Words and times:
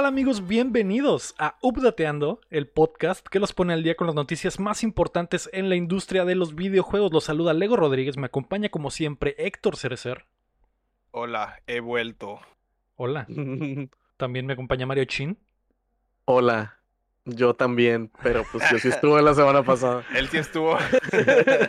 ¿Qué 0.00 0.04
tal 0.04 0.14
amigos? 0.14 0.48
Bienvenidos 0.48 1.34
a 1.36 1.58
Updateando, 1.60 2.40
el 2.48 2.66
podcast 2.66 3.28
que 3.28 3.38
los 3.38 3.52
pone 3.52 3.74
al 3.74 3.82
día 3.82 3.96
con 3.96 4.06
las 4.06 4.16
noticias 4.16 4.58
más 4.58 4.82
importantes 4.82 5.50
en 5.52 5.68
la 5.68 5.76
industria 5.76 6.24
de 6.24 6.34
los 6.34 6.54
videojuegos. 6.54 7.12
Los 7.12 7.24
saluda 7.24 7.52
Lego 7.52 7.76
Rodríguez, 7.76 8.16
me 8.16 8.24
acompaña 8.24 8.70
como 8.70 8.90
siempre 8.90 9.34
Héctor 9.36 9.76
Cerecer. 9.76 10.24
Hola, 11.10 11.60
he 11.66 11.80
vuelto. 11.80 12.40
Hola. 12.96 13.26
También 14.16 14.46
me 14.46 14.54
acompaña 14.54 14.86
Mario 14.86 15.04
Chin. 15.04 15.36
Hola, 16.24 16.78
yo 17.26 17.52
también, 17.52 18.10
pero 18.22 18.46
pues 18.50 18.64
yo 18.70 18.78
sí 18.78 18.88
estuve 18.88 19.20
la 19.20 19.34
semana 19.34 19.62
pasada. 19.62 20.02
Él 20.14 20.28
sí 20.28 20.38
estuvo. 20.38 20.78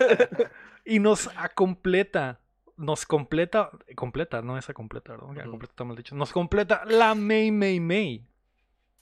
y 0.85 0.99
nos 0.99 1.29
completa, 1.53 2.39
nos 2.77 3.05
completa, 3.05 3.69
completa, 3.95 4.41
no 4.41 4.57
esa 4.57 4.73
completa, 4.73 5.13
¿verdad? 5.13 5.27
Ya, 5.35 5.41
Ujú. 5.43 5.51
completa 5.51 5.71
está 5.73 5.83
mal 5.83 5.95
dicho. 5.97 6.15
Nos 6.15 6.31
completa 6.31 6.83
la 6.85 7.15
May 7.15 7.51
May 7.51 7.79
May. 7.79 8.25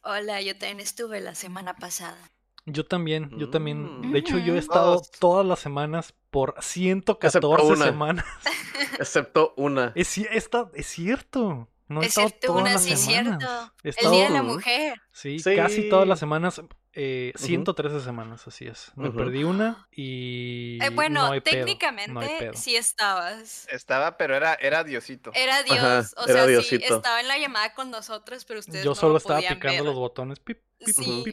Hola, 0.01 0.41
yo 0.41 0.53
también 0.53 0.79
estuve 0.79 1.19
la 1.21 1.35
semana 1.35 1.75
pasada. 1.75 2.17
Yo 2.65 2.85
también, 2.85 3.31
yo 3.37 3.49
también. 3.49 4.01
Mm. 4.09 4.11
De 4.11 4.19
hecho, 4.19 4.37
yo 4.37 4.47
he 4.53 4.57
Ujú. 4.57 4.57
estado 4.59 5.01
todas 5.19 5.45
las 5.45 5.59
semanas 5.59 6.13
por 6.29 6.55
114 6.59 7.27
Excepto 7.73 7.83
semanas. 7.85 8.25
Excepto 8.99 9.53
una. 9.57 9.91
Es, 9.95 10.17
esta- 10.17 10.69
es 10.73 10.87
cierto. 10.87 11.67
No 11.87 12.01
he 12.01 12.05
es 12.05 12.09
estado 12.09 12.27
cierto, 12.29 12.47
todas 12.47 12.61
una 12.61 12.71
las 12.73 12.83
sí 12.83 12.93
es 12.93 12.99
semanas. 12.99 13.39
cierto. 13.39 13.73
He 13.83 14.05
El 14.05 14.11
Día 14.11 14.23
de 14.25 14.29
la. 14.29 14.43
Mujer. 14.43 15.01
Sí, 15.11 15.39
Sí. 15.39 15.55
casi 15.55 15.89
todas 15.89 16.07
las 16.07 16.19
semanas. 16.19 16.61
Eh, 16.93 17.31
Ujú. 17.35 17.45
113 17.45 18.01
semanas, 18.01 18.47
así 18.47 18.65
es. 18.65 18.91
Me 18.95 19.11
perdí 19.11 19.43
una 19.43 19.87
y. 19.91 20.79
Eh, 20.81 20.89
bueno, 20.89 21.27
no 21.27 21.31
hay 21.33 21.41
pedo, 21.41 21.65
técnicamente 21.65 22.11
no 22.11 22.19
hay 22.19 22.29
pedo. 22.39 22.53
sí 22.53 22.75
estabas. 22.75 23.67
Estaba, 23.69 24.17
pero 24.17 24.35
era, 24.35 24.55
era 24.55 24.83
Diosito. 24.83 25.31
Era 25.35 25.63
Dios, 25.63 25.77
Ajá, 25.77 25.99
o 26.17 26.23
era 26.25 26.33
sea, 26.33 26.43
sí, 26.45 26.49
Diosito. 26.51 26.95
estaba 26.97 27.21
en 27.21 27.27
la 27.27 27.37
llamada 27.37 27.73
con 27.73 27.91
nosotros, 27.91 28.43
pero 28.45 28.59
ustedes 28.59 28.83
Yo 28.83 28.91
no 28.91 28.95
solo 28.95 29.13
lo 29.13 29.17
estaba 29.17 29.39
picando 29.39 29.67
ver. 29.67 29.83
los 29.83 29.95
botones. 29.95 30.39
pip, 30.39 30.59
Sí. 30.85 31.23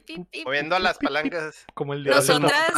Moviendo 0.44 0.78
las 0.78 0.98
palancas. 0.98 1.64
como 1.74 1.94
el 1.94 2.02
de 2.04 2.10
Eras 2.10 2.28
el 2.28 2.40
Nosotras 2.42 2.68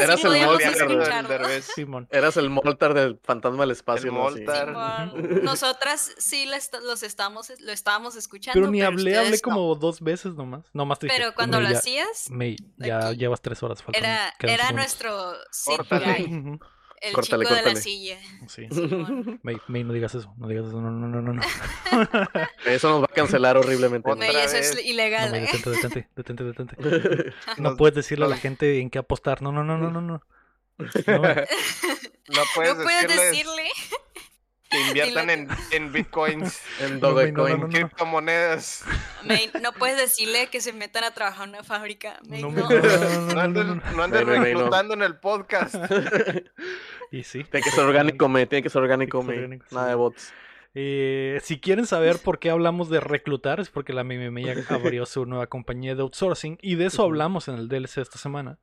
eras 0.00 0.24
el 0.24 0.96
Moltar. 0.96 1.62
Simón. 1.62 2.08
Eras 2.10 2.36
el 2.36 2.50
Moltar 2.50 2.94
del 2.94 3.20
fantasma 3.22 3.62
del 3.62 3.70
espacio. 3.70 4.10
Nosotras 5.42 6.12
sí 6.18 6.48
los 6.82 7.02
estamos, 7.02 7.52
lo 7.60 7.72
estábamos 7.72 8.16
escuchando. 8.16 8.58
Pero 8.60 8.70
ni 8.70 8.82
hablé, 8.82 9.16
hablé 9.16 9.40
como 9.40 9.74
dos 9.74 10.00
veces 10.00 10.34
nomás. 10.34 10.64
Dije. 11.00 11.14
Pero 11.16 11.34
cuando 11.34 11.58
"May, 11.58 11.66
lo 11.66 11.72
ya- 11.72 11.78
hacías, 11.78 12.26
ya 12.76 13.08
aquí. 13.08 13.16
llevas 13.18 13.40
tres 13.40 13.62
horas 13.62 13.82
era, 13.92 14.34
era 14.40 14.66
segundos". 14.66 14.72
nuestro 14.74 15.32
sí, 15.52 15.70
el 17.00 17.12
Córtale, 17.12 17.44
chico 17.44 17.54
de 17.54 17.62
la 17.62 17.76
silla. 17.76 18.18
Sí. 18.48 18.66
May, 19.42 19.56
May, 19.68 19.84
no 19.84 19.92
digas 19.92 20.14
eso. 20.14 20.34
No 20.36 20.48
digas 20.48 20.66
eso. 20.66 20.80
No, 20.80 20.90
no, 20.90 21.08
no, 21.08 21.20
no. 21.20 21.32
no. 21.32 21.42
Eso 22.66 22.90
nos 22.90 23.00
va 23.02 23.06
a 23.06 23.14
cancelar 23.14 23.56
horriblemente. 23.56 24.14
May, 24.14 24.34
eso 24.36 24.56
es 24.56 24.84
ilegal. 24.84 25.26
No, 25.26 25.32
May, 25.32 25.40
detente, 25.40 25.70
detente, 25.70 26.08
detente, 26.14 26.44
detente. 26.44 27.32
No 27.58 27.76
puedes 27.76 27.94
decirle 27.94 28.26
a 28.26 28.28
la 28.28 28.36
gente 28.36 28.80
en 28.80 28.90
qué 28.90 28.98
apostar. 28.98 29.42
No, 29.42 29.52
no, 29.52 29.64
no, 29.64 29.78
no, 29.78 29.90
no, 29.90 30.00
no. 30.00 30.22
No, 30.78 30.84
No 32.28 32.42
puedes, 32.54 32.76
no 32.76 32.82
puedes 32.82 33.02
decirles 33.08 33.30
decirle. 33.30 33.70
Que 34.70 34.80
inviertan 34.88 35.30
en, 35.30 35.48
en 35.72 35.92
bitcoins, 35.92 36.60
En 36.80 37.00
No, 37.00 37.12
güey, 37.12 37.32
no, 37.32 37.42
Dogecoin. 37.44 37.48
no, 37.48 37.54
en 37.54 37.60
no. 37.60 37.68
criptomonedas. 37.68 38.84
No 39.62 39.72
puedes 39.72 39.96
decirle 39.96 40.48
que 40.48 40.60
se 40.60 40.72
metan 40.72 41.04
a 41.04 41.12
trabajar 41.12 41.44
en 41.48 41.54
una 41.54 41.64
fábrica. 41.64 42.20
May, 42.28 42.42
No, 42.42 42.50
may, 42.50 42.62
no. 42.62 42.68
reclutando 44.24 44.94
en 44.94 45.02
el 45.02 45.16
podcast. 45.16 45.74
Y 47.10 47.22
sí. 47.22 47.42
Tiene 47.44 47.64
que 47.64 47.70
ser 47.70 47.84
orgánico, 47.84 48.28
me. 48.28 48.44
Tiene 48.46 48.62
que 48.62 48.68
ser 48.68 48.82
orgánico, 48.82 49.22
me. 49.22 49.34
orgánico, 49.34 49.64
sí. 49.70 49.74
Nada 49.74 49.88
de 49.88 49.94
bots. 49.94 50.30
Eh, 50.74 51.40
si 51.42 51.58
quieren 51.58 51.86
saber 51.86 52.18
por 52.18 52.38
qué 52.38 52.50
hablamos 52.50 52.90
de 52.90 53.00
reclutar, 53.00 53.60
es 53.60 53.70
porque 53.70 53.94
la 53.94 54.04
MMM 54.04 54.38
ya 54.44 54.54
abrió 54.68 55.06
su 55.06 55.24
nueva 55.24 55.46
compañía 55.46 55.94
de 55.94 56.02
outsourcing 56.02 56.58
y 56.60 56.74
de 56.74 56.84
eso 56.86 57.02
hablamos 57.02 57.48
en 57.48 57.54
el 57.54 57.68
DLC 57.68 57.98
esta 57.98 58.18
semana. 58.18 58.58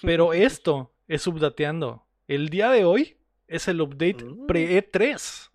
Pero 0.00 0.32
esto 0.32 0.94
es 1.06 1.26
updateando. 1.26 2.06
El 2.26 2.48
día 2.48 2.70
de 2.70 2.86
hoy 2.86 3.18
es 3.48 3.68
el 3.68 3.80
update 3.80 4.24
Mm. 4.24 4.46
pre-E3. 4.46 5.50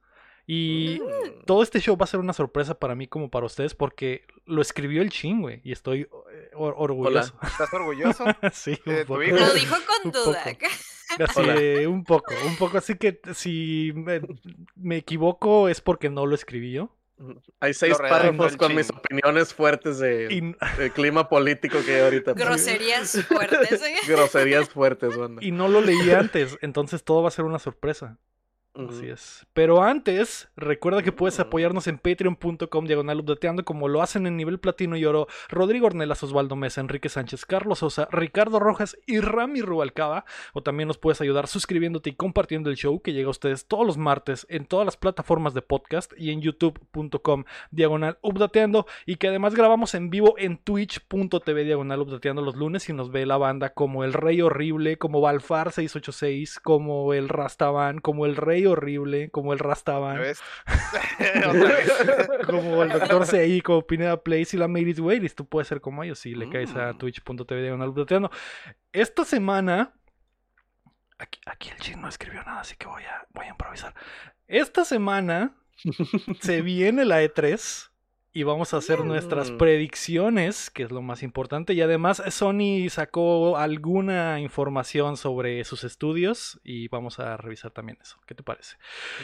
Y 0.52 1.00
Mm. 1.00 1.46
todo 1.46 1.62
este 1.62 1.80
show 1.80 1.96
va 1.96 2.06
a 2.06 2.08
ser 2.08 2.20
una 2.20 2.34
sorpresa 2.34 2.74
para 2.80 2.96
mí 2.96 3.06
como 3.08 3.30
para 3.30 3.46
ustedes 3.46 3.76
porque 3.76 4.24
lo 4.46 4.62
escribió 4.64 5.04
el 5.04 5.12
chin, 5.12 5.42
güey. 5.42 5.62
Y 5.64 5.72
estoy 5.72 6.02
eh, 6.02 6.50
or- 6.56 6.74
orgulloso. 6.78 7.36
¿Estás 7.44 7.72
orgulloso? 7.74 8.24
sí, 8.54 8.80
¿De 8.86 9.02
un 9.02 9.06
poco. 9.06 9.22
Lo 9.22 9.54
dijo 9.54 9.76
con 9.86 10.06
Un 10.06 10.12
duda. 10.12 10.44
Así, 11.20 11.40
Hola. 11.40 11.90
un 11.90 12.04
poco, 12.04 12.34
un 12.48 12.56
poco. 12.58 12.78
Así 12.80 12.96
que 12.96 13.20
si 13.34 13.92
me, 13.96 14.22
me 14.76 14.98
equivoco 14.98 15.68
es 15.70 15.82
porque 15.82 16.10
no 16.10 16.26
lo 16.26 16.34
escribí 16.36 16.72
yo. 16.72 16.96
Hay 17.60 17.74
seis 17.74 17.98
párrafos 17.98 18.56
con 18.56 18.76
mis 18.76 18.90
opiniones 18.90 19.54
fuertes 19.54 20.00
de, 20.00 20.28
Y, 20.30 20.90
clima 20.92 21.28
político 21.28 21.80
que 21.86 21.96
hay 21.96 22.02
ahorita. 22.02 22.34
Groserías 22.34 23.26
fuertes. 23.26 23.82
¿eh? 23.82 23.96
Groserías 24.08 24.70
fuertes, 24.70 25.18
banda. 25.18 25.44
y 25.44 25.52
no 25.52 25.68
lo 25.68 25.82
leí 25.82 26.12
antes, 26.12 26.58
entonces 26.62 27.04
todo 27.04 27.22
va 27.22 27.28
a 27.28 27.32
ser 27.32 27.46
una 27.46 27.60
sorpresa. 27.60 28.18
Así 28.88 29.08
es. 29.08 29.46
Pero 29.54 29.84
antes, 29.84 30.50
recuerda 30.56 31.04
que 31.04 31.12
puedes 31.12 31.40
apoyarnos 31.40 31.88
en 31.88 31.98
patreon.com 31.98 32.86
diagonal 32.86 33.20
updateando 33.20 33.66
como 33.66 33.88
lo 33.88 34.02
hacen 34.02 34.26
en 34.26 34.38
nivel 34.38 34.60
platino 34.60 34.96
y 34.96 35.06
oro 35.06 35.28
Rodrigo 35.50 35.88
Ornelas, 35.88 36.24
Osvaldo 36.24 36.56
Mesa, 36.56 36.80
Enrique 36.80 37.10
Sánchez, 37.10 37.46
Carlos 37.46 37.80
Sosa, 37.80 38.08
Ricardo 38.12 38.60
Rojas 38.60 38.98
y 39.06 39.20
Rami 39.20 39.62
Rubalcaba. 39.62 40.24
O 40.54 40.64
también 40.64 40.88
nos 40.88 40.98
puedes 40.98 41.20
ayudar 41.20 41.48
suscribiéndote 41.48 42.12
y 42.12 42.16
compartiendo 42.16 42.70
el 42.70 42.78
show 42.78 43.02
que 43.02 43.14
llega 43.14 43.28
a 43.28 43.32
ustedes 43.32 43.68
todos 43.68 43.86
los 43.86 43.98
martes 43.98 44.48
en 44.50 44.66
todas 44.66 44.86
las 44.86 44.98
plataformas 44.98 45.54
de 45.54 45.62
podcast 45.62 46.14
y 46.18 46.32
en 46.32 46.42
youtube.com 46.42 47.44
diagonal 47.72 48.18
updateando 48.22 48.86
y 49.06 49.18
que 49.18 49.28
además 49.28 49.56
grabamos 49.56 49.94
en 49.94 50.10
vivo 50.10 50.36
en 50.38 50.58
twitch.tv 50.58 51.64
diagonal 51.64 52.02
updateando 52.02 52.42
los 52.42 52.56
lunes 52.56 52.88
y 52.88 52.94
nos 52.94 53.12
ve 53.12 53.26
la 53.26 53.38
banda 53.38 53.74
como 53.74 54.04
el 54.04 54.14
Rey 54.14 54.42
Horrible, 54.42 54.98
como 54.98 55.22
Balfar 55.22 55.72
686, 55.72 56.60
como 56.60 57.14
el 57.14 57.30
Rastaban, 57.30 58.00
como 58.00 58.26
el 58.26 58.36
Rey 58.36 58.69
Horrible, 58.72 59.30
como 59.30 59.54
el 59.54 59.60
¿Ya 59.60 59.64
Rastaban, 59.68 60.22
como 62.46 62.84
el 62.84 62.90
Doctor 62.94 63.26
CI, 63.26 63.62
como 63.62 63.86
Pineda 63.86 64.24
Place 64.24 64.56
y 64.56 64.60
la 64.60 64.68
Mary's 64.68 65.00
Wailis. 65.00 65.36
Tú 65.36 65.46
puedes 65.46 65.68
ser 65.68 65.82
como 65.82 66.04
ellos 66.04 66.20
si 66.20 66.36
le 66.36 66.50
caes 66.50 66.76
a 66.76 66.94
twitch.tv 66.94 67.62
diagonal 67.62 67.90
updateando. 67.90 68.32
Esta 68.92 69.26
semana... 69.26 69.94
Aquí, 71.18 71.42
aquí 71.46 71.70
el 71.70 71.78
chin 71.78 72.02
no 72.02 72.08
escribió 72.08 72.42
nada, 72.44 72.62
así 72.62 72.78
que 72.78 72.88
voy 72.88 73.04
a, 73.04 73.28
voy 73.32 73.46
a 73.46 73.50
improvisar. 73.50 73.94
Esta 74.48 74.86
semana 74.86 75.54
se 76.40 76.62
viene 76.62 77.04
la 77.04 77.22
E3 77.22 77.89
y 78.32 78.44
vamos 78.44 78.74
a 78.74 78.78
hacer 78.78 79.04
nuestras 79.06 79.52
Mm. 79.52 79.58
predicciones, 79.58 80.70
que 80.70 80.84
es 80.84 80.92
lo 80.92 81.02
más 81.02 81.24
importante. 81.24 81.74
Y 81.74 81.82
además 81.82 82.22
Sony 82.30 82.88
sacó 82.90 83.58
alguna 83.58 84.40
información 84.40 85.18
sobre 85.18 85.64
sus 85.64 85.84
estudios 85.84 86.60
y 86.64 86.88
vamos 86.90 87.20
a 87.20 87.38
revisar 87.38 87.72
también 87.72 87.98
eso. 88.02 88.18
¿Qué 88.28 88.36
te 88.36 88.44
parece? 88.44 88.78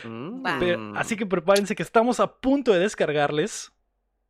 Mm. 0.04 0.96
Así 0.96 1.16
que 1.16 1.26
prepárense 1.26 1.76
que 1.76 1.84
estamos 1.84 2.20
a 2.20 2.36
punto 2.38 2.72
de 2.74 2.80
descargarles 2.80 3.72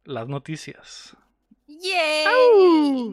las 0.03 0.27
noticias. 0.27 1.15
¡Yay! 1.67 3.09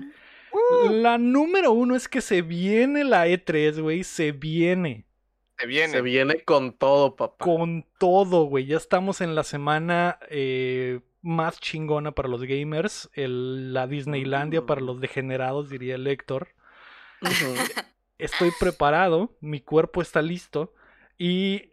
La 0.91 1.17
número 1.17 1.73
uno 1.73 1.97
es 1.97 2.09
que 2.09 2.21
se 2.21 2.43
viene 2.43 3.05
la 3.05 3.27
E3, 3.27 3.81
güey. 3.81 4.05
Se 4.05 4.33
viene. 4.33 5.07
Se 5.59 5.67
viene. 5.67 5.93
Se 5.93 6.03
viene 6.03 6.41
con 6.45 6.73
todo, 6.73 7.17
papá. 7.17 7.43
con 7.43 7.87
todo, 7.99 8.45
güey. 8.45 8.67
Ya 8.67 8.77
estamos 8.77 9.21
en 9.21 9.35
la 9.35 9.45
semana 9.45 10.19
eh, 10.29 11.01
más 11.23 11.61
chingona 11.61 12.13
para 12.13 12.29
los 12.29 12.43
gamers. 12.43 13.09
el- 13.15 13.73
la 13.73 13.87
Disneylandia 13.87 14.67
para 14.67 14.81
Mm. 14.81 14.85
los 14.85 15.01
degenerados, 15.01 15.71
diría 15.71 15.95
el 15.95 16.07
Héctor. 16.07 16.49
Estoy 18.19 18.51
preparado, 18.59 19.37
mi 19.41 19.61
cuerpo 19.61 20.03
está 20.03 20.23
listo. 20.23 20.75
Y 21.19 21.72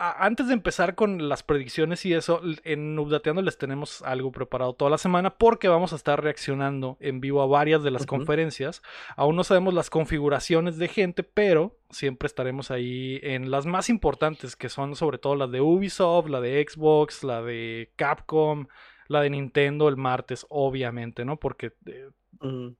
antes 0.00 0.48
de 0.48 0.54
empezar 0.54 0.94
con 0.94 1.28
las 1.28 1.42
predicciones 1.42 2.06
y 2.06 2.14
eso, 2.14 2.40
en 2.64 2.98
Updateando 2.98 3.42
les 3.42 3.58
tenemos 3.58 4.00
algo 4.00 4.32
preparado 4.32 4.72
toda 4.72 4.90
la 4.90 4.96
semana 4.96 5.36
porque 5.36 5.68
vamos 5.68 5.92
a 5.92 5.96
estar 5.96 6.22
reaccionando 6.22 6.96
en 7.00 7.20
vivo 7.20 7.42
a 7.42 7.46
varias 7.46 7.82
de 7.82 7.90
las 7.90 8.06
conferencias. 8.06 8.82
Aún 9.14 9.36
no 9.36 9.44
sabemos 9.44 9.74
las 9.74 9.90
configuraciones 9.90 10.78
de 10.78 10.88
gente, 10.88 11.22
pero 11.22 11.76
siempre 11.90 12.28
estaremos 12.28 12.70
ahí 12.70 13.20
en 13.22 13.50
las 13.50 13.66
más 13.66 13.90
importantes, 13.90 14.56
que 14.56 14.70
son 14.70 14.96
sobre 14.96 15.18
todo 15.18 15.34
las 15.34 15.50
de 15.50 15.60
Ubisoft, 15.60 16.30
la 16.30 16.40
de 16.40 16.66
Xbox, 16.66 17.22
la 17.22 17.42
de 17.42 17.92
Capcom, 17.96 18.68
la 19.06 19.20
de 19.20 19.28
Nintendo 19.28 19.86
el 19.90 19.98
martes, 19.98 20.46
obviamente, 20.48 21.26
¿no? 21.26 21.36
Porque 21.36 21.72
eh, 21.84 22.08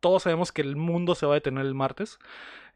todos 0.00 0.22
sabemos 0.22 0.52
que 0.52 0.62
el 0.62 0.76
mundo 0.76 1.14
se 1.14 1.26
va 1.26 1.34
a 1.34 1.34
detener 1.34 1.66
el 1.66 1.74
martes. 1.74 2.18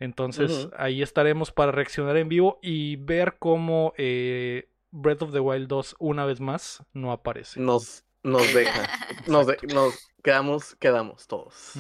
Entonces 0.00 0.68
ahí 0.76 1.02
estaremos 1.02 1.50
para 1.52 1.72
reaccionar 1.72 2.16
en 2.16 2.28
vivo 2.28 2.58
y 2.62 2.96
ver 2.96 3.36
cómo 3.38 3.92
eh, 3.96 4.68
Breath 4.90 5.22
of 5.22 5.32
the 5.32 5.40
Wild 5.40 5.68
2 5.68 5.96
una 5.98 6.24
vez 6.26 6.40
más 6.40 6.82
no 6.92 7.12
aparece. 7.12 7.60
Nos, 7.60 8.04
nos 8.22 8.52
deja. 8.54 8.88
Nos, 9.26 9.46
de- 9.46 9.58
nos 9.72 10.08
quedamos, 10.22 10.76
quedamos 10.76 11.26
todos. 11.26 11.72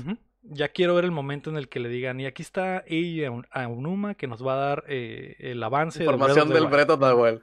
Ya 0.42 0.68
quiero 0.68 0.94
ver 0.94 1.04
el 1.04 1.10
momento 1.10 1.48
en 1.50 1.56
el 1.56 1.68
que 1.70 1.80
le 1.80 1.88
digan, 1.88 2.20
y 2.20 2.26
aquí 2.26 2.42
está 2.42 2.84
ella, 2.86 3.30
Aonuma, 3.50 4.14
que 4.14 4.26
nos 4.26 4.46
va 4.46 4.52
a 4.54 4.56
dar 4.56 4.84
eh, 4.88 5.36
el 5.38 5.62
avance 5.62 6.04
Información 6.04 6.48
Breath 6.48 6.54
del 6.54 6.64
of 6.64 6.70
the 6.70 6.76
Breath 6.76 6.90
of 6.90 7.00
the 7.00 7.14
Wild. 7.14 7.42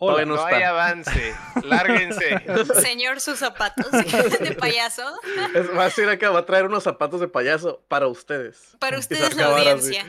Todavía 0.00 0.26
No 0.26 0.36
no 0.36 0.44
hay 0.44 0.62
avance. 0.62 1.34
Lárguense. 1.62 2.42
Señor, 2.80 3.20
sus 3.20 3.38
zapatos 3.38 3.90
de 4.40 4.52
payaso. 4.58 5.02
Es, 5.54 5.70
va 5.76 5.82
a 5.82 5.84
decir 5.84 6.08
acá, 6.08 6.30
va 6.30 6.40
a 6.40 6.46
traer 6.46 6.64
unos 6.64 6.82
zapatos 6.84 7.20
de 7.20 7.28
payaso 7.28 7.82
para 7.88 8.06
ustedes. 8.06 8.76
Para 8.78 8.98
ustedes, 8.98 9.34
la 9.36 9.46
así. 9.46 9.68
audiencia. 9.68 10.06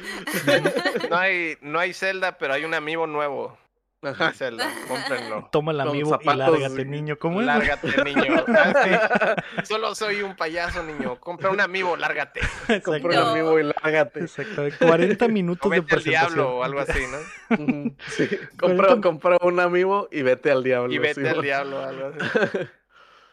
No 1.09 1.17
hay, 1.17 1.57
no 1.61 1.79
hay 1.79 1.93
Zelda, 1.93 2.37
pero 2.37 2.53
hay 2.53 2.63
un 2.63 2.73
amigo 2.73 3.05
nuevo. 3.05 3.57
Cómprenlo. 4.87 5.49
Toma 5.51 5.71
el 5.73 5.81
amigo 5.81 6.19
y 6.21 6.25
lárgate, 6.25 6.85
niño. 6.85 7.19
¿Cómo 7.19 7.39
es? 7.41 7.45
Lárgate, 7.45 7.87
niño. 8.03 8.43
Ah, 8.47 8.73
sí. 8.83 9.63
Solo 9.65 9.93
soy 9.93 10.23
un 10.23 10.35
payaso, 10.35 10.81
niño. 10.83 11.19
Compra 11.19 11.51
un 11.51 11.61
amigo, 11.61 11.95
lárgate. 11.95 12.41
Compra 12.83 13.21
un 13.21 13.27
amigo 13.29 13.59
y 13.59 13.63
lárgate. 13.63 14.21
Exacto. 14.21 14.63
40 14.79 15.27
minutos 15.27 15.69
de 15.69 15.77
Comete 15.77 15.95
al 15.95 16.01
presentación. 16.01 16.33
diablo 16.33 16.57
o 16.57 16.63
algo 16.63 16.79
así, 16.79 16.99
¿no? 17.07 17.95
Sí. 18.07 18.29
compra, 18.57 18.99
compra 19.01 19.37
un 19.41 19.59
amigo 19.59 20.09
y 20.11 20.23
vete 20.23 20.49
al 20.49 20.63
diablo. 20.63 20.91
Y 20.91 20.97
vete 20.97 21.21
sí, 21.21 21.27
al 21.27 21.35
¿no? 21.35 21.41
diablo 21.43 21.79
o 21.81 21.83
algo 21.83 22.07
así. 22.07 22.57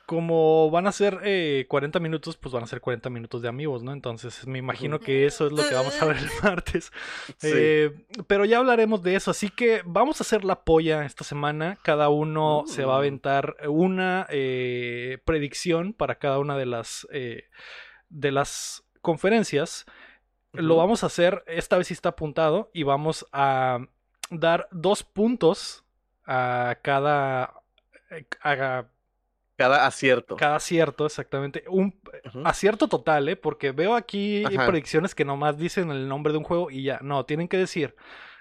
Como 0.09 0.71
van 0.71 0.87
a 0.87 0.93
ser 0.93 1.21
eh, 1.23 1.67
40 1.69 2.01
minutos, 2.01 2.39
pues 2.39 2.51
van 2.51 2.63
a 2.63 2.67
ser 2.67 2.81
40 2.81 3.11
minutos 3.11 3.43
de 3.43 3.49
amigos, 3.49 3.83
¿no? 3.83 3.93
Entonces 3.93 4.47
me 4.47 4.59
imagino 4.59 5.01
que 5.01 5.27
eso 5.27 5.45
es 5.47 5.53
lo 5.53 5.69
que 5.69 5.75
vamos 5.75 6.01
a 6.01 6.07
ver 6.07 6.17
el 6.17 6.31
martes. 6.43 6.91
Sí. 7.37 7.51
Eh, 7.53 8.07
pero 8.27 8.47
ya 8.47 8.57
hablaremos 8.57 9.03
de 9.03 9.17
eso, 9.17 9.31
así 9.31 9.51
que 9.51 9.83
vamos 9.85 10.19
a 10.19 10.25
hacer 10.25 10.47
la 10.47 10.65
polla 10.65 11.05
esta 11.05 11.25
semana. 11.25 11.79
Cada 11.83 12.09
uno 12.09 12.65
se 12.67 12.87
va 12.87 12.95
a 12.95 12.97
Mm. 12.97 13.01
aventar 13.01 13.57
una 13.69 14.27
eh, 14.31 15.19
predicción 15.27 15.93
para 15.93 16.15
cada 16.15 16.39
una 16.39 16.57
de 16.57 16.65
las, 16.65 17.07
eh, 17.13 17.45
de 18.09 18.33
las 18.33 18.85
conferencias. 19.03 19.85
Lo 20.55 20.77
vamos 20.77 21.03
a 21.03 21.09
hacer, 21.09 21.45
esta 21.47 21.77
vez 21.77 21.89
sí 21.89 21.93
está 21.93 22.09
apuntado, 22.09 22.71
y 22.73 22.83
vamos 22.83 23.27
a 23.33 23.81
dar 24.31 24.69
dos 24.73 25.03
puntos 25.05 25.85
a 26.25 26.79
cada... 26.81 27.53
eh, 28.11 28.25
a 28.43 28.87
Cada 29.59 29.87
acierto. 29.87 30.37
cada 30.37 30.57
acierto, 30.57 31.05
exactamente. 31.05 31.65
Un 31.69 31.93
acierto 32.45 32.89
total, 32.89 33.29
¿eh? 33.29 33.37
Porque 33.37 33.73
veo 33.73 33.95
aquí 33.97 34.45
Ajá. 34.45 34.67
predicciones 34.67 35.15
que 35.15 35.25
nomás 35.27 35.59
dicen 35.59 35.91
el 35.91 36.09
nombre 36.09 36.33
de 36.33 36.39
un 36.39 36.45
juego 36.45 36.71
y 36.71 36.85
ya. 36.85 37.01
No, 37.03 37.25
tienen 37.27 37.49
que 37.49 37.57
decir, 37.59 37.95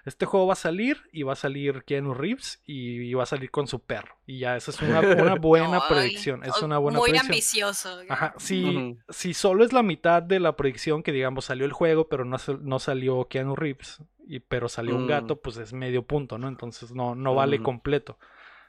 este 0.05 0.25
juego 0.25 0.45
va 0.47 0.53
a 0.53 0.55
salir 0.55 1.01
y 1.11 1.23
va 1.23 1.33
a 1.33 1.35
salir 1.35 1.83
Keanu 1.83 2.13
Reeves 2.13 2.61
y, 2.65 3.01
y 3.01 3.13
va 3.15 3.23
a 3.23 3.25
salir 3.25 3.49
con 3.51 3.67
su 3.67 3.79
perro. 3.81 4.15
Y 4.27 4.39
ya, 4.39 4.55
esa 4.55 4.71
es 4.71 4.79
una, 4.81 4.99
una 5.01 5.35
buena 5.41 5.77
Ay, 5.81 5.89
predicción. 5.89 6.43
Es 6.45 6.61
una 6.61 6.77
buena 6.77 6.99
Muy 6.99 7.09
predicción. 7.09 7.31
ambicioso. 7.33 7.99
Ajá, 8.09 8.33
si, 8.37 8.97
si 9.09 9.33
solo 9.33 9.65
es 9.65 9.73
la 9.73 9.81
mitad 9.83 10.21
de 10.21 10.39
la 10.39 10.55
predicción 10.55 11.01
que 11.03 11.11
digamos 11.11 11.45
salió 11.45 11.65
el 11.65 11.73
juego, 11.73 12.07
pero 12.09 12.25
no, 12.25 12.37
no 12.61 12.79
salió 12.79 13.25
Keanu 13.27 13.55
Reeves, 13.55 14.03
y, 14.27 14.39
pero 14.39 14.69
salió 14.69 14.95
un 14.95 15.05
Mm. 15.05 15.09
gato, 15.09 15.41
pues 15.41 15.57
es 15.57 15.73
medio 15.73 16.03
punto, 16.03 16.37
¿no? 16.37 16.47
Entonces 16.47 16.91
no, 16.93 17.15
no 17.15 17.33
vale 17.33 17.61
completo. 17.63 18.19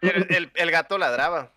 El, 0.01 0.27
el- 0.35 0.51
el 0.55 0.71
gato 0.71 0.97
ladraba. 0.97 1.53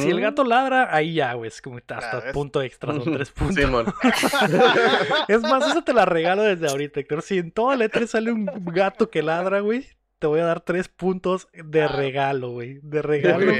Si 0.00 0.08
el 0.10 0.18
Mm. 0.18 0.22
gato 0.22 0.44
ladra, 0.44 0.94
ahí 0.94 1.14
ya, 1.14 1.32
güey, 1.34 1.48
es 1.48 1.62
como 1.62 1.76
hasta 1.78 1.98
Claro, 1.98 2.18
es- 2.26 2.32
punto 2.32 2.60
extra, 2.62 2.92
son 2.94 3.12
tres 3.12 3.30
puntos. 3.30 3.56
Simón. 3.56 3.86
Es 5.28 5.42
más, 5.42 5.66
eso 5.68 5.82
te 5.82 5.92
la 5.92 6.04
regalo 6.04 6.42
desde 6.42 6.68
ahorita, 6.68 7.00
Héctor. 7.00 7.22
Si 7.22 7.38
en 7.38 7.50
toda 7.52 7.76
letra 7.76 8.06
sale 8.06 8.32
un 8.32 8.46
gato 8.66 9.10
que 9.10 9.22
ladra, 9.22 9.60
güey, 9.60 9.86
te 10.18 10.26
voy 10.26 10.40
a 10.40 10.44
dar 10.44 10.60
tres 10.60 10.88
puntos 10.88 11.48
de 11.52 11.82
Ah. 11.82 11.88
regalo, 11.88 12.50
güey. 12.50 12.80
De 12.82 13.02
regalo. 13.02 13.52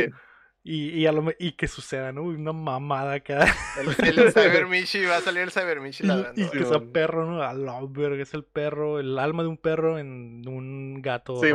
Y, 0.64 0.90
y, 0.90 1.06
a 1.06 1.12
lo 1.12 1.24
y 1.38 1.52
que 1.52 1.66
suceda, 1.66 2.12
¿no? 2.12 2.24
Una 2.24 2.52
mamada 2.52 3.14
acá. 3.14 3.46
El, 3.80 3.88
el 4.18 4.32
Cyber 4.32 4.66
Michi 4.66 5.02
va 5.06 5.16
a 5.16 5.20
salir 5.22 5.42
el 5.42 5.50
Cyber 5.50 5.80
Michi 5.80 6.04
Y, 6.04 6.06
ladrando. 6.08 6.40
y 6.42 6.48
que 6.50 6.64
sea 6.64 6.80
perro, 6.92 7.24
¿no? 7.24 7.42
A 7.42 7.54
la 7.54 7.78
verga, 7.88 8.22
es 8.22 8.34
el 8.34 8.44
perro, 8.44 8.98
el 9.00 9.18
alma 9.18 9.44
de 9.44 9.48
un 9.48 9.56
perro 9.56 9.98
en 9.98 10.46
un 10.46 11.00
gato 11.00 11.36
Sí. 11.40 11.52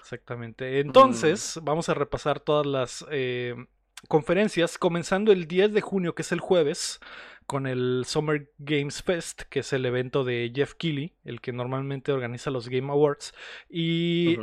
Exactamente. 0.00 0.80
Entonces, 0.80 1.58
vamos 1.62 1.88
a 1.88 1.94
repasar 1.94 2.40
todas 2.40 2.66
las 2.66 3.06
eh, 3.10 3.54
conferencias, 4.08 4.78
comenzando 4.78 5.32
el 5.32 5.46
10 5.46 5.72
de 5.72 5.80
junio, 5.80 6.14
que 6.14 6.22
es 6.22 6.32
el 6.32 6.40
jueves, 6.40 7.00
con 7.46 7.66
el 7.66 8.04
Summer 8.06 8.50
Games 8.58 9.02
Fest, 9.02 9.42
que 9.42 9.60
es 9.60 9.72
el 9.72 9.84
evento 9.84 10.24
de 10.24 10.52
Jeff 10.54 10.74
Keighley, 10.74 11.16
el 11.24 11.40
que 11.40 11.52
normalmente 11.52 12.12
organiza 12.12 12.50
los 12.50 12.68
Game 12.68 12.90
Awards. 12.90 13.34
Y. 13.68 14.36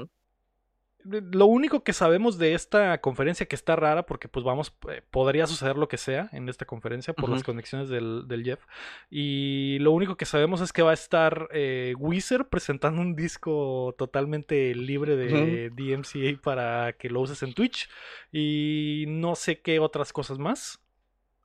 lo 1.10 1.46
único 1.46 1.84
que 1.84 1.94
sabemos 1.94 2.38
de 2.38 2.54
esta 2.54 3.00
conferencia 3.00 3.46
que 3.46 3.56
está 3.56 3.76
rara, 3.76 4.06
porque 4.06 4.28
pues 4.28 4.44
vamos, 4.46 4.74
eh, 4.90 5.02
podría 5.12 5.48
suceder 5.48 5.78
lo 5.78 5.88
que 5.88 5.98
sea 5.98 6.30
en 6.34 6.50
esta 6.50 6.66
conferencia 6.66 7.14
por 7.14 7.30
las 7.30 7.44
conexiones 7.44 7.90
del, 7.90 8.28
del 8.28 8.44
Jeff. 8.44 8.66
Y 9.10 9.78
lo 9.80 9.92
único 9.92 10.18
que 10.18 10.26
sabemos 10.26 10.62
es 10.62 10.74
que 10.74 10.82
va 10.82 10.92
a 10.92 10.96
estar 10.96 11.50
eh, 11.52 11.94
Wizard 11.98 12.48
presentando 12.50 13.02
un 13.02 13.16
disco 13.16 13.96
totalmente 13.98 14.74
libre 14.76 15.16
de 15.16 15.70
DMCA 15.70 16.42
para 16.42 16.94
que 16.94 17.10
lo 17.10 17.22
uses 17.22 17.42
en 17.44 17.54
Twitch. 17.54 17.90
Y 18.32 19.06
no 19.08 19.36
sé 19.36 19.60
qué 19.62 19.80
otras 19.80 20.12
cosas 20.14 20.38
más. 20.40 20.80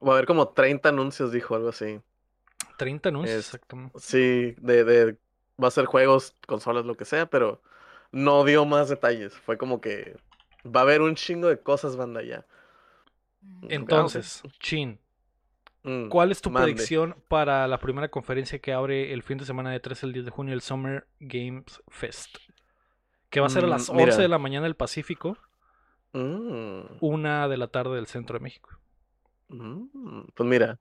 Va 0.05 0.11
a 0.11 0.15
haber 0.15 0.27
como 0.27 0.49
30 0.49 0.89
anuncios, 0.89 1.31
dijo 1.33 1.55
algo 1.55 1.69
así. 1.69 2.01
30 2.79 3.11
anuncios, 3.11 3.39
Es- 3.39 3.45
exactamente. 3.47 3.99
Sí, 4.01 4.55
de, 4.59 4.85
de 4.85 5.17
va 5.63 5.69
a 5.69 5.71
ser 5.71 5.85
juegos, 5.85 6.35
consolas, 6.47 6.85
lo 6.85 6.97
que 6.97 7.05
sea, 7.05 7.27
pero 7.27 7.63
no 8.13 8.45
dio 8.45 8.65
más 8.65 8.89
detalles. 8.89 9.35
Fue 9.35 9.59
como 9.59 9.81
que 9.81 10.17
va 10.65 10.81
a 10.81 10.83
haber 10.85 11.03
un 11.03 11.15
chingo 11.17 11.49
de 11.49 11.59
cosas, 11.61 11.97
banda, 11.97 12.23
ya. 12.23 12.47
Entonces, 13.69 14.43
Chin, 14.61 14.99
Mm, 15.85 16.09
¿cuál 16.11 16.31
es 16.31 16.41
tu 16.41 16.51
mande. 16.51 16.75
predicción 16.75 17.17
para 17.29 17.67
la 17.67 17.79
primera 17.79 18.09
conferencia 18.09 18.61
que 18.61 18.73
abre 18.73 19.13
el 19.13 19.23
fin 19.25 19.39
de 19.39 19.45
semana 19.45 19.71
de 19.71 19.81
3 19.81 20.03
el 20.05 20.13
10 20.13 20.25
de 20.25 20.31
junio, 20.31 20.55
el 20.55 20.61
Summer 20.61 21.07
Games 21.19 21.83
Fest? 21.89 22.37
Que 23.31 23.41
va 23.41 23.47
a 23.47 23.51
ser 23.51 23.65
a 23.65 23.67
Mm, 23.67 23.71
las 23.71 23.91
mira. 23.91 24.05
11 24.05 24.23
de 24.23 24.29
la 24.29 24.39
mañana 24.39 24.65
del 24.65 24.77
Pacífico, 24.77 25.37
Mm, 26.13 26.83
una 27.01 27.49
de 27.49 27.57
la 27.57 27.69
tarde 27.69 27.97
del 27.97 28.07
centro 28.07 28.39
de 28.39 28.43
México. 28.43 28.71
mm, 29.49 30.27
Pues 30.35 30.49
mira, 30.49 30.79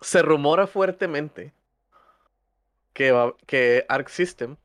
se 0.00 0.22
rumora 0.22 0.66
fuertemente 0.66 1.52
que, 2.92 3.12
va- 3.12 3.34
que 3.46 3.84
Arc 3.88 4.08
System 4.08 4.56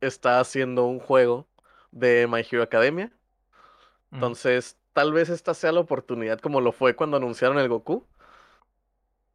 Está 0.00 0.40
haciendo 0.40 0.84
un 0.86 0.98
juego 1.00 1.46
de 1.90 2.26
My 2.28 2.40
Hero 2.40 2.62
Academia. 2.62 3.06
ujú. 3.06 4.14
Entonces, 4.16 4.76
tal 4.92 5.12
vez 5.12 5.28
esta 5.28 5.54
sea 5.54 5.72
la 5.72 5.80
oportunidad 5.80 6.38
como 6.40 6.60
lo 6.60 6.72
fue 6.72 6.94
cuando 6.96 7.16
anunciaron 7.16 7.58
el 7.58 7.68
Goku. 7.68 8.04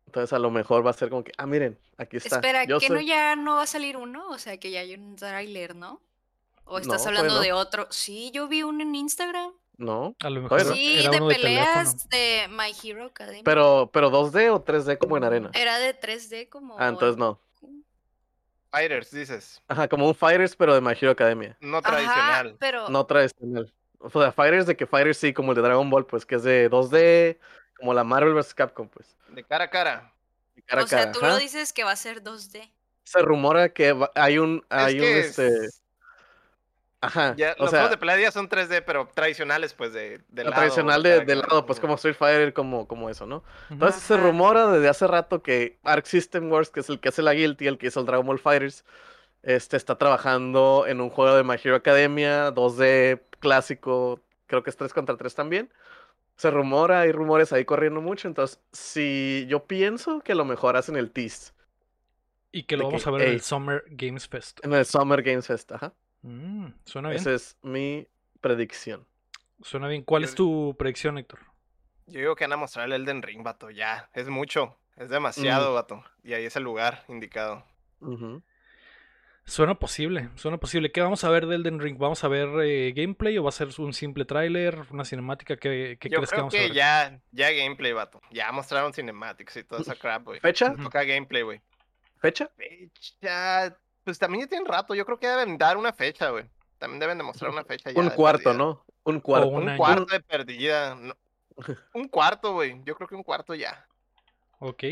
Entonces, 0.07 0.31
a 0.33 0.39
lo 0.39 0.51
mejor 0.51 0.85
va 0.85 0.91
a 0.91 0.93
ser 0.93 1.09
como 1.09 1.23
que, 1.23 1.31
ah, 1.37 1.45
miren, 1.47 1.77
aquí 1.97 2.17
está. 2.17 2.35
Espera, 2.35 2.65
Yo 2.65 2.79
¿que 2.79 2.89
no 2.89 3.01
ya 3.01 3.35
no 3.35 3.55
va 3.55 3.63
a 3.63 3.67
salir 3.67 3.97
uno? 3.97 4.29
O 4.29 4.37
sea, 4.37 4.57
que 4.57 4.69
ya 4.71 4.81
hay 4.81 4.93
un 4.93 5.15
tráiler, 5.15 5.75
¿no? 5.75 6.01
¿O 6.65 6.77
estás 6.77 7.01
No, 7.03 7.09
hablando 7.09 7.35
no. 7.35 7.41
de 7.41 7.51
otro? 7.51 7.87
Sí, 7.89 8.29
yo 8.31 8.47
vi 8.47 8.63
uno 8.63 8.83
en 8.83 8.93
Instagram. 8.95 9.51
No, 9.77 10.15
A 10.23 10.29
lo 10.29 10.41
mejor. 10.43 10.61
Sí, 10.73 10.99
era 10.99 11.09
de 11.09 11.17
uno 11.17 11.27
de 11.29 11.35
peleas 11.35 12.07
de 12.09 12.47
My 12.49 12.71
Hero 12.83 13.05
Academia. 13.05 13.41
pero, 13.43 13.89
pero 13.91 14.11
2D 14.11 14.51
o 14.53 14.63
3D 14.63 14.99
como 14.99 15.17
en 15.17 15.23
arena. 15.23 15.49
Era 15.55 15.79
de 15.79 15.99
3D 15.99 16.47
como... 16.47 16.75
Ah, 16.79 16.89
entonces 16.89 17.17
no. 17.17 17.39
Fighters, 18.73 19.11
dices. 19.11 19.61
Ajá, 19.67 19.87
como 19.87 20.07
un 20.07 20.15
Fighters, 20.15 20.55
pero 20.55 20.73
de 20.73 20.81
My 20.81 20.93
Hero 20.99 21.11
Academia. 21.11 21.55
No 21.61 21.77
Ajá, 21.77 21.91
tradicional. 21.91 22.55
pero... 22.59 22.89
No 22.89 23.05
tradicional. 23.05 23.71
O 23.99 24.09
sea, 24.09 24.31
Fighters 24.31 24.65
de 24.65 24.75
que 24.75 24.87
Fighters 24.87 25.17
sí, 25.17 25.31
como 25.31 25.51
el 25.51 25.55
de 25.55 25.61
Dragon 25.61 25.89
Ball, 25.89 26.05
pues 26.07 26.25
que 26.25 26.35
es 26.35 26.43
de 26.43 26.69
2D, 26.71 27.37
como 27.77 27.93
la 27.93 28.03
Marvel 28.03 28.33
vs. 28.33 28.53
Capcom, 28.55 28.89
pues. 28.89 29.15
De 29.29 29.43
cara 29.43 29.65
a 29.65 29.69
cara. 29.69 30.11
de 30.55 30.61
cara 30.63 30.81
a 30.81 30.85
o 30.85 30.87
sea, 30.87 30.99
cara, 30.99 31.11
tú 31.11 31.19
ajá. 31.19 31.29
lo 31.29 31.37
dices 31.37 31.71
que 31.71 31.83
va 31.83 31.91
a 31.91 31.95
ser 31.95 32.23
2D. 32.23 32.71
Se 33.05 33.19
rumora 33.21 33.69
que 33.69 33.93
va- 33.93 34.11
hay 34.15 34.39
un, 34.39 34.65
hay 34.69 34.95
es 34.97 35.01
un, 35.01 35.07
que 35.07 35.19
este, 35.19 35.47
es- 35.65 35.82
ajá, 37.03 37.35
ya, 37.35 37.55
o 37.59 37.63
los 37.63 37.69
sea, 37.69 37.79
juegos 37.79 37.91
de 37.91 37.97
pelea 37.97 38.19
ya 38.19 38.31
son 38.31 38.49
3D, 38.49 38.83
pero 38.85 39.09
tradicionales, 39.13 39.73
pues, 39.73 39.93
de, 39.93 40.21
de 40.29 40.43
la 40.43 40.51
lado, 40.51 40.53
tradicional 40.53 41.03
de, 41.03 41.21
de 41.21 41.35
lado, 41.35 41.65
pues 41.65 41.79
como 41.79 41.95
Street 41.95 42.15
Fighter, 42.15 42.53
como, 42.53 42.87
como 42.87 43.09
eso, 43.09 43.25
¿no? 43.25 43.43
Entonces 43.69 44.03
se 44.03 44.17
rumora 44.17 44.67
desde 44.71 44.89
hace 44.89 45.07
rato 45.07 45.41
que 45.43 45.79
Arc 45.83 46.05
System 46.05 46.49
Works, 46.51 46.69
que 46.69 46.79
es 46.81 46.89
el 46.89 46.99
que 46.99 47.09
hace 47.09 47.21
la 47.21 47.33
Guilty, 47.33 47.67
el 47.67 47.77
que 47.77 47.87
hizo 47.87 47.99
el 47.99 48.05
Dragon 48.05 48.25
Ball 48.25 48.39
Fighters, 48.39 48.85
este 49.43 49.77
está 49.77 49.97
trabajando 49.97 50.85
en 50.87 51.01
un 51.01 51.09
juego 51.09 51.35
de 51.35 51.43
My 51.43 51.55
Hero 51.61 51.75
Academia, 51.75 52.51
2D 52.53 53.21
clásico, 53.39 54.21
creo 54.47 54.63
que 54.63 54.69
es 54.69 54.77
3 54.77 54.93
contra 54.93 55.17
3 55.17 55.35
también. 55.35 55.73
Se 56.37 56.51
rumora, 56.51 57.01
hay 57.01 57.11
rumores 57.11 57.53
ahí 57.53 57.65
corriendo 57.65 58.01
mucho, 58.01 58.27
entonces 58.27 58.59
si 58.71 59.45
yo 59.49 59.65
pienso 59.67 60.21
que 60.21 60.33
a 60.33 60.35
lo 60.35 60.45
mejor 60.45 60.77
hacen 60.77 60.95
el 60.97 61.11
tease 61.11 61.53
Y 62.51 62.63
que 62.63 62.77
lo 62.77 62.85
vamos 62.85 63.03
que, 63.03 63.09
a 63.09 63.11
ver 63.11 63.21
en 63.23 63.29
el 63.29 63.41
Summer 63.41 63.83
Games 63.89 64.27
Fest. 64.27 64.59
en 64.63 64.73
el 64.73 64.85
Summer 64.85 65.21
Games 65.23 65.47
Fest, 65.47 65.71
ajá. 65.71 65.93
Mm, 66.23 66.67
suena 66.85 67.09
bien. 67.09 67.21
Esa 67.21 67.33
es 67.33 67.57
mi 67.61 68.07
predicción. 68.41 69.05
Suena 69.61 69.87
bien. 69.87 70.03
¿Cuál 70.03 70.23
es 70.23 70.35
tu 70.35 70.75
predicción, 70.77 71.17
Héctor? 71.17 71.39
Yo 72.07 72.19
digo 72.19 72.35
que 72.35 72.43
van 72.45 72.53
a 72.53 72.57
mostrar 72.57 72.85
el 72.87 72.93
Elden 72.93 73.21
Ring, 73.21 73.43
vato. 73.43 73.69
Ya, 73.69 74.09
es 74.13 74.27
mucho. 74.27 74.77
Es 74.97 75.09
demasiado, 75.09 75.71
Mm. 75.71 75.75
vato. 75.75 76.03
Y 76.23 76.33
ahí 76.33 76.45
es 76.45 76.55
el 76.55 76.63
lugar 76.63 77.03
indicado. 77.07 77.65
Ujú. 78.01 78.41
Suena 79.45 79.75
posible, 79.77 80.29
suena 80.35 80.57
posible. 80.57 80.91
¿Qué 80.91 81.01
vamos 81.01 81.23
a 81.25 81.29
ver 81.29 81.47
de 81.47 81.55
Elden 81.55 81.79
Ring? 81.79 81.97
¿Vamos 81.97 82.23
a 82.23 82.29
ver 82.29 82.47
eh, 82.63 82.93
gameplay 82.95 83.37
o 83.37 83.43
va 83.43 83.49
a 83.49 83.51
ser 83.51 83.67
un 83.79 83.91
simple 83.93 84.23
tráiler, 84.23 84.77
una 84.91 85.03
cinemática? 85.03 85.57
¿Qué, 85.57 85.97
qué 85.99 86.09
Yo 86.09 86.17
crees 86.17 86.29
que 86.31 86.37
vamos 86.37 86.53
que, 86.53 86.59
a 86.59 86.63
ver? 86.63 86.71
ya, 86.71 87.19
ya 87.31 87.51
gameplay, 87.51 87.91
vato. 87.91 88.21
Ya 88.31 88.49
mostraron 88.53 88.93
cinematics 88.93 89.57
y 89.57 89.63
toda 89.65 89.81
esa 89.81 89.95
crap, 89.95 90.23
güey. 90.23 90.39
¿Fecha? 90.39 90.73
Toca 90.75 91.03
gameplay, 91.03 91.41
güey. 91.41 91.61
¿Fecha? 92.19 92.49
Fecha. 92.55 93.77
Pues 94.03 94.19
también 94.19 94.41
ya 94.43 94.47
tienen 94.49 94.67
rato. 94.67 94.93
Yo 94.95 95.05
creo 95.05 95.19
que 95.19 95.27
deben 95.27 95.57
dar 95.57 95.77
una 95.77 95.93
fecha, 95.93 96.29
güey. 96.29 96.45
También 96.77 96.99
deben 96.99 97.17
demostrar 97.17 97.51
una 97.51 97.63
fecha 97.63 97.91
ya. 97.91 97.99
Un 97.99 98.09
cuarto, 98.09 98.43
perdida. 98.43 98.57
¿no? 98.63 98.85
Un 99.03 99.19
cuarto. 99.19 99.47
un 99.47 99.63
Un 99.63 99.69
año. 99.69 99.77
cuarto 99.77 100.05
de 100.13 100.19
perdida. 100.19 100.95
no. 100.95 101.15
Un 101.93 102.07
cuarto, 102.07 102.53
güey. 102.53 102.81
Yo 102.83 102.95
creo 102.95 103.07
que 103.07 103.15
un 103.15 103.21
cuarto 103.23 103.53
ya. 103.53 103.85
Ok. 104.59 104.83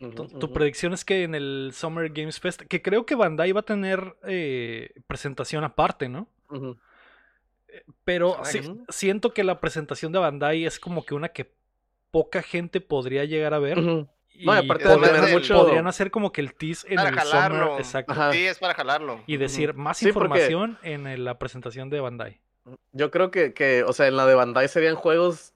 Ujú, 0.00 0.38
Tu, 0.38 0.52
predicción 0.52 0.92
es 0.92 1.04
que 1.04 1.22
en 1.24 1.34
el 1.34 1.70
Summer 1.72 2.08
Games 2.10 2.38
Fest, 2.40 2.62
que 2.62 2.80
creo 2.82 3.06
que 3.06 3.14
Bandai 3.14 3.52
va 3.52 3.60
a 3.60 3.64
tener 3.64 4.16
eh, 4.24 4.92
presentación 5.06 5.62
aparte, 5.64 6.08
¿no? 6.08 6.28
Ujú. 6.50 6.76
Pero 8.04 8.38
sí- 8.44 8.62
sí. 8.62 8.80
siento 8.88 9.34
que 9.34 9.42
la 9.44 9.60
presentación 9.60 10.12
de 10.12 10.18
Bandai 10.20 10.64
es 10.64 10.78
como 10.78 11.04
que 11.04 11.14
una 11.14 11.30
que 11.30 11.52
poca 12.10 12.42
gente 12.42 12.80
podría 12.80 13.24
llegar 13.24 13.52
a 13.54 13.58
ver. 13.58 13.78
Ujú. 13.78 14.08
Y 14.36 14.46
No, 14.46 14.54
y 14.54 14.64
aparte 14.64 14.88
de 14.88 14.94
podrían, 14.94 15.14
tener 15.14 15.32
mucho- 15.32 15.54
podrían 15.54 15.86
hacer 15.86 16.10
como 16.10 16.32
que 16.32 16.40
el 16.40 16.54
tease 16.54 16.88
en 16.88 16.96
Para 16.96 17.08
el 17.10 17.14
jalarlo. 17.14 17.64
Summer. 17.66 17.80
Exacto. 17.80 18.12
Ajá. 18.12 18.32
Sí, 18.32 18.46
es 18.46 18.58
para 18.58 18.74
jalarlo. 18.74 19.20
Y 19.26 19.36
decir 19.36 19.74
más 19.74 19.96
Sí, 19.98 20.10
porque- 20.12 20.26
información 20.26 20.78
en 20.82 21.24
la 21.24 21.38
presentación 21.38 21.88
de 21.90 22.00
Bandai. 22.00 22.40
Yo 22.92 23.10
creo 23.10 23.30
que, 23.30 23.52
que, 23.54 23.84
o 23.84 23.92
sea, 23.92 24.06
en 24.08 24.16
la 24.16 24.26
de 24.26 24.34
Bandai 24.34 24.66
serían 24.68 24.96
juegos 24.96 25.52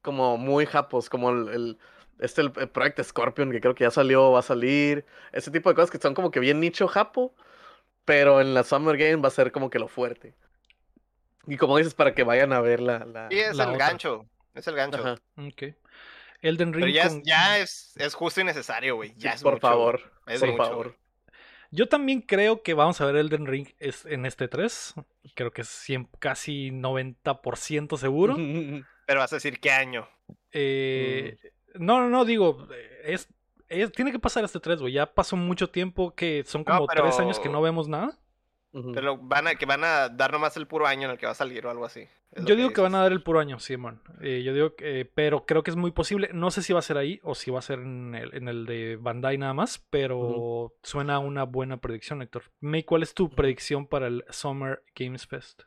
como 0.00 0.38
muy 0.38 0.64
japos, 0.66 1.10
como 1.10 1.30
el, 1.30 1.48
el- 1.48 1.78
este, 2.20 2.40
el, 2.40 2.52
el 2.56 2.68
Project 2.68 3.02
Scorpion, 3.02 3.50
que 3.50 3.60
creo 3.60 3.74
que 3.74 3.84
ya 3.84 3.90
salió, 3.90 4.30
va 4.32 4.38
a 4.38 4.42
salir, 4.42 5.04
ese 5.32 5.50
tipo 5.50 5.68
de 5.68 5.74
cosas 5.74 5.90
que 5.90 5.98
son 5.98 6.14
como 6.14 6.30
que 6.30 6.40
bien 6.40 6.60
nicho 6.60 6.86
japo, 6.88 7.34
pero 8.04 8.40
en 8.40 8.54
la 8.54 8.62
Summer 8.64 8.96
Game 8.96 9.16
va 9.16 9.28
a 9.28 9.30
ser 9.32 9.50
como 9.52 9.70
que 9.70 9.78
lo 9.78 9.88
fuerte. 9.88 10.34
Y 11.46 11.56
como 11.56 11.76
dices, 11.76 11.94
para 11.94 12.14
que 12.14 12.22
vayan 12.22 12.52
a 12.52 12.60
ver 12.60 12.80
la... 12.80 13.00
la... 13.04 13.28
Sí, 13.28 13.38
es 13.40 13.56
La 13.56 13.64
el 13.64 13.70
otra. 13.70 13.86
gancho. 13.88 14.26
Es 14.54 14.66
el 14.68 14.76
gancho. 14.76 14.98
Ajá. 15.00 15.14
Ok. 15.36 15.74
Elden 16.42 16.72
Ring. 16.72 16.84
Pero 16.84 16.92
ya, 16.94 17.02
es, 17.04 17.08
con- 17.12 17.22
ya 17.24 17.58
es, 17.58 17.92
es 17.96 18.14
justo 18.14 18.40
y 18.40 18.44
necesario, 18.44 18.96
güey. 18.96 19.14
Ya 19.16 19.30
Sí, 19.32 19.36
es 19.36 19.42
por 19.42 19.54
mucho, 19.54 19.66
favor. 19.66 20.00
Es 20.26 20.40
por 20.40 20.50
mucho, 20.50 20.62
favor. 20.64 20.86
güey. 20.88 20.96
Yo 21.70 21.88
también 21.88 22.20
creo 22.20 22.62
que 22.62 22.74
vamos 22.74 23.00
a 23.00 23.06
ver 23.06 23.16
Elden 23.16 23.46
Ring 23.46 23.68
es- 23.78 24.04
en 24.04 24.26
este 24.26 24.46
3. 24.48 24.92
Creo 25.34 25.52
que 25.52 25.62
es 25.62 25.68
cien- 25.68 26.08
casi 26.18 26.70
90% 26.70 27.96
seguro. 27.96 28.36
Pero 29.06 29.20
vas 29.20 29.32
a 29.32 29.36
decir 29.36 29.58
qué 29.60 29.70
año. 29.70 30.06
Eh, 30.52 31.36
Mm. 31.74 31.84
No, 31.86 32.00
no, 32.00 32.10
no, 32.10 32.26
digo, 32.26 32.68
es, 33.04 33.28
es- 33.68 33.90
tiene 33.92 34.12
que 34.12 34.18
pasar 34.18 34.44
este 34.44 34.60
3, 34.60 34.80
güey. 34.80 34.92
Ya 34.92 35.06
pasó 35.14 35.36
mucho 35.36 35.70
tiempo 35.70 36.14
que 36.14 36.44
son 36.46 36.64
No, 36.66 36.74
como 36.74 36.86
pero- 36.86 37.04
tres 37.04 37.18
años 37.18 37.40
que 37.40 37.48
no 37.48 37.62
vemos 37.62 37.88
nada. 37.88 38.18
Pero 38.94 39.18
van 39.18 39.48
a, 39.48 39.54
que 39.56 39.66
van 39.66 39.84
a 39.84 40.08
dar 40.08 40.32
nomás 40.32 40.56
el 40.56 40.66
puro 40.66 40.86
año 40.86 41.04
en 41.04 41.10
el 41.10 41.18
que 41.18 41.26
va 41.26 41.32
a 41.32 41.34
salir 41.34 41.66
o 41.66 41.70
algo 41.70 41.84
así. 41.84 42.08
Yo 42.46 42.56
digo 42.56 42.70
que 42.72 42.80
van 42.80 42.94
a 42.94 43.02
dar 43.02 43.12
el 43.12 43.22
puro 43.22 43.38
año, 43.38 43.58
Simón. 43.58 44.02
Eh, 44.22 44.42
yo 44.42 44.54
digo 44.54 44.74
que, 44.76 45.04
pero 45.04 45.44
creo 45.44 45.62
que 45.62 45.70
es 45.70 45.76
muy 45.76 45.90
posible. 45.90 46.30
No 46.32 46.50
sé 46.50 46.62
si 46.62 46.72
va 46.72 46.78
a 46.78 46.82
ser 46.82 46.96
ahí 46.96 47.20
o 47.22 47.34
si 47.34 47.50
va 47.50 47.58
a 47.58 47.62
ser 47.62 47.80
en 47.80 48.14
el, 48.14 48.34
en 48.34 48.48
el 48.48 48.64
de 48.64 48.96
Bandai 48.96 49.36
nada 49.36 49.52
más, 49.52 49.78
pero 49.90 50.74
suena 50.82 51.18
una 51.18 51.42
buena 51.44 51.76
predicción, 51.82 52.22
Héctor. 52.22 52.44
May, 52.60 52.84
¿cuál 52.84 53.02
es 53.02 53.12
tu 53.12 53.28
predicción 53.28 53.86
para 53.86 54.06
el 54.06 54.24
Summer 54.30 54.82
Games 54.94 55.26
Fest? 55.26 55.64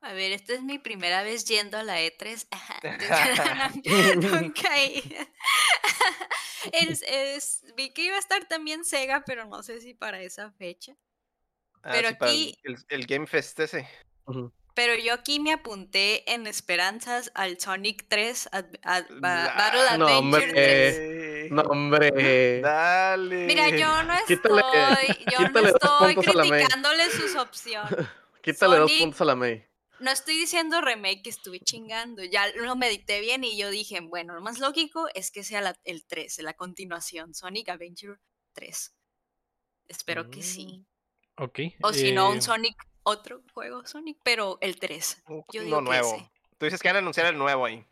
A 0.00 0.12
ver, 0.12 0.32
esta 0.32 0.54
es 0.54 0.62
mi 0.62 0.78
primera 0.80 1.22
vez 1.22 1.44
yendo 1.46 1.78
a 1.78 1.84
la 1.84 2.00
E3. 2.00 2.48
Nunca 4.42 4.76
he 4.80 4.98
ido. 4.98 5.18
Es, 6.72 7.02
es- 7.06 7.62
vi 7.76 7.92
que 7.92 8.06
iba 8.06 8.16
a 8.16 8.18
estar 8.18 8.46
también 8.48 8.84
Sega, 8.84 9.22
pero 9.26 9.44
no 9.44 9.62
sé 9.62 9.80
si 9.82 9.92
para 9.94 10.20
esa 10.22 10.50
fecha. 10.52 10.96
Ah, 11.84 11.90
pero 11.92 12.08
sí, 12.08 12.14
aquí- 12.20 12.58
El, 12.64 12.76
el 12.88 13.06
Game 13.06 13.26
Fest 13.26 13.60
ese. 13.60 13.88
Ujú. 14.26 14.52
Pero 14.74 14.96
yo 14.96 15.14
aquí 15.14 15.38
me 15.38 15.52
apunté 15.52 16.28
en 16.32 16.48
esperanzas 16.48 17.30
al 17.34 17.60
Sonic 17.60 18.06
3, 18.08 18.48
Ad- 18.50 18.64
Ad- 18.82 19.04
Ah, 19.22 19.54
Battle 19.56 19.98
no, 19.98 20.06
Adventure 20.08 20.18
hombre. 20.18 20.52
3. 20.52 21.50
No, 21.52 21.62
hombre. 21.62 22.60
Dale. 22.60 23.46
Mira, 23.46 23.68
yo 23.68 24.02
no 24.02 24.14
estoy, 24.18 24.36
Quítale- 24.36 25.24
yo 25.30 25.40
no 25.40 25.46
quítale 25.46 25.72
dos 25.72 25.80
estoy 25.80 26.14
criticándole 26.16 27.10
sus 27.10 27.36
opciones. 27.36 27.90
Quítale 28.42 28.78
dos 28.78 28.90
Sonic- 28.90 29.00
puntos 29.00 29.20
a 29.20 29.24
la 29.26 29.34
May. 29.36 29.64
No 30.00 30.10
estoy 30.10 30.36
diciendo 30.36 30.80
remake 30.80 31.22
que 31.22 31.30
estuve 31.30 31.60
chingando. 31.60 32.24
Ya 32.24 32.48
lo 32.56 32.74
medité 32.74 33.20
bien 33.20 33.44
y 33.44 33.56
yo 33.56 33.70
dije, 33.70 34.00
bueno, 34.00 34.34
lo 34.34 34.40
más 34.40 34.58
lógico 34.58 35.06
es 35.14 35.30
que 35.30 35.44
sea 35.44 35.60
la- 35.60 35.78
el 35.84 36.04
3, 36.04 36.38
la 36.40 36.54
continuación, 36.54 37.32
Sonic 37.32 37.68
Adventure 37.68 38.18
3. 38.54 38.92
Espero 39.86 40.30
que 40.30 40.42
sí. 40.42 40.84
Ok. 41.36 41.58
O 41.82 41.92
si 41.92 42.12
no, 42.12 42.28
eh, 42.30 42.34
un 42.36 42.42
Sonic, 42.42 42.76
otro 43.02 43.42
juego 43.52 43.84
Sonic, 43.86 44.18
pero 44.22 44.58
el 44.60 44.76
3. 44.78 45.22
Un- 45.28 45.44
Yo 45.52 45.62
que 45.62 45.68
nuevo. 45.68 46.14
ese. 46.16 46.30
Tú 46.58 46.66
dices 46.66 46.80
que 46.80 46.88
van 46.88 46.96
a 46.96 46.98
anunciar 47.00 47.26
el 47.26 47.38
nuevo 47.38 47.64
ahí. 47.66 47.84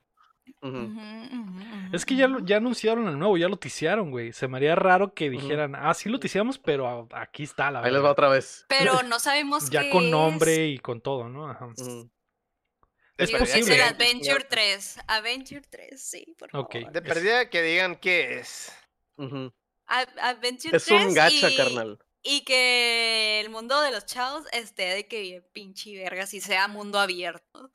Es 1.92 2.04
que 2.04 2.16
ya, 2.16 2.26
lo- 2.28 2.40
ya 2.40 2.56
anunciaron 2.56 3.06
el 3.08 3.18
nuevo, 3.18 3.36
ya 3.36 3.48
lo 3.48 3.56
ticiaron, 3.56 4.10
güey. 4.10 4.32
Se 4.32 4.48
me 4.48 4.56
haría 4.56 4.74
raro 4.74 5.12
que 5.14 5.30
dijeran, 5.30 5.74
ah, 5.76 5.92
sí 5.94 6.08
lo 6.08 6.18
ticiamos, 6.18 6.58
pero 6.58 6.86
a- 7.12 7.20
aquí 7.20 7.42
está 7.44 7.70
la 7.70 7.80
Ahí 7.80 7.86
les 7.86 7.94
va 7.94 8.02
verdad. 8.02 8.10
otra 8.12 8.28
vez. 8.28 8.64
Pero 8.68 8.92
no 9.08 9.18
sabemos 9.18 9.70
Ya 9.70 9.82
qué 9.82 9.90
con 9.90 10.04
es. 10.04 10.10
nombre 10.10 10.66
y 10.68 10.78
con 10.78 11.00
todo, 11.00 11.28
¿no? 11.28 11.48
Ajá. 11.48 11.68
Es 13.18 13.28
digo 13.28 13.38
el 13.74 13.80
Adventure 13.82 14.44
3. 14.48 14.98
Adventure 15.06 15.62
3, 15.68 16.02
sí, 16.02 16.34
por 16.38 16.50
favor. 16.50 16.66
Ok. 16.66 16.74
De 16.90 16.98
Es- 17.00 17.04
perdida 17.04 17.50
que 17.50 17.62
digan 17.62 17.96
qué 17.96 18.38
es. 18.40 18.72
Adventure 19.86 20.76
Es 20.76 20.84
3 20.86 21.06
un 21.06 21.14
gacha, 21.14 21.50
y- 21.50 21.56
carnal. 21.56 21.98
Y 22.22 22.44
que 22.44 23.40
el 23.40 23.50
mundo 23.50 23.80
de 23.80 23.90
los 23.90 24.06
chavos 24.06 24.44
esté 24.52 24.82
de 24.94 25.08
que 25.08 25.20
bien 25.20 25.44
pinche 25.52 25.96
vergas 25.96 26.32
y 26.34 26.40
sea 26.40 26.68
mundo 26.68 26.98
abierto. 27.00 27.70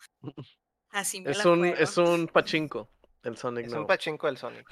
Así 0.89 1.19
me 1.21 1.31
Es 1.31 1.43
la 1.43 1.51
un, 1.51 1.59
juego. 1.59 1.75
es 1.75 1.97
un 1.97 2.27
pachinko, 2.27 2.89
el 3.23 3.35
Sonic 3.37 3.65
Es 3.65 3.71
nuevo. 3.71 3.83
un 3.83 3.87
pachinko 3.87 4.27
del 4.27 4.37
Sonic. 4.37 4.65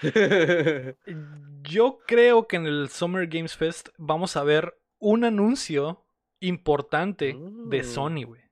Yo 1.62 1.98
creo 2.06 2.46
que 2.46 2.56
en 2.56 2.66
el 2.66 2.88
Summer 2.88 3.26
Games 3.26 3.56
Fest 3.56 3.88
vamos 3.96 4.36
a 4.36 4.44
ver 4.44 4.78
un 4.98 5.24
anuncio 5.24 6.04
importante 6.40 7.36
de 7.36 7.80
Mm. 7.82 7.84
Sony, 7.84 8.24
güey. 8.24 8.42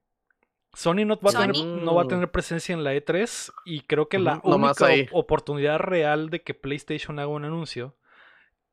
Sony 0.75 1.07
no 1.07 1.19
va, 1.21 1.31
a 1.31 1.41
tener, 1.41 1.57
¿Sony? 1.57 1.81
no 1.85 1.95
va 1.95 2.03
a 2.03 2.09
tener 2.09 2.31
presencia 2.31 2.75
en 2.75 2.85
la 2.85 2.95
E3 2.95 3.51
y 3.65 3.81
creo 3.83 4.09
que 4.11 4.19
la 4.19 4.41
única 4.45 4.89
oportunidad 5.13 5.79
real 5.79 6.29
de 6.29 6.43
que 6.43 6.53
PlayStation 6.53 7.19
haga 7.19 7.29
un 7.29 7.45
anuncio 7.47 7.97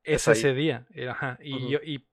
es, 0.04 0.28
ese 0.28 0.54
día. 0.54 0.86
Eh, 0.94 1.08
Ajá. 1.10 1.38
Y, 1.42 1.70
yo- 1.70 1.80
y, 1.84 2.06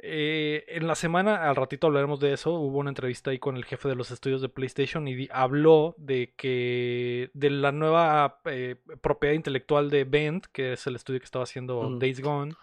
eh, 0.00 0.64
en 0.68 0.86
la 0.86 0.94
semana, 0.94 1.48
al 1.48 1.56
ratito 1.56 1.88
hablaremos 1.88 2.20
de 2.20 2.32
eso, 2.32 2.52
hubo 2.52 2.78
una 2.78 2.90
entrevista 2.90 3.30
ahí 3.30 3.38
con 3.38 3.56
el 3.56 3.64
jefe 3.64 3.88
de 3.88 3.96
los 3.96 4.10
estudios 4.10 4.40
de 4.40 4.48
PlayStation 4.48 5.08
y 5.08 5.28
habló 5.32 5.96
de 5.98 6.34
que 6.36 7.30
de 7.34 7.50
la 7.50 7.72
nueva 7.72 8.40
eh, 8.44 8.76
propiedad 9.00 9.34
intelectual 9.34 9.90
de 9.90 10.04
Bend, 10.04 10.46
que 10.52 10.74
es 10.74 10.86
el 10.86 10.94
estudio 10.94 11.18
que 11.18 11.24
estaba 11.24 11.42
haciendo 11.42 11.80
Ujú. 11.80 11.98
Days 11.98 12.20
Gone, 12.20 12.54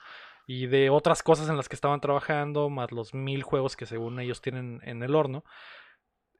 y 0.47 0.67
de 0.67 0.89
otras 0.89 1.23
cosas 1.23 1.49
en 1.49 1.57
las 1.57 1.67
que 1.67 1.75
estaban 1.75 1.99
trabajando, 1.99 2.69
más 2.69 2.91
los 2.91 3.13
mil 3.13 3.43
juegos 3.43 3.75
que 3.75 3.85
según 3.85 4.19
ellos 4.19 4.41
tienen 4.41 4.79
en 4.83 5.03
el 5.03 5.15
horno. 5.15 5.43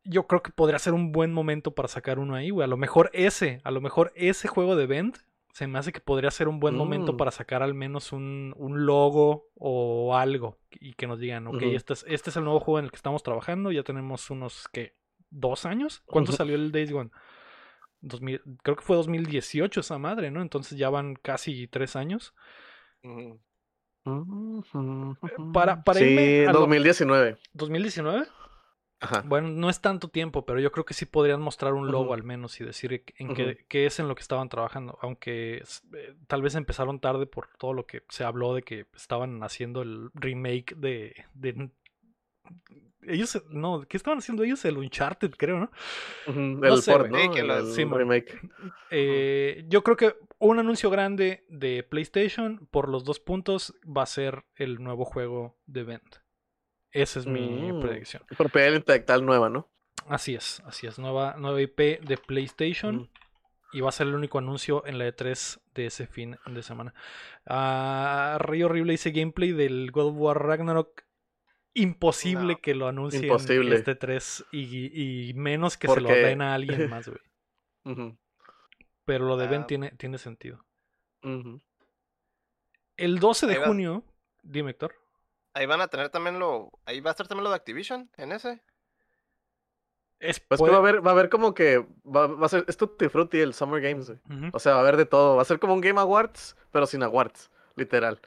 Yo 0.04 0.28
creo 0.28 0.44
que 0.44 0.52
podría 0.52 0.78
ser 0.78 0.94
un 0.94 1.12
buen 1.12 1.34
momento 1.34 1.74
para 1.74 1.88
sacar 1.88 2.20
uno 2.20 2.36
ahí, 2.36 2.52
güey. 2.52 2.64
A 2.64 2.68
lo 2.68 2.78
mejor 2.78 3.10
ese, 3.14 3.60
a 3.64 3.72
lo 3.72 3.82
mejor 3.82 4.14
ese 4.16 4.48
juego 4.48 4.76
de 4.76 4.86
Bend 4.86 5.18
se 5.56 5.68
me 5.68 5.80
hace 5.80 5.94
que 5.94 6.02
podría 6.02 6.32
ser 6.32 6.50
un 6.50 6.60
buen 6.60 6.76
momento 6.76 7.14
Mm. 7.14 7.18
para 7.18 7.32
sacar 7.32 7.64
al 7.64 7.74
menos 7.74 8.12
un, 8.12 8.54
un 8.58 8.86
logo 8.86 9.48
o 9.56 10.14
algo 10.18 10.58
y 10.70 10.96
que 10.96 11.08
nos 11.08 11.18
digan, 11.18 11.48
ok, 11.48 11.62
este, 11.62 11.94
es, 11.94 12.04
este 12.10 12.30
es 12.30 12.36
el 12.36 12.44
nuevo 12.44 12.60
juego 12.60 12.80
en 12.80 12.86
el 12.86 12.92
que 12.92 12.98
estamos 12.98 13.24
trabajando, 13.24 13.72
ya 13.72 13.84
tenemos 13.84 14.30
unos, 14.30 14.68
¿qué? 14.74 14.98
¿Dos 15.30 15.66
años? 15.66 16.04
¿Cuánto 16.06 16.34
salió 16.34 16.56
el 16.56 16.74
Days 16.74 16.92
Gone? 16.92 17.10
2000 18.02 18.42
creo 18.64 18.76
que 18.76 18.84
fue 18.84 18.98
2018 18.98 19.80
esa 19.80 19.98
madre, 19.98 20.30
¿no? 20.30 20.42
Entonces 20.42 20.78
ya 20.78 20.90
van 20.90 21.16
casi 21.16 21.68
tres 21.70 21.96
años. 21.96 22.34
Ujú. 23.04 23.40
Para- 25.54 25.84
para 25.84 26.00
sí, 26.00 26.06
irme 26.06 26.48
a 26.48 26.54
lo- 26.54 26.60
2019. 27.54 28.26
¿2019? 29.02 29.02
Ajá. 29.02 29.30
Bueno, 29.30 29.50
no 29.50 29.70
es 29.70 29.82
tanto 29.82 30.08
tiempo, 30.10 30.46
pero 30.46 30.60
yo 30.60 30.72
creo 30.72 30.86
que 30.86 30.94
sí 30.94 31.06
podrían 31.06 31.42
mostrar 31.42 31.74
un 31.74 31.92
logo 31.92 32.14
al 32.14 32.24
menos 32.24 32.60
y 32.62 32.64
decir 32.64 33.04
en 33.18 33.32
Ujú. 33.32 33.36
qué, 33.36 33.66
qué 33.68 33.86
es 33.86 34.00
en 34.00 34.08
lo 34.08 34.16
que 34.16 34.22
estaban 34.22 34.50
trabajando. 34.50 34.98
Aunque 35.02 35.58
eh, 35.94 36.16
tal 36.28 36.42
vez 36.42 36.56
empezaron 36.56 37.00
tarde 37.00 37.26
por 37.26 37.48
todo 37.58 37.74
lo 37.74 37.86
que 37.86 38.04
se 38.10 38.24
habló 38.24 38.54
de 38.54 38.64
que 38.64 38.86
estaban 38.96 39.44
haciendo 39.44 39.82
el 39.82 40.10
remake 40.14 40.76
de... 40.76 41.16
de- 41.34 41.70
ellos, 43.08 43.42
no, 43.50 43.86
¿qué 43.88 43.98
estaban 43.98 44.18
haciendo 44.20 44.44
ellos? 44.44 44.66
El 44.66 44.78
Uncharted, 44.78 45.32
creo, 45.38 45.60
¿no? 45.60 45.72
No 46.34 46.76
El 46.76 46.82
sé, 46.82 46.92
port, 46.92 47.12
El 47.14 47.76
sí, 47.76 47.84
remake. 47.84 48.40
Eh, 48.90 49.66
yo 49.68 49.84
creo 49.84 49.98
que 49.98 50.16
un 50.40 50.60
anuncio 50.60 50.90
grande 50.90 51.46
de 51.50 51.84
PlayStation 51.84 52.68
por 52.72 52.90
los 52.90 53.04
dos 53.04 53.20
puntos 53.20 53.76
va 53.86 54.04
a 54.04 54.08
ser 54.08 54.46
el 54.56 54.82
nuevo 54.84 55.06
juego 55.06 55.56
de 55.68 55.84
Vent. 55.84 56.16
Esa 56.96 57.20
es 57.20 57.26
mi 57.28 57.72
Mm. 57.74 57.82
predicción. 57.82 58.24
Propiedad 58.38 58.74
intelectual 58.74 59.26
nueva, 59.26 59.50
¿no? 59.50 59.68
Así 60.08 60.34
es, 60.36 60.62
así 60.66 60.88
es. 60.88 60.98
Nueva, 60.98 61.36
nueva 61.38 61.62
IP 61.62 62.00
de 62.02 62.18
PlayStation. 62.18 63.10
Y 63.74 63.82
va 63.82 63.90
a 63.90 63.92
ser 63.92 64.08
el 64.08 64.16
único 64.16 64.38
anuncio 64.38 64.86
en 64.86 64.98
la 64.98 65.06
E3 65.08 65.60
de 65.74 65.88
ese 65.88 66.08
fin 66.08 66.38
de 66.46 66.64
semana. 66.64 66.94
Ah, 67.46 68.38
Rey 68.40 68.64
Horrible 68.64 68.94
dice 68.94 69.12
gameplay 69.12 69.52
del 69.52 69.92
God 69.92 70.08
of 70.12 70.16
War 70.18 70.42
Ragnarok. 70.42 71.04
Imposible 71.74 72.54
No. 72.54 72.62
que 72.62 72.74
lo 72.74 72.88
anuncien 72.88 73.26
Imposible. 73.26 73.76
este 73.76 73.96
3 73.96 74.46
y, 74.54 75.30
y 75.30 75.34
menos 75.34 75.78
que 75.78 75.90
se 75.90 76.00
lo 76.00 76.08
den 76.08 76.42
a 76.42 76.54
alguien 76.54 76.90
más, 76.90 77.10
güey. 77.10 78.16
Pero 79.04 79.26
lo 79.26 79.36
de 79.36 79.48
Ben 79.48 79.64
Ah. 79.64 79.68
tiene, 79.68 79.92
tiene 79.92 80.18
sentido. 80.18 80.64
El 82.96 83.20
12 83.20 83.48
de 83.48 83.56
junio, 83.58 84.04
dime 84.44 84.72
Héctor. 84.72 84.96
Ahí 85.56 85.66
van 85.66 85.82
a 85.82 85.88
tener 85.88 86.10
también 86.10 86.38
lo. 86.38 86.70
Ahí 86.86 87.00
va 87.00 87.10
a 87.10 87.14
estar 87.14 87.28
también 87.28 87.46
lo 87.46 87.50
de 87.50 87.56
Activision 87.56 88.10
en 88.18 88.32
ese. 88.34 88.62
Es, 90.20 90.40
Pues 90.40 90.60
puede- 90.60 90.72
va 90.72 90.78
a 90.78 90.80
haber, 90.82 91.06
va 91.06 91.12
a 91.12 91.14
haber 91.14 91.30
como 91.30 91.54
que 91.54 91.80
va, 92.06 92.28
va 92.28 92.46
a 92.46 92.50
ser, 92.50 92.64
es 92.68 92.78
Tutti 92.78 93.10
Frutti 93.10 93.40
el 93.40 93.54
Summer 93.54 93.82
Games, 93.82 94.08
güey. 94.28 94.50
O 94.54 94.60
sea, 94.60 94.74
va 94.74 94.78
a 94.80 94.82
haber 94.82 94.98
de 94.98 95.06
todo. 95.06 95.36
Va 95.36 95.42
a 95.42 95.46
ser 95.46 95.60
como 95.60 95.74
un 95.74 95.82
Game 95.82 96.00
Awards, 96.00 96.56
pero 96.72 96.86
sin 96.86 97.04
awards, 97.04 97.50
literal. 97.76 98.20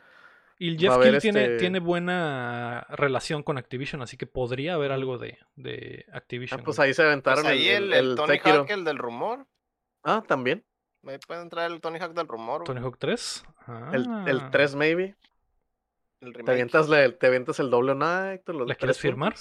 Y 0.59 0.71
el 0.71 0.79
Jeff 0.79 0.99
Kill 1.01 1.19
tiene, 1.21 1.43
este- 1.45 1.57
tiene 1.59 1.79
buena 1.81 2.85
relación 2.91 3.43
con 3.43 3.59
Activision, 3.59 4.03
así 4.03 4.17
que 4.17 4.27
podría 4.27 4.75
haber 4.75 4.91
algo 4.93 5.17
de, 5.17 5.39
de 5.55 6.05
Ah, 6.13 6.17
Activision. 6.19 6.63
pues 6.65 6.77
güey. 6.77 6.89
ahí 6.89 6.95
se 6.95 7.03
Pues 7.03 7.07
aventaron 7.09 7.47
ahí 7.47 7.69
el, 7.69 7.93
el 7.93 8.17
Tony 8.17 8.33
Sekiro. 8.35 8.61
Hawk, 8.63 8.71
el 8.71 8.85
del 8.85 8.99
rumor. 8.99 9.47
Ah, 10.03 10.23
también. 10.27 10.65
Ahí 11.07 11.19
puede 11.27 11.43
entrar 11.43 11.71
el 11.71 11.81
Tony 11.81 11.99
Hawk 12.01 12.13
del 12.13 12.27
rumor. 12.29 12.59
güey, 12.63 12.67
Tony 12.67 12.81
Hawk 12.81 12.99
3. 12.99 13.45
El, 13.93 14.09
el 14.27 14.41
Ah. 14.41 14.49
3 14.51 14.75
maybe. 14.75 15.15
El 16.21 16.33
Te 16.33 16.51
avientas, 16.51 16.89
la- 16.89 17.11
te 17.17 17.27
avientas 17.27 17.61
el 17.61 17.71
doble 17.71 17.95
night. 17.95 18.43
Los 18.49 18.57
¿La 18.61 18.65
tres 18.75 18.79
quieres 18.79 18.99
firmar? 18.99 19.35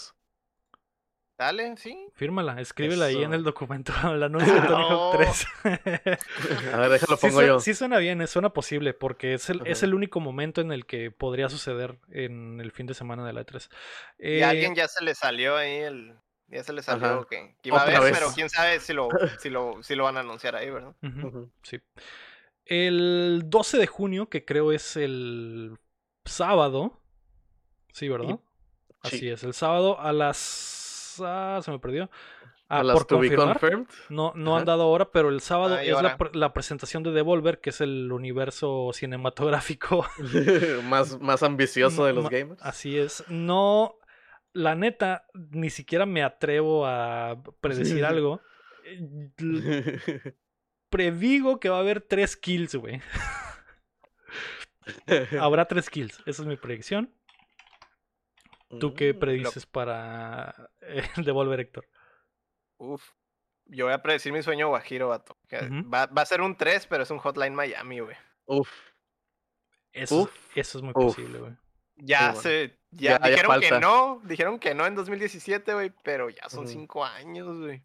Dale, 1.38 1.78
sí. 1.78 1.96
Fírmala, 2.16 2.60
escríbela 2.60 3.06
ahí 3.06 3.18
en 3.18 3.26
Eso. 3.26 3.34
el 3.36 3.44
documento, 3.44 3.94
el 4.12 4.24
anuncio 4.24 4.54
de 4.56 4.62
Tony 4.62 4.84
Hawk 4.84 4.90
No. 4.90 5.12
3. 5.18 5.46
A 6.74 6.78
ver, 6.78 6.90
déjalo 6.90 7.18
pongo 7.18 7.44
yo. 7.44 7.60
sí 7.60 7.76
suena 7.76 8.00
bien, 8.00 8.22
eh, 8.22 8.28
suena 8.28 8.50
posible, 8.50 8.96
porque 8.96 9.36
es 9.36 9.48
el, 9.52 9.62
es 9.66 9.84
el 9.84 9.94
único 9.94 10.20
momento 10.20 10.62
en 10.62 10.72
el 10.72 10.88
que 10.88 11.12
podría 11.12 11.48
suceder 11.50 12.00
en 12.10 12.60
el 12.60 12.72
fin 12.72 12.88
de 12.88 12.96
semana 12.96 13.24
de 13.24 13.34
la 13.34 13.42
E3. 13.46 13.70
Y 14.18 14.40
Eh, 14.40 14.44
a 14.44 14.50
alguien 14.50 14.74
ya 14.74 14.88
se 14.88 15.04
le 15.04 15.14
salió 15.14 15.56
ahí 15.56 15.76
el. 15.76 16.16
Ya 16.48 16.64
se 16.64 16.74
le 16.74 16.82
salió 16.82 17.28
que, 17.28 17.56
iba 17.64 17.78
a 17.78 17.84
Otra 17.84 17.98
haber, 17.98 18.12
vez. 18.12 18.20
pero 18.20 18.32
quién 18.34 18.50
sabe 18.50 18.80
si 18.80 18.94
lo, 18.94 19.10
si 19.40 19.50
lo, 19.52 19.84
si 19.84 19.94
lo 19.96 20.06
van 20.06 20.18
a 20.18 20.22
anunciar 20.22 20.56
ahí, 20.56 20.72
¿verdad? 20.72 20.96
sí. 21.62 21.80
El 22.66 23.44
12 23.46 23.78
de 23.78 23.86
junio, 23.88 24.28
que 24.30 24.44
creo 24.44 24.72
es 24.72 24.96
el 24.98 25.78
sábado. 26.28 27.00
Sí, 27.94 28.10
¿verdad? 28.10 28.40
Así 29.02 29.20
Sí. 29.20 29.30
es, 29.30 29.44
el 29.44 29.54
sábado 29.54 30.00
a 30.00 30.12
las... 30.14 31.20
ah, 31.24 31.60
se 31.64 31.72
me 31.72 31.80
perdió. 31.80 32.10
Ah, 32.70 32.80
A 32.80 32.84
las 32.84 32.98
por 32.98 33.06
to 33.06 33.20
be 33.20 33.30
confirmar. 33.30 33.60
confirmed. 33.60 33.88
No, 34.10 34.34
no 34.36 34.58
han 34.58 34.66
dado 34.66 34.90
hora, 34.90 35.10
pero 35.12 35.30
el 35.30 35.40
sábado 35.40 35.76
Ay, 35.76 35.90
es 35.90 35.96
la, 36.34 36.54
presentación 36.54 37.02
de 37.04 37.12
Devolver, 37.12 37.62
que 37.62 37.70
es 37.70 37.80
el 37.80 38.12
universo 38.12 38.90
cinematográfico. 38.94 40.06
más, 40.84 41.20
más 41.22 41.44
ambicioso 41.44 42.06
de 42.06 42.14
los 42.14 42.26
Ma- 42.26 42.30
gamers. 42.30 42.62
Así 42.62 42.98
es. 42.98 43.24
No, 43.30 43.96
la 44.52 44.76
neta, 44.76 45.28
ni 45.34 45.70
siquiera 45.70 46.06
me 46.06 46.24
atrevo 46.24 46.86
a 46.86 47.42
predecir 47.62 48.04
algo. 48.04 48.42
Predigo 50.90 51.60
que 51.60 51.70
va 51.70 51.78
a 51.78 51.82
haber 51.82 52.02
tres 52.02 52.38
kills, 52.38 52.76
güey. 52.76 53.02
Habrá 55.40 55.68
tres 55.68 55.90
kills. 55.90 56.20
Esa 56.26 56.42
es 56.44 56.48
mi 56.48 56.58
predicción. 56.58 57.14
¿Tú 58.80 58.94
qué 58.94 59.14
Mm, 59.14 59.20
predices 59.20 59.66
para 59.66 60.70
eh, 60.82 61.02
Devolver, 61.26 61.60
Héctor? 61.60 61.88
Uf. 62.80 63.04
Yo 63.70 63.86
voy 63.86 63.94
a 63.94 64.02
predecir 64.02 64.32
mi 64.34 64.42
sueño 64.44 64.70
guajiro, 64.70 65.10
vato. 65.10 65.38
va, 65.94 66.06
va 66.08 66.22
a 66.22 66.26
ser 66.26 66.42
un 66.42 66.56
3, 66.56 66.88
pero 66.88 67.04
es 67.04 67.12
un 67.12 67.18
Hotline 67.20 67.54
Miami, 67.56 68.00
güey. 68.00 68.16
Uf. 68.46 68.70
Eso, 69.94 70.24
Uf. 70.24 70.58
eso 70.58 70.78
es 70.78 70.84
muy 70.84 70.94
Uf. 70.96 71.16
posible, 71.16 71.40
güey. 71.40 71.54
Ya 71.98 72.28
bueno. 72.28 72.42
se. 72.42 72.78
Ya, 72.92 73.14
Ya- 73.14 73.20
ya 73.20 73.30
dijeron 73.30 73.60
que 73.62 73.80
no. 73.80 74.22
Dijeron 74.26 74.60
que 74.60 74.76
no 74.76 74.86
en 74.86 74.96
2017, 74.96 75.74
güey. 75.74 75.92
Pero 76.04 76.30
ya 76.30 76.48
son 76.50 76.62
Ujú. 76.66 76.70
5 76.70 77.06
años, 77.06 77.58
güey. 77.60 77.84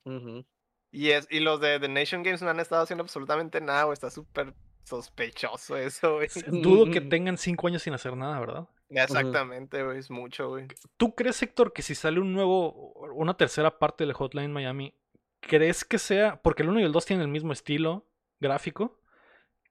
Y, 0.92 1.10
es, 1.10 1.26
y 1.30 1.40
los 1.40 1.60
de 1.60 1.80
The 1.80 1.88
Nation 1.88 2.22
Games 2.22 2.42
no 2.42 2.50
han 2.50 2.60
estado 2.60 2.82
haciendo 2.82 3.02
absolutamente 3.02 3.60
nada, 3.60 3.84
güey. 3.84 3.94
Está 3.94 4.10
súper 4.10 4.54
sospechoso 4.84 5.76
eso, 5.76 6.14
güey. 6.16 6.28
Dudo 6.46 6.90
que 6.90 7.00
Mm. 7.00 7.08
tengan 7.08 7.38
cinco 7.38 7.66
años 7.68 7.82
sin 7.82 7.94
hacer 7.94 8.16
nada, 8.16 8.38
¿verdad? 8.40 8.68
Exactamente, 8.88 9.82
güey. 9.82 9.98
Es 9.98 10.10
mucho, 10.10 10.48
güey. 10.50 10.66
¿Tú 10.96 11.14
crees, 11.14 11.42
Héctor, 11.42 11.72
que 11.72 11.82
si 11.82 11.94
sale 11.94 12.20
un 12.20 12.32
nuevo, 12.32 12.92
una 13.14 13.36
tercera 13.36 13.78
parte 13.78 14.06
de 14.06 14.12
Hotline 14.12 14.52
Miami, 14.52 14.94
crees 15.40 15.84
que 15.84 15.98
sea, 15.98 16.40
porque 16.42 16.62
el 16.62 16.68
1 16.68 16.80
y 16.80 16.84
el 16.84 16.92
2 16.92 17.06
tienen 17.06 17.22
el 17.24 17.30
mismo 17.32 17.52
estilo 17.52 18.06
gráfico, 18.40 19.00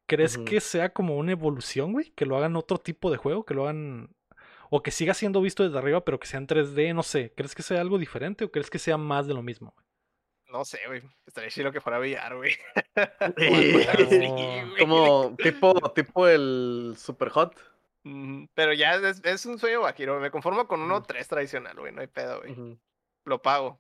¿crees 0.08 0.38
que 0.38 0.60
sea 0.60 0.92
como 0.94 1.18
una 1.18 1.32
evolución, 1.34 1.94
güey? 1.94 2.12
Que 2.12 2.26
lo 2.26 2.36
hagan 2.38 2.56
otro 2.56 2.78
tipo 2.78 3.12
de 3.12 3.18
juego, 3.18 3.46
que 3.46 3.54
lo 3.54 3.64
hagan, 3.64 4.10
o 4.70 4.82
que 4.84 4.92
siga 4.92 5.14
siendo 5.14 5.40
visto 5.42 5.64
desde 5.64 5.78
arriba, 5.78 6.04
pero 6.04 6.20
que 6.20 6.28
sea 6.28 6.40
en 6.40 6.48
3D, 6.48 6.94
no 6.94 7.04
sé, 7.04 7.34
¿crees 7.36 7.54
que 7.56 7.62
sea 7.64 7.80
algo 7.82 7.98
diferente 7.98 8.44
o 8.46 8.52
crees 8.52 8.70
que 8.70 8.80
sea 8.80 8.98
más 8.98 9.28
de 9.28 9.34
lo 9.34 9.44
mismo? 9.44 9.74
güey? 9.76 9.86
No 10.52 10.66
sé, 10.66 10.80
güey. 10.88 11.02
Estaría 11.26 11.50
chido 11.50 11.72
que 11.72 11.82
fuera 11.82 11.98
güey. 12.36 12.52
Sí, 13.38 13.48
güey. 13.48 14.78
Como 14.80 15.36
tipo, 15.38 15.74
tipo 15.94 16.28
el 16.28 16.96
Super 16.98 17.30
Hot. 17.30 17.60
Pero 18.54 18.74
ya 18.74 18.96
es, 18.96 19.22
es 19.24 19.46
un 19.46 19.60
sueño 19.60 19.80
guajiro. 19.80 20.20
Me 20.20 20.32
conformo 20.32 20.68
con 20.68 20.82
uno 20.82 20.98
Ujú. 20.98 21.06
3 21.08 21.28
tradicional, 21.28 21.78
güey. 21.78 21.92
No 21.92 22.02
hay 22.02 22.08
pedo, 22.08 22.42
güey. 22.42 22.80
Lo 23.26 23.42
pago. 23.42 23.80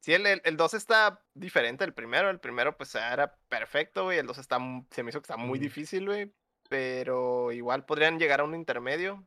Sí, 0.00 0.14
el, 0.14 0.24
el, 0.26 0.40
el 0.44 0.56
2 0.56 0.74
está 0.74 1.20
diferente 1.34 1.84
del 1.84 1.92
primero. 1.92 2.30
El 2.30 2.38
primero, 2.38 2.76
pues, 2.76 2.94
era 2.94 3.36
perfecto, 3.48 4.04
güey. 4.04 4.18
El 4.18 4.26
2 4.26 4.38
está, 4.38 4.58
se 4.90 5.02
me 5.02 5.10
hizo 5.10 5.20
que 5.20 5.24
está 5.24 5.36
muy 5.36 5.58
difícil, 5.58 6.06
güey. 6.06 6.32
Pero 6.68 7.52
igual 7.52 7.84
podrían 7.84 8.18
llegar 8.18 8.40
a 8.40 8.44
un 8.44 8.54
intermedio 8.54 9.26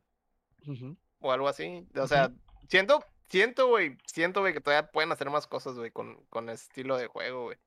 o 1.19 1.31
algo 1.31 1.47
así. 1.47 1.85
O 1.95 2.07
sea, 2.07 2.31
siento, 2.69 3.03
siento, 3.29 3.67
güey, 3.67 3.97
siento, 4.05 4.41
güey, 4.41 4.53
que 4.53 4.61
todavía 4.61 4.91
pueden 4.91 5.11
hacer 5.11 5.29
más 5.29 5.47
cosas, 5.47 5.75
güey, 5.75 5.91
con, 5.91 6.23
con 6.29 6.49
ese 6.49 6.63
estilo 6.63 6.97
de 6.97 7.07
juego, 7.07 7.43
güey. 7.43 7.57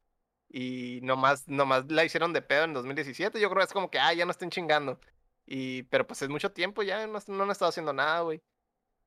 Y 0.49 1.01
nomás, 1.03 1.49
nomás 1.49 1.91
la 1.91 2.05
hicieron 2.05 2.33
de 2.33 2.43
pedo 2.43 2.65
en 2.65 2.75
2017. 2.75 3.41
Yo 3.41 3.49
creo 3.49 3.61
que 3.61 3.65
es 3.67 3.73
como 3.73 3.91
que, 3.91 3.99
ah, 3.99 4.13
ya 4.13 4.27
no 4.27 4.31
estén 4.31 4.51
chingando. 4.51 5.01
Y, 5.47 5.85
pero 5.85 6.07
pues 6.07 6.21
es 6.23 6.29
mucho 6.29 6.53
tiempo 6.53 6.83
ya, 6.83 7.07
no, 7.07 7.19
no 7.27 7.43
han 7.43 7.51
estado 7.51 7.71
haciendo 7.71 7.93
nada, 7.93 8.21
güey. 8.21 8.43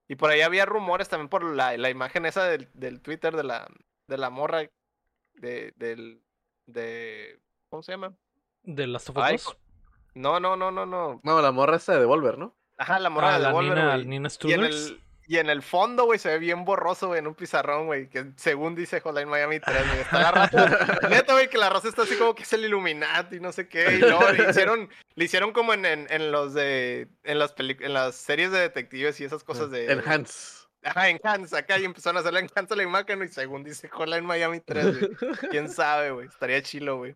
Y 0.08 0.16
por 0.16 0.30
ahí 0.30 0.42
había 0.42 0.66
rumores 0.66 1.10
también 1.10 1.30
por 1.30 1.44
la, 1.44 1.78
la 1.78 1.90
imagen 1.90 2.26
esa 2.26 2.44
del, 2.46 2.70
del 2.74 3.02
Twitter 3.02 3.36
de 3.36 3.44
la, 3.44 3.68
de 4.08 4.18
la 4.18 4.30
morra, 4.30 4.70
de, 5.34 5.74
del, 5.76 6.22
de, 6.66 7.40
¿cómo 7.70 7.84
se 7.84 7.94
llama? 7.94 8.16
¿De 8.64 8.88
Last 8.88 9.10
of 9.10 9.18
Us 9.18 9.24
Ay, 9.24 9.38
2? 9.38 9.58
No, 10.16 10.40
no, 10.40 10.56
no, 10.56 10.72
no, 10.72 10.86
no. 10.86 11.20
No, 11.24 11.42
la 11.42 11.52
morra 11.52 11.76
esta 11.78 11.94
de 11.94 12.00
Devolver, 12.00 12.38
¿no? 12.38 12.56
Ajá, 12.78 13.00
la 13.00 13.10
morra 13.10 13.30
Ah, 13.30 13.34
de 13.38 13.40
la 13.40 13.48
Devolver, 13.50 13.78
Nina. 13.78 13.98
Nina 13.98 14.30
Y 14.44 14.54
en, 14.54 14.64
el, 14.64 15.04
y 15.28 15.38
en 15.38 15.50
el 15.50 15.62
fondo, 15.62 16.06
güey, 16.06 16.20
se 16.20 16.30
ve 16.30 16.40
bien 16.40 16.66
borroso, 16.66 17.08
güey, 17.08 17.20
en 17.20 17.28
un 17.28 17.36
pizarrón, 17.36 17.88
güey, 17.88 18.10
que 18.10 18.32
según 18.36 18.76
dice 18.76 19.00
Hotline 19.02 19.28
Miami 19.28 19.60
3, 19.60 19.88
güey. 19.88 20.00
Está 20.02 20.20
la 20.20 20.32
raza, 20.32 21.00
neta, 21.10 21.34
güey, 21.34 21.50
que 21.50 21.58
la 21.58 21.70
raza 21.70 21.88
está 21.88 22.04
así 22.04 22.16
como 22.16 22.36
que 22.36 22.44
es 22.44 22.54
el 22.54 22.66
Illuminati, 22.66 23.40
no 23.40 23.52
sé 23.52 23.68
qué, 23.68 23.96
y 23.96 24.00
luego 24.00 24.30
le 24.32 24.50
hicieron, 24.50 24.90
le 25.16 25.26
hicieron 25.26 25.52
como 25.52 25.74
en, 25.74 25.86
en, 25.86 26.08
en 26.10 26.32
los 26.32 26.54
de, 26.54 27.08
en 27.24 27.40
las 27.40 27.56
en 27.58 27.94
las 27.94 28.16
series 28.16 28.52
de 28.52 28.60
detectives 28.60 29.20
y 29.20 29.24
esas 29.24 29.44
cosas 29.44 29.72
de... 29.72 29.92
Enhance. 29.92 30.66
Ajá, 30.84 31.10
Enhance, 31.10 31.58
acá, 31.58 31.80
y 31.80 31.86
empezaron 31.86 32.18
a 32.18 32.20
hacerle 32.20 32.42
Enhance 32.42 32.74
a 32.74 32.78
la 32.78 32.84
imagen, 32.84 33.24
y 33.24 33.28
según 33.28 33.64
dice 33.64 33.90
Hotline 33.90 34.26
Miami 34.26 34.60
3, 34.60 35.00
güey. 35.00 35.12
Quién 35.50 35.70
sabe, 35.70 36.12
güey, 36.12 36.28
estaría 36.28 36.62
chilo, 36.62 36.98
güey. 36.98 37.16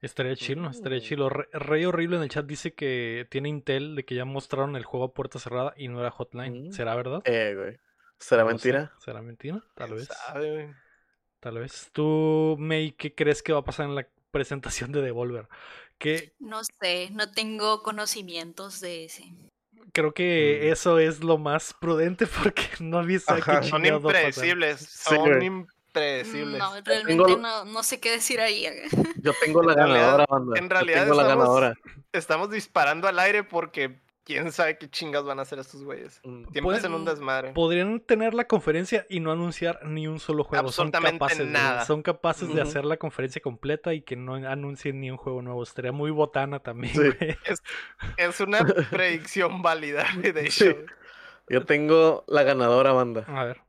Estaría 0.00 0.36
chilo, 0.36 0.70
estaría 0.70 0.98
Mm. 0.98 1.02
chilo. 1.02 1.28
Re- 1.28 1.48
Rey 1.52 1.84
Horrible 1.84 2.16
en 2.18 2.22
el 2.22 2.28
chat 2.28 2.46
dice 2.46 2.72
que 2.74 3.26
tiene 3.30 3.48
Intel 3.48 3.96
de 3.96 4.04
que 4.04 4.14
ya 4.14 4.24
mostraron 4.24 4.76
el 4.76 4.84
juego 4.84 5.06
a 5.06 5.12
puerta 5.14 5.38
cerrada 5.38 5.74
y 5.76 5.88
no 5.88 6.00
era 6.00 6.10
Hotline. 6.10 6.68
Mm. 6.68 6.72
¿Será 6.72 6.94
verdad? 6.94 7.20
Eh, 7.24 7.54
güey. 7.56 7.78
¿Será 8.18 8.44
No 8.44 8.50
lo 8.50 8.58
sé. 8.58 8.68
mentira? 8.68 8.92
¿Será 9.04 9.22
mentira? 9.22 9.64
Tal 9.74 9.86
¿Quién 9.88 9.98
vez. 9.98 10.08
sabe, 10.08 10.50
güey? 10.52 10.74
Tal 11.40 11.58
vez. 11.58 11.88
¿Tú, 11.92 12.56
May, 12.58 12.92
qué 12.92 13.14
crees 13.14 13.42
que 13.42 13.52
va 13.52 13.60
a 13.60 13.64
pasar 13.64 13.86
en 13.86 13.94
la 13.94 14.06
presentación 14.30 14.92
de 14.92 15.02
Devolver? 15.02 15.48
Que 15.98 16.32
No 16.38 16.62
sé, 16.64 17.10
no 17.12 17.30
tengo 17.32 17.82
conocimientos 17.82 18.80
de 18.80 19.04
ese. 19.06 19.24
creo 19.92 20.12
que 20.14 20.60
Mm. 20.64 20.72
eso 20.72 20.98
es 21.00 21.24
lo 21.24 21.38
más 21.38 21.74
prudente 21.80 22.26
porque 22.52 22.68
no 22.80 22.98
aviso 22.98 23.32
a 23.32 23.36
qué 23.36 23.50
Ajá. 23.50 23.62
Son 23.64 23.84
impredecibles, 23.84 24.78
Sí, 24.80 24.86
son 25.08 25.18
güey. 25.18 25.44
impredecibles. 25.46 25.77
No, 26.58 26.72
realmente 26.84 27.36
no, 27.36 27.64
no 27.64 27.82
sé 27.82 28.00
qué 28.00 28.10
decir 28.12 28.40
ahí. 28.40 28.66
Yo 29.22 29.32
tengo 29.44 29.62
la 29.62 29.74
ganadora, 29.74 30.26
banda. 30.28 30.58
en 30.58 30.70
realidad 30.70 31.02
tengo 31.04 31.14
la 31.16 31.22
estamos- 31.22 31.44
ganadora. 31.44 31.74
Estamos 32.12 32.50
disparando 32.50 33.06
al 33.08 33.18
aire 33.18 33.44
porque 33.44 34.00
quién 34.24 34.52
sabe 34.52 34.76
qué 34.78 34.90
chingas 34.90 35.24
van 35.24 35.38
a 35.38 35.42
hacer 35.42 35.58
estos 35.58 35.82
güeyes. 35.84 36.20
Mm. 36.24 36.42
Siempre 36.42 36.62
Pueden- 36.62 36.78
hacen 36.80 36.94
un 36.94 37.04
desmadre. 37.04 37.52
Podrían 37.52 38.00
tener 38.00 38.34
la 38.34 38.46
conferencia 38.46 39.06
y 39.08 39.20
no 39.20 39.32
anunciar 39.32 39.80
ni 39.84 40.06
un 40.06 40.20
solo 40.20 40.44
juego. 40.44 40.70
Son 40.70 40.88
Absolutamente 40.88 41.18
capaces, 41.18 41.38
güey. 41.38 41.50
nada. 41.50 41.84
Son 41.86 42.02
capaces 42.02 42.54
de 42.54 42.60
hacer 42.60 42.84
la 42.84 42.96
conferencia 42.98 43.40
completa 43.40 43.94
y 43.94 44.02
que 44.02 44.16
no 44.16 44.34
anuncien 44.34 45.00
ni 45.00 45.10
un 45.10 45.16
juego 45.16 45.40
nuevo. 45.42 45.62
Estaría 45.62 45.92
muy 45.92 46.10
botana 46.10 46.60
también, 46.60 46.92
Sí. 46.94 47.00
güey. 47.00 47.36
Es 48.16 48.40
una 48.40 48.58
predicción 48.90 49.62
válida, 49.62 50.06
güey, 50.16 50.32
de 50.32 50.50
Sí. 50.50 50.64
hecho. 50.66 50.76
Yo 51.48 51.64
tengo 51.64 52.24
la 52.28 52.42
ganadora, 52.42 52.92
banda. 52.92 53.24
A 53.28 53.44
ver. 53.44 53.60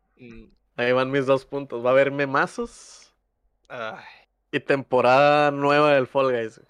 Ahí 0.79 0.91
van 0.93 1.11
mis 1.11 1.25
dos 1.25 1.45
puntos. 1.45 1.83
Va 1.85 1.89
a 1.89 1.93
haber 1.93 2.11
memazos 2.11 3.13
ay. 3.67 3.97
y 4.51 4.59
temporada 4.59 5.51
nueva 5.51 5.93
del 5.93 6.07
Fall 6.07 6.31
Guys. 6.31 6.61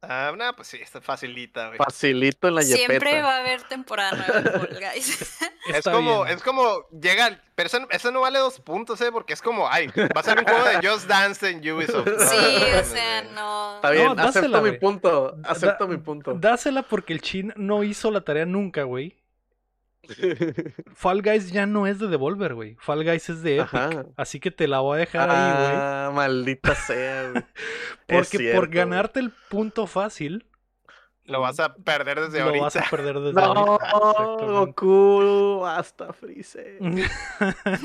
Ah, 0.00 0.32
no, 0.36 0.54
pues 0.54 0.68
sí, 0.68 0.76
está 0.80 1.00
facilita, 1.00 1.66
güey. 1.68 1.78
Facilito 1.78 2.46
en 2.46 2.54
la 2.54 2.62
Siempre 2.62 2.98
yepeta. 3.00 3.22
va 3.26 3.34
a 3.34 3.40
haber 3.40 3.62
temporada 3.64 4.12
nueva 4.12 4.40
de 4.42 4.50
Fall 4.58 4.78
Guys. 4.94 5.40
Es 5.66 5.82
como, 5.84 6.22
bien. 6.24 6.36
es 6.36 6.42
como, 6.44 6.86
llega, 7.00 7.40
pero 7.56 7.66
eso, 7.66 7.78
eso 7.90 8.12
no 8.12 8.20
vale 8.20 8.38
dos 8.38 8.60
puntos, 8.60 9.00
eh, 9.00 9.10
porque 9.10 9.32
es 9.32 9.42
como, 9.42 9.68
ay, 9.68 9.88
va 9.88 10.20
a 10.20 10.22
ser 10.22 10.38
un 10.38 10.44
juego 10.44 10.64
de 10.68 10.88
Just 10.88 11.08
Dance 11.08 11.48
en 11.50 11.58
Ubisoft. 11.68 12.06
No, 12.06 12.18
Sí, 12.26 12.36
o 12.80 12.84
sea, 12.84 13.22
no. 13.34 13.74
Está 13.76 13.90
bien, 13.90 14.06
No, 14.06 14.14
dásela, 14.14 14.58
acepto 14.58 14.62
mi 14.62 14.78
punto. 14.78 15.36
Acepto 15.42 15.84
Da- 15.86 15.90
mi 15.90 15.96
punto. 15.96 16.34
Dásela 16.34 16.82
porque 16.84 17.12
el 17.12 17.20
Chin 17.20 17.52
no 17.56 17.82
hizo 17.82 18.12
la 18.12 18.20
tarea 18.20 18.46
nunca, 18.46 18.84
güey. 18.84 19.16
Fall 20.94 21.22
Guys 21.22 21.50
ya 21.52 21.66
no 21.66 21.86
es 21.86 21.98
de 21.98 22.08
Devolver, 22.08 22.54
güey. 22.54 22.76
Fall 22.80 23.04
Guys 23.04 23.28
es 23.28 23.42
de 23.42 23.58
Epic. 23.58 23.74
Ajá. 23.74 24.06
Así 24.16 24.40
que 24.40 24.50
te 24.50 24.66
la 24.68 24.80
voy 24.80 24.96
a 24.96 25.00
dejar 25.00 25.30
ahí, 25.30 25.52
güey. 25.52 25.72
Ah, 25.74 26.10
maldita 26.14 26.74
sea, 26.74 27.30
güey. 27.30 27.44
Porque 28.06 28.38
cierto, 28.38 28.60
por 28.60 28.70
ganarte 28.70 29.20
el 29.20 29.30
punto 29.48 29.86
fácil, 29.86 30.46
Lo 31.28 31.40
vas 31.40 31.60
a 31.60 31.74
perder 31.74 32.20
desde 32.22 32.38
lo 32.40 32.46
ahorita. 32.46 32.64
vas 32.64 32.76
a 32.76 32.84
perder 32.90 33.20
desde 33.20 33.34
No, 33.34 33.42
ahorita. 33.52 33.86
Exactamente. 33.86 34.46
Goku, 34.46 35.66
hasta 35.66 36.12
Freezer. 36.14 36.78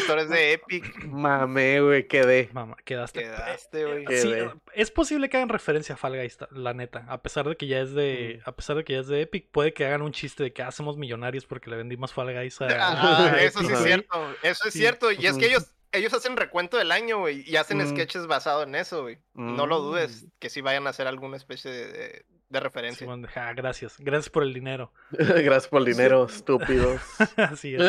Actores 0.00 0.28
de 0.28 0.52
Epic. 0.54 1.04
Mame, 1.04 1.80
güey, 1.80 2.08
quedé. 2.08 2.48
Mamá, 2.52 2.76
quedaste. 2.84 3.20
Quedaste, 3.22 3.84
güey. 3.84 4.04
Sí, 4.18 4.32
es 4.74 4.90
posible 4.90 5.28
que 5.28 5.36
hagan 5.36 5.48
referencia 5.48 5.94
a 5.94 5.98
Fall 5.98 6.16
Guys, 6.16 6.38
la 6.50 6.74
neta. 6.74 7.04
A 7.08 7.22
pesar 7.22 7.48
de 7.48 7.56
que 7.56 7.66
ya 7.66 7.80
es 7.80 7.92
de. 7.94 8.40
Mm. 8.44 8.48
A 8.48 8.52
pesar 8.56 8.76
de 8.76 8.84
que 8.84 8.94
ya 8.94 9.00
es 9.00 9.08
de 9.08 9.22
Epic, 9.22 9.48
puede 9.50 9.72
que 9.72 9.86
hagan 9.86 10.02
un 10.02 10.12
chiste 10.12 10.42
de 10.42 10.52
que 10.52 10.62
hacemos 10.62 10.96
millonarios 10.96 11.46
porque 11.46 11.70
le 11.70 11.76
vendimos 11.76 12.12
Fall 12.12 12.32
Guys 12.34 12.60
a. 12.60 12.66
Ah, 12.68 13.30
a 13.32 13.42
eso 13.42 13.60
sí 13.60 13.66
es 13.66 13.72
güey. 13.72 13.84
cierto. 13.84 14.30
Eso 14.42 14.68
es 14.68 14.72
Sí. 14.72 14.78
cierto. 14.80 15.12
Y 15.12 15.26
es 15.26 15.36
que 15.38 15.46
ellos, 15.46 15.72
ellos 15.92 16.12
hacen 16.14 16.36
recuento 16.36 16.76
del 16.76 16.92
año, 16.92 17.18
güey. 17.20 17.42
Y 17.46 17.56
hacen 17.56 17.78
Mm. 17.78 17.88
sketches 17.88 18.26
basados 18.26 18.66
en 18.66 18.74
eso, 18.74 19.02
güey. 19.02 19.18
No 19.34 19.66
lo 19.66 19.80
dudes 19.80 20.24
Mm. 20.24 20.28
que 20.38 20.50
sí 20.50 20.60
vayan 20.60 20.86
a 20.86 20.90
hacer 20.90 21.06
alguna 21.06 21.36
especie 21.36 21.70
de, 21.70 21.86
de- 21.92 22.24
de 22.50 22.60
referencia. 22.60 23.06
Ah, 23.36 23.52
gracias. 23.54 23.96
Gracias 23.98 24.30
por 24.30 24.42
el 24.42 24.54
dinero. 24.54 24.92
Gracias 25.56 25.68
por 25.68 25.80
el 25.80 25.86
dinero, 25.86 26.26
estúpidos. 26.30 27.00
Así 27.36 27.74
es. 27.74 27.82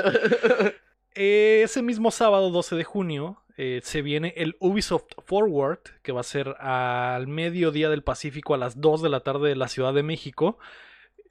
Eh, 1.15 1.61
Ese 1.63 1.81
mismo 1.81 2.11
sábado 2.11 2.49
12 2.51 2.75
de 2.75 2.83
junio 2.83 3.41
eh, 3.57 3.81
se 3.83 4.01
viene 4.01 4.33
el 4.37 4.55
Ubisoft 4.59 5.11
Forward, 5.25 5.79
que 6.03 6.11
va 6.13 6.21
a 6.21 6.23
ser 6.23 6.55
al 6.59 7.27
mediodía 7.27 7.89
del 7.89 8.03
Pacífico 8.03 8.53
a 8.53 8.57
las 8.57 8.79
2 8.79 9.01
de 9.01 9.09
la 9.09 9.19
tarde 9.21 9.49
de 9.49 9.55
la 9.55 9.67
Ciudad 9.67 9.93
de 9.93 10.03
México. 10.03 10.57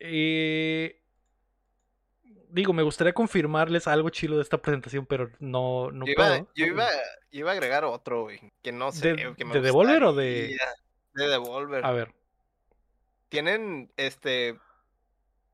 Eh, 0.00 0.97
digo, 2.50 2.72
me 2.72 2.82
gustaría 2.82 3.12
confirmarles 3.12 3.86
algo 3.86 4.10
chilo 4.10 4.36
de 4.36 4.42
esta 4.42 4.58
presentación, 4.58 5.06
pero 5.06 5.30
no, 5.38 5.90
no 5.90 6.06
yo, 6.06 6.12
iba, 6.12 6.26
puedo. 6.28 6.48
yo, 6.54 6.66
iba, 6.66 6.86
yo 7.30 7.40
iba 7.40 7.50
a 7.50 7.54
agregar 7.54 7.84
otro, 7.84 8.22
güey. 8.24 8.40
Que 8.62 8.72
no 8.72 8.92
sé. 8.92 9.14
¿De- 9.14 9.34
que 9.36 9.44
me 9.44 9.54
de 9.54 9.60
Devolver 9.60 10.02
o 10.04 10.12
de-. 10.12 10.56
De 11.14 11.28
Devolver. 11.28 11.84
A 11.84 11.92
ver, 11.92 12.12
Tienen, 13.28 13.92
este. 13.96 14.58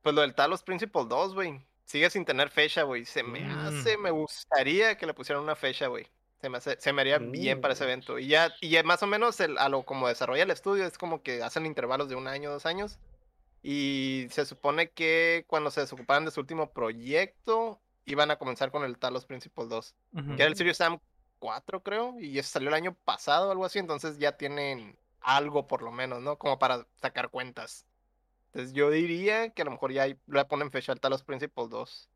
Pues 0.03 0.15
lo 0.15 0.21
del 0.21 0.35
Talos 0.35 0.63
Principal 0.63 1.09
2, 1.09 1.35
güey. 1.35 1.61
Sigue 1.85 2.09
sin 2.11 2.25
tener 2.25 2.51
fecha, 2.51 2.83
güey. 2.83 3.05
Se 3.05 3.23
me 3.23 3.41
Mm. 3.41 3.59
hace, 3.59 3.97
me 3.97 4.11
gustaría 4.11 4.97
que 4.97 5.07
le 5.07 5.15
pusieran 5.15 5.43
una 5.43 5.57
fecha, 5.57 5.87
güey. 5.89 6.07
Se 6.41 6.49
me, 6.51 6.59
hace- 6.59 6.79
se 6.81 6.93
me 6.93 7.01
haría 7.01 7.19
bien 7.19 7.61
para 7.61 7.73
ese 7.75 7.85
Mm. 7.85 7.89
evento. 7.89 8.19
Y 8.19 8.29
ya, 8.29 8.55
y 8.61 8.69
ya 8.69 8.83
más 8.83 9.03
o 9.03 9.07
menos 9.07 9.41
el- 9.41 9.59
a 9.59 9.69
lo 9.69 9.83
como 9.83 10.09
desarrolla 10.09 10.43
el 10.43 10.51
estudio, 10.51 10.85
es 10.87 10.99
como 10.99 11.23
que 11.23 11.43
hacen 11.43 11.65
intervalos 11.67 12.09
de 12.09 12.17
un 12.17 12.29
año, 12.29 12.51
dos 12.51 12.67
años. 12.67 12.99
Y 13.67 14.27
se 14.31 14.45
supone 14.45 14.91
que 14.91 15.47
cuando 15.47 15.71
se 15.71 15.81
desocuparan 15.81 16.27
de 16.27 16.31
su 16.31 16.41
último 16.41 16.71
proyecto, 16.71 17.81
iban 18.05 18.31
a 18.31 18.37
comenzar 18.37 18.71
con 18.71 18.85
el 18.85 18.99
Talos 18.99 19.25
Principal 19.25 19.71
2. 19.71 19.95
ujú. 20.13 20.37
Que 20.37 20.43
era 20.43 20.47
el 20.47 20.55
Serious 20.55 20.77
Sam 20.77 20.99
4, 21.39 21.83
creo. 21.83 22.15
Y 22.21 22.39
eso 22.39 22.51
salió 22.51 22.69
el 22.69 22.75
año 22.75 22.95
pasado 23.07 23.49
o 23.49 23.53
algo 23.53 23.65
así. 23.65 23.79
Entonces 23.79 24.19
ya 24.19 24.37
tienen 24.37 24.99
algo 25.21 25.67
por 25.67 25.81
lo 25.81 25.93
menos, 25.93 26.21
¿no? 26.21 26.37
Como 26.37 26.59
para 26.59 26.87
sacar 27.01 27.31
cuentas. 27.31 27.87
Entonces 28.49 28.75
yo 28.75 28.91
diría 28.91 29.49
que 29.49 29.63
a 29.63 29.65
lo 29.65 29.71
mejor 29.71 29.93
ya 29.93 30.07
le 30.09 30.45
ponen 30.45 30.71
fecha 30.71 30.93
al 30.93 31.01
Talos 31.01 31.23
Principal 31.25 31.71
2. 31.71 32.11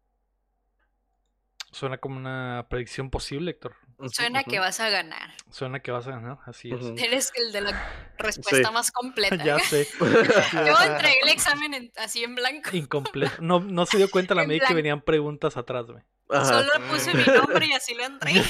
Suena 1.72 1.98
como 1.98 2.16
una 2.16 2.66
predicción 2.70 3.10
posible, 3.10 3.50
Héctor. 3.52 3.74
Suena 4.12 4.44
que 4.44 4.60
vas 4.60 4.78
a 4.80 4.90
ganar. 4.90 5.30
Suena 5.50 5.80
que 5.80 5.90
vas 5.90 6.06
a 6.06 6.12
ganar, 6.12 6.38
así 6.46 6.70
es. 6.72 7.02
Eres 7.02 7.32
el 7.34 7.50
de 7.52 7.62
la 7.62 7.90
respuesta 8.16 8.68
Sí. 8.68 8.72
más 8.74 8.92
completa. 8.92 9.36
ya 9.44 9.58
sé. 9.70 9.88
Yo 9.98 10.80
entregué 10.84 11.20
el 11.22 11.28
examen 11.30 11.74
en- 11.74 11.92
así 11.96 12.22
en 12.22 12.34
blanco. 12.36 12.70
Incompleto. 12.76 13.34
No, 13.40 13.58
no 13.60 13.86
se 13.86 13.96
dio 13.96 14.08
cuenta 14.10 14.34
la 14.34 14.44
May 14.46 14.60
que 14.60 14.74
venían 14.74 15.00
preguntas 15.00 15.56
atrás, 15.56 15.86
güey. 15.86 16.02
Solo 16.30 16.70
puse 16.90 17.12
mi 17.14 17.24
nombre 17.24 17.66
y 17.66 17.72
así 17.72 17.94
lo 17.94 18.04
entregué. 18.04 18.42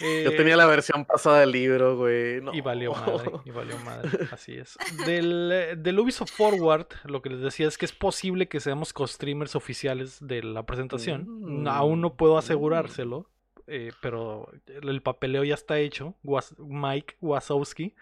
Yo 0.00 0.34
tenía 0.36 0.56
la 0.56 0.66
versión 0.66 1.04
pasada 1.04 1.40
del 1.40 1.52
libro, 1.52 1.96
güey. 1.96 2.40
no. 2.40 2.54
Y 2.54 2.60
valió 2.60 2.92
madre, 2.92 3.30
y 3.44 3.50
valió 3.50 3.78
madre, 3.80 4.08
así 4.32 4.54
es. 4.56 4.76
Del, 5.06 5.50
eh, 5.52 5.74
del 5.76 5.98
Ubisoft 5.98 6.30
Forward, 6.32 6.86
lo 7.04 7.20
que 7.22 7.30
les 7.30 7.40
decía 7.40 7.68
es 7.68 7.76
que 7.78 7.84
es 7.84 7.92
posible 7.92 8.48
que 8.48 8.60
seamos 8.60 8.92
co-streamers 8.92 9.54
oficiales 9.56 10.18
de 10.20 10.42
la 10.42 10.64
presentación. 10.64 11.26
Mm. 11.62 11.68
Aún 11.68 12.00
no 12.00 12.14
puedo 12.14 12.38
asegurárselo, 12.38 13.28
eh, 13.66 13.92
pero 14.00 14.50
el 14.66 14.88
el 14.88 15.02
papeleo 15.02 15.44
ya 15.44 15.54
está 15.54 15.78
hecho. 15.78 16.14
Was- 16.24 16.54
Mike 16.58 17.16
Wazowski. 17.20 17.94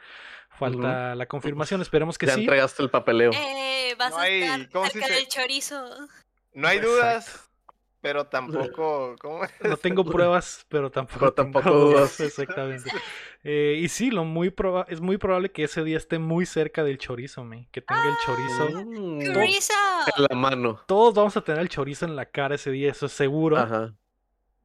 Falta 0.51 1.15
la 1.15 1.27
confirmación, 1.27 1.81
esperemos 1.83 2.19
que 2.19 2.27
ya 2.27 2.35
sí. 2.35 2.41
entregaste 2.41 2.83
el 2.83 2.91
papeleo. 2.91 3.31
Eh, 3.33 3.95
vas 3.99 4.11
No 4.11 4.19
a 4.19 4.23
hay- 4.23 4.43
estar 4.43 4.71
¿cómo 4.71 4.87
se 4.89 4.99
del 5.01 5.29
chorizo. 5.29 5.85
No 6.55 6.67
hay 6.67 6.79
Exacto. 6.79 6.97
dudas, 6.97 7.48
pero 8.01 8.27
tampoco. 8.73 9.17
¿Cómo 9.21 9.45
es? 9.45 9.51
No 9.63 9.77
tengo 9.77 10.05
pruebas, 10.05 10.65
pero 10.69 10.91
tampoco, 10.91 11.19
Pero 11.21 11.33
tengo 11.35 11.61
tampoco 11.61 11.77
dudas. 11.79 12.19
Exactamente. 12.21 12.91
Eh, 13.45 13.79
y 13.81 13.89
sí, 13.89 14.11
lo 14.11 14.25
muy 14.25 14.51
proba- 14.51 14.87
es 14.89 15.01
muy 15.01 15.17
probable 15.17 15.51
que 15.53 15.65
ese 15.65 15.85
día 15.85 15.97
esté 15.97 16.19
muy 16.19 16.45
cerca 16.47 16.85
del 16.85 16.99
chorizo, 16.99 17.45
me. 17.45 17.69
Que 17.71 17.81
tenga 17.81 18.03
el 18.09 18.17
chorizo. 18.25 18.85
Mm, 18.85 19.33
¡Chorizo! 19.35 19.73
en 20.17 20.27
la 20.31 20.37
mano. 20.37 20.81
Todos 20.87 21.15
vamos 21.15 21.37
a 21.37 21.41
tener 21.43 21.61
el 21.61 21.69
chorizo 21.69 22.05
en 22.05 22.17
la 22.17 22.27
cara 22.27 22.55
ese 22.57 22.71
día, 22.71 22.91
eso 22.91 23.07
es 23.07 23.13
seguro. 23.13 23.57
Ajá. 23.57 23.95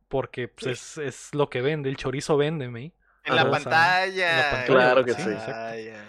Porque 0.07 0.47
pues, 0.47 0.67
es, 0.67 0.97
es 0.97 1.35
lo 1.35 1.49
que 1.49 1.61
vende, 1.61 1.89
el 1.89 1.97
chorizo 1.97 2.37
vende, 2.37 2.69
me. 2.69 2.93
En 3.25 3.35
la 3.35 3.49
pantalla. 3.49 4.31
En 4.31 4.37
la 4.37 4.43
pantalla, 4.51 4.65
Claro 4.65 5.05
que 5.05 5.13
sí, 5.13 5.21
sí. 5.23 5.29
exacto. 5.29 5.51
Pantalla. 5.53 6.03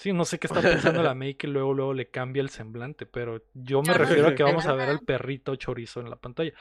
Sí, 0.00 0.12
no 0.12 0.24
sé 0.24 0.38
qué 0.38 0.46
está 0.46 0.60
pensando 0.62 1.02
la 1.02 1.12
May 1.16 1.34
que 1.34 1.48
luego, 1.48 1.74
luego 1.74 1.92
le 1.92 2.08
cambia 2.08 2.40
el 2.40 2.50
semblante, 2.50 3.04
pero 3.04 3.42
yo 3.54 3.82
me 3.82 3.94
refiero 3.94 4.28
a 4.28 4.34
que 4.36 4.44
vamos 4.44 4.64
a 4.66 4.72
ver 4.74 4.88
al 4.88 5.00
perrito 5.04 5.56
chorizo 5.56 5.98
en 6.00 6.08
la 6.08 6.14
pantalla. 6.14 6.52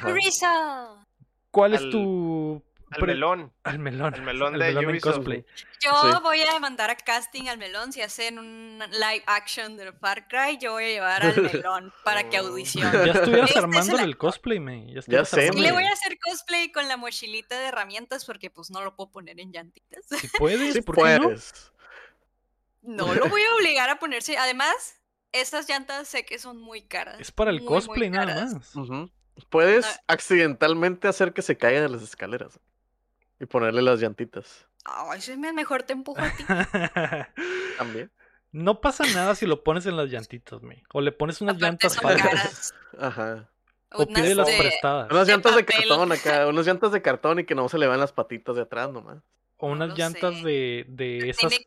¡Chorizo! 0.00 1.06
¿Cuál 1.50 1.74
es 1.74 1.82
Al- 1.82 1.90
tu... 1.90 2.62
Al 2.90 3.00
pre- 3.00 3.14
melón. 3.14 3.52
Al 3.64 3.78
melón. 3.80 4.14
al 4.14 4.22
melón 4.22 4.52
de 4.52 4.58
melón 4.60 4.90
en 4.94 5.00
cosplay. 5.00 5.44
Yo 5.80 5.90
Sí. 6.02 6.08
voy 6.22 6.40
a 6.40 6.58
mandar 6.60 6.88
a 6.88 6.94
casting 6.96 7.48
al 7.48 7.58
melón 7.58 7.92
si 7.92 8.00
hacen 8.00 8.38
un 8.38 8.78
live 8.92 9.24
action 9.26 9.76
de 9.76 9.92
Far 9.92 10.28
Cry. 10.28 10.56
Yo 10.60 10.72
voy 10.72 10.84
a 10.84 10.88
llevar 10.88 11.22
al 11.26 11.42
melón 11.42 11.92
para 12.04 12.30
que 12.30 12.36
audicione. 12.38 12.92
Ya 12.92 13.12
estuvieras 13.12 13.50
Este 13.50 13.58
es 13.58 13.64
armando 13.64 13.98
el 13.98 14.04
el 14.04 14.16
cosplay, 14.16 14.60
me. 14.60 14.86
Ya, 14.94 15.00
Ya 15.06 15.24
sé, 15.24 15.36
Y 15.36 15.48
armándole. 15.48 15.66
le 15.68 15.72
voy 15.74 15.84
a 15.84 15.92
hacer 15.92 16.16
cosplay 16.18 16.70
con 16.70 16.86
la 16.86 16.96
mochilita 16.96 17.58
de 17.58 17.66
herramientas 17.66 18.24
porque 18.24 18.50
pues 18.50 18.70
no 18.70 18.80
lo 18.82 18.94
puedo 18.94 19.10
poner 19.10 19.40
en 19.40 19.52
llantitas. 19.52 20.04
Si 20.08 20.28
puedes, 20.38 20.74
Sí 20.74 20.80
¿por 20.82 20.94
qué 20.94 21.00
puedes. 21.20 21.72
No 21.72 21.75
lo 23.14 23.28
voy 23.28 23.42
a 23.42 23.54
obligar 23.56 23.88
a 23.90 23.98
ponerse. 23.98 24.36
Además, 24.38 25.00
estas 25.32 25.68
llantas 25.68 26.08
sé 26.08 26.24
que 26.24 26.38
son 26.38 26.60
muy 26.60 26.82
caras. 26.82 27.20
Es 27.20 27.32
para 27.32 27.50
el 27.50 27.60
muy, 27.60 27.68
muy 27.68 27.74
cosplay 27.76 28.10
nada 28.10 28.46
más. 28.46 28.72
Puedes 29.50 29.84
No. 29.84 29.92
accidentalmente 30.08 31.08
hacer 31.08 31.32
que 31.34 31.42
se 31.42 31.58
caigan 31.58 31.82
de 31.82 31.88
las 31.90 32.02
escaleras. 32.02 32.58
Y 33.38 33.44
ponerle 33.46 33.82
las 33.82 34.00
llantitas. 34.00 34.66
Ay, 34.86 35.20
sí, 35.20 35.36
me- 35.36 35.52
mejor 35.52 35.82
te 35.82 35.92
empujo 35.92 36.20
a 36.20 36.30
ti. 36.30 36.44
También. 37.78 38.10
no 38.52 38.80
pasa 38.80 39.04
nada 39.12 39.34
si 39.34 39.44
lo 39.46 39.62
pones 39.62 39.84
en 39.86 39.96
las 39.96 40.08
llantitas, 40.10 40.62
me. 40.62 40.82
O 40.94 41.00
le 41.02 41.12
pones 41.12 41.40
unas 41.42 41.56
Aparte 41.56 41.66
llantas 41.88 42.00
falsas. 42.00 42.74
Ajá. 42.98 43.50
O 43.92 44.04
Unas 44.04 44.20
pídelas 44.22 44.46
de- 44.46 44.56
prestadas. 44.58 45.10
Unas 45.10 45.26
De 45.26 45.32
llantas 45.34 45.56
de 45.56 45.64
cartón 45.66 46.12
acá. 46.12 46.46
Unas 46.48 46.66
llantas 46.66 46.92
de 46.92 47.02
cartón 47.02 47.38
y 47.40 47.44
que 47.44 47.54
no 47.54 47.68
se 47.68 47.76
le 47.78 47.86
van 47.86 48.00
las 48.00 48.12
patitas 48.12 48.56
de 48.56 48.62
atrás 48.62 48.90
nomás. 48.90 49.18
O 49.58 49.66
No 49.68 49.72
unas 49.84 49.98
llantas 49.98 50.34
sé. 50.36 50.42
de, 50.44 50.84
de 50.88 51.28
esas 51.30 51.50
Tiene- 51.50 51.66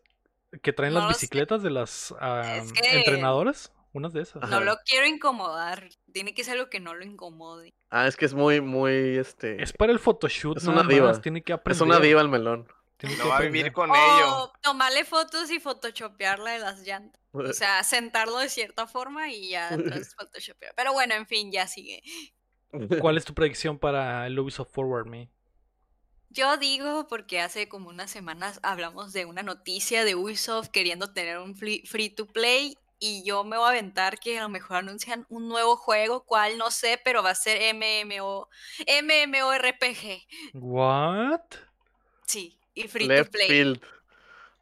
que 0.62 0.74
traen 0.74 0.94
no 0.94 1.00
las 1.02 1.18
sé. 1.18 1.22
bicicletas 1.26 1.62
de 1.64 1.70
las 1.70 2.14
Es 2.56 2.74
que- 2.74 2.98
entrenadoras. 3.00 3.72
Unas 3.92 4.14
de 4.14 4.22
esas. 4.22 4.44
Ajá. 4.44 4.52
No 4.52 4.64
lo 4.64 4.78
quiero 4.86 5.08
incomodar. 5.08 5.90
Tiene 6.14 6.36
que 6.36 6.44
ser 6.44 6.54
algo 6.60 6.70
que 6.70 6.80
no 6.80 6.94
lo 6.94 7.04
incomode. 7.04 7.74
Ah, 7.90 8.06
es 8.06 8.16
que 8.16 8.26
es 8.26 8.36
muy, 8.36 8.62
muy, 8.62 9.18
este... 9.18 9.64
Es 9.64 9.74
para 9.74 9.92
el 9.92 9.98
photoshoot, 9.98 10.58
Es 10.58 10.66
una 10.66 10.84
diva. 10.84 11.08
más. 11.08 11.22
Tiene 11.22 11.42
que 11.42 11.54
aprender. 11.54 11.76
Es 11.76 11.82
una 11.82 12.00
diva 12.00 12.22
el 12.22 12.30
melón. 12.30 12.68
Tiene 12.98 13.16
que 13.16 13.24
No 13.24 13.30
va 13.30 13.38
a 13.38 13.42
vivir 13.42 13.72
con 13.74 13.90
ello. 13.90 14.54
Tomarle 14.62 15.06
fotos 15.06 15.50
y 15.50 15.60
photoshopearla 15.60 16.52
de 16.52 16.60
las 16.60 16.82
llantas. 16.86 17.20
O 17.32 17.42
sea, 17.54 17.84
sentarlo 17.84 18.38
de 18.38 18.50
cierta 18.50 18.86
forma 18.86 19.32
y 19.32 19.50
ya 19.50 19.70
photoshopear. 20.20 20.74
Pero 20.76 20.94
bueno, 20.94 21.16
en 21.16 21.26
fin, 21.26 21.52
ya 21.52 21.66
sigue. 21.66 22.04
¿Cuál 23.02 23.18
es 23.18 23.26
tu 23.26 23.34
predicción 23.34 23.80
para 23.80 24.28
el 24.28 24.38
Ubisoft 24.38 24.72
Forward, 24.72 25.08
me? 25.08 25.32
Yo 26.32 26.58
digo 26.58 27.08
porque 27.08 27.42
hace 27.42 27.68
como 27.68 27.90
unas 27.90 28.12
semanas 28.12 28.60
hablamos 28.62 29.14
de 29.14 29.26
una 29.26 29.42
noticia 29.42 30.06
de 30.06 30.14
Ubisoft 30.16 30.70
queriendo 30.70 31.12
tener 31.12 31.40
un 31.40 31.56
free, 31.56 32.10
to 32.16 32.28
play 32.28 32.76
y 33.00 33.24
yo 33.26 33.44
me 33.44 33.58
voy 33.58 33.66
a 33.66 33.70
aventar 33.70 34.20
que 34.20 34.38
a 34.38 34.44
lo 34.44 34.50
mejor 34.50 34.78
anuncian 34.78 35.26
un 35.30 35.48
nuevo 35.48 35.76
juego, 35.76 36.26
cual 36.26 36.58
no 36.58 36.70
sé, 36.70 37.02
pero 37.04 37.24
va 37.24 37.32
a 37.32 37.36
ser 37.36 37.74
MMO, 37.76 38.48
MMORPG. 39.04 40.22
¿What? 40.54 41.42
Sí, 42.28 42.60
y 42.76 42.88
free 42.88 43.08
Left 43.08 43.32
to 43.32 43.32
play. 43.32 43.48
field. 43.48 43.82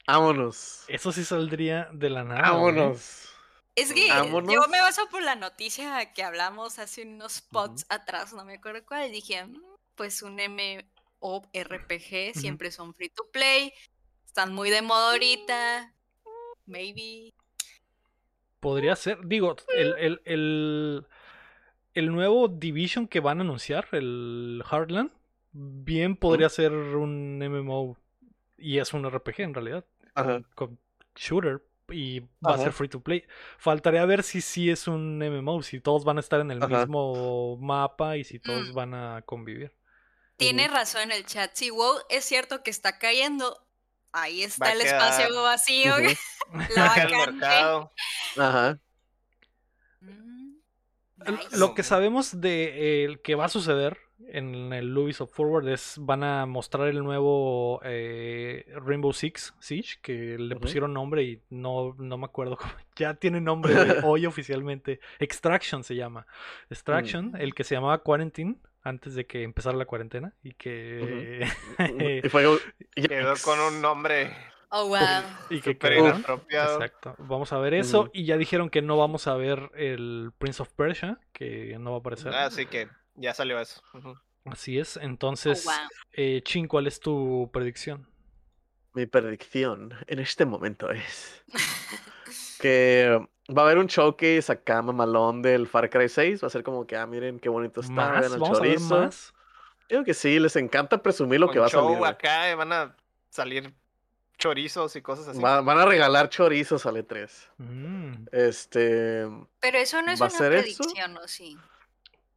Vámonos. 0.08 0.86
Eso 0.88 1.12
sí 1.12 1.25
saldría 1.25 1.89
de 1.91 2.10
la 2.10 2.23
nada. 2.23 2.41
Vámonos. 2.51 3.30
Es 3.75 3.93
que 3.93 4.08
yo 4.08 4.13
Vámonos. 4.15 4.69
me 4.69 4.82
baso 4.82 5.08
por 5.10 5.21
la 5.21 5.36
noticia 5.36 6.13
que 6.13 6.23
hablamos 6.23 6.80
hace 6.80 7.03
unos 7.03 7.34
spots 7.34 7.86
atrás, 7.89 8.34
no 8.34 8.45
me 8.45 8.56
acuerdo 8.56 8.86
cuál, 8.86 9.08
y 9.08 9.12
dije, 9.12 9.45
"Mm, 9.45 9.62
pues 9.95 10.21
un 10.23 10.39
MMORPG 11.21 12.32
Ujú. 12.32 12.39
siempre 12.39 12.71
son 12.71 12.93
free 12.93 13.10
to 13.10 13.23
play, 13.32 13.73
están 14.25 14.53
muy 14.53 14.69
de 14.69 14.82
moda 14.82 15.12
ahorita, 15.12 15.93
maybe. 16.65 17.34
Podría 18.60 18.95
ser. 18.95 19.19
Digo, 19.25 19.56
el, 19.75 19.95
el, 19.97 20.21
el, 20.25 21.06
el 21.93 22.12
nuevo 22.12 22.47
Division 22.47 23.08
que 23.08 23.19
van 23.19 23.39
a 23.39 23.41
anunciar, 23.41 23.88
el 23.91 24.63
Heartland, 24.69 25.12
bien 25.53 26.15
podría 26.15 26.49
ser 26.49 26.71
un 26.73 27.39
MMO. 27.39 27.97
Y 28.58 28.80
es 28.80 28.93
un 28.93 29.06
RPG 29.10 29.41
en 29.41 29.53
realidad. 29.53 29.86
Ajá. 30.15 30.41
Con 30.56 30.80
shooter. 31.15 31.63
Y 31.89 32.19
va 32.45 32.56
a 32.56 32.58
ser 32.58 32.73
free 32.73 32.89
to 32.89 32.99
play. 32.99 33.23
Faltaría 33.58 34.03
ver 34.06 34.21
si 34.23 34.41
sí 34.41 34.69
es 34.69 34.89
un 34.89 35.19
MMO, 35.23 35.62
si 35.62 35.80
todos 35.80 36.03
van 36.03 36.17
a 36.17 36.19
estar 36.19 36.41
en 36.41 36.51
el 36.51 36.62
Ajá. 36.62 36.80
mismo 36.80 37.56
mapa 37.58 38.17
y 38.17 38.25
si 38.25 38.39
todos 38.39 38.71
Mm. 38.71 38.73
van 38.73 38.93
a 38.93 39.21
convivir. 39.21 39.71
Tiene 40.38 40.67
razón 40.67 41.04
en 41.04 41.12
el 41.12 41.26
chat. 41.26 41.52
Si 41.54 41.71
WoW 41.71 42.00
es 42.10 42.23
cierto 42.23 42.63
que 42.63 42.69
está 42.69 43.00
cayendo, 43.00 43.60
ahí 44.12 44.43
está 44.43 44.65
Va 44.65 44.71
el 44.73 44.82
espacio 44.82 45.41
vacío. 45.41 45.95
La 46.76 46.93
el 46.93 47.12
mercado. 47.12 47.91
Ajá. 48.38 48.80
Mm, 50.00 50.54
nice. 51.26 51.58
Lo 51.58 51.73
que 51.73 51.84
sabemos 51.84 52.39
de 52.39 53.04
eh, 53.06 53.19
que 53.23 53.36
va 53.36 53.45
a 53.45 53.50
suceder 53.50 53.97
en 54.30 54.73
el 54.73 54.97
Ubisoft 54.97 55.34
Forward 55.34 55.67
es 55.69 55.95
van 56.00 56.23
a 56.23 56.45
mostrar 56.45 56.88
el 56.88 57.04
nuevo 57.04 57.80
eh, 57.84 58.65
Rainbow 58.76 59.13
Six 59.13 59.54
Siege 59.60 59.97
que 60.02 60.38
le 60.38 60.56
pusieron 60.56 60.93
nombre 60.93 61.23
y 61.23 61.41
no, 61.50 61.95
no 61.97 62.17
me 62.17 62.26
acuerdo 62.26 62.58
cómo. 62.58 62.71
Ya 62.95 63.13
tiene 63.13 63.39
nombre 63.41 63.73
hoy 64.04 64.26
oficialmente. 64.26 65.00
Extraction 65.19 65.84
se 65.84 65.95
llama. 65.95 66.26
Extraction, 66.69 67.36
el 67.38 67.54
que 67.54 67.63
se 67.63 67.76
llamaba 67.76 68.00
Quarantine 68.00 68.56
antes 68.88 69.15
de 69.15 69.26
que 69.26 69.43
empezara 69.43 69.78
la 69.78 69.86
cuarentena 69.86 70.34
y 70.43 70.54
que 70.54 71.45
Y 72.23 72.30
fue. 72.30 72.60
Quedó 72.95 73.34
con 73.43 73.60
un 73.60 73.82
nombre 73.82 74.36
Oh, 74.69 74.88
wow. 74.89 74.97
y 75.50 75.62
que 75.62 75.71
súper 75.73 75.93
quedó- 75.93 76.10
inapropiado. 76.10 76.73
Exacto. 76.82 77.15
Vamos 77.19 77.54
a 77.54 77.58
ver 77.58 77.73
eso 77.73 78.10
y 78.13 78.26
ya 78.26 78.38
dijeron 78.38 78.69
que 78.69 78.82
no 78.82 78.97
vamos 78.97 79.28
a 79.28 79.36
ver 79.36 79.71
el 79.76 80.32
Prince 80.38 80.62
of 80.62 80.69
Persia 80.73 81.19
que 81.32 81.78
no 81.80 81.91
va 81.91 81.97
a 81.97 82.00
aparecer. 82.02 82.34
Así 82.36 82.65
que 82.65 82.89
ya 83.15 83.34
salió 83.34 83.60
eso. 83.62 83.82
Así 84.45 84.78
es. 84.78 84.97
Oh, 84.97 85.02
Entonces, 85.02 85.63
wow. 85.65 85.73
eh, 86.13 86.41
Chin, 86.43 86.67
¿cuál 86.67 86.88
es 86.88 87.00
tu 87.00 87.50
predicción? 87.54 88.10
Mi 88.93 89.06
predicción 89.06 89.93
en 90.08 90.19
este 90.19 90.45
momento 90.45 90.89
es 90.91 91.43
que 92.60 93.26
va 93.55 93.62
a 93.62 93.65
haber 93.65 93.77
un 93.77 93.88
showcase 93.88 94.51
acá 94.51 94.81
mamalón 94.81 95.41
del 95.41 95.67
Far 95.67 95.89
Cry 95.89 96.10
6. 96.10 96.43
Va 96.43 96.47
a 96.47 96.49
ser 96.49 96.63
como 96.63 96.86
que, 96.88 96.95
ah, 96.95 97.05
miren 97.05 97.39
qué 97.39 97.49
bonito 97.49 97.81
está, 97.81 97.93
¿Más? 97.93 98.19
vean 98.21 98.33
el 98.33 98.39
¿Vamos 98.39 98.57
a 98.60 98.62
ver 98.62 98.75
chorizo. 98.75 98.97
más? 98.99 99.33
Digo 99.89 100.03
que 100.03 100.13
sí, 100.13 100.38
les 100.39 100.55
encanta 100.57 101.01
presumir 101.01 101.39
lo 101.39 101.47
Con 101.47 101.53
que 101.53 101.60
va 101.60 101.65
a 101.67 101.69
salir. 101.69 102.03
acá 102.05 102.49
eh, 102.49 102.55
van 102.55 102.73
a 102.73 102.95
salir 103.29 103.73
chorizos 104.38 104.95
y 104.97 105.01
cosas 105.01 105.29
así. 105.29 105.39
Va- 105.41 105.62
van 105.62 105.77
a 105.79 105.86
regalar 105.86 106.29
chorizos 106.29 106.86
al 106.86 106.97
E3. 106.97 107.29
Mm, 107.57 108.13
Este. 108.33 109.25
Pero 109.62 109.77
eso 109.77 110.01
no 110.01 110.12
es 110.12 110.21
¿Va 110.21 110.25
a 110.25 110.29
una 110.29 110.38
ser 110.38 110.53
eso? 110.53 110.83
predicción, 110.83 111.17
¿o 111.17 111.27
sí? 111.27 111.57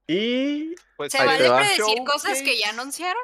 Y. 0.07 0.75
Pues 0.97 1.13
¿Se 1.13 1.25
vale 1.25 1.49
predecir 1.51 2.05
cosas 2.07 2.41
que 2.43 2.59
ya 2.59 2.71
anunciaron? 2.71 3.23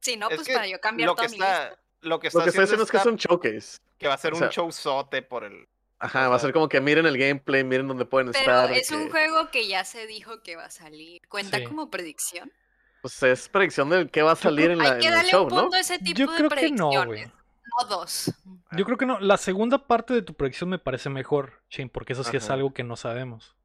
Si 0.00 0.16
no, 0.16 0.28
Es 0.28 0.36
pues 0.36 0.48
para 0.48 0.66
yo 0.66 0.80
cambiar 0.80 1.08
lo 1.08 1.14
toda 1.14 1.26
que 1.28 1.32
mi 1.32 1.38
lista. 1.38 1.64
está, 1.64 1.78
lo 2.02 2.20
que 2.20 2.26
está 2.28 2.38
Lo 2.40 2.44
que 2.44 2.48
está 2.50 2.62
haciendo 2.62 2.84
diciendo 2.84 2.84
es 2.84 2.90
que 2.90 2.96
es 2.98 3.06
un 3.06 3.16
showcase. 3.16 3.78
que 3.98 4.08
va 4.08 4.14
a 4.14 4.18
ser 4.18 4.34
o 4.34 4.36
un 4.36 4.48
showzote 4.48 5.22
por 5.22 5.44
el 5.44 5.66
Ajá, 5.98 6.28
va 6.28 6.36
a 6.36 6.38
ser 6.38 6.52
como 6.52 6.68
que 6.68 6.80
miren 6.80 7.06
el 7.06 7.16
gameplay, 7.16 7.64
miren 7.64 7.88
dónde 7.88 8.04
pueden 8.04 8.30
Pero 8.32 8.38
estar. 8.40 8.72
es 8.72 8.90
un 8.90 9.04
que, 9.06 9.10
juego 9.10 9.50
que 9.50 9.66
ya 9.68 9.84
se 9.84 10.06
dijo 10.06 10.42
que 10.42 10.56
va 10.56 10.66
a 10.66 10.70
salir. 10.70 11.26
¿Cuenta 11.28 11.58
Sí. 11.58 11.64
como 11.64 11.90
predicción? 11.90 12.52
Pues 13.00 13.22
es 13.22 13.48
predicción 13.48 13.88
de 13.90 14.08
qué 14.08 14.22
va 14.22 14.32
a 14.32 14.36
salir 14.36 14.70
en, 14.70 14.78
la, 14.78 14.84
Hay 14.84 14.90
en 14.92 15.00
que 15.00 15.06
el 15.08 15.14
darle 15.14 15.30
show, 15.30 15.44
un 15.44 15.48
¿no? 15.54 15.60
punto 15.62 15.76
a 15.76 15.80
ese 15.80 15.98
tipo 15.98 16.18
Yo 16.18 16.26
de 16.30 16.36
creo 16.36 16.50
que 16.50 16.70
no, 16.70 17.04
güey. 17.06 17.24
No 17.26 17.88
dos. 17.88 18.32
Yo 18.72 18.84
creo 18.84 18.96
que 18.98 19.06
no. 19.06 19.18
La 19.20 19.36
segunda 19.36 19.78
parte 19.78 20.14
de 20.14 20.22
tu 20.22 20.34
predicción 20.34 20.70
me 20.70 20.78
parece 20.78 21.08
mejor, 21.10 21.60
Chin, 21.70 21.88
porque 21.88 22.12
eso 22.12 22.24
sí 22.24 22.36
es 22.36 22.50
algo 22.50 22.72
que 22.72 22.84
no 22.84 22.96
sabemos. 22.96 23.56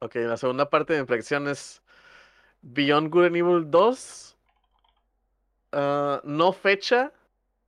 Ok, 0.00 0.14
la 0.16 0.36
segunda 0.36 0.68
parte 0.70 0.94
de 0.94 1.00
mi 1.00 1.06
predicción 1.06 1.48
es 1.48 1.82
Beyond 2.62 3.10
Good 3.10 3.24
and 3.26 3.36
Evil 3.36 3.70
2. 3.70 4.36
ah, 5.72 6.20
no 6.24 6.52
fecha, 6.52 7.12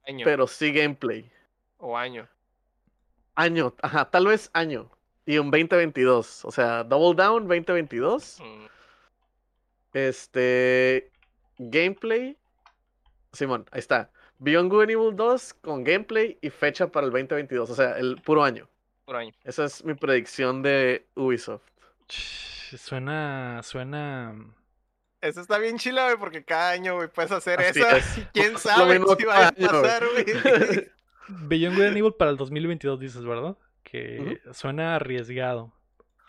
año 0.06 0.24
pero 0.24 0.46
sí 0.46 0.72
gameplay. 0.72 1.30
o 1.78 1.96
año. 1.96 2.28
Año, 3.34 3.74
ajá, 3.82 4.10
tal 4.10 4.26
vez 4.26 4.50
año. 4.52 4.90
Y 5.26 5.38
un 5.38 5.50
2022. 5.50 6.44
O 6.44 6.50
sea, 6.50 6.84
Double 6.84 7.14
Down 7.22 7.46
2022. 7.48 8.38
Mm, 8.40 8.64
Este. 9.92 11.10
Gameplay. 11.58 12.36
Simón, 13.32 13.66
ahí 13.70 13.78
está. 13.78 14.10
Beyond 14.38 14.70
Good 14.70 14.82
and 14.82 14.90
Evil 14.90 15.16
2 15.16 15.54
con 15.54 15.84
gameplay 15.84 16.36
y 16.42 16.50
fecha 16.50 16.88
para 16.88 17.06
el 17.06 17.12
2022. 17.12 17.70
O 17.70 17.74
sea, 17.74 17.96
el 17.98 18.20
puro 18.22 18.42
año. 18.42 18.68
por 19.04 19.16
año. 19.16 19.32
Esa 19.44 19.64
es 19.64 19.84
mi 19.84 19.94
predicción 19.94 20.62
de 20.62 21.06
Ubisoft. 21.14 21.62
Suena. 22.08 23.60
Suena. 23.62 24.34
Eso 25.20 25.40
está 25.40 25.58
bien 25.58 25.78
chila, 25.78 26.06
güey, 26.06 26.16
porque 26.18 26.44
cada 26.44 26.70
año, 26.70 26.96
güey, 26.96 27.08
puedes 27.08 27.30
hacer 27.30 27.60
Así 27.60 27.78
eso. 27.80 27.88
es. 27.96 28.04
¿Quién 28.34 28.58
sabe 28.58 28.98
si 29.16 29.24
va 29.24 29.48
a 29.48 29.52
pasar, 29.52 30.04
güey? 30.08 30.26
Beyond 31.28 31.76
Good 31.76 31.84
and 31.86 31.96
Evil 31.96 32.14
para 32.14 32.30
el 32.30 32.36
2022, 32.36 32.98
dices, 33.00 33.24
¿verdad? 33.24 33.56
Que 33.82 34.40
suena 34.52 34.96
arriesgado. 34.96 35.72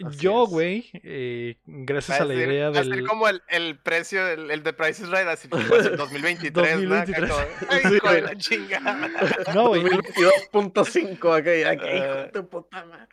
Así 0.04 0.18
Yo, 0.18 0.48
güey, 0.48 0.90
eh, 1.04 1.58
gracias 1.66 2.20
Va 2.20 2.24
a 2.24 2.26
la 2.28 2.34
idea 2.34 2.70
va 2.72 2.80
a 2.80 2.84
ser 2.84 2.96
del. 2.96 3.08
como 3.08 3.28
el, 3.30 3.42
el 3.48 3.78
precio, 3.78 4.28
el, 4.28 4.50
el 4.50 4.64
de 4.64 4.74
Price 4.74 5.04
is 5.04 5.10
Right, 5.10 5.28
así 5.28 5.48
que 5.48 5.56
va 5.56 5.78
a 5.78 5.84
ser 5.84 5.96
2023, 5.98 6.82
¿no? 6.82 6.96
Acá 6.96 7.12
2023. 7.16 7.32
como, 7.32 7.44
Ay, 7.70 7.82
Sí, 7.84 8.22
la 8.24 8.36
chingada. 8.36 9.10
No, 9.54 9.68
güey. 9.70 9.84
2022.5 9.84 11.38
acá, 11.38 11.56
ya 11.56 11.78
que 11.78 11.98
hijo 11.98 12.14
de 12.16 12.30
tu 12.34 12.48
puta 12.50 12.86
madre. 12.86 13.08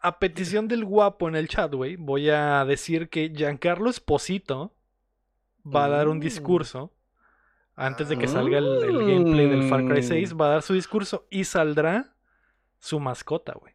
A 0.00 0.18
petición 0.18 0.68
del 0.68 0.84
guapo 0.84 1.28
en 1.28 1.36
el 1.36 1.48
chat, 1.48 1.72
güey, 1.72 1.96
voy 1.96 2.28
a 2.30 2.64
decir 2.66 3.08
que 3.08 3.30
Giancarlo 3.34 3.88
Esposito 3.88 4.74
va 5.64 5.86
a 5.86 5.88
dar 5.88 6.08
un 6.08 6.18
Mm. 6.18 6.20
discurso 6.20 6.92
antes 7.76 8.08
de 8.08 8.18
que 8.18 8.28
salga 8.28 8.58
el, 8.58 8.84
el 8.84 8.98
gameplay 8.98 9.48
del 9.48 9.68
Far 9.68 9.84
Cry 9.86 10.02
6. 10.02 10.34
Va 10.36 10.46
a 10.46 10.50
dar 10.50 10.62
su 10.62 10.74
discurso 10.74 11.26
y 11.30 11.44
saldrá 11.44 12.14
su 12.78 13.00
mascota, 13.00 13.54
güey. 13.54 13.74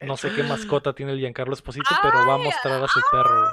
No 0.00 0.16
sé 0.16 0.32
qué 0.34 0.42
mascota 0.42 0.94
tiene 0.94 1.12
el 1.12 1.18
Giancarlo 1.18 1.52
Esposito, 1.52 1.90
pero 2.02 2.26
va 2.26 2.34
a 2.34 2.38
mostrar 2.38 2.82
a 2.82 2.88
su 2.88 3.00
perro, 3.10 3.50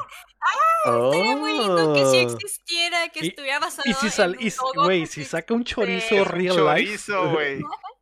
güey. 0.86 1.12
Estaría 1.12 1.36
muy 1.36 1.52
lindo 1.58 1.94
que 1.94 2.06
si 2.06 2.18
Oh. 2.18 2.22
existiera, 2.22 3.10
que 3.10 3.26
Y- 3.26 3.28
estuviera 3.30 3.60
basado 3.60 3.84
Y 3.90 3.94
si 3.94 4.10
sal, 4.10 4.36
en 4.36 4.42
y 4.42 4.46
un 4.46 4.52
si- 4.52 4.60
güey, 4.76 5.06
saca 5.06 5.54
un 5.54 5.64
chorizo 5.66 6.24
real 6.24 6.56
life, 6.56 6.86
chorizo, 6.86 7.30
güey. 7.32 7.62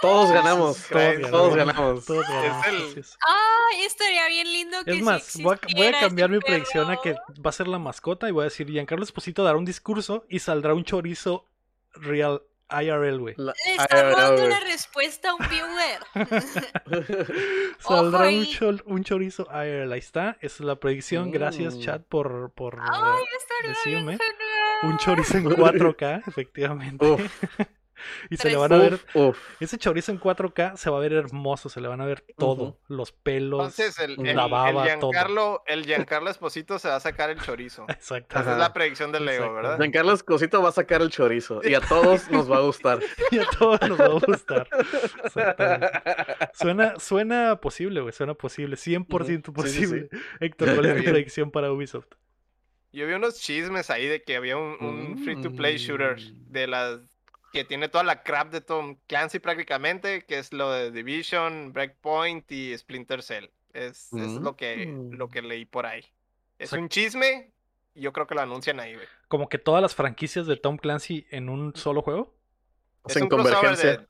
Todos 0.00 0.30
ganamos, 0.32 0.86
todos, 0.88 1.54
ganamos. 1.56 2.04
todos 2.04 2.22
ganamos, 2.28 2.66
el- 2.66 2.98
es. 2.98 3.18
Ay, 3.26 3.82
estaría 3.84 4.28
bien 4.28 4.52
lindo 4.52 4.84
que 4.84 4.90
Es 4.92 4.96
si 4.98 5.02
más, 5.02 5.34
voy 5.34 5.42
a, 5.42 5.44
voy 5.44 5.52
a 5.52 5.54
existiera 5.56 6.00
cambiar 6.00 6.30
ese 6.30 6.36
mi 6.38 6.40
predicción 6.44 6.90
a 6.90 6.96
que 6.98 7.12
va 7.14 7.50
a 7.50 7.52
ser 7.52 7.66
la 7.68 7.78
mascota 7.78 8.28
y 8.28 8.32
voy 8.32 8.42
a 8.42 8.44
decir 8.44 8.68
Giancarlo 8.68 9.04
Esposito 9.04 9.42
dará 9.42 9.58
un 9.58 9.64
discurso 9.64 10.24
y 10.28 10.38
saldrá 10.38 10.74
un 10.74 10.84
chorizo 10.84 11.46
real 11.94 12.42
IRL, 12.70 13.18
güey. 13.18 13.34
Le 13.38 13.52
está 13.76 14.10
dando 14.10 14.44
una 14.44 14.60
respuesta 14.60 15.30
a 15.30 15.34
un 15.34 15.48
viewer. 15.48 16.00
Saldrá 17.78 18.20
un, 18.20 18.26
ahí. 18.26 18.54
chol- 18.58 18.82
un 18.86 19.04
chorizo 19.04 19.48
IRL. 19.50 19.92
Ahí 19.92 19.98
está. 19.98 20.36
Esa 20.40 20.54
es 20.56 20.60
la 20.60 20.76
predicción. 20.76 21.30
Gracias, 21.30 21.74
Mm. 21.76 21.80
chat, 21.80 22.02
por, 22.02 22.50
por 22.54 22.78
Ay, 22.80 23.22
estaría 23.38 23.70
decirme. 23.70 24.18
Un 24.82 24.98
chorizo 24.98 25.38
en 25.38 25.44
4K, 25.46 26.22
efectivamente. 26.26 27.04
Uf, 27.06 27.20
y 28.30 28.36
se 28.36 28.50
le 28.50 28.56
van 28.56 28.72
a 28.72 28.78
ver. 28.78 28.94
uf, 28.94 29.16
uf. 29.16 29.38
Ese 29.60 29.78
chorizo 29.78 30.12
en 30.12 30.20
4K 30.20 30.76
se 30.76 30.90
va 30.90 30.96
a 30.98 31.00
ver 31.00 31.12
hermoso. 31.12 31.68
Se 31.68 31.80
le 31.80 31.88
van 31.88 32.00
a 32.00 32.06
ver 32.06 32.24
todo. 32.36 32.78
Los 32.88 33.12
pelos. 33.12 33.60
Entonces, 33.60 33.98
el, 33.98 34.12
el, 34.26 34.36
la 34.36 34.44
el 34.44 34.50
baba, 34.50 34.72
todo. 34.98 35.10
Giancarlo, 35.12 35.62
el 35.66 35.84
Giancarlo 35.84 36.30
Esposito 36.30 36.78
se 36.78 36.88
va 36.88 36.96
a 36.96 37.00
sacar 37.00 37.30
el 37.30 37.40
chorizo. 37.40 37.84
Exacto. 37.88 38.38
Esa 38.38 38.52
es 38.52 38.58
la 38.58 38.72
predicción 38.72 39.12
de 39.12 39.20
Lego. 39.20 39.52
¿verdad? 39.54 39.76
Giancarlo 39.78 40.12
Escosito 40.12 40.62
va 40.62 40.68
a 40.70 40.72
sacar 40.72 41.02
el 41.02 41.10
chorizo 41.10 41.60
y 41.62 41.74
a 41.74 41.80
todos 41.80 42.30
nos 42.30 42.50
va 42.50 42.56
a 42.58 42.60
gustar. 42.60 43.00
Y 43.30 43.38
a 43.38 43.46
todos 43.58 43.80
nos 43.88 44.00
va 44.00 44.06
a 44.06 44.08
gustar. 44.26 44.68
Exactamente. 45.24 45.88
Suena, 46.54 46.98
suena 46.98 47.56
posible, 47.60 48.00
güey. 48.00 48.12
Suena 48.12 48.34
posible. 48.34 48.76
100% 48.76 49.06
Ujú. 49.08 49.28
Sí, 49.28 49.34
sí, 49.36 49.50
posible. 49.52 50.08
Héctor, 50.40 50.74
¿cuál 50.74 50.86
es 50.86 50.96
tu 51.04 51.10
predicción 51.10 51.50
para 51.50 51.72
Ubisoft? 51.72 52.06
Yo 52.92 53.06
vi 53.06 53.12
unos 53.12 53.38
chismes 53.38 53.90
ahí 53.90 54.06
de 54.06 54.22
que 54.22 54.36
había 54.36 54.56
un, 54.56 54.76
un 54.80 55.18
free 55.24 55.40
to 55.42 55.52
play 55.52 55.76
shooter 55.76 56.16
Mm. 56.18 56.50
de 56.52 56.66
las 56.66 57.00
que 57.52 57.64
tiene 57.64 57.88
toda 57.88 58.04
la 58.04 58.22
crap 58.22 58.50
de 58.50 58.60
Tom 58.60 58.96
Clancy 59.06 59.38
prácticamente, 59.38 60.24
que 60.24 60.38
es 60.38 60.52
lo 60.52 60.70
de 60.70 60.90
Division, 60.90 61.72
Breakpoint 61.72 62.50
y 62.52 62.76
Splinter 62.76 63.22
Cell. 63.22 63.46
Es, 63.72 64.12
es 64.12 64.32
lo 64.32 64.56
que 64.56 64.86
Mm. 64.86 65.12
lo 65.14 65.28
que 65.28 65.42
leí 65.42 65.64
por 65.64 65.86
ahí. 65.86 66.04
Es 66.58 66.70
sea- 66.70 66.78
un 66.78 66.88
chisme 66.88 67.52
y 67.94 68.00
yo 68.02 68.12
creo 68.12 68.26
que 68.26 68.34
lo 68.34 68.40
anuncian 68.40 68.80
ahí, 68.80 68.94
güey. 68.94 69.06
Como 69.28 69.48
que 69.48 69.58
todas 69.58 69.80
las 69.82 69.94
franquicias 69.94 70.46
de 70.46 70.56
Tom 70.56 70.76
Clancy 70.78 71.26
en 71.30 71.48
un 71.48 71.74
solo 71.76 72.02
juego. 72.02 72.34
Es 73.06 73.16
en 73.16 73.24
un 73.24 73.28
crossover 73.28 73.54
convergencia. 73.54 73.96
de- 73.98 74.06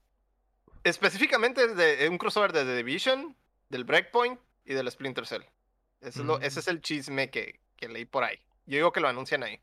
específicamente 0.85 1.75
de, 1.75 2.09
un 2.09 2.19
crossover 2.19 2.53
de 2.53 2.65
The 2.65 2.77
Division, 2.77 3.37
del 3.69 3.85
Breakpoint 3.85 4.41
y 4.65 4.75
del 4.75 4.91
Splinter 4.91 5.27
Cell. 5.27 5.43
Eso 6.01 6.21
es 6.21 6.27
lo- 6.27 6.39
Mm. 6.39 6.43
ese 6.45 6.61
es 6.61 6.69
el 6.69 6.81
chisme 6.81 7.31
que, 7.31 7.61
que 7.77 7.89
leí 7.89 8.05
por 8.05 8.25
ahí. 8.25 8.39
Yo 8.67 8.77
digo 8.77 8.93
que 8.93 9.01
lo 9.01 9.09
anuncian 9.09 9.43
ahí. 9.43 9.61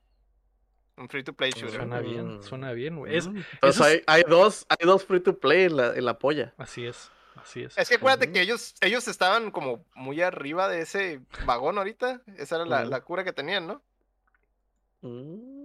Un 0.97 1.09
free 1.09 1.23
to 1.23 1.33
play 1.33 1.51
shooter. 1.51 1.75
Suena 1.75 1.99
bien, 1.99 2.37
Mm. 2.37 2.41
suena 2.43 2.71
bien, 2.71 2.97
güey. 2.97 3.15
Es- 3.17 3.27
Mm. 3.27 3.37
Entonces 3.37 3.75
eso 3.75 3.85
es- 3.85 3.91
hay, 3.91 4.01
hay 4.07 4.23
dos, 4.29 4.65
hay 4.69 4.85
dos 4.87 5.03
free 5.05 5.19
to 5.19 5.37
play 5.37 5.63
en 5.65 5.75
la, 5.77 5.93
en 5.93 6.05
la 6.05 6.17
polla. 6.19 6.53
Así 6.57 6.85
es. 6.85 7.11
Así 7.35 7.63
es. 7.63 7.77
Es 7.77 7.89
que 7.89 7.95
acuérdate 7.95 8.31
que 8.31 8.39
ellos, 8.41 8.75
ellos 8.81 9.07
estaban 9.09 9.51
como 9.51 9.83
muy 9.93 10.21
arriba 10.21 10.69
de 10.69 10.81
ese 10.81 11.19
vagón 11.45 11.77
ahorita. 11.77 12.21
Esa 12.37 12.55
era 12.55 12.65
la, 12.65 12.85
la 12.85 13.01
cura 13.01 13.23
que 13.25 13.33
tenían, 13.33 13.67
¿no? 13.67 13.81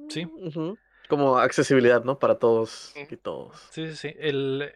Sí. 0.08 0.26
Mm, 0.26 0.48
ujú. 0.48 0.78
Como 1.08 1.38
accesibilidad, 1.38 2.04
¿no? 2.04 2.18
Para 2.18 2.36
todos 2.38 2.92
y 2.96 3.16
todos. 3.16 3.56
Sí, 3.70 3.86
sí, 3.88 3.96
sí. 3.96 4.14
El, 4.18 4.74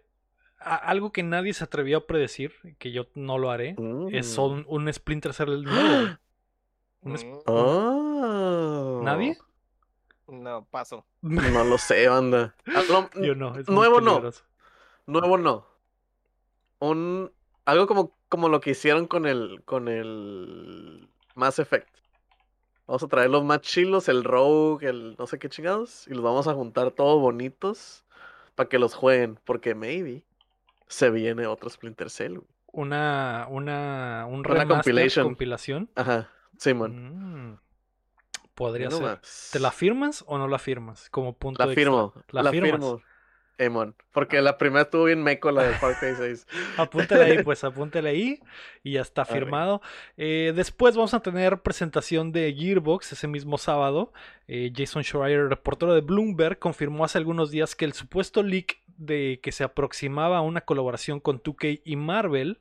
a- 0.58 0.76
algo 0.76 1.12
que 1.12 1.22
nadie 1.22 1.52
se 1.52 1.64
atrevió 1.64 1.98
a 1.98 2.06
predecir, 2.06 2.52
que 2.78 2.90
yo 2.92 3.06
no 3.14 3.38
lo 3.38 3.50
haré, 3.50 3.76
es 4.12 4.26
son 4.32 4.64
un 4.68 4.90
Splinter 4.92 5.34
Cell 5.34 5.62
nuevo. 5.64 6.16
Un 7.02 7.42
Oh. 7.46 9.00
¿Nadie? 9.04 9.36
No, 10.26 10.64
paso. 10.70 11.04
No 11.22 11.64
lo 11.64 11.78
sé, 11.78 12.08
banda. 12.08 12.54
Ah, 12.66 12.82
lo- 12.88 13.10
Yo 13.22 13.34
no. 13.34 13.56
es 13.58 13.68
Nuevo 13.68 14.00
no. 14.00 14.22
Nuevo 15.06 15.38
no. 15.38 15.66
Un 16.78 17.30
algo 17.64 17.86
como, 17.86 18.16
como 18.28 18.48
lo 18.48 18.60
que 18.60 18.70
hicieron 18.70 19.06
con 19.06 19.26
el 19.26 19.62
con 19.64 19.88
el 19.88 21.08
Mass 21.34 21.58
Effect. 21.58 21.88
Vamos 22.86 23.02
a 23.02 23.08
traer 23.08 23.30
los 23.30 23.42
más 23.44 23.60
chilos, 23.62 24.08
el 24.10 24.24
Rogue, 24.24 24.86
el 24.88 25.16
no 25.18 25.26
sé 25.26 25.38
qué 25.38 25.48
chingados, 25.48 26.06
y 26.06 26.10
los 26.14 26.22
vamos 26.22 26.46
a 26.48 26.54
juntar 26.54 26.90
todos 26.90 27.20
bonitos 27.20 28.04
para 28.54 28.68
que 28.68 28.78
los 28.78 28.94
jueguen, 28.94 29.38
porque 29.44 29.74
maybe 29.74 30.22
se 30.86 31.08
viene 31.10 31.46
otro 31.46 31.70
Splinter 31.70 32.10
Cell. 32.10 32.34
güey. 32.36 32.46
Una, 32.72 33.46
una, 33.48 34.26
un 34.28 34.40
Una 34.40 34.66
compilación. 34.66 35.24
Ajá, 35.94 36.28
Simon. 36.58 37.52
Mm, 37.52 37.58
podría 38.54 38.90
ser. 38.90 39.20
¿Te 39.52 39.58
la 39.58 39.70
firmas 39.70 40.24
o 40.26 40.38
no 40.38 40.48
la 40.48 40.58
firmas? 40.58 41.08
Como 41.10 41.32
punto 41.36 41.58
La 41.64 41.72
extra. 41.72 41.82
firmo, 41.82 42.14
¿La 42.30 42.42
la, 42.42 42.50
firmas? 42.50 42.70
firmo. 42.72 43.02
Emon, 43.56 43.94
porque 44.10 44.42
la 44.42 44.58
primera 44.58 44.82
estuvo 44.82 45.04
bien 45.04 45.22
meco 45.22 45.52
la 45.52 45.62
de 45.62 45.74
Cry 45.78 45.94
6. 46.16 46.46
Apúntale 46.76 47.22
ahí, 47.24 47.42
pues 47.44 47.62
apúntale 47.64 48.08
ahí 48.10 48.40
y 48.82 48.94
ya 48.94 49.00
está 49.02 49.24
firmado. 49.24 49.80
Eh, 50.16 50.52
después 50.56 50.96
vamos 50.96 51.14
a 51.14 51.20
tener 51.20 51.62
presentación 51.62 52.32
de 52.32 52.52
Gearbox 52.52 53.12
ese 53.12 53.28
mismo 53.28 53.56
sábado. 53.56 54.12
Eh, 54.48 54.72
Jason 54.74 55.04
Schreier, 55.04 55.48
reportero 55.48 55.94
de 55.94 56.00
Bloomberg, 56.00 56.58
confirmó 56.58 57.04
hace 57.04 57.18
algunos 57.18 57.52
días 57.52 57.76
que 57.76 57.84
el 57.84 57.92
supuesto 57.92 58.42
leak 58.42 58.78
de 58.96 59.38
que 59.40 59.52
se 59.52 59.62
aproximaba 59.62 60.38
a 60.38 60.42
una 60.42 60.62
colaboración 60.62 61.20
con 61.20 61.40
2K 61.40 61.80
y 61.84 61.94
Marvel 61.94 62.58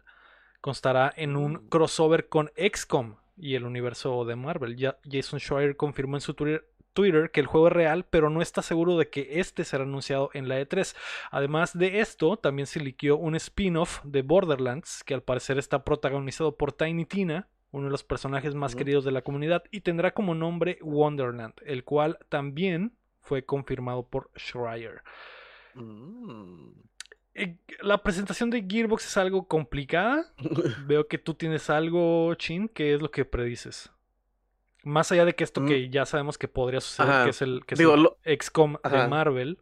constará 0.62 1.12
en 1.18 1.36
un 1.38 1.54
Mm. 1.54 1.70
crossover 1.70 2.30
con 2.30 2.52
XCOM 2.56 3.16
y 3.36 3.56
el 3.56 3.66
universo 3.66 4.26
de 4.26 4.36
Marvel. 4.36 4.76
Ya 4.76 4.98
Jason 5.10 5.40
Schreier 5.40 5.76
confirmó 5.76 6.18
en 6.18 6.22
su 6.22 6.34
Twitter 6.34 6.66
Twitter 6.94 7.32
que 7.32 7.40
el 7.42 7.48
juego 7.48 7.68
es 7.68 7.74
real, 7.74 8.06
pero 8.10 8.30
no 8.30 8.42
está 8.42 8.62
seguro 8.62 8.98
de 8.98 9.10
que 9.10 9.40
este 9.40 9.66
será 9.66 9.84
anunciado 9.84 10.30
en 10.34 10.48
la 10.48 10.62
E3. 10.62 10.96
Además 11.32 11.78
de 11.78 12.00
esto, 12.00 12.38
también 12.38 12.68
se 12.68 12.80
liqueó 12.80 13.18
un 13.18 13.36
spin-off 13.36 14.02
de 14.04 14.22
Borderlands, 14.22 15.04
que 15.04 15.14
al 15.14 15.24
parecer 15.24 15.58
está 15.58 15.84
protagonizado 15.84 16.56
por 16.56 16.72
Tiny 16.72 17.06
Tina, 17.06 17.48
uno 17.72 17.86
de 17.86 17.92
los 17.92 18.04
personajes 18.04 18.54
más 18.54 18.76
queridos 18.76 19.04
de 19.04 19.12
la 19.12 19.24
comunidad, 19.24 19.64
y 19.72 19.82
tendrá 19.82 20.14
como 20.14 20.36
nombre 20.36 20.78
Wonderland, 20.82 21.56
el 21.66 21.84
cual 21.84 22.20
también 22.30 22.94
fue 23.22 23.44
confirmado 23.44 24.08
por 24.08 24.30
Schreier. 24.38 25.02
Mm. 25.74 26.70
Eh, 27.36 27.58
La 27.82 27.98
presentación 28.04 28.50
de 28.50 28.64
Gearbox 28.68 29.06
es 29.06 29.18
algo 29.18 29.48
complicada. 29.48 30.32
Veo 30.86 31.08
que 31.08 31.18
tú 31.18 31.34
tienes 31.34 31.70
algo, 31.70 32.34
Chin. 32.36 32.68
¿Qué 32.70 32.94
es 32.94 33.02
lo 33.02 33.10
que 33.12 33.26
predices? 33.26 33.90
Más 34.84 35.12
allá 35.12 35.26
de 35.26 35.34
que 35.36 35.44
esto 35.44 35.62
Mm. 35.62 35.68
que 35.68 35.90
ya 35.90 36.06
sabemos 36.06 36.38
que 36.38 36.48
podría 36.48 36.82
suceder, 36.82 37.12
Ajá. 37.12 37.24
que 37.24 37.30
es 37.32 37.42
el, 37.42 37.66
que 37.66 37.76
es 37.76 37.80
Digo, 37.80 37.94
el 37.96 38.04
lo- 38.04 38.18
XCOM 38.26 38.78
de. 38.84 39.08
Marvel. 39.08 39.60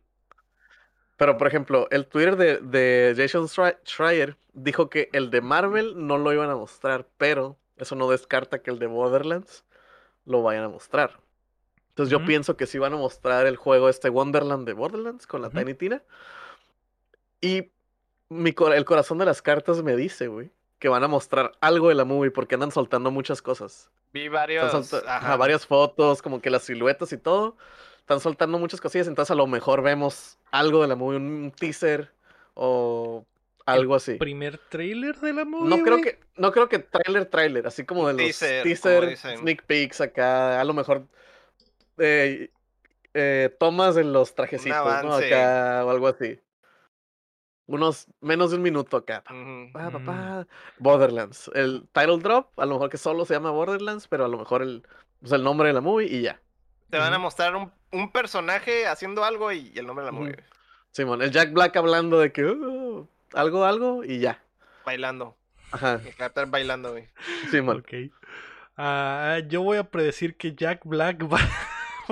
Pero, 1.18 1.38
por 1.38 1.46
ejemplo, 1.48 1.88
el 1.92 2.08
Twitter 2.08 2.36
de, 2.36 2.58
de 2.58 3.14
Jason 3.16 3.44
Schre- 3.48 3.78
Schreier 3.86 4.38
dijo 4.54 4.90
que 4.90 5.10
el 5.14 5.30
de 5.30 5.42
Marvel 5.42 5.94
no 6.08 6.18
lo 6.18 6.34
iban 6.34 6.50
a 6.50 6.56
mostrar, 6.56 7.08
pero 7.18 7.58
eso 7.78 7.96
no 7.96 8.10
descarta 8.10 8.64
que 8.64 8.72
el 8.72 8.80
de 8.80 8.88
Borderlands 8.88 9.64
lo 10.26 10.42
vayan 10.42 10.64
a 10.64 10.70
mostrar. 10.70 11.20
Entonces 11.90 12.12
yo 12.12 12.26
pienso 12.26 12.58
que 12.58 12.66
sí 12.66 12.80
van 12.80 12.94
a 12.94 12.98
mostrar 12.98 13.46
el 13.46 13.56
juego 13.58 13.90
este 13.90 14.10
Wonderland 14.10 14.66
de 14.66 14.74
Borderlands 14.74 15.28
con 15.28 15.44
la. 15.44 15.50
Tiny 15.52 15.76
Tina. 15.76 16.02
Y 17.42 17.72
mi, 18.30 18.54
cor- 18.54 18.74
el 18.74 18.86
corazón 18.86 19.18
de 19.18 19.26
las 19.26 19.42
cartas 19.42 19.82
me 19.84 19.96
dice, 19.96 20.28
güey, 20.28 20.52
que 20.80 20.88
van 20.90 21.04
a 21.04 21.08
mostrar 21.08 21.52
algo 21.60 21.90
de 21.90 21.96
la 21.96 22.06
movie 22.06 22.32
porque 22.32 22.56
andan 22.56 22.72
soltando 22.72 23.12
muchas 23.12 23.42
cosas. 23.42 23.90
Vi 24.14 24.28
varios. 24.28 24.94
ajá. 25.08 25.36
varias 25.38 25.66
fotos, 25.66 26.22
como 26.22 26.42
que 26.42 26.50
las 26.50 26.64
siluetas 26.64 27.12
y 27.14 27.18
todo. 27.18 27.58
Están 28.00 28.20
soltando 28.20 28.58
muchas 28.60 28.82
cosillas, 28.82 29.08
entonces 29.08 29.32
a 29.32 29.36
lo 29.36 29.48
mejor 29.48 29.82
vemos 29.84 30.38
algo 30.52 30.82
de 30.82 30.88
la 30.88 30.96
movie, 30.96 31.18
un 31.18 31.54
teaser 31.58 32.12
o 32.56 33.26
algo 33.66 33.96
así. 33.96 34.16
Primer 34.16 34.58
trailer 34.58 35.18
de 35.20 35.34
la 35.34 35.46
movie. 35.46 35.70
No 35.70 35.84
creo 35.84 35.98
güey. 36.00 36.04
que, 36.04 36.20
no 36.36 36.52
creo 36.52 36.68
que 36.68 36.80
trailer, 36.80 37.26
trailer, 37.28 37.68
así 37.68 37.86
como 37.86 38.08
de 38.08 38.14
los 38.14 38.38
Teaser, 38.40 39.18
sneak 39.18 39.64
peeks 39.66 40.02
acá, 40.02 40.60
a 40.60 40.64
lo 40.64 40.74
mejor 40.74 41.06
eh, 41.98 42.50
eh, 43.14 43.56
tomas 43.60 43.96
de 43.96 44.04
los 44.04 44.36
trajecitos, 44.36 45.04
¿no? 45.04 45.14
Acá 45.14 45.84
o 45.86 45.90
algo 45.92 46.08
así. 46.08 46.40
Unos 47.72 48.08
menos 48.20 48.52
de 48.52 48.58
un 48.58 48.64
minuto 48.64 48.98
acá. 48.98 49.24
Ujú. 49.30 49.72
Pa, 49.72 49.90
pa, 49.92 50.00
pa. 50.00 50.48
Borderlands. 50.78 51.50
El 51.56 51.88
title 51.94 52.18
drop, 52.20 52.60
a 52.60 52.66
lo 52.66 52.74
mejor 52.74 52.90
que 52.90 52.98
solo 52.98 53.24
se 53.26 53.34
llama 53.34 53.52
Borderlands, 53.52 54.08
pero 54.08 54.26
a 54.26 54.28
lo 54.28 54.38
mejor 54.38 54.62
el, 54.62 54.84
pues, 55.22 55.32
el 55.32 55.44
nombre 55.44 55.70
de 55.70 55.74
la 55.74 55.82
movie 55.82 56.08
y 56.08 56.22
ya. 56.22 56.40
Te 56.90 56.98
van 56.98 57.14
a 57.14 57.20
mostrar 57.20 57.56
un, 57.56 57.72
un 57.92 58.12
personaje 58.12 58.86
haciendo 58.88 59.24
algo 59.24 59.52
y 59.54 59.72
el 59.76 59.86
nombre 59.88 60.04
de 60.06 60.12
la 60.12 60.18
movie. 60.18 60.36
Simón, 60.92 61.22
el 61.22 61.32
Jack 61.32 61.54
Black 61.54 61.78
hablando 61.78 62.20
de 62.20 62.34
que 62.34 62.44
"Uh, 62.44 63.08
algo, 63.34 63.64
algo 63.64 64.04
y 64.04 64.20
ya. 64.20 64.42
Bailando. 64.86 65.38
Ajá, 65.72 66.02
El 66.06 66.14
carácter 66.16 66.48
bailando, 66.48 66.92
güey. 66.92 67.08
Simón. 67.52 67.78
Ok. 67.78 68.12
Ah, 68.76 69.40
yo 69.48 69.62
voy 69.62 69.78
a 69.78 69.86
predecir 69.86 70.36
que 70.36 70.54
Jack 70.54 70.82
Black 70.84 71.24
va, 71.32 71.40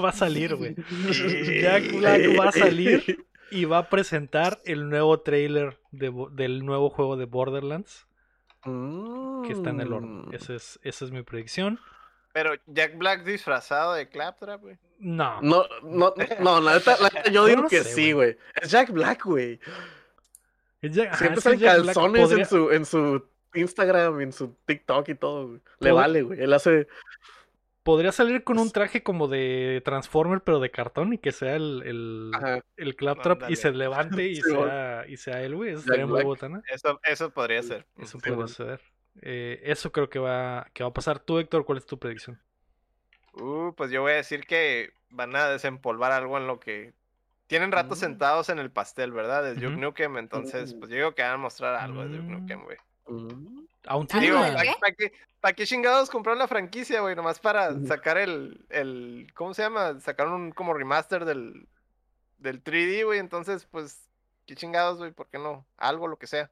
va 0.01 0.09
a 0.09 0.13
salir, 0.13 0.55
güey. 0.55 0.75
Jack 1.61 1.91
Black 1.97 2.21
va 2.39 2.49
a 2.49 2.51
salir 2.53 3.25
y 3.51 3.65
va 3.65 3.79
a 3.79 3.89
presentar 3.89 4.59
el 4.65 4.89
nuevo 4.89 5.19
trailer 5.21 5.79
de 5.91 6.11
del 6.31 6.65
nuevo 6.65 6.89
juego 6.89 7.17
de 7.17 7.25
Borderlands 7.25 8.05
que 8.63 9.53
está 9.53 9.69
en 9.69 9.79
el 9.81 9.93
horno. 9.93 10.23
Mm. 10.27 10.33
Esa 10.35 10.53
es, 10.55 10.79
esa 10.83 11.05
es 11.05 11.11
mi 11.11 11.23
predicción. 11.23 11.79
Pero 12.33 12.51
Jack 12.67 12.97
Black 12.97 13.23
disfrazado 13.23 13.93
de 13.93 14.07
Claptrap, 14.09 14.61
güey. 14.61 14.77
No. 14.99 15.41
No, 15.41 15.63
no, 15.83 16.13
no, 16.41 16.61
la 16.61 16.73
neta, 16.75 16.97
la 17.01 17.09
neta, 17.09 17.31
yo 17.31 17.45
digo 17.45 17.63
no 17.63 17.69
que 17.69 17.83
sé, 17.83 17.93
sí, 17.93 18.11
güey. 18.11 18.37
Es 18.61 18.69
Jack 18.69 18.91
Black, 18.91 19.23
güey. 19.25 19.59
Es 20.81 20.91
Jack- 20.93 21.07
ajá, 21.09 21.17
Siempre 21.17 21.37
es 21.39 21.43
que 21.43 21.49
salen 21.49 21.59
Jack 21.59 21.75
Black 21.83 21.95
calzones 21.95 22.21
podría- 22.21 22.43
en 22.43 22.49
su, 22.49 22.71
en 22.71 22.85
su 22.85 23.25
Instagram, 23.55 24.21
en 24.21 24.33
su 24.33 24.55
TikTok 24.65 25.09
y 25.09 25.15
todo, 25.15 25.47
güey. 25.47 25.61
Le 25.79 25.91
vale, 25.91 26.21
güey. 26.21 26.41
Él 26.41 26.53
hace. 26.53 26.87
Podría 27.83 28.11
salir 28.11 28.43
con 28.43 28.59
un 28.59 28.71
traje 28.71 29.03
como 29.03 29.27
de 29.27 29.81
Transformer, 29.85 30.41
pero 30.41 30.59
de 30.59 30.69
cartón 30.69 31.13
y 31.13 31.17
que 31.17 31.31
sea 31.31 31.55
el, 31.55 31.81
el, 31.85 32.31
el 32.77 32.95
claptrap 32.95 33.49
y 33.49 33.55
se 33.55 33.71
levante 33.71 34.27
y, 34.27 34.35
Sí, 34.41 34.41
sea, 34.51 35.05
y 35.07 35.17
sea 35.17 35.41
él, 35.41 35.55
güey. 35.55 35.71
Eso 35.71 35.79
estaría 35.79 36.05
muy 36.05 36.23
botana. 36.23 36.61
Eso, 36.71 36.99
eso 37.03 37.31
podría 37.31 37.63
ser. 37.63 37.85
Eso 37.97 38.17
Ujú. 38.17 38.19
puede 38.23 38.35
bueno. 38.35 38.47
suceder. 38.49 38.81
Eh, 39.21 39.61
eso 39.63 39.91
creo 39.91 40.09
que 40.09 40.19
va, 40.19 40.67
que 40.73 40.83
va 40.83 40.89
a 40.89 40.93
pasar. 40.93 41.19
Tú, 41.19 41.39
Héctor, 41.39 41.65
¿cuál 41.65 41.77
es 41.77 41.85
tu 41.85 41.97
predicción? 41.97 42.39
Uh, 43.33 43.73
pues 43.75 43.91
yo 43.91 44.01
voy 44.01 44.11
a 44.11 44.15
decir 44.15 44.45
que 44.45 44.91
van 45.09 45.35
a 45.35 45.47
desempolvar 45.49 46.11
algo 46.11 46.37
en 46.37 46.47
lo 46.47 46.59
que 46.59 46.93
tienen 47.47 47.71
rato 47.71 47.95
Mm. 47.95 47.97
sentados 47.97 48.49
en 48.49 48.59
el 48.59 48.71
pastel, 48.71 49.11
¿verdad? 49.11 49.43
De 49.43 49.55
Duke. 49.55 49.77
Nukem, 49.77 50.17
entonces, 50.17 50.73
pues 50.75 50.91
yo 50.91 50.97
digo 50.97 51.15
que 51.15 51.21
van 51.23 51.31
a 51.33 51.37
mostrar 51.37 51.75
algo 51.75 52.03
de 52.03 52.09
Duke 52.17 52.29
Mm. 52.29 52.31
Nukem, 52.31 52.63
güey. 52.63 52.77
Mm. 53.09 53.65
Aún. 53.87 54.07
¿para 54.07 54.91
qué, 54.95 55.11
pa' 55.39 55.53
qué 55.53 55.65
chingados 55.65 56.09
compraron 56.09 56.39
la 56.39 56.47
franquicia, 56.47 57.01
güey? 57.01 57.15
Nomás 57.15 57.39
para 57.39 57.79
sacar 57.85 58.17
el, 58.17 58.65
el, 58.69 59.31
¿cómo 59.33 59.53
se 59.53 59.61
llama? 59.63 59.99
Sacaron 59.99 60.33
un 60.33 60.51
como 60.51 60.73
remaster 60.73 61.25
del, 61.25 61.67
del 62.37 62.63
3D, 62.63 63.05
güey. 63.05 63.19
Entonces, 63.19 63.65
pues, 63.71 64.09
qué 64.45 64.55
chingados, 64.55 64.97
güey, 64.97 65.11
¿por 65.11 65.27
qué 65.27 65.39
no? 65.39 65.65
Algo, 65.77 66.07
lo 66.07 66.17
que 66.17 66.27
sea. 66.27 66.51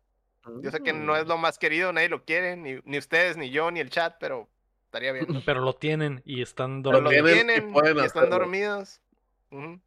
Yo 0.63 0.71
sé 0.71 0.81
que 0.81 0.93
no 0.93 1.17
es 1.17 1.25
Mm. 1.25 1.27
lo 1.27 1.37
más 1.37 1.57
querido, 1.59 1.91
nadie 1.91 2.07
lo 2.07 2.23
quiere, 2.23 2.55
ni, 2.55 2.79
ni 2.85 2.97
ustedes, 2.97 3.35
ni 3.35 3.49
yo, 3.49 3.69
ni 3.69 3.81
el 3.81 3.89
chat, 3.89 4.15
pero 4.19 4.47
estaría 4.85 5.11
bien. 5.11 5.25
¿no? 5.27 5.41
Pero 5.45 5.59
lo 5.59 5.73
tienen 5.75 6.21
y 6.23 6.41
están 6.41 6.81
Pero 6.83 7.01
lo 7.01 7.09
dormidos. 7.11 7.33
tienen 7.33 7.69
y 7.69 7.77
están 7.77 7.99
hacerlo. 7.99 8.29
dormidos. 8.29 9.01
Ujú. 9.51 9.79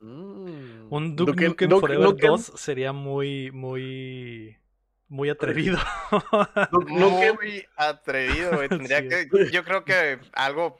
Mm. 0.00 0.92
Un 0.92 1.14
Duke, 1.14 1.32
Duke- 1.32 1.46
Nukem 1.48 1.68
Duke 1.70 1.80
Forever 1.80 2.08
Nukem- 2.08 2.26
2 2.26 2.52
sería 2.56 2.92
muy, 2.92 3.52
muy, 3.52 4.56
muy 5.12 5.28
atrevido. 5.30 5.76
Nukem- 6.70 7.34
Muy 7.38 7.64
atrevido, 7.76 8.50
güey. 8.56 8.68
Tendría 8.70 9.00
Sí. 9.02 9.08
que, 9.08 9.50
yo 9.52 9.62
creo 9.64 9.84
que 9.84 10.18
algo 10.32 10.78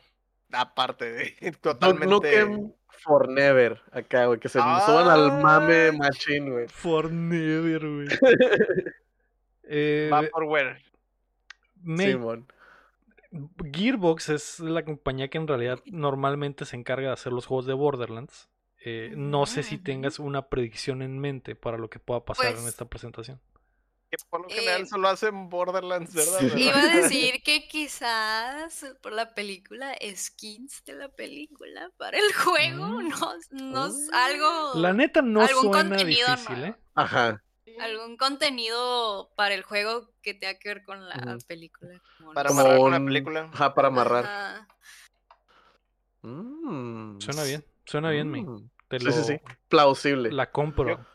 aparte 0.52 1.12
de 1.12 1.52
totalmente. 1.60 2.06
Nukem 2.06 2.72
Forever, 2.88 3.80
acá, 3.90 4.26
güey. 4.26 4.38
Que 4.38 4.48
se 4.48 4.58
suban 4.60 5.08
al 5.08 5.42
mame 5.42 5.74
Ay. 5.90 5.98
machine, 5.98 6.50
güey. 6.50 6.68
For 6.68 7.10
never, 7.10 7.80
güey. 7.86 8.08
Eh, 9.64 10.08
Vaporware. 10.10 10.82
Simón. 11.96 12.46
Gearbox 13.72 14.28
es 14.28 14.60
la 14.60 14.84
compañía 14.84 15.28
que 15.28 15.38
en 15.38 15.48
realidad 15.48 15.80
normalmente 15.86 16.64
se 16.64 16.76
encarga 16.76 17.08
de 17.08 17.14
hacer 17.14 17.32
los 17.32 17.46
juegos 17.46 17.66
de 17.66 17.72
Borderlands. 17.72 18.48
Eh, 18.84 19.12
no 19.16 19.46
sé 19.46 19.62
si 19.62 19.76
Ujú. 19.76 19.84
tengas 19.84 20.18
una 20.18 20.48
predicción 20.48 21.02
en 21.02 21.18
mente 21.18 21.54
para 21.54 21.78
lo 21.78 21.88
que 21.90 21.98
pueda 21.98 22.24
pasar 22.24 22.46
en 22.48 22.52
Pues- 22.54 22.66
esta 22.66 22.84
presentación. 22.84 23.40
Que 24.12 24.18
por 24.28 24.42
lo 24.42 24.48
general 24.50 24.82
Eh, 24.82 24.86
solo 24.86 25.08
hacen 25.08 25.48
Borderlands, 25.48 26.12
¿verdad? 26.12 26.38
sí. 26.40 26.44
¿verdad? 26.44 26.58
Iba 26.58 26.82
a 26.82 26.86
decir 26.96 27.42
que 27.42 27.66
quizás 27.66 28.84
por 29.02 29.12
la 29.12 29.34
película, 29.34 29.96
skins 30.14 30.84
de 30.84 30.92
la 30.92 31.08
película 31.08 31.90
para 31.96 32.18
el 32.18 32.30
juego, 32.34 32.84
Mm. 33.00 33.08
no, 33.08 33.34
no 33.72 33.86
es 33.86 33.94
Mm. 34.10 34.14
algo, 34.14 34.72
La 34.74 34.92
neta 34.92 35.22
no 35.22 35.40
algún 35.40 35.72
suena 35.72 35.88
contenido 35.88 36.28
difícil. 36.28 36.64
¿eh? 36.64 36.74
Ajá. 36.94 37.42
algún 37.80 38.18
contenido 38.18 39.30
para 39.34 39.54
el 39.54 39.62
juego 39.62 40.10
que 40.20 40.34
tenga 40.34 40.58
que 40.58 40.68
ver 40.68 40.82
con 40.84 41.08
la 41.08 41.38
película. 41.48 41.98
como 42.18 42.34
Para 42.34 42.50
no 42.50 42.60
amarrar 42.60 42.78
con 42.78 42.90
la 42.90 42.98
película. 43.02 43.50
Ajá, 43.50 43.74
para 43.74 43.88
amarrar. 43.88 44.24
Ajá. 44.26 44.68
Mm, 46.20 47.18
Suena 47.18 47.44
bien, 47.44 47.64
suena 47.86 48.10
bien, 48.10 48.30
me. 48.30 48.42
mm, 48.42 48.68
Te 48.88 48.98
Sí, 48.98 49.06
lo, 49.06 49.12
sí, 49.12 49.24
sí. 49.24 49.40
Plausible. 49.70 50.30
La 50.32 50.50
compro. 50.50 50.98
Yo- 50.98 51.06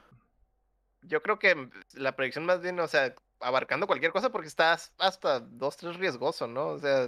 Yo 1.08 1.22
creo 1.22 1.40
que 1.40 1.70
la 1.94 2.16
predicción 2.16 2.46
más 2.46 2.62
bien, 2.62 2.80
o 2.80 2.88
sea, 2.88 3.14
abarcando 3.40 3.88
cualquier 3.88 4.12
cosa 4.12 4.32
porque 4.32 4.48
está 4.48 4.74
as- 4.74 4.94
hasta 4.98 5.40
dos, 5.40 5.78
tres 5.78 5.96
riesgoso, 5.98 6.48
¿no? 6.48 6.70
O 6.70 6.80
sea, 6.80 7.08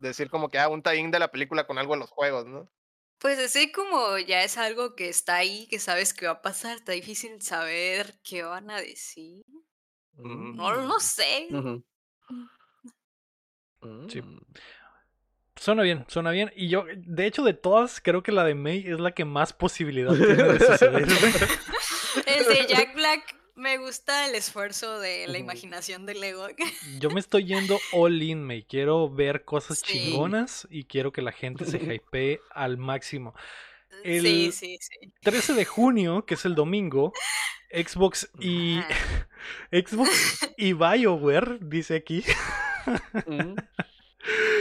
decir 0.00 0.30
como 0.30 0.48
que, 0.48 0.58
ah, 0.58 0.68
un 0.68 0.82
tie 0.82 1.08
de 1.10 1.18
la 1.18 1.30
película 1.30 1.66
con 1.66 1.78
algo 1.78 1.94
de 1.94 2.00
los 2.00 2.10
juegos, 2.10 2.46
¿no? 2.46 2.70
Pues 3.18 3.38
así 3.38 3.72
como 3.72 4.18
ya 4.18 4.42
es 4.42 4.58
algo 4.58 4.94
que 4.94 5.08
está 5.08 5.36
ahí, 5.36 5.66
que 5.68 5.78
sabes 5.78 6.12
que 6.12 6.26
va 6.26 6.32
a 6.32 6.42
pasar, 6.42 6.76
está 6.76 6.92
difícil 6.92 7.40
saber 7.40 8.20
qué 8.22 8.42
van 8.42 8.70
a 8.70 8.80
decir. 8.80 9.44
No, 10.16 10.74
no 10.76 11.00
sé. 11.00 11.48
Ujú. 11.50 11.84
Sí. 14.08 14.22
Suena 15.64 15.82
bien, 15.82 16.04
suena 16.08 16.30
bien. 16.30 16.52
Y 16.54 16.68
yo, 16.68 16.84
de 16.94 17.24
hecho, 17.26 17.42
de 17.42 17.54
todas, 17.54 17.98
creo 18.02 18.22
que 18.22 18.32
la 18.32 18.44
de 18.44 18.54
May 18.54 18.84
es 18.86 19.00
la 19.00 19.12
que 19.12 19.24
más 19.24 19.54
posibilidad 19.54 20.12
tiene 20.14 20.34
de 20.34 20.60
suceder. 20.60 21.06
El 22.26 22.44
de 22.44 22.66
Jack 22.68 22.94
Black 22.94 23.34
me 23.56 23.78
gusta 23.78 24.28
el 24.28 24.34
esfuerzo 24.34 25.00
de 25.00 25.26
la 25.26 25.38
imaginación 25.38 26.04
de 26.04 26.14
Lego. 26.16 26.46
Yo 27.00 27.08
me 27.08 27.18
estoy 27.18 27.44
yendo 27.46 27.78
all 27.92 28.20
in, 28.20 28.44
May. 28.44 28.64
Quiero 28.64 29.08
ver 29.08 29.46
cosas 29.46 29.78
Sí. 29.78 29.94
chingonas 29.94 30.68
y 30.70 30.84
quiero 30.84 31.12
que 31.12 31.22
la 31.22 31.32
gente 31.32 31.64
se 31.64 31.78
hypee 31.78 32.40
al 32.50 32.76
máximo. 32.76 33.34
El- 34.02 34.20
Sí, 34.20 34.52
sí, 34.52 34.76
sí. 34.82 35.12
13 35.22 35.54
de 35.54 35.64
junio, 35.64 36.26
que 36.26 36.34
es 36.34 36.44
el 36.44 36.54
domingo, 36.54 37.14
Xbox 37.72 38.28
y. 38.38 38.80
Xbox 39.72 40.46
y 40.58 40.74
BioWare, 40.74 41.58
dice 41.62 41.96
aquí. 41.96 42.22
Mm. 43.26 43.54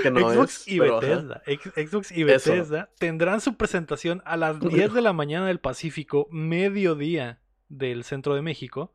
Que 0.03 0.11
no 0.11 0.19
Xbox 0.29 0.61
es, 0.61 0.67
y 0.67 0.79
pero. 0.79 0.99
Bethesda. 0.99 1.41
Xbox 1.75 2.11
y 2.11 2.23
Eso. 2.23 2.51
Bethesda 2.51 2.89
tendrán 2.99 3.41
su 3.41 3.55
presentación 3.55 4.21
a 4.25 4.35
las 4.37 4.59
10 4.59 4.93
de 4.93 5.01
la 5.01 5.13
mañana 5.13 5.47
del 5.47 5.59
Pacífico, 5.59 6.27
mediodía 6.31 7.39
del 7.69 8.03
centro 8.03 8.35
de 8.35 8.41
México. 8.41 8.93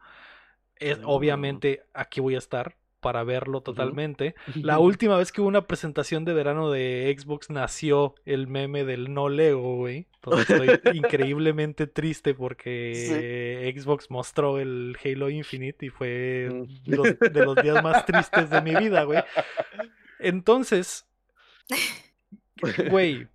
Es. 0.77 0.99
Obviamente 1.05 1.83
aquí 1.95 2.21
voy 2.21 2.35
a 2.35 2.39
estar 2.39 2.77
para 3.01 3.23
verlo 3.23 3.61
totalmente. 3.63 4.35
La 4.57 4.79
última 4.81 5.17
vez 5.17 5.31
que 5.33 5.41
hubo 5.41 5.47
una 5.49 5.67
presentación 5.69 6.25
de 6.25 6.35
verano 6.35 6.71
de 6.71 7.15
Xbox 7.17 7.49
nació 7.49 8.15
el 8.25 8.49
meme 8.49 8.85
del 8.85 9.15
no 9.15 9.29
Lego, 9.29 9.77
güey. 9.77 10.09
Entonces 10.17 10.49
estoy 10.51 10.97
increíblemente 10.97 11.87
triste 11.87 12.35
porque 12.35 13.73
Xbox 13.77 14.11
mostró 14.11 14.59
el 14.59 14.97
Halo 15.05 15.31
Infinite 15.31 15.87
y 15.87 15.89
fue 15.91 16.49
Mm. 16.51 16.65
los- 16.87 17.19
de 17.19 17.45
los 17.45 17.55
días 17.57 17.83
más 17.85 18.05
tristes 18.05 18.51
de 18.51 18.61
mi 18.63 18.75
vida, 18.75 19.05
güey. 19.05 19.21
Entonces, 20.19 21.07
güey, 22.91 23.29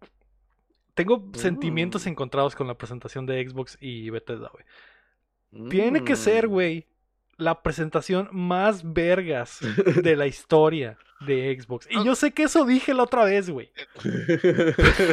tengo 0.94 1.30
sentimientos 1.34 2.06
Mm. 2.06 2.10
encontrados 2.10 2.56
con 2.56 2.68
la 2.68 2.78
presentación 2.78 3.26
de 3.26 3.48
Xbox 3.48 3.78
y 3.80 4.10
Bethesda, 4.10 4.50
güey. 4.52 5.70
Tiene 5.70 6.04
que 6.04 6.16
ser, 6.16 6.48
Mm. 6.48 6.52
güey, 6.52 6.88
la 7.38 7.62
presentación 7.64 8.30
más 8.32 8.94
vergas 8.94 9.60
de 10.04 10.16
la 10.16 10.28
historia 10.28 10.98
de 11.22 11.58
Xbox. 11.58 11.88
Y 11.90 12.04
yo 12.04 12.16
sé 12.16 12.32
que 12.32 12.44
eso 12.44 12.66
dije 12.66 12.94
la 12.94 13.04
otra 13.04 13.24
vez, 13.24 13.50
güey. 13.50 13.72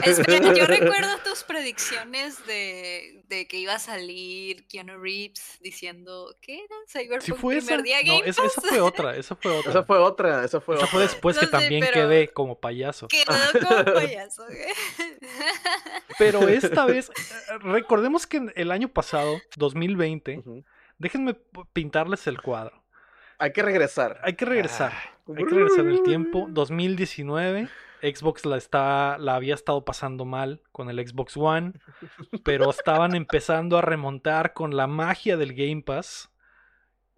Espera, 0.04 0.52
yo 0.54 0.66
recuerdo 0.66 1.18
tus 1.24 1.44
predicciones 1.44 2.44
de, 2.46 3.22
de 3.28 3.46
que 3.46 3.58
iba 3.58 3.74
a 3.74 3.78
salir 3.78 4.66
Keanu 4.66 4.98
Reeves 4.98 5.58
diciendo 5.60 6.34
¿qué 6.40 6.64
era? 6.64 6.74
Cyberpunk 6.88 7.22
Si 7.22 7.32
fue 7.32 7.58
esa. 7.58 7.66
primer 7.76 7.84
día 7.84 7.98
No, 8.04 8.18
Game 8.18 8.28
esa, 8.28 8.44
esa 8.44 8.60
fue 8.60 8.80
otra, 8.80 9.16
esa 9.16 9.36
fue 9.36 9.52
otra. 9.52 9.70
Esa 9.70 9.82
fue 9.84 9.98
otra, 9.98 10.44
esa 10.44 10.60
fue 10.60 10.76
Esa 10.76 10.86
fue 10.88 11.00
otra. 11.04 11.12
después 11.12 11.36
No 11.36 11.40
que 11.40 11.46
sé, 11.46 11.52
también 11.52 11.80
pero- 11.80 11.92
quedé 12.08 12.28
como 12.28 12.58
payaso. 12.58 13.06
Quedó 13.08 13.24
como 13.68 13.84
payaso, 13.94 14.44
güey. 14.46 14.58
Pero 16.18 16.48
esta 16.48 16.86
vez, 16.86 17.10
eh, 17.10 17.58
recordemos 17.60 18.26
que 18.26 18.50
el 18.56 18.70
año 18.72 18.88
pasado, 18.88 19.40
2020, 19.56 20.38
Ujú. 20.38 20.64
Déjenme 21.00 21.34
pintarles 21.72 22.28
el 22.28 22.40
cuadro. 22.40 22.84
Hay 23.38 23.52
que 23.52 23.62
regresar. 23.62 24.20
Hay 24.22 24.34
que 24.34 24.44
regresar. 24.44 24.92
Ah. 24.94 25.32
Hay 25.36 25.44
que 25.44 25.54
regresar 25.54 25.80
en 25.80 25.92
el 25.92 26.02
tiempo. 26.02 26.46
2019. 26.50 27.68
Xbox 28.02 28.46
la, 28.46 28.56
está, 28.56 29.18
la 29.18 29.34
había 29.34 29.54
estado 29.54 29.84
pasando 29.84 30.24
mal 30.24 30.62
con 30.72 30.88
el 30.88 31.06
Xbox 31.06 31.36
One, 31.36 31.72
pero 32.44 32.70
estaban 32.70 33.14
empezando 33.14 33.76
a 33.76 33.82
remontar 33.82 34.54
con 34.54 34.76
la 34.76 34.86
magia 34.86 35.36
del 35.36 35.54
Game 35.54 35.82
Pass. 35.82 36.30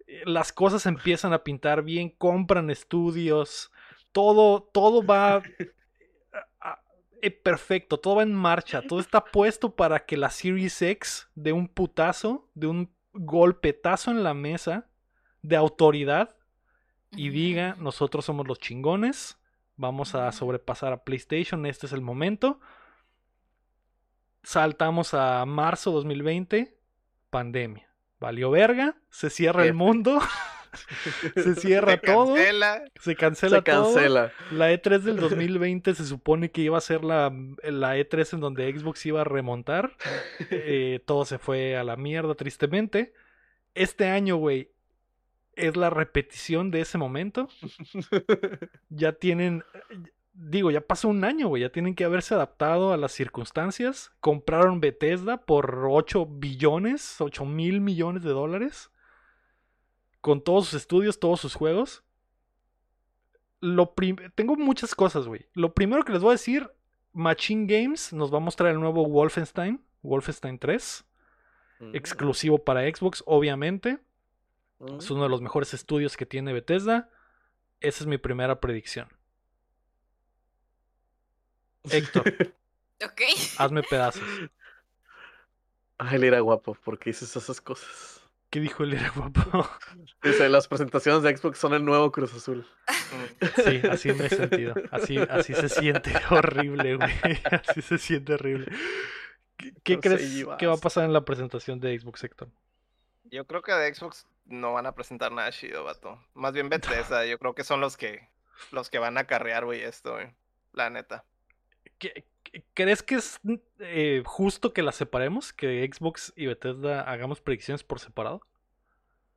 Eh, 0.07 0.23
Las 0.25 0.51
cosas 0.51 0.85
empiezan 0.85 1.33
a 1.33 1.43
pintar 1.43 1.83
bien, 1.83 2.09
compran 2.09 2.69
estudios, 2.69 3.71
todo, 4.11 4.63
todo 4.73 5.05
va 5.05 5.41
eh, 7.21 7.31
perfecto, 7.31 7.97
todo 7.97 8.17
va 8.17 8.23
en 8.23 8.33
marcha, 8.33 8.81
todo 8.81 8.99
está 8.99 9.23
puesto 9.23 9.75
para 9.75 10.05
que 10.05 10.17
la 10.17 10.29
Series 10.29 10.81
X 10.81 11.29
de 11.35 11.53
un 11.53 11.69
putazo, 11.69 12.49
de 12.53 12.67
un 12.67 12.93
golpetazo 13.13 14.11
en 14.11 14.23
la 14.23 14.33
mesa 14.33 14.87
de 15.41 15.55
autoridad 15.55 16.35
y 17.11 17.29
diga, 17.29 17.75
nosotros 17.79 18.25
somos 18.25 18.47
los 18.47 18.59
chingones, 18.59 19.37
vamos 19.75 20.15
a 20.15 20.31
sobrepasar 20.31 20.93
a 20.93 21.03
PlayStation, 21.03 21.65
este 21.65 21.85
es 21.85 21.93
el 21.93 22.01
momento. 22.01 22.59
Saltamos 24.41 25.13
a 25.13 25.45
marzo 25.45 25.91
2020, 25.91 26.77
pandemia. 27.29 27.89
Valió 28.19 28.51
verga, 28.51 28.95
se 29.09 29.29
cierra 29.29 29.65
el 29.65 29.73
mundo, 29.73 30.19
se 31.35 31.55
cierra 31.55 31.93
Se 31.93 31.97
todo, 31.99 32.33
cancela. 32.35 32.83
se 32.99 33.15
cancela, 33.15 33.57
Se 33.57 33.61
todo. 33.63 33.93
cancela. 33.93 34.31
La 34.51 34.71
E3 34.73 34.99
del 34.99 35.17
2020 35.17 35.95
se 35.95 36.05
supone 36.05 36.51
que 36.51 36.61
iba 36.61 36.77
a 36.77 36.81
ser 36.81 37.03
la, 37.03 37.31
la 37.63 37.97
E3 37.97 38.33
en 38.33 38.39
donde 38.39 38.71
Xbox 38.77 39.05
iba 39.05 39.21
a 39.21 39.25
remontar. 39.25 39.95
Eh, 40.49 41.01
todo 41.05 41.25
se 41.25 41.37
fue 41.39 41.77
a 41.77 41.83
la 41.83 41.95
mierda, 41.95 42.35
tristemente. 42.35 43.13
Este 43.75 44.05
año, 44.07 44.35
güey, 44.37 44.71
es 45.55 45.75
la 45.77 45.89
repetición 45.89 46.71
de 46.71 46.81
ese 46.81 46.97
momento. 46.97 47.47
Ya 48.89 49.13
tienen. 49.13 49.63
Digo, 50.35 50.71
ya 50.71 50.81
pasó 50.81 51.09
un 51.09 51.23
año, 51.23 51.47
güey. 51.47 51.61
Ya 51.61 51.69
tienen 51.69 51.93
que 51.93 52.05
haberse 52.05 52.33
adaptado 52.33 52.91
a 52.91 52.97
las 52.97 53.11
circunstancias. 53.11 54.11
Compraron 54.19 54.79
Bethesda 54.81 55.37
por 55.45 55.85
8 55.89 56.25
billones, 56.25 57.21
8 57.21 57.45
mil 57.45 57.81
millones 57.81 58.23
de 58.23 58.31
dólares. 58.31 58.89
Con 60.23 60.41
todos 60.41 60.67
sus 60.69 60.79
estudios, 60.81 61.19
todos 61.19 61.41
sus 61.41 61.53
juegos. 61.53 62.01
Lo 63.59 63.93
prim- 63.93 64.31
Tengo 64.35 64.55
muchas 64.55 64.95
cosas, 64.95 65.27
güey. 65.27 65.49
Lo 65.51 65.73
primero 65.73 66.05
que 66.05 66.13
les 66.13 66.21
voy 66.21 66.29
a 66.29 66.39
decir: 66.39 66.71
Machine 67.11 67.65
Games 67.67 68.13
nos 68.13 68.33
va 68.33 68.37
a 68.37 68.39
mostrar 68.39 68.71
el 68.71 68.79
nuevo 68.79 69.05
Wolfenstein, 69.05 69.83
Wolfenstein 70.01 70.59
3, 70.59 71.03
exclusivo 71.91 72.63
para 72.63 72.83
Xbox, 72.89 73.21
obviamente. 73.25 73.99
Mm. 74.79 74.97
Es 74.99 75.11
uno 75.11 75.23
de 75.23 75.29
los 75.29 75.41
mejores 75.41 75.73
estudios 75.73 76.15
que 76.15 76.25
tiene 76.25 76.53
Bethesda. 76.53 77.09
Esa 77.81 78.03
es 78.03 78.07
mi 78.07 78.17
primera 78.17 78.61
predicción. 78.61 79.09
Héctor, 81.89 82.23
Ok. 83.03 83.21
hazme 83.57 83.83
pedazos. 83.83 84.23
Ay, 85.97 86.15
él 86.15 86.23
era 86.23 86.39
guapo, 86.39 86.77
porque 86.85 87.09
dices 87.09 87.35
esas 87.35 87.59
cosas. 87.59 88.22
¿Qué 88.53 88.59
dijo 88.59 88.83
el 88.83 88.93
era 88.93 89.09
guapo? 89.09 89.67
Dice, 90.21 90.47
las 90.47 90.67
presentaciones 90.67 91.23
de 91.23 91.35
Xbox 91.35 91.57
son 91.57 91.73
el 91.73 91.83
nuevo 91.83 92.11
Cruz 92.11 92.35
Azul. 92.35 92.67
Sí, 93.65 93.81
así 93.89 94.13
me 94.13 94.27
he 94.27 94.29
sentido. 94.29 94.75
Así, 94.91 95.17
así 95.17 95.55
se 95.55 95.69
siente 95.69 96.13
horrible, 96.29 96.97
güey. 96.97 97.11
Así 97.67 97.81
se 97.81 97.97
siente 97.97 98.35
horrible. 98.35 98.71
¿Qué, 99.57 99.73
qué 99.83 99.95
No 99.95 100.01
sé, 100.03 100.07
crees 100.17 100.47
que 100.59 100.67
va 100.67 100.75
a 100.75 100.77
pasar 100.77 101.05
en 101.05 101.13
la 101.13 101.25
presentación 101.25 101.79
de 101.79 101.97
Xbox, 101.99 102.23
Héctor? 102.25 102.49
Yo 103.23 103.47
creo 103.47 103.63
que 103.63 103.71
de 103.73 103.91
Xbox 103.91 104.27
no 104.45 104.73
van 104.73 104.85
a 104.85 104.93
presentar 104.93 105.31
nada 105.31 105.51
chido, 105.51 105.83
vato. 105.83 106.23
Más 106.35 106.53
bien 106.53 106.69
Bethesda, 106.69 107.25
yo 107.25 107.39
creo 107.39 107.55
que 107.55 107.63
son 107.63 107.81
los 107.81 107.97
que 107.97 108.29
los 108.71 108.91
que 108.91 108.99
van 108.99 109.17
a 109.17 109.23
carrear, 109.23 109.65
güey, 109.65 109.81
esto, 109.81 110.11
güey. 110.13 110.27
La 110.73 110.91
neta. 110.91 111.25
¿Qué- 111.97 112.13
qué- 112.13 112.25
¿Crees 112.73 113.01
que 113.01 113.15
es 113.15 113.39
eh, 113.79 114.21
justo 114.25 114.73
que 114.73 114.83
las 114.83 114.95
separemos? 114.95 115.53
¿Que 115.53 115.89
Xbox 115.91 116.33
y 116.35 116.45
Bethesda 116.45 117.01
hagamos 117.01 117.41
predicciones 117.41 117.83
por 117.83 117.99
separado? 117.99 118.41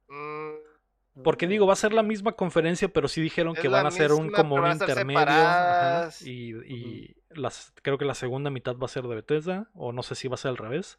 Mm, 0.09 1.23
Porque 1.23 1.47
digo, 1.47 1.67
va 1.67 1.73
a 1.73 1.77
ser 1.77 1.93
la 1.95 2.03
misma 2.03 2.33
conferencia, 2.33 2.89
pero 2.89 3.09
sí 3.09 3.21
dijeron 3.23 3.57
Es 3.57 3.63
que 3.63 3.69
van 3.69 3.87
a 3.87 3.91
ser 3.91 4.13
un 4.13 4.31
como 4.31 4.57
un 4.57 4.61
intermedio. 4.71 5.19
ajá, 5.21 6.11
y 6.21 6.55
y 6.73 7.17
las, 7.31 7.73
creo 7.83 7.97
que 7.99 8.05
la 8.05 8.15
segunda 8.15 8.51
mitad 8.51 8.77
va 8.77 8.85
a 8.87 8.89
ser 8.89 9.05
de 9.05 9.15
Bethesda, 9.17 9.71
o 9.75 9.93
no 9.93 10.03
sé 10.03 10.15
si 10.15 10.29
va 10.29 10.35
a 10.35 10.39
ser 10.39 10.51
al 10.51 10.57
revés. 10.59 10.99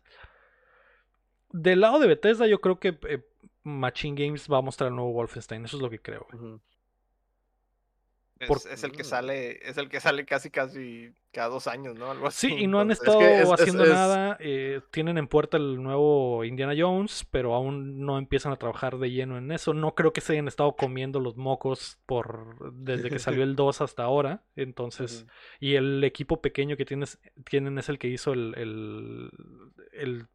Del 1.52 1.82
lado 1.82 2.00
de 2.00 2.08
Bethesda, 2.08 2.48
yo 2.48 2.60
creo 2.60 2.80
que 2.80 2.98
eh, 3.08 3.24
Machine 3.64 4.26
Games 4.26 4.48
va 4.52 4.58
a 4.58 4.62
mostrar 4.62 4.90
el 4.90 4.96
nuevo 4.96 5.12
Wolfenstein. 5.14 5.66
Eso 5.66 5.78
es 5.78 5.84
lo 5.84 5.90
que 5.90 6.02
creo. 6.02 6.28
Ujú. 6.34 6.60
Es, 8.40 8.84
el 8.84 8.92
que 8.92 9.04
sale, 9.04 9.60
es 9.70 9.78
el 9.78 9.90
que 9.90 10.00
sale 10.00 10.26
casi 10.26 10.50
casi 10.50 11.12
cada 11.32 11.50
dos 11.50 11.68
años, 11.68 11.96
¿no? 11.96 12.10
Algo 12.12 12.30
Sí, 12.32 12.48
así. 12.48 12.64
y 12.64 12.68
no 12.68 12.80
han 12.80 12.92
estado 12.92 13.20
que 13.20 13.42
es- 13.42 13.48
es- 13.48 13.52
haciendo 13.52 13.86
nada. 13.86 14.38
eh, 14.40 14.82
tienen 14.92 15.18
en 15.18 15.28
puerta 15.28 15.58
el 15.58 15.82
nuevo 15.82 16.44
Indiana 16.44 16.74
Jones, 16.78 17.26
pero 17.32 17.54
aún 17.54 18.06
no 18.06 18.18
empiezan 18.18 18.52
a 18.52 18.56
trabajar 18.58 18.98
de 18.98 19.12
lleno 19.12 19.38
en 19.38 19.52
eso. 19.52 19.74
No 19.74 19.94
creo 19.96 20.14
que 20.14 20.22
se 20.22 20.34
hayan 20.34 20.48
estado 20.48 20.76
comiendo 20.76 21.20
los 21.20 21.38
mocos 21.38 22.00
por 22.06 22.74
desde 22.74 23.10
que 23.10 23.20
salió 23.20 23.44
el 23.44 23.56
2 23.56 23.82
hasta 23.82 24.04
ahora. 24.04 24.44
Entonces, 24.56 25.26
y 25.60 25.76
el 25.76 26.04
equipo 26.04 26.42
pequeño 26.42 26.78
que 26.78 26.86
tienes, 26.86 27.20
tienen 27.50 27.78
es 27.78 27.90
el 27.90 28.00
que 28.00 28.08
hizo 28.08 28.34
el, 28.34 28.54
el, 28.58 29.32
el 29.94 30.28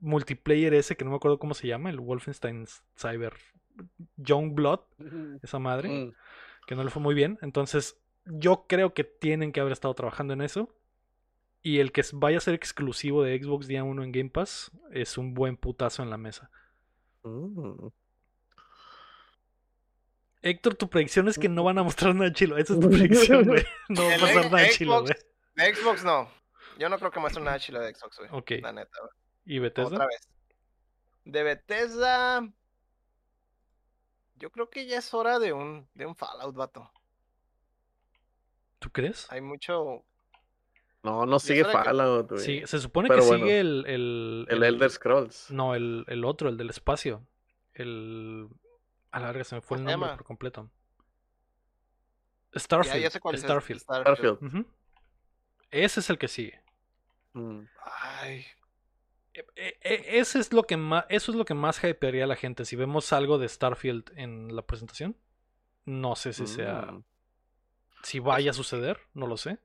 multiplayer 0.00 0.72
ese, 0.74 0.96
que 0.96 1.04
no 1.04 1.10
me 1.10 1.16
acuerdo 1.16 1.38
cómo 1.38 1.54
se 1.54 1.66
llama, 1.68 1.90
el 1.90 2.00
Wolfenstein 2.00 2.66
Cyber 2.98 3.34
Youngblood, 4.16 4.80
esa 5.42 5.58
madre 5.58 5.88
Mm. 5.88 6.12
Que 6.70 6.76
no 6.76 6.84
le 6.84 6.90
fue 6.90 7.02
muy 7.02 7.16
bien. 7.16 7.36
Entonces, 7.42 7.98
yo 8.26 8.64
creo 8.68 8.94
que 8.94 9.02
tienen 9.02 9.50
que 9.50 9.58
haber 9.58 9.72
estado 9.72 9.92
trabajando 9.92 10.34
en 10.34 10.40
eso. 10.40 10.72
Y 11.62 11.80
el 11.80 11.90
que 11.90 12.04
vaya 12.12 12.38
a 12.38 12.40
ser 12.40 12.54
exclusivo 12.54 13.24
de 13.24 13.36
Xbox 13.42 13.66
día 13.66 13.82
1 13.82 14.04
en 14.04 14.12
Game 14.12 14.30
Pass 14.30 14.70
es 14.92 15.18
un 15.18 15.34
buen 15.34 15.56
putazo 15.56 16.04
en 16.04 16.10
la 16.10 16.16
mesa. 16.16 16.48
Mm. 17.24 17.88
Héctor, 20.42 20.76
tu 20.76 20.88
predicción 20.88 21.26
es 21.26 21.38
que 21.40 21.48
no 21.48 21.64
van 21.64 21.78
a 21.78 21.82
mostrar 21.82 22.14
nada 22.14 22.32
chilo. 22.32 22.56
Esa 22.56 22.74
es 22.74 22.80
tu 22.80 22.88
predicción, 22.90 23.44
güey. 23.44 23.64
No 23.88 24.04
va 24.06 24.14
a 24.14 24.18
pasar 24.20 24.44
nada 24.52 24.64
Xbox- 24.66 24.70
chilo, 24.78 25.00
güey. 25.02 25.14
De 25.56 25.74
Xbox 25.74 26.04
no. 26.04 26.30
Yo 26.78 26.88
no 26.88 26.98
creo 26.98 27.10
que 27.10 27.18
muestre 27.18 27.42
nada 27.42 27.58
chilo 27.58 27.80
de 27.80 27.92
Xbox, 27.92 28.16
güey. 28.18 28.30
Ok. 28.32 28.50
La 28.62 28.72
neta, 28.72 28.96
güey. 29.00 29.12
¿Y 29.44 29.58
Otra 29.58 29.82
Bethesda? 29.84 30.06
vez. 30.06 30.28
De 31.24 31.42
Bethesda. 31.42 32.48
Yo 34.40 34.50
creo 34.50 34.68
que 34.70 34.86
ya 34.86 34.98
es 34.98 35.14
hora 35.14 35.38
de 35.38 35.52
un, 35.52 35.88
de 35.94 36.06
un 36.06 36.16
Fallout, 36.16 36.54
vato. 36.56 36.90
¿Tú 38.78 38.90
crees? 38.90 39.30
Hay 39.30 39.40
mucho. 39.42 40.04
No, 41.02 41.24
no 41.26 41.38
sigue 41.38 41.64
Fallout, 41.64 42.30
güey. 42.30 42.42
Sí, 42.44 42.62
se 42.66 42.78
supone 42.78 43.08
Pero 43.08 43.20
que 43.20 43.26
bueno. 43.28 43.44
sigue 43.44 43.60
el, 43.60 43.84
el, 43.86 44.46
El 44.48 44.62
Elder 44.62 44.90
Scrolls. 44.90 45.50
No, 45.50 45.74
el, 45.74 46.04
el 46.08 46.24
otro, 46.24 46.48
el 46.48 46.56
del 46.56 46.70
espacio. 46.70 47.26
El. 47.74 48.48
A 49.10 49.20
la 49.20 49.26
verga, 49.28 49.44
se 49.44 49.54
me 49.56 49.60
fue 49.60 49.76
el 49.76 49.82
¿Cómo 49.82 49.88
se 49.88 49.92
nombre 49.92 50.08
llama? 50.08 50.16
por 50.16 50.26
completo. 50.26 50.70
Ya, 52.52 52.60
Starfield. 52.60 53.02
ya 53.02 53.10
sé 53.10 53.20
cuál 53.20 53.34
es. 53.34 53.42
Starfield. 53.42 53.80
Starfield. 53.82 54.66
Ese 55.70 56.00
es 56.00 56.10
el 56.10 56.18
que 56.18 56.28
sigue. 56.28 56.60
Mm. 57.34 57.60
Ay, 57.84 58.44
Ese 59.56 60.38
es 60.38 60.52
lo 60.52 60.62
que 60.64 60.76
más, 60.76 61.04
eso 61.08 61.32
es 61.32 61.36
lo 61.38 61.44
que 61.44 61.54
más 61.54 61.82
hypearía 61.82 62.24
a 62.24 62.26
la 62.26 62.36
gente. 62.36 62.64
Si 62.64 62.76
vemos 62.76 63.12
algo 63.12 63.38
de 63.38 63.48
Starfield 63.48 64.12
en 64.16 64.54
la 64.54 64.62
presentación, 64.62 65.16
no 65.84 66.16
sé 66.16 66.32
si 66.32 66.46
sea, 66.46 66.82
Mm. 66.92 67.04
si 68.02 68.18
vaya 68.18 68.50
a 68.50 68.54
suceder, 68.54 69.00
no 69.14 69.26
lo 69.26 69.36
sé. 69.36 69.58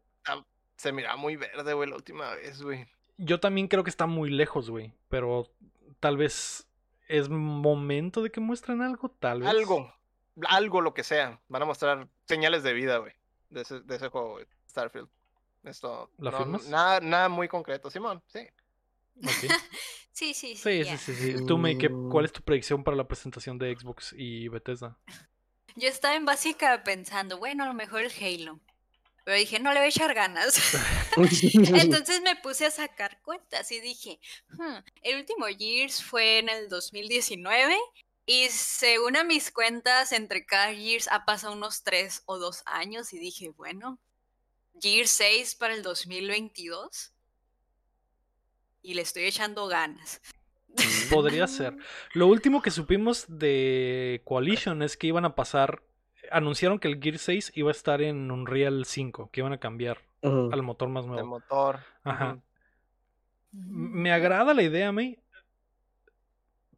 se 0.78 0.92
mira 0.92 1.16
muy 1.16 1.38
verde, 1.38 1.74
güey, 1.74 1.90
la 1.90 1.96
última 1.96 2.36
vez, 2.36 2.62
güey. 2.62 2.86
Yo 3.18 3.40
también 3.40 3.70
creo 3.70 3.84
que 3.86 3.90
está 3.90 4.08
muy 4.08 4.30
lejos, 4.30 4.70
güey, 4.70 4.92
pero 5.08 5.50
tal 6.02 6.18
vez 6.18 6.68
es 7.08 7.30
momento 7.30 8.22
de 8.22 8.30
que 8.30 8.42
muestren 8.42 8.82
algo, 8.82 9.10
tal 9.10 9.40
vez. 9.40 9.50
Algo. 9.50 9.94
Algo, 10.50 10.82
lo 10.82 10.94
que 10.94 11.04
sea. 11.06 11.40
Van 11.48 11.62
a 11.62 11.66
mostrar 11.66 12.10
señales 12.28 12.62
de 12.64 12.74
vida, 12.74 12.98
güey. 12.98 13.14
De 13.50 13.62
ese, 13.62 13.80
de 13.80 13.96
ese 13.96 14.10
juego, 14.10 14.32
güey. 14.32 14.46
Starfield. 14.70 15.08
Esto. 15.64 16.12
¿La 16.18 16.32
no, 16.32 16.38
firmas? 16.40 16.68
Nada, 16.68 17.00
nada 17.00 17.30
muy 17.30 17.48
concreto, 17.48 17.90
Simón. 17.90 18.22
Sí. 18.28 18.46
Sí, 20.12 20.34
sí, 20.34 20.56
sí. 20.56 20.56
Sí, 20.56 20.86
ya. 20.86 20.98
sí, 20.98 21.14
sí, 21.14 21.22
sí. 21.40 21.46
Tú, 21.48 21.58
May, 21.58 21.78
¿qué- 21.78 21.90
¿cuál 22.10 22.24
es 22.26 22.32
tu 22.32 22.42
predicción 22.42 22.84
para 22.86 22.96
la 22.96 23.06
presentación 23.08 23.58
de 23.58 23.76
Xbox 23.76 24.14
y 24.18 24.48
Bethesda? 24.48 24.98
Yo 25.76 25.90
estaba 25.90 26.16
en 26.16 26.24
básica 26.24 26.84
pensando, 26.86 27.38
bueno, 27.38 27.66
a 27.66 27.68
lo 27.68 27.74
mejor 27.74 28.02
el 28.04 28.12
Halo. 28.14 28.62
Pero 29.26 29.38
dije, 29.38 29.60
no 29.60 29.74
le 29.74 29.80
voy 29.80 29.88
a 29.88 29.90
echar 29.90 30.14
ganas. 30.14 30.56
Entonces 31.82 32.22
me 32.22 32.36
puse 32.38 32.66
a 32.66 32.72
sacar 32.72 33.20
cuentas 33.24 33.72
y 33.72 33.80
dije, 33.82 34.20
"Hmm, 34.50 34.78
el 35.02 35.18
último 35.18 35.48
Gears 35.48 36.04
fue 36.04 36.40
en 36.40 36.48
el 36.48 36.70
2019 36.70 37.76
y 38.28 38.48
según 38.50 39.18
a 39.18 39.24
mis 39.24 39.52
cuentas, 39.52 40.12
entre 40.12 40.46
cada 40.46 40.74
Gears 40.74 41.08
ha 41.10 41.26
pasado 41.26 41.54
unos 41.54 41.84
3 41.84 42.22
o 42.26 42.38
2 42.38 42.62
años 42.68 43.14
y 43.14 43.20
dije, 43.20 43.50
bueno, 43.50 44.00
Gears 44.80 45.10
6 45.12 45.56
para 45.56 45.74
el 45.74 45.82
2022 45.82 47.12
y 48.86 48.94
le 48.94 49.02
estoy 49.02 49.24
echando 49.24 49.68
ganas. 49.68 50.22
Podría 51.10 51.48
ser. 51.48 51.76
Lo 52.14 52.28
último 52.28 52.62
que 52.62 52.72
supimos 52.72 53.26
de 53.28 54.22
Coalition 54.26 54.82
es 54.82 54.98
que 54.98 55.08
iban 55.08 55.26
a 55.26 55.36
pasar. 55.36 55.82
Anunciaron 56.32 56.80
que 56.80 56.88
el 56.88 57.02
Gear 57.02 57.18
6 57.18 57.54
iba 57.56 57.70
a 57.70 57.72
estar 57.72 58.02
en 58.02 58.32
Unreal 58.32 58.86
5, 58.86 59.30
que 59.32 59.42
iban 59.42 59.54
a 59.54 59.60
cambiar 59.60 60.00
al 60.22 60.64
motor 60.64 60.90
más 60.90 61.06
nuevo. 61.06 61.28
motor. 61.28 61.80
Ajá. 62.04 62.40
Me 63.52 64.12
agrada 64.12 64.54
la 64.54 64.64
idea, 64.64 64.92
May. 64.92 65.20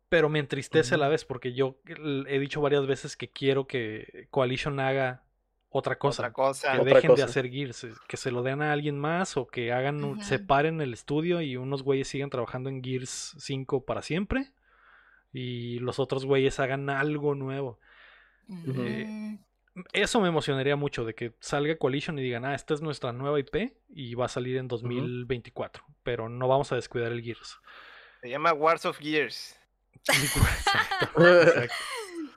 Pero 0.10 0.30
me 0.30 0.40
entristece 0.40 0.96
a 0.96 0.98
la 0.98 1.10
vez 1.10 1.26
porque 1.26 1.54
yo 1.54 1.78
he 2.28 2.40
dicho 2.40 2.62
varias 2.62 2.88
veces 2.88 3.18
que 3.18 3.30
quiero 3.30 3.68
que 3.68 4.28
Coalition 4.30 4.80
haga 4.80 5.24
otra 5.78 5.98
cosa. 5.98 6.22
Otra 6.24 6.34
cosa. 6.34 6.72
que 6.74 6.80
Otra 6.82 6.94
dejen 6.96 7.16
de 7.16 7.24
hacer 7.24 7.50
Gears, 7.50 7.84
eh, 7.86 7.94
que 8.08 8.18
se 8.18 8.32
lo 8.32 8.44
den 8.44 8.62
a 8.62 8.72
alguien 8.74 8.98
más 9.00 9.38
o 9.38 9.48
que 9.48 9.72
hagan, 9.72 10.04
un- 10.04 10.18
Ujú. 10.18 10.24
separen 10.24 10.82
el 10.82 10.94
estudio 10.94 11.42
y 11.42 11.56
unos 11.58 11.84
güeyes 11.84 12.08
sigan 12.08 12.30
trabajando 12.30 12.70
en 12.70 12.84
Gears 12.84 13.36
5 13.40 13.86
para 13.86 14.02
siempre 14.02 14.52
y 15.34 15.80
los 15.80 16.00
otros 16.00 16.26
güeyes 16.26 16.60
hagan 16.60 16.90
algo 16.90 17.36
nuevo. 17.36 17.80
Mm, 18.48 19.36
Eso 19.94 20.20
me 20.22 20.28
emocionaría 20.28 20.76
mucho 20.76 21.06
de 21.06 21.14
que 21.14 21.34
salga 21.40 21.78
Coalition 21.78 22.18
y 22.18 22.24
digan, 22.24 22.46
ah, 22.46 22.56
esta 22.56 22.74
es 22.74 22.82
nuestra 22.82 23.12
nueva 23.14 23.40
IP 23.40 23.78
y 23.90 24.16
va 24.16 24.26
a 24.26 24.30
salir 24.30 24.58
en 24.58 24.68
2024, 24.68 25.84
pero 26.02 26.30
no 26.30 26.48
vamos 26.48 26.72
a 26.72 26.76
descuidar 26.76 27.12
el 27.12 27.22
Gears. 27.22 27.60
Se 28.22 28.30
llama 28.30 28.54
Wars 28.54 28.86
of 28.88 28.98
Gears. 28.98 29.56
Exacto, 30.08 31.28
exacto. 31.42 31.76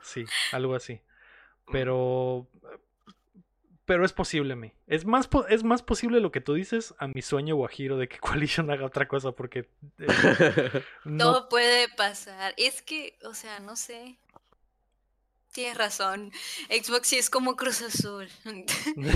Sí, 0.02 0.24
algo 0.52 0.74
así. 0.74 1.00
Pero 1.72 2.48
pero 3.90 4.04
es 4.04 4.12
posible, 4.12 4.54
me. 4.54 4.72
Es 4.86 5.04
más, 5.04 5.26
po- 5.26 5.48
es 5.48 5.64
más 5.64 5.82
posible 5.82 6.20
lo 6.20 6.30
que 6.30 6.40
tú 6.40 6.54
dices 6.54 6.94
a 7.00 7.08
mi 7.08 7.22
sueño 7.22 7.56
guajiro 7.56 7.96
de 7.98 8.06
que 8.08 8.18
Coalition 8.20 8.70
haga 8.70 8.86
otra 8.86 9.08
cosa 9.08 9.32
porque 9.32 9.68
eh, 9.98 10.06
no 11.04 11.24
Todo 11.24 11.48
puede 11.48 11.88
pasar. 11.88 12.54
Es 12.56 12.82
que, 12.82 13.18
o 13.24 13.34
sea, 13.34 13.58
no 13.58 13.74
sé. 13.74 14.16
Tienes 15.52 15.76
razón. 15.76 16.30
Xbox 16.68 17.08
sí 17.08 17.18
es 17.18 17.28
como 17.28 17.56
Cruz 17.56 17.82
Azul. 17.82 18.28
es 18.44 19.14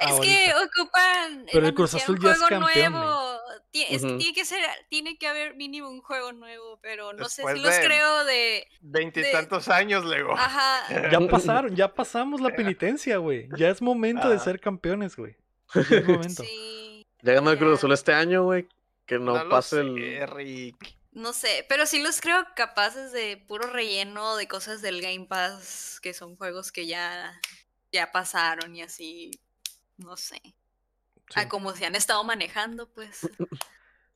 ahorita. 0.00 0.20
que 0.22 0.52
ocupan. 0.54 1.46
Pero 1.52 1.66
el 1.66 1.74
Cruz 1.74 1.94
Azul 1.94 2.16
un 2.16 2.22
ya 2.24 2.30
es 2.32 2.38
juego 2.38 2.48
campeón, 2.64 2.92
nuevo. 2.92 3.38
Ti- 3.70 3.86
es 3.90 4.00
que 4.02 4.08
Ujú. 4.08 4.18
tiene 4.18 4.34
que 4.34 4.44
ser, 4.46 4.60
tiene 4.88 5.18
que 5.18 5.26
haber 5.28 5.54
mínimo 5.56 5.90
un 5.90 6.00
juego 6.00 6.32
nuevo, 6.32 6.78
pero 6.82 7.12
no 7.12 7.28
sé 7.28 7.42
si 7.54 7.60
los 7.60 7.78
creo 7.78 8.24
de. 8.24 8.66
Veintitantos 8.80 9.68
años, 9.68 10.04
Lego. 10.06 10.32
Ajá. 10.36 11.10
Ya 11.10 11.20
pasaron, 11.30 11.76
ya 11.76 11.92
pasamos 11.92 12.40
la 12.40 12.50
penitencia, 12.56 13.18
güey. 13.18 13.48
Ya 13.56 13.68
es 13.68 13.82
momento 13.82 14.28
de 14.30 14.36
Ah. 14.36 14.40
ser 14.40 14.60
campeones, 14.60 15.16
güey. 15.16 15.36
Ya 15.74 15.96
es 15.98 16.06
momento. 16.06 16.42
Sí. 16.42 17.06
Ya 17.22 17.34
ganó 17.34 17.50
el 17.50 17.58
Cruz. 17.58 17.78
Azul 17.78 17.92
este 17.92 18.12
año, 18.14 18.44
güey. 18.44 18.66
Que 19.06 19.18
no, 19.18 19.48
pase 19.48 19.76
sé, 19.76 19.80
el. 19.82 20.26
Rick. 20.28 20.96
No 21.12 21.32
sé, 21.32 21.66
pero 21.68 21.86
sí 21.86 22.00
los 22.02 22.20
creo 22.20 22.46
capaces 22.54 23.10
de 23.12 23.36
puro 23.36 23.66
relleno 23.68 24.36
de 24.36 24.46
cosas 24.46 24.80
del 24.80 25.02
Game 25.02 25.26
Pass, 25.26 25.98
que 26.00 26.14
son 26.14 26.36
juegos 26.36 26.70
que 26.70 26.86
ya, 26.86 27.40
ya 27.90 28.12
pasaron 28.12 28.76
y 28.76 28.82
así. 28.82 29.30
No 29.96 30.16
sé. 30.16 30.40
Sí. 30.44 31.34
A 31.40 31.48
como 31.48 31.72
se 31.74 31.86
han 31.86 31.94
estado 31.96 32.22
manejando, 32.24 32.88
pues. 32.90 33.28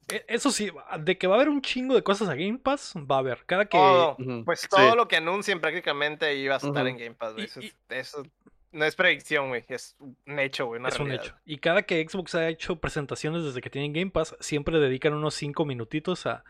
E- 0.08 0.22
Eso 0.28 0.50
sí, 0.50 0.70
de 1.00 1.16
que 1.16 1.26
va 1.26 1.34
a 1.34 1.36
haber 1.36 1.48
un 1.48 1.62
chingo 1.62 1.94
de 1.94 2.02
cosas 2.02 2.28
a 2.28 2.34
Game 2.34 2.58
Pass, 2.58 2.92
va 2.94 3.16
a 3.16 3.18
haber. 3.20 3.42
Cada 3.46 3.64
que. 3.64 3.78
Ujú, 3.78 4.44
Pues 4.44 4.60
sí. 4.60 4.68
todo 4.68 4.94
lo 4.96 5.08
que 5.08 5.16
anuncien 5.16 5.62
prácticamente 5.62 6.34
iba 6.36 6.56
a 6.56 6.58
estar 6.58 6.86
en 6.86 6.98
Game 6.98 7.14
Pass, 7.14 7.32
güey. 7.32 7.46
Eso, 7.46 7.60
es- 7.60 7.66
y- 7.66 7.74
eso 7.88 8.22
no 8.70 8.84
es 8.84 8.94
predicción, 8.96 9.48
güey. 9.48 9.64
Es 9.66 9.96
un 9.98 10.38
hecho, 10.38 10.66
güey. 10.66 10.82
Es 10.86 10.98
un 11.00 11.06
realidad. 11.06 11.24
hecho. 11.24 11.36
Y 11.46 11.56
cada 11.56 11.84
que 11.84 12.06
Xbox 12.06 12.34
ha 12.34 12.48
hecho 12.50 12.76
presentaciones 12.76 13.44
desde 13.44 13.62
que 13.62 13.70
tienen 13.70 13.94
Game 13.94 14.10
Pass, 14.10 14.36
siempre 14.40 14.78
dedican 14.78 15.14
unos 15.14 15.34
5 15.34 15.64
minutitos 15.64 16.26
a. 16.26 16.44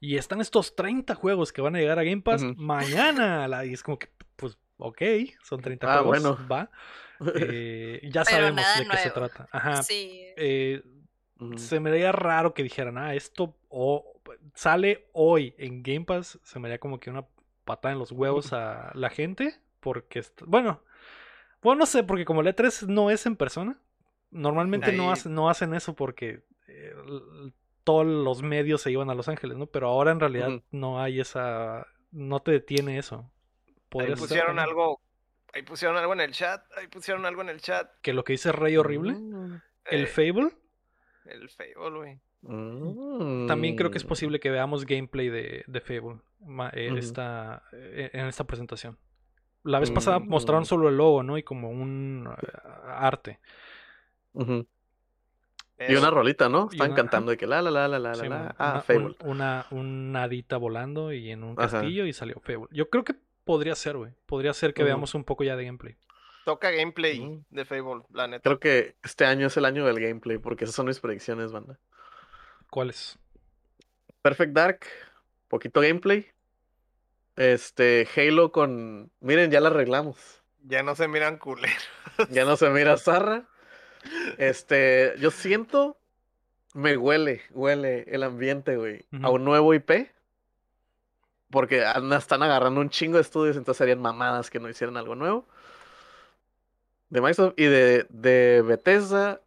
Y 0.00 0.16
están 0.16 0.40
estos 0.40 0.74
30 0.74 1.14
juegos 1.14 1.52
que 1.52 1.60
van 1.60 1.76
a 1.76 1.78
llegar 1.78 1.98
a 1.98 2.04
Game 2.04 2.22
Pass 2.22 2.42
mañana. 2.56 3.46
La- 3.48 3.64
Y 3.66 3.74
es 3.74 3.82
como 3.82 3.98
que, 3.98 4.08
pues, 4.36 4.56
ok, 4.78 5.02
son 5.42 5.60
30 5.60 5.86
Ah, 5.92 6.02
juegos. 6.02 6.22
bueno. 6.36 6.48
Va. 6.50 6.70
Eh, 7.34 8.00
ya 8.12 8.22
Pero 8.24 8.36
sabemos 8.36 8.64
de 8.78 8.88
qué 8.88 8.96
se 8.96 9.10
trata. 9.10 9.48
Ajá. 9.52 9.82
Sí. 9.82 10.22
Eh, 10.36 10.82
se 11.56 11.80
me 11.80 11.90
haría 11.90 12.12
raro 12.12 12.54
que 12.54 12.62
dijeran, 12.62 12.96
ah, 12.98 13.14
esto 13.14 13.54
o- 13.68 14.20
sale 14.54 15.08
hoy 15.12 15.54
en 15.58 15.82
Game 15.82 16.04
Pass. 16.06 16.38
Se 16.42 16.58
me 16.58 16.68
haría 16.68 16.78
como 16.78 16.98
que 16.98 17.10
una 17.10 17.26
patada 17.64 17.92
en 17.92 17.98
los 17.98 18.10
huevos 18.12 18.52
a 18.54 18.90
la 18.94 19.10
gente. 19.10 19.54
Porque, 19.80 20.22
bueno, 20.46 20.82
bueno, 21.62 21.80
no 21.80 21.86
sé, 21.86 22.02
porque 22.04 22.24
como 22.24 22.40
el 22.42 22.46
E3 22.48 22.86
no 22.86 23.10
es 23.10 23.24
en 23.26 23.36
persona, 23.36 23.78
normalmente 24.30 24.92
no, 24.92 25.12
no 25.26 25.48
hacen 25.50 25.74
eso 25.74 25.94
porque 25.94 26.42
eh, 26.68 26.94
todos 27.90 28.06
los 28.06 28.42
medios 28.42 28.82
se 28.82 28.92
iban 28.92 29.10
a 29.10 29.14
Los 29.16 29.28
Ángeles, 29.28 29.56
¿no? 29.56 29.66
Pero 29.66 29.88
ahora 29.88 30.12
en 30.12 30.20
realidad 30.20 30.62
no 30.70 31.00
hay 31.02 31.18
esa 31.20 31.86
no 32.12 32.40
te 32.40 32.52
detiene 32.52 32.98
eso. 32.98 33.28
Ahí 33.98 34.06
ser 34.06 34.18
pusieron 34.18 34.58
algo. 34.60 35.00
Ahí 35.52 35.62
pusieron 35.62 35.96
algo 35.96 36.12
en 36.12 36.20
el 36.20 36.30
chat. 36.32 36.64
Ahí 36.76 36.86
pusieron 36.86 37.26
algo 37.26 37.42
en 37.42 37.48
el 37.48 37.60
chat. 37.60 37.90
Que 38.02 38.12
lo 38.12 38.22
que 38.22 38.34
dice 38.34 38.52
Rey 38.52 38.76
Horrible, 38.76 39.12
Mm, 39.14 39.60
el 39.86 40.02
Eh, 40.04 40.06
Fable, 40.06 40.50
El 41.24 41.48
Fable, 41.50 41.90
güey. 41.98 42.20
también 43.48 43.74
creo 43.76 43.90
que 43.90 43.98
es 43.98 44.04
mm. 44.04 44.08
posible 44.08 44.40
que 44.40 44.50
veamos 44.50 44.86
gameplay 44.86 45.28
de, 45.28 45.64
de 45.66 45.80
Fable 45.80 46.20
en, 46.72 46.96
esta, 46.96 47.64
eh, 47.72 48.10
en 48.12 48.26
esta 48.26 48.44
presentación. 48.44 48.96
La 49.64 49.80
vez 49.80 49.90
pasada 49.90 50.20
mostraron 50.20 50.62
Mm. 50.62 50.66
solo 50.66 50.88
el 50.88 50.96
logo, 50.96 51.22
¿no? 51.24 51.36
Y 51.38 51.42
como 51.42 51.70
un 51.70 52.28
eh, 52.40 52.46
arte. 52.86 53.40
Y 54.34 54.66
Pero- 55.88 56.00
una 56.00 56.10
rolita, 56.10 56.48
¿no? 56.48 56.68
Y 56.70 56.74
Están 56.76 56.88
una- 56.90 56.96
cantando 56.96 57.30
de 57.30 57.36
que 57.36 57.46
la 57.46 57.62
la 57.62 57.70
la 57.70 57.88
la 57.88 57.98
la 57.98 58.08
la 58.10 58.14
Sí, 58.14 58.28
la. 58.28 58.54
Ah, 58.58 58.70
una, 58.72 58.82
Fable. 58.82 59.04
un- 59.04 59.16
una, 59.30 59.66
una 59.70 60.22
hadita 60.24 60.56
volando 60.58 61.12
y 61.12 61.30
en 61.30 61.42
un 61.42 61.58
Ajá. 61.58 61.70
castillo 61.80 62.04
y 62.06 62.12
salió 62.12 62.38
Fable. 62.40 62.66
Yo 62.70 62.90
creo 62.90 63.02
que 63.04 63.14
podría 63.44 63.74
ser, 63.74 63.96
güey. 63.96 64.12
Podría 64.26 64.52
ser 64.52 64.74
que 64.74 64.82
Ujú. 64.82 64.86
veamos 64.88 65.14
un 65.14 65.24
poco 65.24 65.42
ya 65.44 65.56
de 65.56 65.64
gameplay. 65.64 65.96
Toca 66.44 66.70
gameplay 66.70 67.20
Mm. 67.20 67.44
de 67.50 67.64
Fable, 67.64 68.02
la 68.12 68.26
neta. 68.26 68.42
Creo 68.42 68.58
que 68.60 68.96
este 69.02 69.24
año 69.24 69.46
es 69.46 69.56
el 69.56 69.64
año 69.64 69.84
del 69.86 70.00
gameplay, 70.00 70.38
porque 70.38 70.64
esas 70.64 70.74
son 70.76 70.86
mis 70.86 71.00
predicciones, 71.00 71.52
banda. 71.52 71.78
¿Cuál 72.70 72.90
es? 72.90 73.18
Perfect 74.22 74.52
Dark, 74.52 74.80
poquito 75.48 75.80
gameplay. 75.80 76.26
Este, 77.36 78.06
Halo 78.16 78.52
con. 78.52 79.10
Miren, 79.20 79.50
ya 79.50 79.60
la 79.60 79.68
arreglamos. 79.68 80.42
Ya 80.64 80.82
no 80.82 80.94
se 80.94 81.08
miran 81.08 81.38
culeros. 81.38 81.76
Ya 82.30 82.44
no 82.44 82.56
se 82.56 82.68
mira 82.70 82.96
zarra. 82.98 83.46
Este, 84.38 85.14
yo 85.18 85.30
siento. 85.30 85.96
Me 86.72 86.96
huele, 86.96 87.42
huele 87.50 88.04
el 88.08 88.22
ambiente, 88.22 88.76
güey. 88.76 89.04
A 89.22 89.30
un 89.30 89.44
nuevo 89.44 89.74
IP. 89.74 90.08
Porque 91.50 91.84
están 92.16 92.42
agarrando 92.44 92.80
un 92.80 92.90
chingo 92.90 93.16
de 93.16 93.22
estudios, 93.22 93.56
entonces 93.56 93.78
serían 93.78 94.00
mamadas 94.00 94.50
que 94.50 94.60
no 94.60 94.68
hicieran 94.68 94.96
algo 94.96 95.16
nuevo. 95.16 95.46
De 97.08 97.20
Microsoft 97.20 97.54
y 97.56 97.64
de, 97.64 98.06
de 98.08 98.62
Bethesda. 98.62 99.40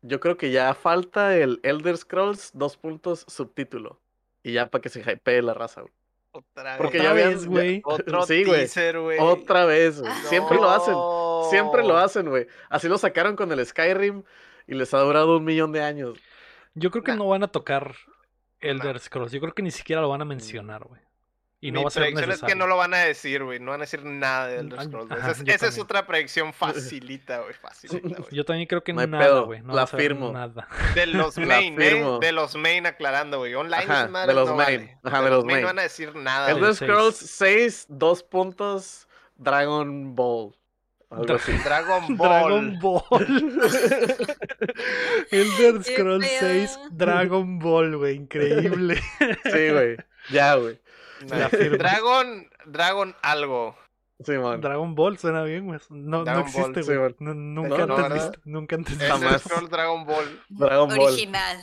Yo 0.00 0.18
creo 0.18 0.38
que 0.38 0.50
ya 0.50 0.72
falta 0.72 1.36
el 1.36 1.60
Elder 1.62 1.98
Scrolls 1.98 2.52
dos 2.54 2.78
puntos 2.78 3.26
subtítulo. 3.28 4.00
Y 4.42 4.52
ya 4.52 4.70
para 4.70 4.80
que 4.80 4.88
se 4.88 5.00
hypee 5.00 5.42
la 5.42 5.52
raza, 5.52 5.82
güey. 5.82 5.92
Otra 6.32 6.78
Porque 6.78 6.96
vez. 6.98 7.02
ya 7.02 7.10
habían. 7.10 7.44
güey. 7.44 7.82
Otro 7.84 8.22
Sí, 8.26 8.44
teaser, 8.44 8.98
güey. 8.98 9.18
Otra 9.20 9.66
vez, 9.66 10.00
güey. 10.00 10.12
Siempre 10.26 10.56
lo 10.56 10.70
hacen. 10.70 10.94
Siempre 11.48 11.82
lo 11.82 11.96
hacen, 11.96 12.28
güey. 12.28 12.46
Así 12.68 12.88
lo 12.88 12.98
sacaron 12.98 13.36
con 13.36 13.50
el 13.52 13.64
Skyrim 13.64 14.22
y 14.66 14.74
les 14.74 14.92
ha 14.94 14.98
durado 15.00 15.36
un 15.38 15.44
millón 15.44 15.72
de 15.72 15.82
años. 15.82 16.18
Yo 16.74 16.90
creo 16.90 17.02
que 17.04 17.12
Nah. 17.12 17.18
no 17.18 17.28
van 17.28 17.42
a 17.42 17.48
tocar 17.48 17.94
Elder 18.60 18.98
Scrolls. 19.00 19.32
Yo 19.32 19.40
creo 19.40 19.54
que 19.54 19.62
ni 19.62 19.70
siquiera 19.70 20.02
lo 20.02 20.08
van 20.08 20.22
a 20.22 20.24
mencionar, 20.24 20.84
güey. 20.84 21.00
Y 21.62 21.72
no 21.72 21.80
Mi 21.80 21.84
va 21.84 21.88
a 21.88 21.90
ser 21.90 22.00
predicción 22.04 22.28
necesario. 22.30 22.46
es 22.48 22.52
que 22.54 22.58
no 22.58 22.66
lo 22.66 22.76
van 22.78 22.94
a 22.94 22.98
decir, 23.00 23.44
güey. 23.44 23.58
No 23.60 23.72
van 23.72 23.80
a 23.80 23.84
decir 23.84 24.02
nada 24.02 24.46
de 24.46 24.60
Elder 24.60 24.82
Scrolls. 24.82 25.10
ajá, 25.12 25.20
Esa, 25.20 25.30
es, 25.42 25.44
yo 25.46 25.52
esa 25.54 25.66
es 25.66 25.78
otra 25.78 26.06
predicción 26.06 26.52
facilita, 26.54 27.40
güey. 27.40 27.52
Facilita, 27.52 28.22
güey. 28.22 28.30
Yo 28.34 28.44
también 28.46 28.66
creo 28.66 28.82
que 28.82 28.94
No 28.94 29.06
nada, 29.06 29.24
pedo, 29.24 29.44
güey. 29.44 29.60
No 29.60 29.74
la 29.74 29.86
firmo. 29.86 30.32
Nada. 30.32 30.68
De 30.94 31.04
los 31.06 31.36
La 31.38 31.44
main, 31.46 31.78
¿eh? 31.82 32.02
De 32.22 32.32
los 32.32 32.56
main 32.56 32.86
aclarando, 32.86 33.38
güey. 33.38 33.54
Online 33.54 33.82
Ajá, 33.82 33.92
esas 33.98 34.10
madres 34.10 34.28
de 34.34 34.40
los 34.40 34.48
no 34.48 34.56
main. 34.56 34.78
vale. 34.80 34.98
Ajá, 35.04 35.22
de 35.22 35.30
los 35.30 35.44
main. 35.44 35.60
No 35.60 35.66
van 35.66 35.78
a 35.80 35.82
decir 35.82 36.14
nada. 36.16 36.50
Elder. 36.50 36.74
Scrolls 36.74 37.16
6, 37.16 37.86
dos 37.90 38.22
puntos, 38.22 39.06
Dragon 39.36 40.14
Ball. 40.14 40.54
Algo 41.10 41.34
así. 41.34 41.52
Dragon 41.64 42.16
Ball. 42.16 42.28
Dragon 42.28 42.78
Ball. 42.78 43.02
Elder 45.30 45.84
Scrolls 45.84 46.26
6 46.26 46.40
pedo. 46.40 46.88
Dragon 46.92 47.58
Ball, 47.58 47.96
güey. 47.96 48.16
Increíble. 48.16 49.02
Sí, 49.44 49.70
güey. 49.70 49.96
Ya, 50.30 50.54
güey. 50.54 50.78
Dragon, 51.78 52.48
Dragon 52.66 53.14
algo. 53.22 53.76
Simón. 54.24 54.60
Dragon 54.60 54.94
Ball 54.94 55.18
suena 55.18 55.42
bien, 55.42 55.66
güey. 55.66 55.78
No, 55.90 56.24
no 56.24 56.40
existe, 56.40 56.60
Ball, 56.62 56.74
sí, 56.74 56.82
güey. 56.82 56.98
güey. 56.98 57.14
No- 57.20 57.34
nunca 57.34 57.86
No, 57.86 57.96
antes 57.96 58.14
visto. 58.14 58.40
Nunca 58.44 58.76
antes 58.76 58.98
visto. 58.98 59.14
Jamás. 59.14 59.42
Scrolls 59.42 59.70
Dragon 59.70 60.04
Ball. 60.04 60.40
Dragon 60.48 60.88
Ball. 60.88 61.00
Original. 61.00 61.56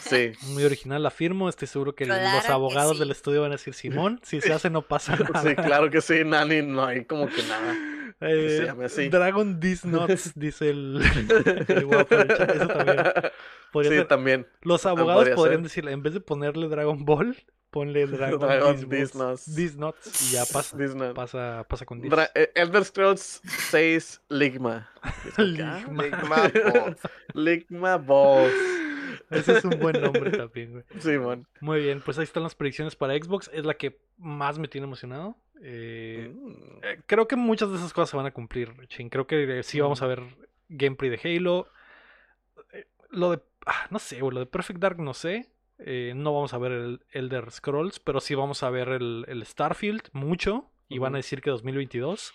Sí. 0.00 0.32
Muy 0.52 0.64
original 0.64 1.02
la 1.02 1.10
firmo. 1.10 1.48
Estoy 1.48 1.68
seguro 1.68 1.94
que 1.94 2.04
Claro 2.04 2.36
los 2.36 2.44
que 2.46 2.52
abogados 2.52 2.92
sí. 2.94 2.98
del 2.98 3.10
estudio 3.12 3.40
van 3.42 3.52
a 3.52 3.54
decir 3.54 3.74
Simón. 3.74 4.20
Si 4.22 4.40
se 4.40 4.52
hace, 4.52 4.68
no 4.70 4.82
pasa 4.82 5.16
nada. 5.16 5.42
Sí, 5.42 5.54
claro 5.56 5.90
que 5.90 6.00
sí, 6.00 6.22
Nani. 6.24 6.62
No 6.62 6.84
hay 6.84 7.04
como 7.04 7.26
que 7.28 7.42
nada. 7.44 7.74
Eh, 8.20 8.56
se 8.60 8.66
llame 8.66 8.84
así. 8.84 9.08
Dragon 9.08 9.58
These 9.58 9.88
Nuts, 9.88 10.32
dice 10.36 10.70
el, 10.70 11.02
el. 11.68 11.90
Eso 11.90 12.68
también. 12.68 13.02
Podría 13.72 13.90
Sí, 13.90 13.96
ser. 13.98 14.06
también. 14.08 14.46
Los 14.62 14.86
abogados 14.86 15.20
podría 15.22 15.34
podrían 15.34 15.60
ser. 15.60 15.64
decirle, 15.64 15.92
en 15.92 16.02
vez 16.02 16.14
de 16.14 16.20
ponerle 16.20 16.68
Dragon 16.68 17.04
Ball, 17.04 17.36
ponle 17.72 18.06
Dragon, 18.06 18.38
Dragon. 18.38 18.88
These 18.88 19.76
Nuts, 19.76 20.22
y 20.30 20.34
ya 20.34 20.44
pasa. 20.52 20.76
Pasa, 21.14 21.66
pasa 21.68 21.84
con. 21.86 22.00
Dra- 22.02 22.30
eh, 22.34 22.52
Elder 22.54 22.84
Scrolls 22.84 23.40
6 23.70 24.20
Ligma. 24.28 24.88
Ligma. 25.38 25.80
Ligma 25.88 26.48
Ball. 26.48 26.96
Ligma 27.34 27.96
Balls. 27.98 28.54
Ese 29.30 29.58
es 29.58 29.64
un 29.64 29.78
buen 29.80 30.00
nombre 30.00 30.30
también, 30.30 30.72
güey. 30.72 30.84
Simón. 31.00 31.46
Muy 31.60 31.80
bien, 31.80 32.02
pues 32.04 32.18
ahí 32.18 32.24
están 32.24 32.42
las 32.42 32.54
predicciones 32.54 32.94
para 32.96 33.14
Xbox. 33.16 33.50
Es 33.52 33.64
la 33.64 33.74
que 33.74 33.98
más 34.18 34.58
me 34.58 34.68
tiene 34.68 34.86
emocionado. 34.86 35.36
Eh, 35.62 36.30
Mm. 36.34 36.52
eh, 36.82 37.00
creo 37.06 37.26
que 37.28 37.36
muchas 37.36 37.70
de 37.70 37.76
esas 37.76 37.92
cosas 37.92 38.10
se 38.10 38.16
van 38.16 38.26
a 38.26 38.32
cumplir, 38.32 38.72
Chin. 38.88 39.08
Creo 39.08 39.26
que 39.26 39.58
eh, 39.58 39.62
sí 39.62 39.80
vamos 39.80 40.02
a 40.02 40.06
ver 40.06 40.22
gameplay 40.68 41.10
de 41.10 41.20
Halo. 41.36 41.68
Eh, 42.72 42.86
Lo 43.10 43.30
de. 43.32 43.40
ah, 43.66 43.86
no 43.90 43.98
sé, 43.98 44.20
güey. 44.20 44.34
Lo 44.34 44.40
de 44.40 44.46
Perfect 44.46 44.80
Dark 44.80 44.98
no 44.98 45.14
sé. 45.14 45.48
Eh, 45.84 46.12
no 46.14 46.32
vamos 46.32 46.54
a 46.54 46.58
ver 46.58 46.72
el 46.72 47.04
Elder 47.10 47.50
Scrolls, 47.50 48.00
pero 48.00 48.20
sí 48.20 48.34
vamos 48.34 48.62
a 48.62 48.70
ver 48.70 48.88
el, 48.88 49.24
el 49.28 49.44
Starfield 49.44 50.08
mucho. 50.12 50.70
Y 50.88 50.98
van 50.98 51.14
a 51.14 51.18
decir 51.18 51.40
que 51.40 51.48
2022. 51.48 52.34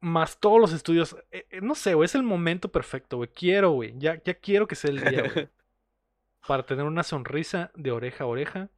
Más 0.00 0.40
todos 0.40 0.58
los 0.58 0.72
estudios. 0.72 1.16
eh, 1.32 1.46
eh, 1.50 1.60
no 1.60 1.74
sé, 1.74 1.92
güey. 1.94 2.06
Es 2.06 2.14
el 2.14 2.22
momento 2.22 2.72
perfecto, 2.72 3.18
güey. 3.18 3.28
Quiero, 3.28 3.72
güey. 3.72 3.92
Ya, 3.98 4.22
ya 4.24 4.34
quiero 4.34 4.66
que 4.66 4.74
sea 4.74 4.90
el 4.90 5.04
día, 5.04 5.30
güey. 5.34 5.48
Para 6.46 6.62
tener 6.64 6.84
una 6.86 7.02
sonrisa 7.02 7.70
de 7.74 7.90
oreja 7.90 8.24
a 8.24 8.26
oreja. 8.26 8.70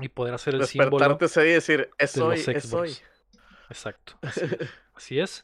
Y 0.00 0.08
poder 0.08 0.34
hacer 0.34 0.54
el 0.54 0.66
símbolo. 0.66 0.98
Despertarte 0.98 1.40
día 1.42 1.50
y 1.50 1.54
decir, 1.54 1.90
es 1.98 2.14
de 2.14 2.22
hoy, 2.22 2.42
es 2.46 2.72
hoy. 2.72 2.96
Exacto. 3.68 4.18
Así. 4.22 4.40
Así 4.94 5.20
es. 5.20 5.42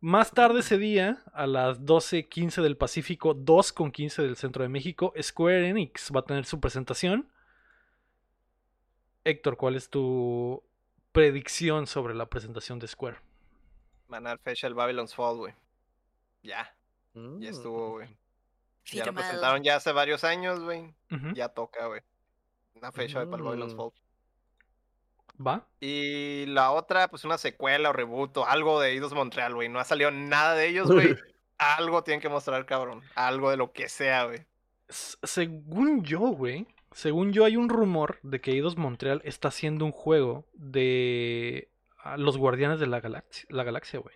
Más 0.00 0.30
tarde 0.32 0.60
ese 0.60 0.78
día, 0.78 1.22
a 1.32 1.46
las 1.46 1.80
12.15 1.80 2.62
del 2.62 2.76
Pacífico, 2.76 3.34
2.15 3.34 4.22
del 4.22 4.36
Centro 4.36 4.62
de 4.62 4.68
México, 4.68 5.12
Square 5.20 5.68
Enix 5.68 6.12
va 6.14 6.20
a 6.20 6.24
tener 6.24 6.44
su 6.44 6.60
presentación. 6.60 7.28
Héctor, 9.24 9.56
¿cuál 9.56 9.74
es 9.74 9.88
tu 9.90 10.62
predicción 11.12 11.86
sobre 11.86 12.14
la 12.14 12.26
presentación 12.26 12.78
de 12.78 12.86
Square? 12.86 13.16
Manar 14.08 14.38
fecha 14.38 14.66
el 14.66 14.74
Babylon's 14.74 15.14
Fall, 15.14 15.36
güey. 15.38 15.54
Ya, 16.42 16.72
Mm. 17.14 17.40
ya 17.40 17.50
estuvo, 17.50 17.92
güey. 17.92 18.08
Ya 18.84 19.04
lo 19.06 19.14
presentaron 19.14 19.64
ya 19.64 19.76
hace 19.76 19.90
varios 19.90 20.22
años, 20.22 20.60
güey. 20.60 20.94
Ya 21.34 21.48
toca, 21.48 21.86
güey. 21.86 22.02
Una 22.74 22.92
fecha 22.92 23.20
güey, 23.24 23.30
para 23.30 23.38
el 23.42 23.44
Babylon's 23.48 23.74
Mm. 23.74 23.76
Fall. 23.78 23.92
¿Va? 25.44 25.66
Y 25.80 26.46
la 26.46 26.70
otra, 26.72 27.08
pues 27.08 27.24
una 27.24 27.38
secuela 27.38 27.90
o 27.90 27.92
reboot 27.92 28.36
o 28.38 28.46
algo 28.46 28.80
de 28.80 28.90
Eidos 28.90 29.12
Montreal, 29.12 29.54
güey. 29.54 29.68
No 29.68 29.78
ha 29.78 29.84
salido 29.84 30.10
nada 30.10 30.54
de 30.54 30.68
ellos, 30.68 30.90
güey. 30.90 31.16
algo 31.58 32.02
tienen 32.02 32.20
que 32.20 32.28
mostrar, 32.28 32.64
cabrón. 32.66 33.02
Algo 33.14 33.50
de 33.50 33.56
lo 33.56 33.72
que 33.72 33.88
sea, 33.88 34.24
güey. 34.24 34.44
Según 34.88 36.04
yo, 36.04 36.20
güey. 36.20 36.66
Según 36.92 37.32
yo, 37.32 37.44
hay 37.44 37.56
un 37.56 37.68
rumor 37.68 38.18
de 38.22 38.40
que 38.40 38.52
Eidos 38.52 38.76
Montreal 38.76 39.20
está 39.24 39.48
haciendo 39.48 39.84
un 39.84 39.92
juego 39.92 40.46
de 40.54 41.68
ah, 42.02 42.16
los 42.16 42.38
Guardianes 42.38 42.80
de 42.80 42.86
la 42.86 43.00
Galaxia, 43.00 43.46
la 43.50 43.64
galaxia, 43.64 43.98
güey. 43.98 44.14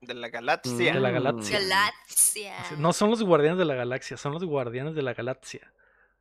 De 0.00 0.14
la 0.14 0.28
galaxia. 0.28 0.94
De 0.94 1.00
la 1.00 1.10
galaxia. 1.10 1.58
Galaxia. 1.58 2.54
No 2.78 2.92
son 2.92 3.10
los 3.10 3.22
Guardianes 3.22 3.58
de 3.58 3.64
la 3.64 3.74
Galaxia, 3.74 4.16
son 4.16 4.32
los 4.32 4.44
Guardianes 4.44 4.94
de 4.94 5.02
la 5.02 5.14
Galaxia. 5.14 5.72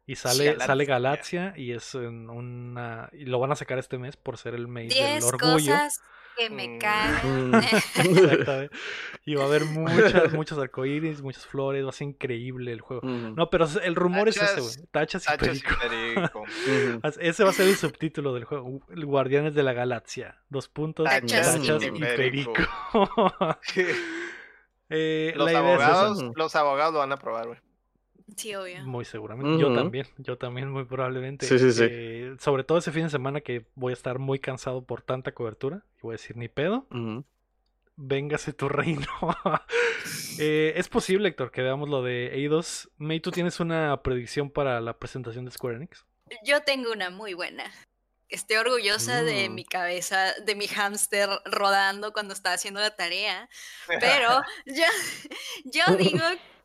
Y 0.05 0.15
sale, 0.15 0.43
Galaxia. 0.45 0.67
sale 0.67 0.85
Galaxia 0.85 1.53
y 1.55 1.71
es 1.71 1.95
en 1.95 2.29
una. 2.29 3.09
Y 3.13 3.25
lo 3.25 3.39
van 3.39 3.51
a 3.51 3.55
sacar 3.55 3.79
este 3.79 3.97
mes 3.97 4.17
por 4.17 4.37
ser 4.37 4.53
el 4.55 4.67
mes 4.67 4.93
del 4.93 5.23
orgullo. 5.23 5.71
cosas 5.73 6.01
que 6.35 6.49
me 6.49 6.67
Mm. 6.67 7.51
Mm. 7.51 7.53
Exactamente. 7.71 8.69
Y 9.23 9.35
va 9.35 9.43
a 9.43 9.45
haber 9.45 9.65
muchas, 9.65 10.33
muchos 10.33 10.57
arcoíris, 10.57 11.21
muchas 11.21 11.45
flores, 11.45 11.85
va 11.85 11.89
a 11.89 11.93
ser 11.93 12.07
increíble 12.07 12.71
el 12.73 12.81
juego. 12.81 13.01
Mm. 13.07 13.35
No, 13.35 13.49
pero 13.51 13.65
el 13.83 13.95
rumor 13.95 14.27
es 14.29 14.37
ese, 14.37 14.45
Tachas- 14.45 14.75
güey. 14.77 14.87
Tachas 14.91 15.23
y 15.23 15.25
Tachas 15.27 15.57
y 15.57 15.61
perico. 15.61 16.43
perico. 16.43 17.19
Ese 17.21 17.43
va 17.43 17.51
a 17.51 17.53
ser 17.53 17.67
el 17.67 17.75
subtítulo 17.75 18.33
del 18.33 18.45
juego. 18.45 18.81
Guardianes 18.89 19.53
de 19.53 19.61
la 19.63 19.73
Galaxia. 19.73 20.37
Dos 20.49 20.67
puntos. 20.69 21.05
Tachas 21.05 21.55
y 21.55 21.85
y 21.85 21.99
perico. 21.99 22.53
perico. 22.53 22.53
Eh, 24.89 25.33
los 25.35 25.45
la 25.51 25.59
idea 25.59 25.73
es 25.75 25.81
esa. 25.81 25.85
abogados, 25.91 26.23
los 26.35 26.55
abogados 26.55 26.93
lo 26.93 26.99
van 26.99 27.11
a 27.13 27.17
probar, 27.17 27.47
güey. 27.47 27.59
Sí, 28.35 28.55
obvio. 28.55 28.83
Muy 28.85 29.05
seguramente. 29.05 29.61
Yo 29.61 29.73
también. 29.73 30.07
Yo 30.17 30.37
también, 30.37 30.69
muy 30.71 30.85
probablemente. 30.85 31.45
Sí, 31.45 31.59
sí, 31.59 31.71
sí. 31.71 31.83
Eh, 31.89 32.35
sobre 32.39 32.63
todo 32.63 32.77
ese 32.77 32.91
fin 32.91 33.03
de 33.03 33.09
semana 33.09 33.41
que 33.41 33.65
voy 33.75 33.91
a 33.91 33.93
estar 33.93 34.17
muy 34.19 34.39
cansado 34.39 34.83
por 34.85 35.01
tanta 35.01 35.33
cobertura. 35.33 35.83
Y 35.97 36.01
voy 36.01 36.13
a 36.13 36.17
decir, 36.17 36.37
ni 36.37 36.47
pedo. 36.47 36.87
Véngase 37.95 38.53
tu 38.53 38.69
reino. 38.69 39.07
Eh, 40.39 40.73
es 40.77 40.89
posible, 40.89 41.29
Héctor, 41.29 41.51
que 41.51 41.61
veamos 41.61 41.89
lo 41.89 42.01
de 42.01 42.33
Eidos. 42.35 42.89
May, 42.97 43.19
¿tú 43.19 43.29
tienes 43.31 43.59
una 43.59 44.01
predicción 44.01 44.49
para 44.49 44.81
la 44.81 44.97
presentación 44.97 45.45
de 45.45 45.51
Square 45.51 45.77
Enix? 45.77 46.05
Yo 46.43 46.61
tengo 46.63 46.91
una 46.91 47.09
muy 47.11 47.33
buena. 47.35 47.65
Estoy 48.29 48.55
orgullosa 48.57 49.21
de 49.21 49.47
Mm. 49.49 49.53
mi 49.53 49.63
cabeza, 49.63 50.33
de 50.43 50.55
mi 50.55 50.67
hámster 50.67 51.29
rodando 51.45 52.13
cuando 52.13 52.33
estaba 52.33 52.55
haciendo 52.55 52.79
la 52.79 52.95
tarea. 52.95 53.47
Pero 53.99 54.41
yo, 54.65 54.85
yo 55.65 55.95
digo 55.97 56.23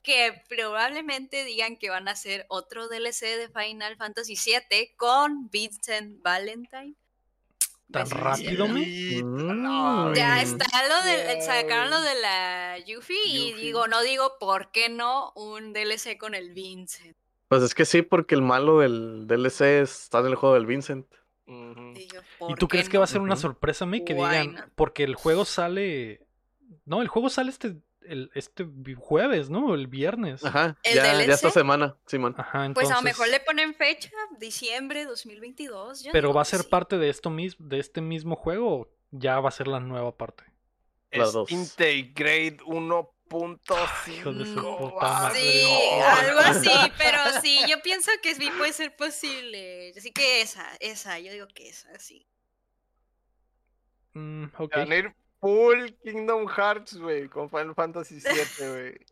que 0.08 0.42
probablemente 0.48 1.44
digan 1.44 1.76
que 1.76 1.90
van 1.90 2.08
a 2.08 2.12
hacer 2.12 2.46
otro 2.48 2.88
DLC 2.88 3.26
de 3.36 3.48
Final 3.50 3.96
Fantasy 3.96 4.36
VII 4.42 4.94
con 4.96 5.50
Vincent 5.50 6.22
Valentine. 6.22 6.94
¿Tan 7.92 8.04
Besos. 8.04 8.18
rápido, 8.18 8.68
me? 8.68 8.84
Sí, 8.84 9.22
Mm. 9.22 9.62
no, 9.62 10.14
Ya 10.14 10.40
está 10.40 10.64
lo 10.88 11.02
de, 11.04 11.42
sacaron 11.42 11.90
lo 11.90 12.00
de 12.00 12.14
la 12.22 12.78
Yuffie 12.86 13.16
y 13.26 13.52
digo, 13.54 13.86
no 13.86 14.00
digo 14.02 14.36
por 14.40 14.70
qué 14.70 14.88
no 14.88 15.32
un 15.36 15.72
DLC 15.74 16.16
con 16.18 16.34
el 16.34 16.52
Vincent. 16.54 17.14
Pues 17.48 17.62
es 17.62 17.74
que 17.74 17.84
sí, 17.84 18.00
porque 18.02 18.34
el 18.34 18.42
malo 18.42 18.78
del 18.80 19.26
DLC 19.26 19.80
está 19.82 20.20
en 20.20 20.26
el 20.26 20.34
juego 20.36 20.54
del 20.54 20.66
Vincent. 20.66 21.06
Digo, 21.46 22.20
¿Y 22.20 22.38
¿por 22.38 22.58
tú 22.58 22.68
crees 22.68 22.88
que 22.90 22.98
va 22.98 23.04
a 23.04 23.08
ser 23.08 23.20
una 23.22 23.36
sorpresa, 23.36 23.86
me? 23.86 24.04
Que 24.04 24.12
Why 24.14 24.28
digan, 24.30 24.52
not? 24.54 24.64
porque 24.74 25.02
el 25.04 25.14
juego 25.14 25.44
sale. 25.46 26.26
No, 26.84 27.00
el 27.02 27.08
juego 27.08 27.30
sale 27.30 27.50
este, 27.50 27.76
el, 28.08 28.30
este 28.34 28.66
jueves, 28.96 29.50
¿no? 29.50 29.74
El 29.74 29.86
viernes. 29.86 30.44
Ajá, 30.44 30.76
¿El 30.82 30.94
ya, 30.94 31.24
ya 31.24 31.34
esta 31.34 31.50
semana, 31.50 31.96
Simón. 32.06 32.34
Ajá, 32.38 32.66
entonces. 32.66 32.88
Pues 32.88 32.90
a 32.90 33.00
lo 33.00 33.02
mejor 33.02 33.28
le 33.28 33.40
ponen 33.40 33.74
fecha, 33.74 34.10
diciembre 34.38 35.04
2022. 35.04 36.04
yo 36.04 36.12
Pero 36.12 36.32
va 36.32 36.42
a 36.42 36.44
ser 36.44 36.60
sí. 36.62 36.68
parte 36.68 36.98
de 36.98 37.08
esto 37.08 37.30
mismo, 37.30 37.66
de 37.68 37.78
este 37.78 38.00
mismo 38.00 38.36
juego, 38.36 38.80
o 38.80 38.88
ya 39.10 39.40
va 39.40 39.48
a 39.48 39.52
ser 39.52 39.68
la 39.68 39.80
nueva 39.80 40.16
parte. 40.16 40.44
Las 41.10 41.28
Es 41.28 41.32
dos. 41.34 41.50
Integrate 41.50 42.58
1.5. 42.66 44.12
hijo 44.12 44.32
de 44.32 44.44
su 44.44 44.60
Mm, 44.60 44.78
puta 44.78 44.94
madre. 45.06 45.40
Sí, 45.40 45.64
no. 45.98 46.04
algo 46.06 46.40
así, 46.40 46.70
pero 46.98 47.18
sí, 47.42 47.58
yo 47.68 47.80
pienso 47.82 48.10
que 48.22 48.34
sí 48.34 48.50
puede 48.56 48.72
ser 48.72 48.94
posible. 48.96 49.92
Así 49.96 50.12
que 50.12 50.40
esa, 50.42 50.66
esa, 50.80 51.18
yo 51.18 51.32
digo 51.32 51.46
que 51.48 51.68
esa, 51.68 51.98
sí. 51.98 52.26
Mm, 54.14 54.44
ok. 54.58 54.76
Full 55.40 55.90
Kingdom 56.02 56.46
Hearts, 56.48 56.96
güey, 56.98 57.28
con 57.28 57.48
Final 57.50 57.74
Fantasy 57.74 58.16
VII, 58.20 58.68
güey. 58.68 59.06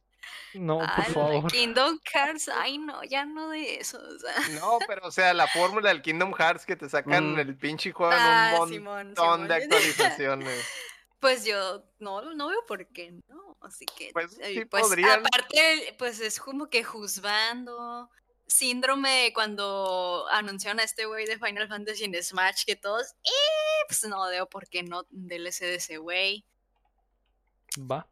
No, 0.55 0.79
por 0.79 0.89
Ay, 1.07 1.12
favor. 1.12 1.53
Kingdom 1.53 1.99
Hearts, 2.12 2.49
ay 2.49 2.79
no, 2.79 3.05
ya 3.05 3.24
no 3.27 3.51
de 3.51 3.77
eso. 3.77 3.99
o 3.99 4.18
sea. 4.18 4.49
No, 4.61 4.79
pero 4.89 5.07
o 5.07 5.11
sea, 5.12 5.33
la 5.35 5.47
fórmula 5.47 5.89
del 5.91 6.03
Kingdom 6.03 6.33
Hearts 6.35 6.66
que 6.66 6.74
te 6.77 6.89
sacan 6.89 7.35
Mm. 7.35 7.39
el 7.39 7.57
pinche 7.57 7.93
juego 7.93 8.12
Ah, 8.16 8.53
en 8.57 8.62
un 8.62 8.68
Simón, 8.68 9.07
montón 9.09 9.49
de 9.49 9.55
actualizaciones. 9.55 10.66
Pues 11.18 11.47
yo 11.47 11.83
no, 11.99 12.20
no 12.35 12.49
veo 12.49 12.62
por 12.68 12.87
qué 12.93 13.11
no. 13.29 13.57
Así 13.62 13.87
que, 13.87 14.11
Pues 14.12 14.39
eh, 14.39 14.53
sí 14.55 14.64
pues 14.66 14.83
podrían. 14.83 15.20
aparte, 15.27 15.95
pues 15.99 16.20
es 16.20 16.39
como 16.39 16.68
que 16.68 16.85
juzgando. 16.85 18.11
Síndrome 18.47 19.33
cuando 19.35 20.27
anunciaron 20.31 20.79
a 20.79 20.85
este 20.85 21.07
güey 21.07 21.27
de 21.27 21.39
Final 21.39 21.68
Fantasy 21.68 22.05
en 22.05 22.22
Smash 22.22 22.64
que 22.64 22.77
todos, 22.77 23.14
eh, 23.24 23.31
pues 23.87 24.05
no 24.09 24.26
veo 24.28 24.49
por 24.49 24.68
qué 24.68 24.82
no 24.82 25.05
DLC 25.11 25.61
de 25.66 25.74
ese 25.76 25.99
güey. 25.99 26.45
Va, 27.78 28.07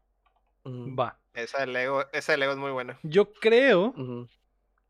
va. 0.67 1.19
Esa 1.33 1.61
de 1.61 1.67
Lego, 1.67 2.05
esa 2.13 2.37
Lego 2.37 2.53
es 2.53 2.59
muy 2.59 2.71
buena. 2.71 2.99
Yo 3.03 3.33
creo 3.33 3.95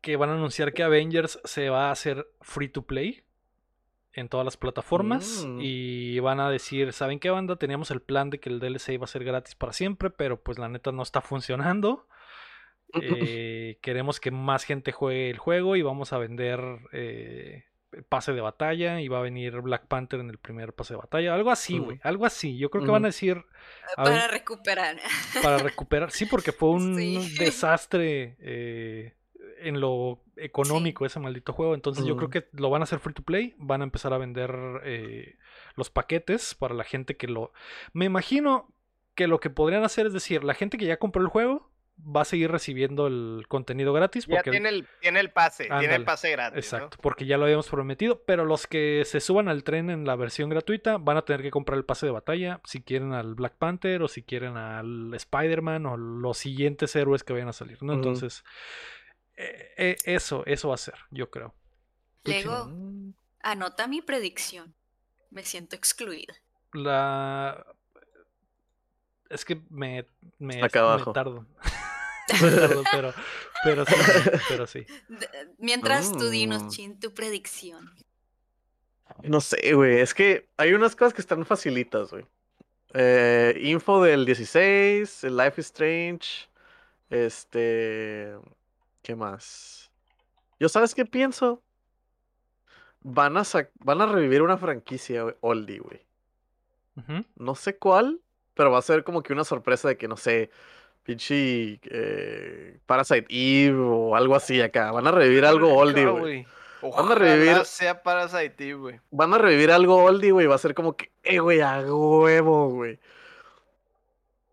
que 0.01 0.15
van 0.15 0.29
a 0.29 0.33
anunciar 0.33 0.73
que 0.73 0.83
Avengers 0.83 1.39
se 1.43 1.69
va 1.69 1.87
a 1.87 1.91
hacer 1.91 2.27
free 2.41 2.69
to 2.69 2.83
play 2.83 3.23
en 4.13 4.29
todas 4.29 4.45
las 4.45 4.55
plataformas 4.55 5.43
Mm. 5.45 5.59
y 5.61 6.19
van 6.19 6.39
a 6.39 6.49
decir, 6.49 6.93
¿saben 6.93 7.19
qué 7.19 7.29
banda? 7.29 7.57
Teníamos 7.57 7.91
el 7.91 8.01
plan 8.01 8.29
de 8.29 8.39
que 8.39 8.49
el 8.49 8.59
DLC 8.59 8.93
iba 8.93 9.03
a 9.03 9.07
ser 9.07 9.23
gratis 9.25 9.55
para 9.55 9.73
siempre, 9.73 10.09
pero 10.09 10.41
pues 10.41 10.57
la 10.57 10.69
neta 10.69 10.91
no 10.91 11.03
está 11.03 11.21
funcionando. 11.21 12.07
Eh, 13.01 13.77
queremos 13.81 14.21
que 14.21 14.31
más 14.31 14.63
gente 14.63 14.93
juegue 14.93 15.29
el 15.29 15.37
juego 15.37 15.75
y 15.75 15.81
vamos 15.81 16.13
a 16.13 16.17
vender 16.17 16.61
eh, 16.93 17.65
pase 18.09 18.33
de 18.33 18.41
batalla 18.41 18.99
y 19.01 19.07
va 19.07 19.19
a 19.19 19.21
venir 19.21 19.59
Black 19.61 19.87
Panther 19.87 20.19
en 20.19 20.29
el 20.29 20.37
primer 20.37 20.73
pase 20.73 20.93
de 20.93 20.97
batalla. 20.99 21.33
Algo 21.33 21.51
así, 21.51 21.77
güey. 21.77 21.99
Algo 22.03 22.25
así. 22.25 22.57
Yo 22.57 22.69
creo 22.69 22.83
que 22.83 22.91
van 22.91 23.05
a 23.05 23.09
decir 23.09 23.43
a 23.97 24.03
Para 24.03 24.15
ver, 24.17 24.31
recuperar. 24.31 24.97
para 25.43 25.57
recuperar. 25.57 26.11
Sí, 26.11 26.25
porque 26.25 26.51
fue 26.51 26.69
un 26.69 26.95
Sí. 26.95 27.35
desastre 27.37 28.35
eh, 28.39 29.13
en 29.59 29.79
lo 29.79 30.21
económico 30.35 31.05
ese 31.05 31.19
maldito 31.19 31.53
juego. 31.53 31.75
Entonces 31.75 32.05
yo 32.05 32.15
creo 32.17 32.29
que 32.29 32.47
lo 32.53 32.69
van 32.69 32.81
a 32.81 32.83
hacer 32.83 32.99
free 32.99 33.13
to 33.13 33.23
play. 33.23 33.55
Van 33.57 33.81
a 33.81 33.85
empezar 33.85 34.13
a 34.13 34.17
vender 34.17 34.53
eh, 34.83 35.35
los 35.75 35.89
paquetes 35.89 36.55
para 36.55 36.73
la 36.75 36.83
gente 36.83 37.17
que 37.17 37.27
lo... 37.27 37.51
Me 37.93 38.05
imagino 38.05 38.71
que 39.15 39.27
lo 39.27 39.39
que 39.39 39.49
podrían 39.49 39.83
hacer 39.83 40.07
es 40.07 40.13
decir, 40.13 40.43
la 40.43 40.53
gente 40.53 40.77
que 40.77 40.85
ya 40.85 40.97
compró 40.97 41.21
el 41.21 41.29
juego 41.29 41.71
va 41.97 42.21
a 42.21 42.25
seguir 42.25 42.51
recibiendo 42.51 43.07
el 43.07 43.45
contenido 43.47 43.93
gratis. 43.93 44.25
Ya 44.27 44.35
Porque 44.35 44.51
tiene 44.51 44.69
el, 44.69 44.87
tiene 45.01 45.19
el 45.19 45.31
pase, 45.31 45.67
tiene 45.79 45.95
el 45.95 46.03
pase 46.03 46.31
gratis. 46.31 46.71
¿no? 46.71 46.77
Exacto, 46.77 46.97
porque 47.01 47.25
ya 47.25 47.37
lo 47.37 47.45
habíamos 47.45 47.69
prometido, 47.69 48.21
pero 48.23 48.45
los 48.45 48.67
que 48.67 49.03
se 49.05 49.19
suban 49.19 49.47
al 49.47 49.63
tren 49.63 49.89
en 49.89 50.05
la 50.05 50.15
versión 50.15 50.49
gratuita 50.49 50.97
van 50.97 51.17
a 51.17 51.23
tener 51.23 51.41
que 51.41 51.51
comprar 51.51 51.77
el 51.77 51.85
pase 51.85 52.05
de 52.05 52.11
batalla 52.11 52.61
si 52.65 52.81
quieren 52.81 53.13
al 53.13 53.35
Black 53.35 53.55
Panther 53.55 54.01
o 54.03 54.07
si 54.07 54.23
quieren 54.23 54.57
al 54.57 55.13
Spider-Man 55.13 55.85
o 55.85 55.97
los 55.97 56.37
siguientes 56.37 56.95
héroes 56.95 57.23
que 57.23 57.33
vayan 57.33 57.49
a 57.49 57.53
salir, 57.53 57.81
¿no? 57.81 57.93
Entonces, 57.93 58.43
eh, 59.37 59.73
eh, 59.77 59.95
eso, 60.05 60.43
eso 60.45 60.69
va 60.69 60.75
a 60.75 60.79
ser, 60.79 60.95
yo 61.11 61.29
creo. 61.29 61.53
Lego, 62.23 62.71
anota 63.41 63.87
mi 63.87 64.01
predicción. 64.01 64.73
Me 65.31 65.43
siento 65.43 65.75
excluida. 65.75 66.33
La... 66.73 67.65
Es 69.29 69.43
que 69.43 69.61
me, 69.69 70.05
acá 70.61 70.81
abajo. 70.81 71.09
Me 71.09 71.13
tardo, 71.13 71.45
pero, 72.91 73.13
pero 73.63 73.85
sí, 73.85 73.93
pero 74.49 74.67
sí. 74.67 74.85
D- 75.07 75.29
Mientras 75.57 76.11
tú 76.11 76.29
dinos, 76.29 76.63
Mm. 76.63 76.69
Chin, 76.69 76.99
tu 76.99 77.13
predicción. 77.13 77.91
No 79.23 79.39
sé, 79.41 79.73
güey. 79.73 79.99
Es 79.99 80.13
que 80.13 80.49
hay 80.57 80.73
unas 80.73 80.95
cosas 80.95 81.13
que 81.13 81.21
están 81.21 81.45
facilitas, 81.45 82.11
güey. 82.11 82.25
Eh, 82.93 83.59
info 83.63 84.01
del 84.03 84.25
16, 84.25 85.23
el 85.25 85.37
Life 85.37 85.61
is 85.61 85.67
Strange. 85.67 86.49
Este. 87.09 88.35
¿Qué 89.01 89.15
más? 89.15 89.91
Yo, 90.59 90.69
¿sabes 90.69 90.95
qué 90.95 91.05
pienso? 91.05 91.61
Van 93.01 93.37
a, 93.37 93.41
sac- 93.41 93.69
van 93.75 94.01
a 94.01 94.07
revivir 94.07 94.41
una 94.41 94.57
franquicia, 94.57 95.23
güey, 95.23 95.35
oldie, 95.41 95.79
güey. 95.79 96.01
No 97.35 97.55
sé 97.55 97.77
cuál, 97.77 98.21
pero 98.53 98.71
va 98.71 98.79
a 98.79 98.81
ser 98.81 99.03
como 99.03 99.21
que 99.21 99.33
una 99.33 99.43
sorpresa 99.43 99.87
de 99.89 99.97
que, 99.97 100.07
no 100.07 100.15
sé, 100.17 100.49
pinche 101.05 101.79
eh, 101.83 102.77
Parasite 102.85 103.27
Eve 103.29 103.77
o 103.79 104.15
algo 104.15 104.35
así 104.35 104.61
acá. 104.61 104.91
Van 104.91 105.07
a 105.07 105.11
revivir 105.11 105.45
algo 105.45 105.73
oldie, 105.73 106.05
güey. 106.05 106.45
Ojalá 106.81 107.15
revivir- 107.15 107.63
sea 107.63 108.03
Parasite 108.03 108.55
Eve, 108.59 108.73
güey. 108.73 108.99
Van 109.11 109.33
a 109.33 109.37
revivir 109.37 109.71
algo 109.71 110.03
oldie, 110.03 110.31
güey. 110.31 110.47
Va 110.47 110.55
a 110.55 110.59
ser 110.59 110.73
como 110.73 110.95
que, 110.97 111.11
eh, 111.23 111.39
güey, 111.39 111.61
a 111.61 111.79
huevo, 111.79 112.69
güey. 112.69 112.99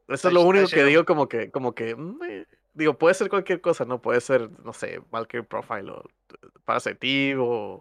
Eso 0.08 0.28
es 0.28 0.34
lo 0.34 0.42
único 0.42 0.68
que 0.68 0.84
digo, 0.84 1.04
como 1.04 1.28
que, 1.28 1.50
como 1.50 1.74
que, 1.74 1.94
mm, 1.94 2.18
eh, 2.28 2.46
digo, 2.74 2.94
puede 2.94 3.14
ser 3.14 3.28
cualquier 3.30 3.60
cosa, 3.60 3.84
¿no? 3.84 4.00
Puede 4.02 4.20
ser, 4.20 4.50
no 4.62 4.72
sé, 4.72 5.00
Valkyrie 5.10 5.42
Profile 5.44 5.90
o 5.90 6.04
eh, 6.34 6.48
Parasite 6.64 6.98
Eve 7.30 7.40
o 7.40 7.78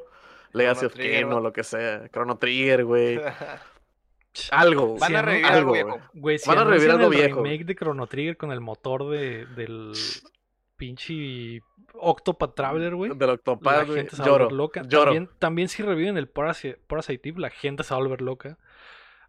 Legacy 0.53 0.85
of 0.85 0.95
Kain 0.95 1.31
o 1.31 1.39
lo 1.39 1.51
que 1.53 1.63
sea. 1.63 2.07
Chrono 2.09 2.37
Trigger, 2.37 2.85
güey. 2.85 3.19
Algo. 4.51 4.97
Van 4.97 5.09
Sí, 5.09 5.15
a 5.15 5.21
¿no? 5.21 5.25
revivir 5.27 5.45
algo, 5.51 5.71
viejo. 5.73 5.99
Güey, 6.13 6.37
si 6.39 6.49
Van 6.49 6.59
a 6.59 6.63
revivir 6.63 6.91
algo 6.91 7.03
el 7.05 7.09
viejo. 7.17 7.43
remake 7.43 7.65
de 7.65 7.75
Chrono 7.75 8.07
Trigger 8.07 8.37
con 8.37 8.51
el 8.51 8.61
motor 8.61 9.09
de, 9.09 9.45
del 9.47 9.93
pinche 10.77 11.61
Octopath 11.93 12.55
Traveler, 12.55 12.95
güey. 12.95 13.11
Del 13.15 13.27
La 13.27 13.33
Octopath, 13.33 13.85
güey. 13.85 13.97
gente 13.99 14.15
se 14.15 14.21
va 14.21 14.25
a 14.25 14.27
Lloro. 14.29 14.43
volver 14.45 14.57
loca. 14.57 14.81
Lloro. 14.83 15.05
También, 15.11 15.29
también 15.39 15.67
si 15.69 15.83
reviven 15.83 16.17
el 16.17 16.31
Parasi- 16.31 16.77
Parasite 16.87 17.29
Eve, 17.29 17.41
la 17.41 17.49
gente 17.49 17.83
se 17.83 17.93
va 17.93 17.99
a 17.99 18.03
volver 18.03 18.21
loca. 18.21 18.57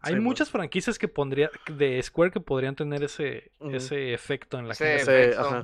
Hay 0.01 0.15
Sí, 0.15 0.19
muchas 0.19 0.49
franquicias 0.49 0.99
que 0.99 1.07
pondría, 1.07 1.49
de 1.67 2.01
Square 2.03 2.31
que 2.31 2.41
podrían 2.41 2.75
tener 2.75 3.03
ese, 3.03 3.51
ese 3.71 4.13
efecto 4.13 4.57
en 4.59 4.67
la 4.67 4.73
Ese 4.73 4.97
gente. 4.97 5.29
Ese, 5.29 5.39
ajá. 5.39 5.63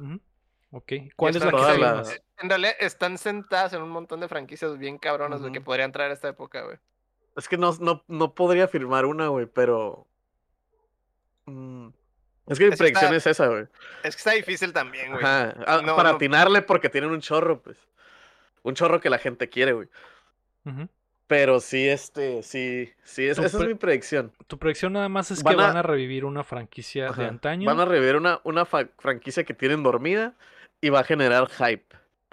Ok. 0.72 0.94
¿Cuál 1.16 1.36
es 1.36 1.44
la 1.44 1.52
que 1.52 1.80
más? 1.80 2.22
En 2.38 2.48
realidad 2.50 2.74
están 2.80 3.18
sentadas 3.18 3.74
en 3.74 3.82
un 3.82 3.90
montón 3.90 4.22
de 4.22 4.30
franquicias 4.30 4.78
bien 4.78 4.98
cabronas, 4.98 5.42
güey, 5.42 5.52
que 5.52 5.60
podrían 5.62 5.92
traer 5.92 6.12
a 6.12 6.14
esta 6.14 6.30
época, 6.30 6.62
güey. 6.64 6.78
Es 7.38 7.48
que 7.48 7.58
no, 7.58 7.74
no, 7.80 8.04
no 8.08 8.34
podría 8.34 8.68
firmar 8.68 9.06
una, 9.06 9.28
güey, 9.28 9.46
pero. 9.46 10.08
Mm, 11.46 11.90
Es 12.48 12.58
que 12.60 12.70
mi 12.70 12.76
predicción 12.76 13.14
está- 13.14 13.16
es 13.16 13.28
esa, 13.28 13.48
güey. 13.48 13.64
Es 14.04 14.16
que 14.16 14.20
está 14.20 14.32
difícil 14.32 14.74
también, 14.74 15.12
güey. 15.12 15.24
Ajá. 15.24 15.56
ah, 15.68 15.82
No, 15.86 15.96
para 15.96 16.10
no. 16.12 16.16
atinarle 16.16 16.62
porque 16.62 16.90
tienen 16.90 17.12
un 17.12 17.22
chorro, 17.22 17.62
pues. 17.62 17.78
Un 18.64 18.74
chorro 18.76 19.00
que 19.00 19.10
la 19.10 19.20
gente 19.20 19.50
quiere, 19.50 19.74
güey. 19.74 19.88
Pero 21.28 21.60
sí, 21.60 21.88
este, 21.88 22.42
sí, 22.44 22.92
sí, 23.04 23.28
es- 23.28 23.38
esa 23.38 23.46
es 23.60 23.68
mi 23.68 23.76
predicción. 23.76 24.34
Tu 24.48 24.58
predicción 24.58 24.94
nada 24.94 25.10
más 25.10 25.30
es 25.32 25.44
Van 25.44 25.56
que 25.56 25.62
a- 25.62 25.68
van 25.68 25.78
a 25.78 25.82
revivir 25.84 26.26
una 26.26 26.44
franquicia 26.44 27.12
de 27.12 27.26
antaño. 27.26 27.68
Van 27.68 27.80
a 27.80 27.86
revivir 27.86 28.16
una, 28.16 28.42
una 28.44 28.66
franquicia 28.66 29.44
que 29.44 29.54
tienen 29.54 29.84
dormida 29.84 30.34
y 30.82 30.90
va 30.90 31.02
a 31.02 31.04
generar 31.04 31.48
hype. 31.50 31.86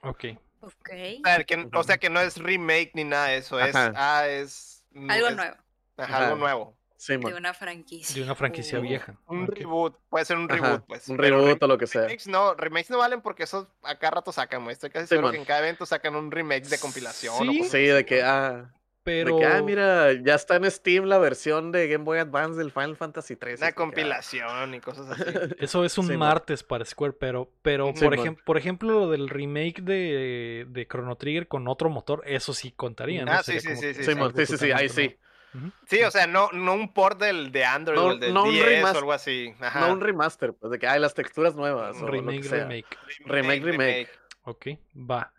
Ok. 0.03 0.25
Ok. 0.61 0.91
O 1.21 1.27
sea, 1.29 1.45
que, 1.45 1.69
o 1.75 1.83
sea, 1.85 1.99
que 1.99 2.11
no 2.11 2.21
es 2.21 2.39
remake 2.39 2.91
ni 2.95 3.05
nada 3.05 3.27
de 3.29 3.37
eso, 3.37 3.61
es, 3.61 3.75
ah, 3.77 4.27
es... 4.27 4.76
Algo 5.09 5.29
es- 5.29 5.37
nuevo. 5.37 5.57
Ajá, 5.99 6.17
algo 6.27 6.37
nuevo. 6.37 6.77
Sí, 6.99 7.17
De 7.19 7.35
una 7.35 7.53
franquicia. 7.53 8.15
De 8.17 8.23
una 8.23 8.35
franquicia 8.35 8.79
Un- 8.81 8.87
vieja. 8.87 9.19
Un 9.27 9.47
reboot, 9.47 9.99
puede 10.09 10.25
ser 10.25 10.39
un 10.39 10.51
Ajá, 10.51 10.63
reboot, 10.63 10.87
pues. 10.87 11.09
Un 11.09 11.19
pero 11.19 11.39
reboot 11.41 11.63
o 11.63 11.67
lo 11.67 11.77
que 11.77 11.87
sea. 11.87 12.03
Remakes 12.03 12.27
no, 12.27 12.55
remakes 12.55 12.89
no 12.91 12.97
valen 12.99 13.21
porque 13.21 13.43
esos 13.43 13.67
acá 13.83 14.11
rato 14.11 14.33
sacan, 14.33 14.65
güey. 14.65 14.73
Estoy 14.73 14.89
casi 14.89 15.05
Sí, 15.05 15.09
seguro 15.11 15.27
man. 15.29 15.33
que 15.35 15.39
en 15.41 15.45
cada 15.45 15.61
evento 15.61 15.85
sacan 15.85 16.17
un 16.17 16.31
remake 16.31 16.67
de 16.69 16.79
compilación 16.79 17.37
Sí. 17.47 17.65
Sí, 17.65 17.79
de 17.87 18.07
que, 18.07 18.23
ah. 18.23 18.73
Pero. 19.07 19.37
De 19.37 19.41
que, 19.41 19.47
ah, 19.47 19.63
mira, 19.63 20.13
ya 20.15 20.35
está 20.35 20.57
en 20.57 20.69
Steam 20.69 21.05
la 21.05 21.19
versión 21.19 21.71
de 21.71 21.87
Game 21.87 22.03
Boy 22.05 22.19
Advance 22.19 22.59
del 22.59 22.73
Final 22.73 22.97
Fantasy 22.97 23.37
3. 23.37 23.61
Una 23.61 23.71
compilación 23.71 24.75
y 24.75 24.81
cosas 24.81 25.09
así. 25.11 25.23
Eso 25.61 25.85
es 25.85 25.97
un 25.97 26.09
Sí, 26.09 26.17
martes 26.17 26.65
para 26.65 26.85
Square, 26.85 27.13
pero, 27.13 27.49
pero 27.63 27.93
Sí, 27.95 28.05
por, 28.05 28.17
ejem- 28.17 28.37
por 28.45 28.59
ejemplo, 28.59 28.91
lo 29.01 29.09
del 29.11 29.29
remake 29.29 29.81
de, 29.83 30.67
de 30.69 30.87
Chrono 30.89 31.15
Trigger 31.17 31.47
con 31.47 31.69
otro 31.69 31.89
motor, 31.89 32.23
eso 32.27 32.53
sí 32.53 32.73
contaría, 32.73 33.25
¿no? 33.25 33.31
Ah, 33.33 33.43
sí, 33.45 33.53
sí, 33.53 33.61
sí, 33.61 33.67
que 33.69 33.77
sí, 33.77 33.95
Sí, 33.95 34.13
sí. 34.13 34.13
sí, 34.35 34.47
sí, 34.47 34.57
sí, 34.59 34.73
ahí 34.73 34.89
sí. 34.89 35.17
Sí, 35.89 36.03
o 36.03 36.11
sea, 36.11 36.27
no, 36.27 36.51
no 36.53 36.75
un 36.75 36.93
port 36.93 37.19
del 37.21 37.51
de 37.53 37.65
Android 37.65 37.97
No- 37.97 38.05
o 38.07 38.13
el 38.13 38.21
del 38.21 38.35
no 38.35 38.43
un 38.43 38.51
10 38.51 38.67
remaster- 38.67 38.95
o 38.95 38.99
algo 38.99 39.13
así. 39.13 39.55
Ajá. 39.61 39.81
No 39.87 39.93
un 39.93 40.01
remaster, 40.01 40.53
pues 40.53 40.71
de 40.73 40.79
que 40.79 40.87
hay 40.89 41.01
las 41.01 41.15
texturas 41.15 41.55
nuevas. 41.55 41.97
Un 41.97 42.03
o 42.03 42.07
lo 42.07 42.13
remake, 42.13 42.43
que 42.43 42.49
sea. 42.49 42.59
remake. 42.65 42.87
Remake, 43.25 43.65
remake. 43.65 44.09
Ok, 44.43 44.67
va. 45.11 45.33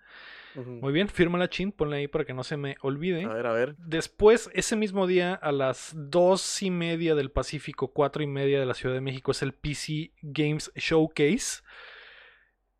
Muy 0.66 0.91
bien, 0.91 1.08
fírmala 1.08 1.49
chin, 1.49 1.72
ponle 1.72 1.97
ahí 1.97 2.08
para 2.08 2.26
que 2.26 2.34
no 2.34 2.43
se 2.43 2.58
me 2.58 2.76
olvide. 2.82 3.24
A 3.26 3.30
ver, 3.30 3.45
a 3.47 3.53
ver. 3.53 3.76
Después, 3.78 4.49
ese 4.53 4.76
mismo 4.76 5.05
día, 5.08 5.34
a 5.36 5.51
las 5.51 5.91
dos 5.95 6.62
y 6.64 6.72
media 6.72 7.14
del 7.16 7.30
Pacífico, 7.32 7.89
cuatro 7.89 8.24
y 8.24 8.28
media 8.28 8.60
de 8.60 8.66
la 8.66 8.74
Ciudad 8.74 8.95
de 8.95 9.01
México, 9.01 9.32
es 9.32 9.41
el 9.41 9.53
PC 9.53 10.12
Games 10.22 10.72
Showcase. 10.76 11.62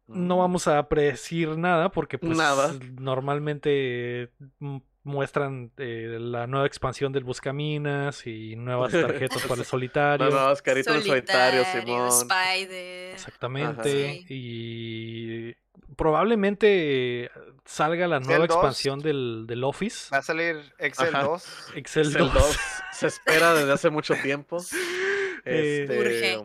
No 0.08 0.36
Mm. 0.38 0.40
vamos 0.40 0.68
a 0.68 0.88
predecir 0.88 1.50
nada 1.58 1.90
porque 1.92 2.18
pues 2.18 2.38
Nada. 2.38 2.74
normalmente 3.00 4.32
mm, 4.60 4.78
muestran 5.04 5.72
eh, 5.78 6.18
la 6.20 6.48
nueva 6.48 6.66
expansión 6.66 7.12
del 7.14 7.24
Buscaminas 7.26 8.26
y 8.26 8.56
nuevas 8.56 8.92
tarjetas 9.32 9.44
para 9.46 9.62
el 9.62 9.66
solitario. 9.66 10.30
No, 10.30 10.36
no, 10.36 10.52
Oscarito 10.52 10.94
el 10.94 11.04
solitario, 11.04 11.64
Simón. 11.66 12.08
Spider. 12.10 13.14
Exactamente. 13.14 13.72
Ajá. 13.72 13.84
Sí. 13.84 14.26
Y 14.30 15.56
probablemente 15.96 17.30
salga 17.66 18.08
la 18.08 18.18
Excel 18.18 18.30
nueva 18.30 18.48
2. 18.48 18.56
expansión 18.56 19.00
del, 19.00 19.46
del 19.48 19.64
Office. 19.64 20.10
Va 20.14 20.20
a 20.20 20.22
salir 20.22 20.74
Excel 20.80 21.16
Ajá. 21.16 21.24
2. 21.24 21.72
Excel, 21.76 22.08
Excel 22.08 22.24
2. 22.28 22.34
2 22.34 22.58
se 22.94 23.08
espera 23.08 23.54
desde 23.54 23.72
hace 23.72 23.90
mucho 23.90 24.14
tiempo. 24.16 24.58
Este, 25.50 25.98
Urge. 25.98 26.38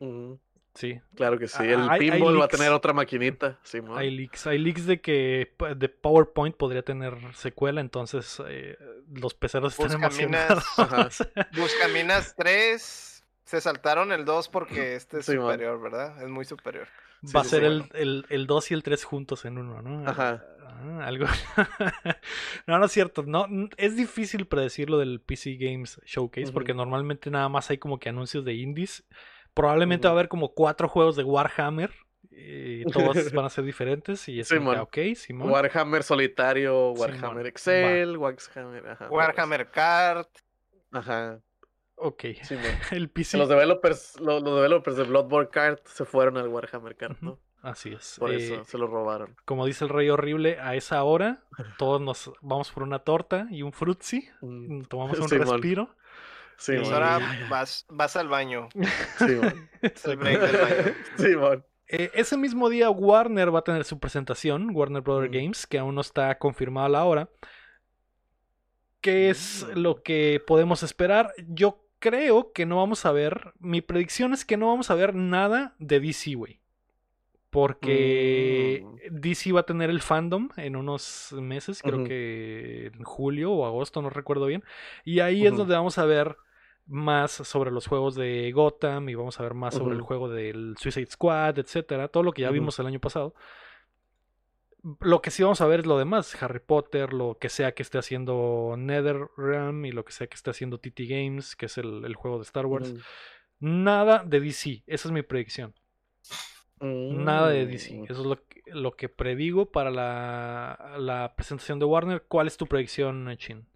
um, 0.00 0.36
Sí, 0.74 1.00
claro 1.14 1.38
que 1.38 1.46
sí. 1.46 1.58
Ah, 1.60 1.64
El 1.64 1.88
hay 1.88 2.10
pinball 2.10 2.40
va 2.40 2.46
a 2.46 2.48
tener 2.48 2.72
otra 2.72 2.92
maquinita. 2.92 3.56
Simón. 3.62 3.96
hay 3.96 4.10
leaks. 4.10 4.46
Hay 4.48 4.58
leaks 4.58 4.84
de 4.84 5.00
que 5.00 5.54
de 5.76 5.88
PowerPoint 5.88 6.56
podría 6.56 6.82
tener 6.82 7.14
secuela, 7.34 7.80
entonces 7.80 8.42
eh, 8.48 8.76
los 9.14 9.32
peceros 9.34 9.78
están 9.78 10.02
emocionados. 10.02 10.64
Buscaminas 11.56 12.34
3. 12.36 13.24
Se 13.44 13.60
saltaron 13.60 14.10
el 14.10 14.24
2 14.24 14.48
porque 14.48 14.96
este 14.96 15.20
es 15.20 15.26
Sí, 15.26 15.36
man. 15.36 15.42
superior, 15.52 15.80
¿verdad? 15.80 16.20
Es 16.22 16.28
muy 16.28 16.44
superior. 16.44 16.88
Va 17.34 17.40
a 17.40 17.44
sí, 17.44 17.50
ser 17.50 17.60
sí, 17.60 17.66
el, 17.66 17.84
el, 17.94 18.26
el 18.28 18.46
2 18.46 18.70
y 18.70 18.74
el 18.74 18.82
3 18.82 19.04
juntos 19.04 19.44
en 19.44 19.58
uno, 19.58 19.82
¿no? 19.82 20.08
Ajá. 20.08 20.44
Ah, 20.68 21.06
algo. 21.06 21.26
no, 22.66 22.78
no 22.78 22.84
es 22.84 22.92
cierto. 22.92 23.22
No, 23.22 23.46
es 23.76 23.96
difícil 23.96 24.46
predecir 24.46 24.90
lo 24.90 24.98
del 24.98 25.20
PC 25.20 25.56
Games 25.56 26.00
Showcase 26.04 26.52
porque 26.52 26.74
normalmente 26.74 27.30
nada 27.30 27.48
más 27.48 27.70
hay 27.70 27.78
como 27.78 27.98
que 27.98 28.08
anuncios 28.08 28.44
de 28.44 28.54
indies. 28.54 29.04
Probablemente 29.54 30.06
va 30.06 30.12
a 30.12 30.16
haber 30.16 30.28
como 30.28 30.52
cuatro 30.52 30.88
juegos 30.88 31.16
de 31.16 31.24
Warhammer. 31.24 31.90
Y 32.30 32.84
todos 32.84 33.32
van 33.32 33.46
a 33.46 33.48
ser 33.48 33.64
diferentes. 33.64 34.28
Y 34.28 34.40
es 34.40 34.48
que, 34.48 34.56
Simón. 34.56 34.78
ok, 34.78 34.98
Simón. 35.14 35.50
Warhammer 35.50 36.02
solitario, 36.02 36.90
Warhammer. 36.90 37.46
Excel, 37.46 38.18
Warhammer. 38.18 38.86
Ajá, 38.88 39.08
Warhammer 39.08 39.70
Kart. 39.70 40.28
Ajá. 40.92 41.40
Ok. 41.96 42.24
El 42.92 43.08
PC. 43.10 43.38
Los 43.38 43.48
developers, 43.48 44.20
lo- 44.20 44.40
los, 44.40 44.56
developers 44.56 44.96
de 44.96 45.04
Bloodborne 45.04 45.48
Kart 45.50 45.86
se 45.86 46.04
fueron 46.04 46.36
al 46.36 46.48
Warhammer 46.48 46.94
Kart, 46.96 47.18
¿no? 47.20 47.38
Así 47.62 47.92
es. 47.92 48.16
Por 48.18 48.30
Eh, 48.30 48.36
eso 48.36 48.64
se 48.64 48.78
lo 48.78 48.86
robaron. 48.86 49.34
como 49.44 49.66
dice 49.66 49.84
el 49.84 49.90
Rey 49.90 50.08
Horrible, 50.08 50.58
a 50.60 50.76
esa 50.76 51.02
hora 51.02 51.42
todos 51.78 52.00
nos 52.00 52.30
vamos 52.40 52.70
por 52.70 52.82
una 52.84 53.00
torta 53.00 53.46
y 53.50 53.62
un 53.62 53.72
frutzi. 53.72 54.28
Mm, 54.40 54.82
Tomamos 54.82 55.18
un 55.18 55.28
respiro. 55.28 55.94
Simón. 56.58 56.82
Pues 56.84 56.92
ahora 56.92 57.18
vas, 57.50 57.86
vas 57.90 58.16
al 58.16 58.28
baño. 58.28 58.68
Es 59.82 60.04
el 60.06 60.16
break 60.16 60.40
del 60.40 60.56
baño. 60.56 60.94
Simón. 61.18 61.64
Eh, 61.88 62.10
ese 62.14 62.36
mismo 62.36 62.68
día 62.68 62.88
Warner 62.90 63.54
va 63.54 63.60
a 63.60 63.64
tener 63.64 63.84
su 63.84 63.98
presentación, 64.00 64.70
Warner 64.74 65.02
Brother 65.02 65.28
Mm. 65.28 65.32
Games, 65.32 65.66
que 65.66 65.78
aún 65.78 65.94
no 65.94 66.00
está 66.00 66.36
confirmada 66.38 66.88
la 66.88 67.04
hora. 67.04 67.28
¿Qué 69.00 69.30
es 69.30 69.64
Mm. 69.68 69.78
lo 69.78 70.02
que 70.02 70.42
podemos 70.46 70.82
esperar? 70.82 71.32
Yo 71.48 71.84
creo 71.98 72.52
que 72.52 72.66
no 72.66 72.76
vamos 72.76 73.06
a 73.06 73.12
ver, 73.12 73.52
mi 73.58 73.80
predicción 73.80 74.32
es 74.32 74.44
que 74.44 74.56
no 74.56 74.68
vamos 74.68 74.90
a 74.90 74.94
ver 74.94 75.14
nada 75.14 75.74
de 75.78 76.00
DC, 76.00 76.34
güey. 76.34 76.60
Porque 77.50 78.84
Mm. 78.84 79.20
DC 79.20 79.52
va 79.52 79.60
a 79.60 79.66
tener 79.66 79.88
el 79.88 80.00
fandom 80.02 80.50
en 80.56 80.76
unos 80.76 81.34
meses, 81.40 81.80
creo 81.82 82.04
que 82.04 82.86
en 82.94 83.04
julio 83.04 83.52
o 83.52 83.66
agosto, 83.66 84.02
no 84.02 84.10
recuerdo 84.10 84.46
bien. 84.46 84.62
Y 85.04 85.20
ahí 85.20 85.46
es 85.46 85.56
donde 85.56 85.74
vamos 85.74 85.96
a 85.98 86.04
ver 86.04 86.36
más 86.86 87.32
sobre 87.32 87.70
los 87.70 87.86
juegos 87.86 88.14
de 88.14 88.52
Gotham 88.52 89.08
y 89.08 89.14
vamos 89.14 89.40
a 89.40 89.42
ver 89.42 89.54
más 89.54 89.74
sobre 89.74 89.94
el 89.94 90.02
juego 90.02 90.28
del 90.28 90.76
Suicide 90.78 91.10
Squad, 91.10 91.58
etcétera, 91.58 92.08
todo 92.08 92.22
lo 92.22 92.32
que 92.32 92.42
ya 92.42 92.50
vimos 92.50 92.78
el 92.78 92.86
año 92.86 93.00
pasado. 93.00 93.34
Lo 95.00 95.20
que 95.20 95.30
sí 95.30 95.42
vamos 95.42 95.60
a 95.60 95.66
ver 95.66 95.80
es 95.80 95.86
lo 95.86 95.98
demás, 95.98 96.40
Harry 96.42 96.60
Potter, 96.60 97.12
lo 97.12 97.38
que 97.38 97.48
sea 97.48 97.72
que 97.72 97.82
esté 97.82 97.98
haciendo 97.98 98.74
NetherRealm 98.78 99.84
y 99.84 99.92
lo 99.92 100.04
que 100.04 100.12
sea 100.12 100.28
que 100.28 100.36
esté 100.36 100.50
haciendo 100.50 100.78
TT 100.78 101.00
Games, 101.08 101.56
que 101.56 101.66
es 101.66 101.76
el, 101.78 102.04
el 102.04 102.14
juego 102.14 102.36
de 102.38 102.44
Star 102.44 102.66
Wars. 102.66 102.90
Ujú. 102.90 103.00
Nada 103.58 104.22
de 104.24 104.40
DC, 104.40 104.84
esa 104.86 105.08
es 105.08 105.12
mi 105.12 105.22
predicción. 105.22 105.74
Nada 106.78 107.48
de 107.48 107.66
DC. 107.66 107.94
Mm. 107.94 108.04
Eso 108.04 108.20
es 108.20 108.26
lo 108.26 108.36
que, 108.46 108.62
lo 108.66 108.96
que 108.96 109.08
predigo 109.08 109.70
para 109.70 109.90
la, 109.90 110.94
la 110.98 111.34
presentación 111.34 111.78
de 111.78 111.86
Warner. 111.86 112.22
¿Cuál 112.28 112.46
es 112.46 112.56
tu 112.56 112.66
predicción, 112.66 113.34
Chin? 113.38 113.66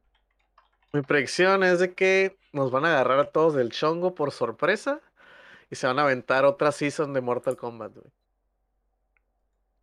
Mi 0.93 1.03
predicción 1.03 1.65
es 1.65 1.79
de 1.79 1.95
que 1.95 2.37
nos 2.53 2.71
van 2.71 2.85
a 2.85 2.89
agarrar 2.89 3.19
a 3.21 3.31
todos 3.31 3.55
del 3.55 3.71
chongo 3.71 4.15
por 4.15 4.33
sorpresa 4.33 5.01
y 5.71 5.77
se 5.77 5.87
van 5.87 5.99
a 5.99 6.03
aventar 6.03 6.45
otra 6.45 6.73
season 6.73 7.15
de 7.15 7.21
Mortal 7.21 7.57
Kombat, 7.57 7.95
güey. 7.95 8.13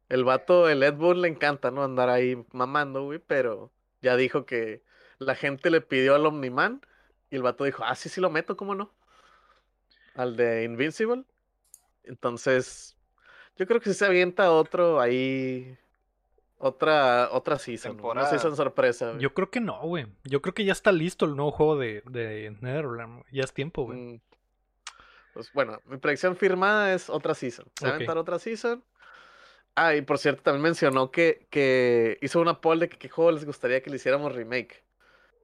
El 0.10 0.24
vato, 0.24 0.70
el 0.70 0.84
Ed 0.84 0.94
Boon 0.94 1.22
le 1.22 1.28
encanta, 1.28 1.72
¿no? 1.72 1.84
Andar 1.84 2.10
ahí 2.10 2.44
mamando, 2.52 3.04
güey, 3.04 3.20
pero 3.20 3.72
ya 4.02 4.16
dijo 4.16 4.46
que 4.46 4.82
la 5.20 5.36
gente 5.36 5.70
le 5.70 5.82
pidió 5.82 6.16
al 6.16 6.26
Omniman 6.26 6.82
y 7.30 7.36
el 7.36 7.42
vato 7.42 7.64
dijo, 7.66 7.84
ah, 7.84 7.96
sí, 7.96 8.10
sí 8.10 8.22
lo 8.22 8.30
meto, 8.30 8.56
¿cómo 8.56 8.76
no? 8.76 8.94
Al 10.16 10.36
de 10.38 10.64
Invincible. 10.64 11.24
Entonces, 12.04 12.96
yo 13.58 13.68
creo 13.68 13.82
que 13.82 13.90
si 13.90 13.96
se 13.96 14.06
avienta 14.06 14.52
otro 14.52 15.02
ahí, 15.02 15.78
otra, 16.58 17.30
otra 17.32 17.60
season, 17.60 17.94
güey, 17.94 18.12
una 18.12 18.22
Temporada. 18.22 18.30
season 18.30 18.56
sorpresa, 18.56 19.10
güey. 19.10 19.22
Yo 19.22 19.34
creo 19.34 19.52
que 19.52 19.60
no, 19.60 19.82
güey. 19.82 20.08
Yo 20.24 20.42
creo 20.42 20.54
que 20.54 20.64
ya 20.64 20.72
está 20.72 20.92
listo 20.92 21.26
el 21.26 21.36
nuevo 21.36 21.52
juego 21.52 21.78
de, 21.78 22.02
de 22.06 22.56
NetherRealm. 22.62 23.24
Ya 23.32 23.44
es 23.44 23.54
tiempo, 23.54 23.84
güey. 23.84 24.00
Mm. 24.00 24.22
Pues 25.34 25.52
bueno, 25.54 25.82
mi 25.86 25.98
predicción 25.98 26.36
firmada 26.36 26.94
es 26.94 27.10
otra 27.10 27.36
season. 27.36 27.68
Se 27.76 27.86
va 27.86 27.92
a 27.92 27.96
aventar 27.96 28.18
otra 28.18 28.40
season. 28.40 28.84
Ah, 29.80 29.96
y 29.96 30.02
por 30.02 30.18
cierto, 30.18 30.42
también 30.42 30.64
mencionó 30.64 31.12
que, 31.12 31.46
que 31.52 32.18
hizo 32.22 32.42
una 32.42 32.60
poll 32.62 32.80
de 32.80 32.90
que 32.90 32.98
qué 32.98 33.10
juego 33.10 33.32
les 33.32 33.46
gustaría 33.46 33.82
que 33.82 33.90
le 33.92 33.98
hiciéramos 33.98 34.34
remake. 34.34 34.84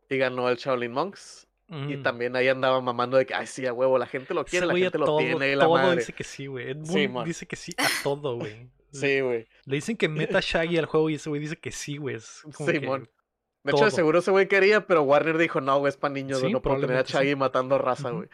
Y 0.09 0.17
ganó 0.17 0.49
el 0.49 0.57
Shaolin 0.57 0.91
Monks. 0.91 1.47
Y 1.69 1.97
Mm. 1.97 2.03
también 2.03 2.35
ahí 2.35 2.47
andaba 2.49 2.81
mamando 2.81 3.17
de 3.17 3.25
que, 3.25 3.33
ay, 3.33 3.47
sí, 3.47 3.65
a 3.65 3.73
huevo, 3.73 3.97
la 3.97 4.05
gente 4.05 4.33
lo 4.33 4.43
quiere, 4.43 4.65
la 4.65 4.75
gente 4.75 4.97
lo 4.97 5.17
tiene, 5.17 5.51
y 5.51 5.55
la 5.55 5.63
todo 5.65 5.73
madre. 5.75 5.97
dice 5.97 6.13
que 6.13 6.23
sí, 6.23 6.45
güey. 6.47 6.69
Ed 6.71 6.77
Boon 6.77 6.87
Sí, 6.87 7.09
dice 7.25 7.45
que 7.47 7.55
sí 7.55 7.73
a 7.77 7.87
todo, 8.03 8.35
güey. 8.37 8.69
Sí, 8.91 9.21
güey. 9.21 9.47
Le 9.65 9.75
dicen 9.77 9.97
que 9.97 10.07
meta 10.07 10.39
Shaggy 10.41 10.77
al 10.77 10.85
juego 10.85 11.09
y 11.09 11.15
ese 11.15 11.29
güey 11.29 11.41
dice 11.41 11.55
que 11.55 11.71
sí, 11.71 11.97
güey. 11.97 12.19
Simón. 12.19 13.09
De 13.63 13.71
hecho, 13.71 13.85
de 13.85 13.91
seguro 13.91 14.19
ese 14.19 14.29
güey 14.29 14.47
quería, 14.47 14.85
pero 14.85 15.01
Warner 15.03 15.37
dijo, 15.39 15.61
no, 15.61 15.79
güey, 15.79 15.89
es 15.89 15.97
para 15.97 16.13
niños, 16.13 16.41
Sí, 16.41 16.51
no 16.51 16.61
puedo 16.61 16.75
tener 16.75 16.97
a 16.97 17.03
probablemente 17.03 17.11
sí. 17.11 17.17
Shaggy 17.17 17.35
matando 17.35 17.77
raza, 17.79 18.09
güey. 18.11 18.27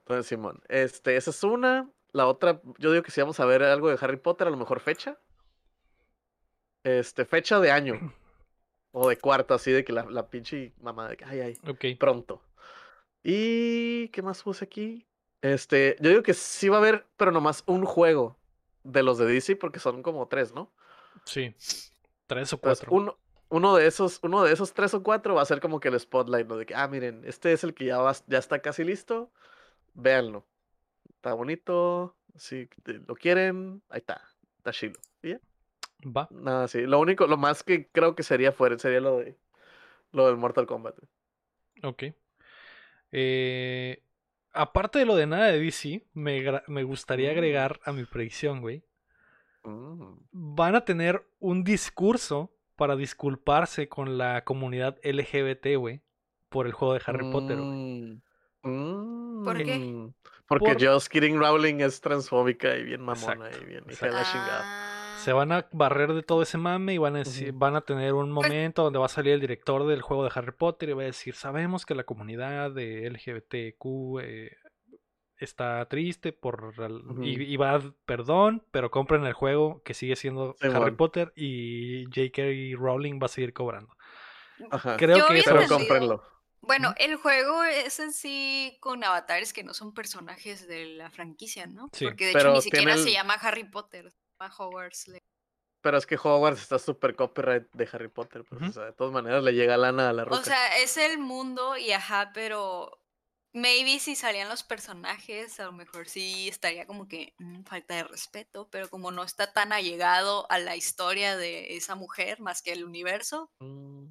Entonces, 0.00 0.26
Simón, 0.26 0.60
este, 0.68 1.16
esa 1.16 1.30
es 1.30 1.44
una. 1.44 1.88
La 2.12 2.26
otra, 2.26 2.60
yo 2.78 2.90
digo 2.90 3.04
que 3.04 3.10
si 3.12 3.20
vamos 3.20 3.38
a 3.38 3.44
ver 3.44 3.62
algo 3.62 3.88
de 3.88 3.98
Harry 4.00 4.16
Potter, 4.16 4.48
a 4.48 4.50
lo 4.50 4.56
mejor 4.56 4.80
fecha. 4.80 5.16
Este, 6.84 7.24
fecha 7.24 7.60
de 7.60 7.70
año. 7.70 8.14
O 8.92 9.08
de 9.08 9.18
cuarto, 9.18 9.54
así 9.54 9.70
de 9.70 9.84
que 9.84 9.92
la, 9.92 10.04
la 10.06 10.28
pinche 10.30 10.74
mamá 10.80 11.08
de 11.08 11.16
que, 11.16 11.24
ay, 11.24 11.40
ay, 11.40 11.94
pronto. 11.96 12.42
Y, 13.22 14.08
¿qué 14.08 14.22
más 14.22 14.42
puse 14.42 14.64
aquí? 14.64 15.06
Este, 15.42 15.96
yo 16.00 16.10
digo 16.10 16.22
que 16.22 16.34
sí 16.34 16.68
va 16.68 16.76
a 16.76 16.80
haber, 16.80 17.06
pero 17.16 17.30
nomás 17.32 17.62
un 17.66 17.84
juego 17.86 18.36
de 18.82 19.02
los 19.02 19.18
de 19.18 19.26
DC, 19.26 19.56
porque 19.56 19.78
son 19.78 20.02
como 20.02 20.28
tres, 20.28 20.52
¿no? 20.54 20.72
Sí. 21.24 21.54
Tres 22.26 22.52
o 22.52 22.56
Entonces, 22.56 22.60
cuatro. 22.60 22.92
uno, 22.94 23.18
uno 23.48 23.76
de 23.76 23.86
esos, 23.86 24.20
uno 24.22 24.42
de 24.44 24.52
esos 24.52 24.74
tres 24.74 24.94
o 24.94 25.02
cuatro 25.02 25.34
va 25.34 25.42
a 25.42 25.46
ser 25.46 25.60
como 25.60 25.80
que 25.80 25.88
el 25.88 25.98
spotlight, 26.00 26.46
¿no? 26.48 26.56
De 26.56 26.66
que, 26.66 26.74
ah, 26.74 26.88
miren, 26.88 27.22
este 27.24 27.52
es 27.52 27.64
el 27.64 27.74
que 27.74 27.86
ya 27.86 27.98
va, 27.98 28.14
ya 28.26 28.38
está 28.38 28.60
casi 28.60 28.84
listo. 28.84 29.30
Véanlo. 29.94 30.46
Está 31.16 31.34
bonito. 31.34 32.16
Si 32.36 32.68
lo 32.84 33.14
quieren, 33.16 33.82
ahí 33.90 33.98
está. 34.00 34.22
Está 34.58 34.72
chilo. 34.72 34.98
Y 35.22 35.30
ya, 35.30 35.40
Va. 36.04 36.28
Nada, 36.30 36.68
sí. 36.68 36.80
Lo 36.82 36.98
único, 37.00 37.26
lo 37.26 37.36
más 37.36 37.62
que 37.62 37.88
creo 37.88 38.14
que 38.14 38.22
sería 38.22 38.52
fuera, 38.52 38.78
sería 38.78 39.00
lo 39.00 39.18
de 39.18 39.36
lo 40.12 40.26
del 40.26 40.36
Mortal 40.36 40.66
Kombat. 40.66 40.96
Ok. 41.82 42.04
Eh, 43.12 44.02
aparte 44.52 44.98
de 44.98 45.04
lo 45.06 45.16
de 45.16 45.26
nada 45.26 45.46
de 45.46 45.60
DC, 45.60 46.04
me, 46.14 46.42
me 46.66 46.82
gustaría 46.84 47.28
Mm. 47.30 47.32
agregar 47.32 47.80
a 47.84 47.92
mi 47.92 48.04
predicción, 48.04 48.60
güey. 48.60 48.82
Mm. 49.64 50.14
Van 50.32 50.74
a 50.74 50.84
tener 50.84 51.26
un 51.38 51.64
discurso 51.64 52.50
para 52.76 52.96
disculparse 52.96 53.88
con 53.88 54.16
la 54.16 54.42
comunidad 54.44 54.98
LGBT, 55.02 55.76
güey, 55.76 56.00
por 56.48 56.66
el 56.66 56.72
juego 56.72 56.94
de 56.94 57.02
Harry 57.06 57.30
Potter, 57.30 57.56
güey. 57.58 58.20
Mm, 58.62 59.44
¿Por 59.44 59.56
qué? 59.62 59.78
mm, 59.78 60.14
Porque 60.46 60.74
Por- 60.74 60.84
Just 60.84 61.08
Kidding 61.12 61.38
Rowling 61.38 61.80
es 61.80 62.00
transfóbica 62.00 62.76
y 62.76 62.82
bien 62.82 63.00
mamona 63.02 63.46
Exacto, 63.46 63.62
y 63.62 63.66
bien 63.68 63.84
hija 63.88 64.06
de 64.06 64.12
la 64.12 64.24
chingada. 64.24 64.89
Se 65.24 65.32
van 65.32 65.52
a 65.52 65.68
barrer 65.72 66.12
de 66.12 66.22
todo 66.22 66.42
ese 66.42 66.58
mame 66.58 66.94
y 66.94 66.98
van 66.98 67.16
a, 67.16 67.20
decir- 67.20 67.52
van 67.52 67.76
a 67.76 67.80
tener 67.82 68.14
un 68.14 68.34
Pues 68.34 68.48
momento 68.48 68.82
donde 68.84 68.98
va 68.98 69.06
a 69.06 69.08
salir 69.10 69.34
el 69.34 69.40
director 69.40 69.86
del 69.86 70.02
juego 70.02 70.24
de 70.24 70.30
Harry 70.34 70.52
Potter 70.52 70.88
y 70.88 70.92
va 70.94 71.02
a 71.02 71.06
decir, 71.06 71.34
sabemos 71.34 71.84
que 71.86 71.94
la 71.94 72.04
comunidad 72.04 72.70
de 72.70 73.06
LGBTQ 73.10 74.20
eh, 74.22 74.56
está 75.36 75.86
triste 75.88 76.32
por 76.32 76.74
el- 76.78 76.96
Ujú. 77.10 77.22
y, 77.22 77.30
y 77.42 77.56
va 77.56 77.74
a 77.76 77.80
perdón, 78.04 78.64
pero 78.70 78.90
compren 78.90 79.24
el 79.24 79.32
juego 79.32 79.82
que 79.84 79.94
sigue 79.94 80.16
siendo 80.16 80.54
Sí, 80.60 80.66
Harry 80.66 80.78
bueno. 80.78 80.96
Potter 80.96 81.32
y 81.36 82.04
J.K. 82.06 82.42
Rowling 82.78 83.18
va 83.20 83.26
a 83.26 83.28
seguir 83.28 83.52
cobrando. 83.52 83.94
Ajá. 84.70 84.96
Creo 84.98 85.16
Yo 85.18 85.26
que 85.28 85.42
Pero 85.44 85.66
cómprenlo. 85.66 86.22
Bueno, 86.62 86.92
el 86.98 87.16
juego 87.16 87.64
es 87.64 87.98
en 88.00 88.12
sí 88.12 88.76
con 88.80 89.02
avatares 89.02 89.54
que 89.54 89.64
no 89.64 89.72
son 89.72 89.94
personajes 89.94 90.68
de 90.68 90.84
la 90.84 91.08
franquicia, 91.10 91.66
¿no? 91.66 91.88
Sí, 91.94 92.04
Porque 92.04 92.26
de 92.26 92.32
hecho 92.32 92.52
ni 92.52 92.60
siquiera 92.60 92.98
se 92.98 93.10
llama 93.12 93.32
Harry 93.34 93.64
Potter, 93.64 94.12
llama 94.40 94.54
Hogwarts. 94.56 95.10
Pero 95.82 95.96
es 95.96 96.06
que 96.06 96.16
Hogwarts 96.16 96.60
está 96.60 96.78
súper 96.78 97.14
copyright 97.16 97.70
de 97.72 97.88
Harry 97.92 98.08
Potter. 98.08 98.44
Pues, 98.44 98.60
Ujú. 98.60 98.70
o 98.70 98.72
sea, 98.72 98.84
de 98.84 98.92
todas 98.92 99.12
maneras 99.12 99.42
le 99.42 99.52
llega 99.54 99.76
lana 99.76 100.10
a 100.10 100.12
la 100.12 100.24
roca. 100.24 100.36
O 100.40 100.44
sea, 100.44 100.78
es 100.78 100.96
el 100.96 101.18
mundo 101.18 101.76
y 101.78 101.92
ajá, 101.92 102.32
pero 102.34 102.98
maybe 103.54 103.98
si 103.98 104.14
salían 104.14 104.48
los 104.48 104.62
personajes, 104.62 105.58
a 105.58 105.64
lo 105.64 105.72
mejor 105.72 106.06
sí 106.06 106.48
estaría 106.48 106.86
como 106.86 107.08
que 107.08 107.34
mm, 107.38 107.62
falta 107.62 107.94
de 107.96 108.04
respeto, 108.04 108.68
pero 108.70 108.88
como 108.90 109.10
no 109.10 109.22
está 109.22 109.52
tan 109.52 109.72
allegado 109.72 110.46
a 110.50 110.58
la 110.58 110.76
historia 110.76 111.36
de 111.36 111.76
esa 111.76 111.94
mujer 111.94 112.40
más 112.40 112.62
que 112.62 112.72
el 112.72 112.84
universo, 112.84 113.50
Mm. 113.60 114.06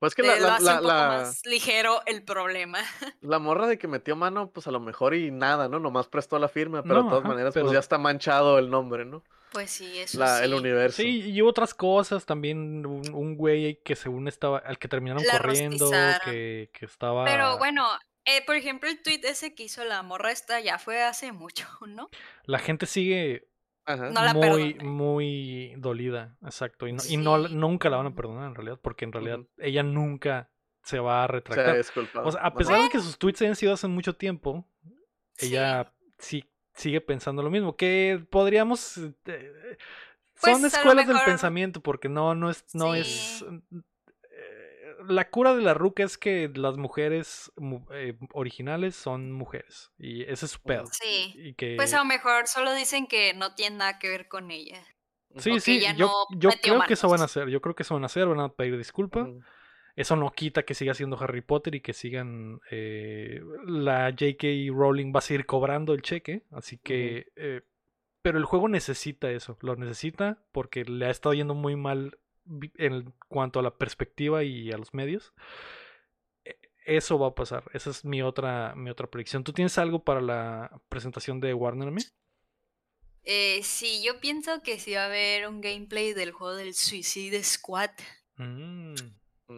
Pues 0.00 0.16
que 0.16 0.24
la, 0.24 0.34
lo 0.34 0.48
la, 0.48 0.54
hace 0.56 0.64
la, 0.64 0.72
un 0.72 0.76
poco 0.78 0.88
la- 0.88 1.06
más 1.06 1.40
ligero 1.46 2.02
el 2.06 2.24
problema. 2.24 2.80
la 3.20 3.38
morra 3.38 3.68
de 3.68 3.78
que 3.78 3.86
metió 3.86 4.16
mano, 4.16 4.50
pues 4.50 4.66
a 4.66 4.72
lo 4.72 4.80
mejor 4.80 5.14
y 5.14 5.30
nada, 5.30 5.68
¿no? 5.68 5.78
Nomás 5.78 6.08
prestó 6.08 6.40
la 6.40 6.48
firma, 6.48 6.82
pero 6.82 6.94
No, 6.96 7.02
de 7.04 7.08
todas 7.10 7.20
ajá, 7.24 7.28
maneras, 7.28 7.54
pero- 7.54 7.66
pues 7.66 7.74
ya 7.74 7.78
está 7.78 7.98
manchado 7.98 8.58
el 8.58 8.68
nombre, 8.68 9.04
¿no? 9.04 9.22
Pues 9.52 9.70
sí, 9.70 9.98
eso 9.98 10.18
La, 10.18 10.42
el 10.42 10.50
sí. 10.50 10.56
universo. 10.56 11.02
Sí, 11.02 11.30
y 11.30 11.40
otras 11.42 11.74
cosas 11.74 12.24
también, 12.26 12.86
un, 12.86 13.02
un 13.12 13.36
güey 13.36 13.80
que 13.82 13.94
según 13.96 14.28
estaba, 14.28 14.58
al 14.58 14.78
que 14.78 14.88
terminaron 14.88 15.22
La 15.26 15.38
corriendo, 15.38 15.90
que, 16.24 16.70
que 16.72 16.84
estaba... 16.86 17.24
Pero 17.24 17.58
bueno, 17.58 17.86
eh, 18.24 18.42
por 18.46 18.56
ejemplo, 18.56 18.88
el 18.88 19.02
tweet 19.02 19.20
ese 19.24 19.54
que 19.54 19.64
hizo 19.64 19.84
la 19.84 20.02
morra 20.02 20.30
esta 20.32 20.60
ya 20.60 20.78
fue 20.78 21.02
hace 21.02 21.32
mucho, 21.32 21.66
¿no? 21.86 22.08
La 22.44 22.58
gente 22.58 22.86
sigue 22.86 23.48
Ajá. 23.84 24.10
No 24.10 24.22
la 24.24 24.32
muy, 24.32 24.74
perdona. 24.74 24.90
muy 24.90 25.74
dolida, 25.76 26.36
exacto. 26.44 26.86
Y, 26.86 26.92
no, 26.92 27.02
y 27.08 27.16
no, 27.16 27.48
Sí. 27.48 27.54
nunca 27.54 27.90
la 27.90 27.96
van 27.96 28.06
a 28.06 28.14
perdonar 28.14 28.46
en 28.48 28.54
realidad, 28.54 28.78
porque 28.80 29.04
en 29.04 29.12
realidad 29.12 29.40
ella 29.58 29.82
nunca 29.82 30.50
se 30.84 31.00
va 31.00 31.22
a 31.22 31.24
O 31.24 31.26
sea, 31.26 31.32
retractar. 31.32 31.84
culpable. 31.92 32.28
O 32.28 32.32
sea, 32.32 32.40
a 32.42 32.54
pesar 32.54 32.80
de 32.80 32.88
que 32.90 33.00
sus 33.00 33.18
tweets 33.18 33.42
hayan 33.42 33.56
sido 33.56 33.72
hace 33.72 33.88
mucho 33.88 34.14
tiempo, 34.14 34.66
Sí. 35.34 35.46
ella 35.48 35.92
sí 36.18 36.44
sigue 36.74 37.00
pensando 37.00 37.42
lo 37.42 37.50
mismo. 37.50 37.76
Que 37.76 38.24
podríamos. 38.30 38.96
eh, 38.98 39.12
eh, 39.26 39.76
Pues, 40.40 40.56
son 40.56 40.64
escuelas 40.66 41.06
del 41.06 41.18
pensamiento, 41.24 41.80
porque 41.80 42.08
no, 42.08 42.34
no 42.34 42.50
es. 42.50 42.64
No 42.74 42.94
es 42.94 43.06
Sí. 43.08 43.44
eh, 44.30 44.94
la 45.08 45.28
cura 45.30 45.54
de 45.54 45.62
la 45.62 45.74
ruca 45.74 46.02
es 46.04 46.18
que 46.18 46.50
las 46.54 46.76
mujeres 46.76 47.52
mu- 47.56 47.86
eh, 47.92 48.16
originales 48.32 48.94
son 48.96 49.32
mujeres. 49.32 49.92
Y 49.98 50.22
ese 50.22 50.46
es 50.46 50.52
su 50.52 50.60
pedo. 50.60 50.86
Sí. 50.92 51.32
Y 51.36 51.54
que. 51.54 51.74
Pues 51.76 51.92
a 51.94 51.98
lo 51.98 52.04
mejor 52.04 52.46
solo 52.48 52.72
dicen 52.74 53.06
que 53.06 53.34
no 53.34 53.54
tiene 53.54 53.76
nada 53.76 53.98
que 53.98 54.08
ver 54.08 54.28
con 54.28 54.50
ella. 54.50 54.82
Sí, 55.38 55.50
o 55.50 55.54
que 55.54 55.60
sí, 55.60 55.76
ella 55.78 55.94
yo, 55.94 56.06
no 56.30 56.38
yo 56.38 56.50
creo 56.60 56.82
que 56.86 56.94
eso 56.94 57.08
van 57.08 57.20
a 57.22 57.24
hacer. 57.24 57.48
Yo 57.48 57.60
creo 57.62 57.74
que 57.74 57.84
eso 57.84 57.94
van 57.94 58.02
a 58.02 58.06
hacer. 58.06 58.26
Van 58.26 58.40
a 58.40 58.48
pedir 58.50 58.76
disculpa. 58.76 59.26
Eso 59.94 60.16
no 60.16 60.30
quita 60.32 60.62
que 60.64 60.74
siga 60.74 60.94
siendo 60.94 61.20
Harry 61.20 61.42
Potter 61.42 61.74
y 61.74 61.80
que 61.80 61.92
sigan. 61.92 62.60
eh, 62.70 63.40
la 63.66 64.10
J.K. 64.10 64.46
Rowling 64.72 65.12
va 65.14 65.18
a 65.18 65.22
seguir 65.22 65.46
cobrando 65.46 65.92
el 65.94 66.02
cheque. 66.02 66.42
Así 66.50 66.78
que. 66.78 67.26
eh, 67.36 67.62
pero 68.22 68.38
el 68.38 68.44
juego 68.44 68.68
necesita 68.68 69.30
eso. 69.32 69.58
Lo 69.62 69.74
necesita 69.76 70.44
porque 70.52 70.84
le 70.84 71.06
ha 71.06 71.10
estado 71.10 71.34
yendo 71.34 71.54
muy 71.54 71.74
mal 71.76 72.18
en 72.78 73.12
cuanto 73.28 73.58
a 73.58 73.62
la 73.62 73.76
perspectiva 73.76 74.44
y 74.44 74.70
a 74.72 74.78
los 74.78 74.94
medios. 74.94 75.32
E- 76.44 76.56
Eso 76.86 77.18
va 77.18 77.28
a 77.28 77.34
pasar. 77.34 77.64
Esa 77.74 77.90
es 77.90 78.04
mi 78.04 78.22
otra, 78.22 78.74
mi 78.76 78.90
otra 78.90 79.08
predicción. 79.08 79.42
¿Tú 79.44 79.52
tienes 79.52 79.76
algo 79.76 80.04
para 80.04 80.20
la 80.20 80.80
presentación 80.88 81.40
de 81.40 81.52
Warner 81.52 81.90
Me? 81.90 82.02
Eh, 83.24 83.60
sí, 83.62 84.02
yo 84.04 84.18
pienso 84.20 84.62
que 84.62 84.78
sí 84.78 84.94
va 84.94 85.02
a 85.02 85.06
haber 85.06 85.48
un 85.48 85.60
gameplay 85.60 86.12
del 86.12 86.32
juego 86.32 86.54
del 86.56 86.74
Suicide 86.74 87.42
Squad. 87.44 87.90
Mm, 88.36 88.94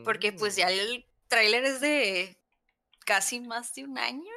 Porque 0.03 0.33
pues 0.33 0.57
ya 0.57 0.67
Mm. 0.67 0.71
el 0.71 1.07
tráiler 1.29 1.65
es 1.65 1.81
de 1.81 2.37
casi 3.05 3.41
más 3.41 3.75
de 3.75 3.85
un 3.85 3.99
año. 3.99 4.33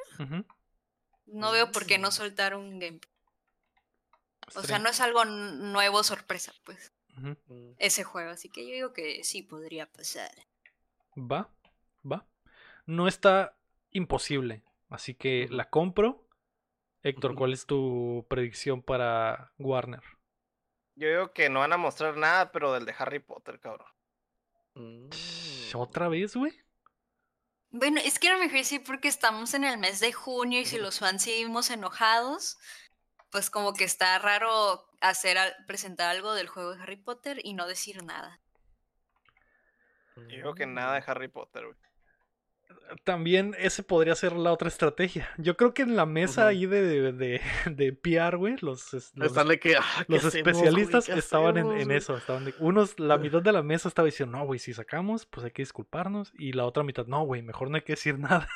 No 1.25 1.51
veo 1.51 1.71
por 1.71 1.85
qué 1.85 1.97
no 1.97 2.11
soltar 2.11 2.55
un 2.55 2.79
gameplay. 2.79 3.13
O 4.55 4.63
sea, 4.63 4.79
no 4.79 4.89
es 4.89 5.01
algo 5.01 5.25
nuevo, 5.25 6.03
sorpresa, 6.03 6.53
pues. 6.63 6.93
Mm. 7.15 7.71
ese 7.79 8.03
juego. 8.03 8.29
Así 8.29 8.47
que 8.49 8.65
yo 8.67 8.73
digo 8.73 8.93
que 8.93 9.23
sí 9.23 9.41
podría 9.41 9.91
pasar. 9.91 10.31
Va, 11.17 11.49
va. 12.09 12.27
No 12.85 13.07
está 13.07 13.57
imposible. 13.91 14.63
Así 14.89 15.15
que 15.15 15.47
la 15.49 15.69
compro. 15.69 16.23
Héctor. 17.03 17.35
¿cuál 17.35 17.53
es 17.53 17.65
tu 17.65 18.25
predicción 18.29 18.81
para 18.81 19.51
Warner? 19.57 20.01
Yo 20.95 21.07
digo 21.07 21.31
que 21.31 21.49
no 21.49 21.59
van 21.59 21.73
a 21.73 21.77
mostrar 21.77 22.17
nada, 22.17 22.51
pero 22.51 22.73
del 22.73 22.85
de 22.85 22.95
Harry 22.97 23.19
Potter, 23.19 23.59
cabrón. 23.59 23.87
Mm. 24.75 25.09
¿Otra 25.75 26.07
vez, 26.07 26.35
güey? 26.35 26.53
Bueno, 27.69 27.99
es 28.03 28.17
que 28.19 28.29
a 28.29 28.33
lo 28.33 28.39
mejor 28.39 28.63
sí 28.63 28.79
porque 28.79 29.07
estamos 29.07 29.53
en 29.53 29.63
el 29.63 29.77
mes 29.77 29.99
de 29.99 30.13
junio 30.13 30.59
y 30.61 30.65
si 30.65 30.77
los 30.77 30.99
fans 30.99 31.23
seguimos 31.23 31.69
enojados, 31.69 32.57
pues 33.29 33.49
como 33.49 33.73
que 33.73 33.83
está 33.83 34.17
raro 34.19 34.87
hacer 35.01 35.37
al- 35.37 35.55
presentar 35.67 36.09
algo 36.09 36.33
del 36.33 36.47
juego 36.47 36.75
de 36.75 36.81
Harry 36.81 36.95
Potter 36.95 37.39
y 37.43 37.53
no 37.53 37.67
decir 37.67 38.03
nada. 38.03 38.39
Yo 40.15 40.23
digo 40.23 40.55
que 40.55 40.65
nada 40.65 40.95
de 40.95 41.03
Harry 41.05 41.27
Potter, 41.27 41.65
güey. 41.65 41.77
También 43.03 43.53
ese 43.59 43.83
podría 43.83 44.15
ser 44.15 44.31
la 44.33 44.51
otra 44.53 44.69
estrategia. 44.69 45.29
Yo 45.37 45.57
creo 45.57 45.73
que 45.73 45.81
en 45.81 45.95
la 45.97 46.05
mesa 46.05 46.47
ahí 46.47 46.65
de, 46.65 47.11
de, 47.11 47.41
de 47.65 47.93
PR, 47.93 48.37
güey, 48.37 48.55
los, 48.61 48.93
es- 48.93 49.11
los, 49.15 49.27
Están 49.27 49.49
de 49.49 49.59
que. 49.59 49.75
ah, 49.75 49.83
¿qué 49.99 50.05
los 50.13 50.23
hacemos, 50.25 50.47
especialistas 50.47 51.05
güey? 51.07 51.15
¿Qué 51.15 51.19
estaban 51.19 51.57
en, 51.57 51.63
hacemos, 51.65 51.81
en 51.81 51.85
güey? 51.87 51.97
eso. 51.97 52.17
Estaban 52.17 52.45
de- 52.45 52.53
unos, 52.59 52.97
la 52.99 53.17
mitad 53.17 53.41
de 53.41 53.51
la 53.51 53.61
mesa 53.61 53.89
estaba 53.89 54.05
diciendo, 54.05 54.37
no, 54.37 54.45
güey, 54.45 54.59
si 54.59 54.73
sacamos, 54.73 55.25
pues 55.25 55.45
hay 55.45 55.51
que 55.51 55.61
disculparnos. 55.63 56.31
Y 56.37 56.53
la 56.53 56.65
otra 56.65 56.83
mitad, 56.83 57.05
no, 57.07 57.23
güey, 57.25 57.41
mejor 57.41 57.69
no 57.69 57.75
hay 57.75 57.81
que 57.83 57.93
decir 57.93 58.17
nada. 58.19 58.47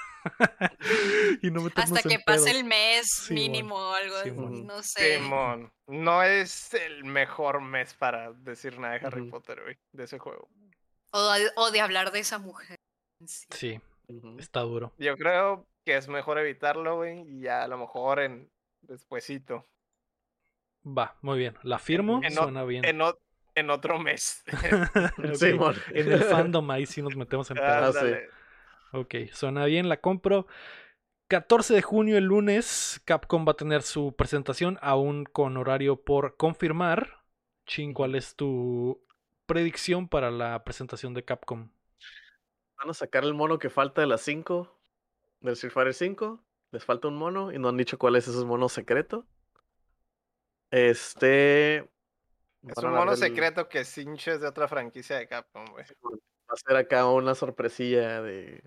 y 1.41 1.51
no 1.51 1.65
Hasta 1.75 2.01
que 2.01 2.19
pase 2.19 2.45
pedos". 2.45 2.47
el 2.47 2.63
mes 2.63 3.27
mínimo 3.31 3.75
o 3.75 3.93
algo 3.93 4.15
así, 4.15 4.29
Simón. 4.29 4.65
no 4.65 4.81
sé. 4.83 5.17
Simón, 5.17 5.71
no 5.87 6.23
es 6.23 6.73
el 6.73 7.03
mejor 7.03 7.61
mes 7.61 7.93
para 7.95 8.31
decir 8.31 8.79
nada 8.79 8.97
de 8.97 9.05
Harry. 9.07 9.29
Potter, 9.29 9.61
güey, 9.63 9.77
de 9.91 10.03
ese 10.05 10.19
juego. 10.19 10.47
O, 11.11 11.31
de- 11.33 11.51
o 11.57 11.71
de 11.71 11.81
hablar 11.81 12.11
de 12.11 12.19
esa 12.19 12.37
mujer. 12.39 12.77
en 13.19 13.27
sí. 13.27 13.81
Sí, 14.07 14.21
está 14.37 14.61
duro. 14.61 14.93
Yo 14.97 15.17
creo 15.17 15.67
que 15.85 15.97
es 15.97 16.07
mejor 16.07 16.37
evitarlo, 16.39 16.97
güey, 16.97 17.21
y 17.27 17.41
ya 17.41 17.63
a 17.63 17.67
lo 17.67 17.77
mejor 17.77 18.19
en 18.19 18.49
despuesito, 18.81 19.65
Va, 20.83 21.15
muy 21.21 21.37
bien. 21.39 21.55
La 21.63 21.79
firmo, 21.79 22.21
en 22.23 22.33
suena 22.33 22.63
bien. 22.63 22.83
en, 22.85 23.01
o- 23.01 23.17
en 23.55 23.69
otro 23.69 23.99
mes. 23.99 24.43
Ok, 25.17 25.33
Simón. 25.35 25.75
En 25.93 26.11
el 26.11 26.21
fandom 26.23 26.69
ahí 26.71 26.85
sí 26.85 27.01
nos 27.01 27.15
metemos 27.15 27.49
en 27.51 27.57
sí. 27.57 27.63
Ándale. 27.63 28.29
Ok, 28.93 29.15
suena 29.33 29.65
bien, 29.65 29.89
la 29.89 30.01
compro. 30.01 30.47
14 31.27 31.73
de 31.73 31.81
junio, 31.81 32.17
el 32.17 32.25
lunes, 32.25 33.01
Capcom 33.05 33.47
va 33.47 33.53
a 33.53 33.57
tener 33.57 33.83
su 33.83 34.15
presentación, 34.17 34.77
aún 34.81 35.25
con 35.25 35.57
horario 35.57 36.03
por 36.03 36.35
confirmar. 36.37 37.23
Chin, 37.65 37.93
¿cuál 37.93 38.15
es 38.15 38.35
tu 38.35 39.01
predicción 39.45 40.07
para 40.09 40.31
la 40.31 40.63
presentación 40.63 41.13
de 41.13 41.23
Capcom? 41.23 41.69
Van 42.81 42.89
a 42.89 42.93
sacar 42.95 43.23
el 43.23 43.35
mono 43.35 43.59
que 43.59 43.69
falta 43.69 44.01
de 44.01 44.07
las 44.07 44.21
5 44.21 44.75
del 45.41 45.53
Street 45.53 45.71
Fighter 45.71 45.93
5. 45.93 46.43
Les 46.71 46.83
falta 46.83 47.07
un 47.09 47.15
mono 47.15 47.51
y 47.51 47.59
no 47.59 47.69
han 47.69 47.77
dicho 47.77 47.99
cuál 47.99 48.15
es 48.15 48.27
ese 48.27 48.43
mono 48.43 48.69
secreto. 48.69 49.27
Este. 50.71 51.77
Es 51.77 52.77
un 52.77 52.91
mono 52.91 53.11
el- 53.11 53.17
secreto 53.17 53.67
que 53.67 53.83
Sincho 53.85 54.31
es 54.31 54.41
de 54.41 54.47
otra 54.47 54.67
franquicia 54.67 55.17
de 55.17 55.27
Capcom, 55.27 55.65
güey. 55.65 55.85
Va 56.03 56.53
a 56.53 56.55
ser 56.55 56.75
acá 56.77 57.05
una 57.07 57.35
sorpresilla 57.35 58.21
de. 58.21 58.63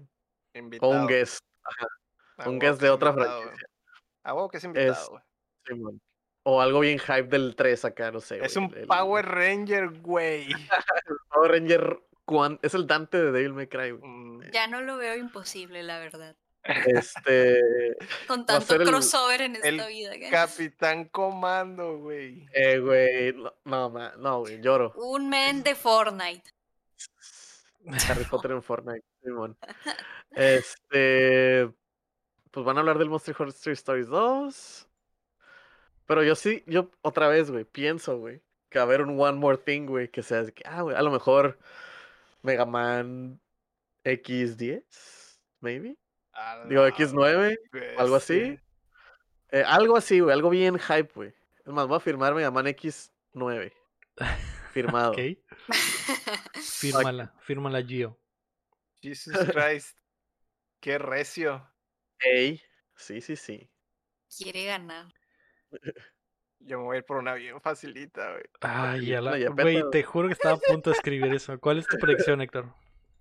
O 0.54 0.58
Invitado. 0.58 0.92
un 0.92 1.06
guest. 1.06 1.40
Un 2.46 2.58
guest 2.58 2.80
de 2.80 2.90
otra 2.90 3.10
invitado, 3.10 3.42
franquicia. 3.42 3.68
huevo 4.26 4.48
que 4.48 4.56
es 4.58 4.64
invitado, 4.64 4.92
Es- 4.92 5.08
güey. 5.08 5.22
Simón. 5.66 6.00
O 6.46 6.60
algo 6.60 6.80
bien 6.80 6.98
hype 6.98 7.22
del 7.24 7.56
3 7.56 7.84
acá, 7.86 8.10
no 8.12 8.20
sé. 8.20 8.44
Es 8.44 8.54
un 8.56 8.64
el 8.76 8.86
Power 8.86 9.24
Ranger, 9.24 9.88
güey. 10.00 10.46
Power 11.30 11.50
Ranger. 11.52 12.00
Es 12.62 12.74
el 12.74 12.86
Dante 12.86 13.18
de 13.22 13.32
Devil 13.32 13.52
May 13.52 13.66
Cry. 13.66 13.90
güey. 13.92 14.02
Mm, 14.10 14.40
Ya 14.52 14.66
no 14.66 14.80
lo 14.80 14.96
veo 14.96 15.16
imposible, 15.16 15.82
la 15.82 15.98
verdad. 15.98 16.36
Este. 16.62 17.58
Con 18.26 18.46
tanto 18.46 18.76
el- 18.76 18.88
crossover 18.88 19.42
en 19.42 19.56
esta 19.56 19.68
el 19.68 19.82
vida. 19.86 20.12
¿qué? 20.12 20.30
Capitán 20.30 21.04
Comando, 21.06 21.98
güey. 21.98 22.46
Eh, 22.54 22.78
güey. 22.78 23.34
No, 23.34 23.52
no, 23.64 23.90
ma- 23.90 24.14
no, 24.18 24.40
güey, 24.40 24.60
lloro. 24.62 24.92
Un 24.96 25.28
men 25.28 25.62
de 25.62 25.74
Fortnite. 25.74 26.50
Harry 28.08 28.24
Potter 28.24 28.52
en 28.52 28.62
Fortnite, 28.62 29.04
Simón. 29.22 29.56
Este. 30.30 31.70
Pues 32.50 32.64
van 32.64 32.76
a 32.76 32.80
hablar 32.80 32.98
del 32.98 33.10
Monster 33.10 33.34
Hunter 33.38 33.72
Stories 33.72 34.08
2. 34.08 34.88
Pero 36.06 36.22
yo 36.22 36.34
sí, 36.34 36.62
yo 36.66 36.90
otra 37.02 37.28
vez, 37.28 37.50
güey, 37.50 37.64
pienso, 37.64 38.18
güey, 38.18 38.42
que 38.68 38.78
va 38.78 38.84
a 38.84 38.86
haber 38.86 39.02
un 39.02 39.18
One 39.20 39.38
More 39.38 39.58
Thing, 39.58 39.86
güey, 39.86 40.08
que 40.08 40.22
sea, 40.22 40.42
de 40.42 40.52
que, 40.52 40.62
ah, 40.66 40.82
güey, 40.82 40.94
a 40.96 41.02
lo 41.02 41.10
mejor 41.10 41.58
Mega 42.44 42.66
Man 42.66 43.40
X10, 44.04 44.84
maybe. 45.60 45.96
Digo, 46.68 46.82
la 46.82 46.90
X9, 46.90 47.58
algo 47.96 48.16
así. 48.16 48.60
Eh, 49.50 49.64
algo 49.66 49.96
así, 49.96 50.20
güey, 50.20 50.34
algo 50.34 50.50
bien 50.50 50.78
hype, 50.78 51.10
güey. 51.14 51.34
Es 51.64 51.72
más, 51.72 51.88
voy 51.88 51.96
a 51.96 52.00
firmar 52.00 52.34
Mega 52.34 52.50
Man 52.50 52.66
X9. 52.66 53.72
Firmado. 54.72 55.12
Ok. 55.12 55.18
Fírmala, 56.60 57.32
fírmala 57.40 57.82
Gio. 57.82 58.20
Jesus 59.00 59.36
Christ. 59.50 59.96
Qué 60.80 60.98
recio. 60.98 61.66
Ey, 62.18 62.60
sí, 62.96 63.20
sí, 63.20 63.36
sí. 63.36 63.70
Quiere 64.36 64.64
ganar. 64.64 65.06
Yo 66.66 66.78
me 66.78 66.84
voy 66.84 66.96
a 66.96 66.98
ir 67.00 67.04
por 67.04 67.18
una 67.18 67.34
bien 67.34 67.60
facilita, 67.60 68.30
güey. 68.32 68.44
Ay, 68.60 69.06
ya 69.06 69.20
la... 69.20 69.36
Güey, 69.50 69.82
te 69.90 70.02
juro 70.02 70.28
que 70.28 70.32
estaba 70.34 70.54
a 70.54 70.58
punto 70.58 70.90
de 70.90 70.96
escribir 70.96 71.32
eso. 71.34 71.58
¿Cuál 71.60 71.78
es 71.78 71.86
tu 71.86 71.98
predicción, 71.98 72.40
Héctor? 72.40 72.72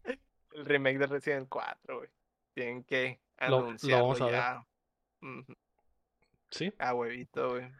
El 0.54 0.66
remake 0.66 0.98
de 1.00 1.08
Resident 1.08 1.50
4, 1.50 1.98
güey. 1.98 2.10
Tienen 2.54 2.84
que 2.84 3.20
Lo- 3.42 3.50
lo 3.50 3.58
anunciarlo 3.66 4.04
vamos 4.04 4.22
a 4.22 4.26
ver. 4.26 4.34
ya. 4.36 4.66
Sí. 6.52 6.72
A 6.80 6.94
huevito, 6.94 7.50
güey. 7.50 7.72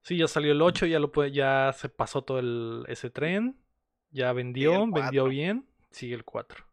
Sí, 0.00 0.16
ya 0.16 0.26
salió 0.26 0.52
el 0.52 0.62
8, 0.62 0.86
ya 0.86 0.98
lo 0.98 1.12
puede, 1.12 1.30
ya 1.30 1.72
se 1.76 1.88
pasó 1.88 2.22
todo 2.22 2.38
el, 2.40 2.84
ese 2.88 3.10
tren. 3.10 3.56
Ya 4.10 4.32
vendió, 4.32 4.72
vendió 4.90 5.22
4. 5.22 5.28
bien. 5.28 5.68
Sigue 5.90 6.14
el 6.14 6.24
4. 6.24 6.64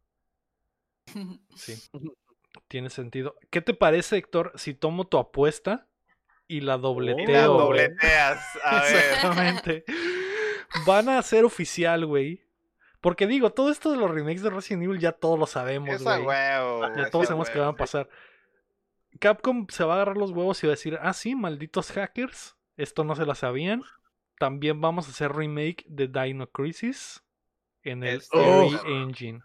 Sí. 1.56 1.76
Tiene 2.68 2.90
sentido. 2.90 3.36
¿Qué 3.52 3.62
te 3.62 3.74
parece, 3.74 4.18
Héctor, 4.18 4.52
si 4.56 4.74
tomo 4.74 5.06
tu 5.08 5.18
apuesta 5.18 5.88
y 6.50 6.56
la 6.56 6.60
Y 6.60 6.62
la 6.62 6.78
dobleteo? 6.78 7.54
dobleteas. 7.54 8.44
A 8.66 8.82
ver. 8.82 8.96
Exactamente. 8.96 9.84
Van 10.86 11.08
a 11.08 11.20
hacer 11.20 11.46
oficial, 11.46 12.06
güey. 12.06 12.44
Porque 13.02 13.28
digo, 13.28 13.52
todo 13.52 13.72
esto 13.72 13.92
de 13.92 13.98
los 13.98 14.12
remakes 14.12 14.42
de 14.42 14.50
Resident 14.50 14.84
Evil 14.84 15.00
ya 15.00 15.14
todos 15.14 15.40
lo 15.40 15.46
sabemos, 15.48 16.04
güey. 16.04 16.26
Ya 16.98 17.10
todos 17.10 17.28
sabemos 17.28 17.50
que 17.50 17.60
van 17.60 17.70
a 17.70 17.76
pasar. 17.76 18.10
Capcom 19.20 19.68
se 19.70 19.84
va 19.84 19.94
a 19.94 19.96
agarrar 19.98 20.18
los 20.18 20.32
huevos 20.32 20.62
y 20.64 20.68
va 20.68 20.74
a 20.74 20.76
decir, 20.76 21.00
ah, 21.02 21.14
sí, 21.14 21.36
malditos 21.36 21.92
hackers, 21.92 22.56
esto 22.78 23.04
no 23.04 23.16
se 23.16 23.26
la 23.26 23.36
sabían. 23.36 23.84
También 24.38 24.82
vamos 24.82 25.08
a 25.08 25.12
hacer 25.12 25.34
remake 25.34 25.86
de 25.88 26.08
Dino 26.08 26.48
Crisis 26.48 27.24
en 27.84 28.04
el 28.04 28.18
Este. 28.18 28.38
Engine. 28.86 29.42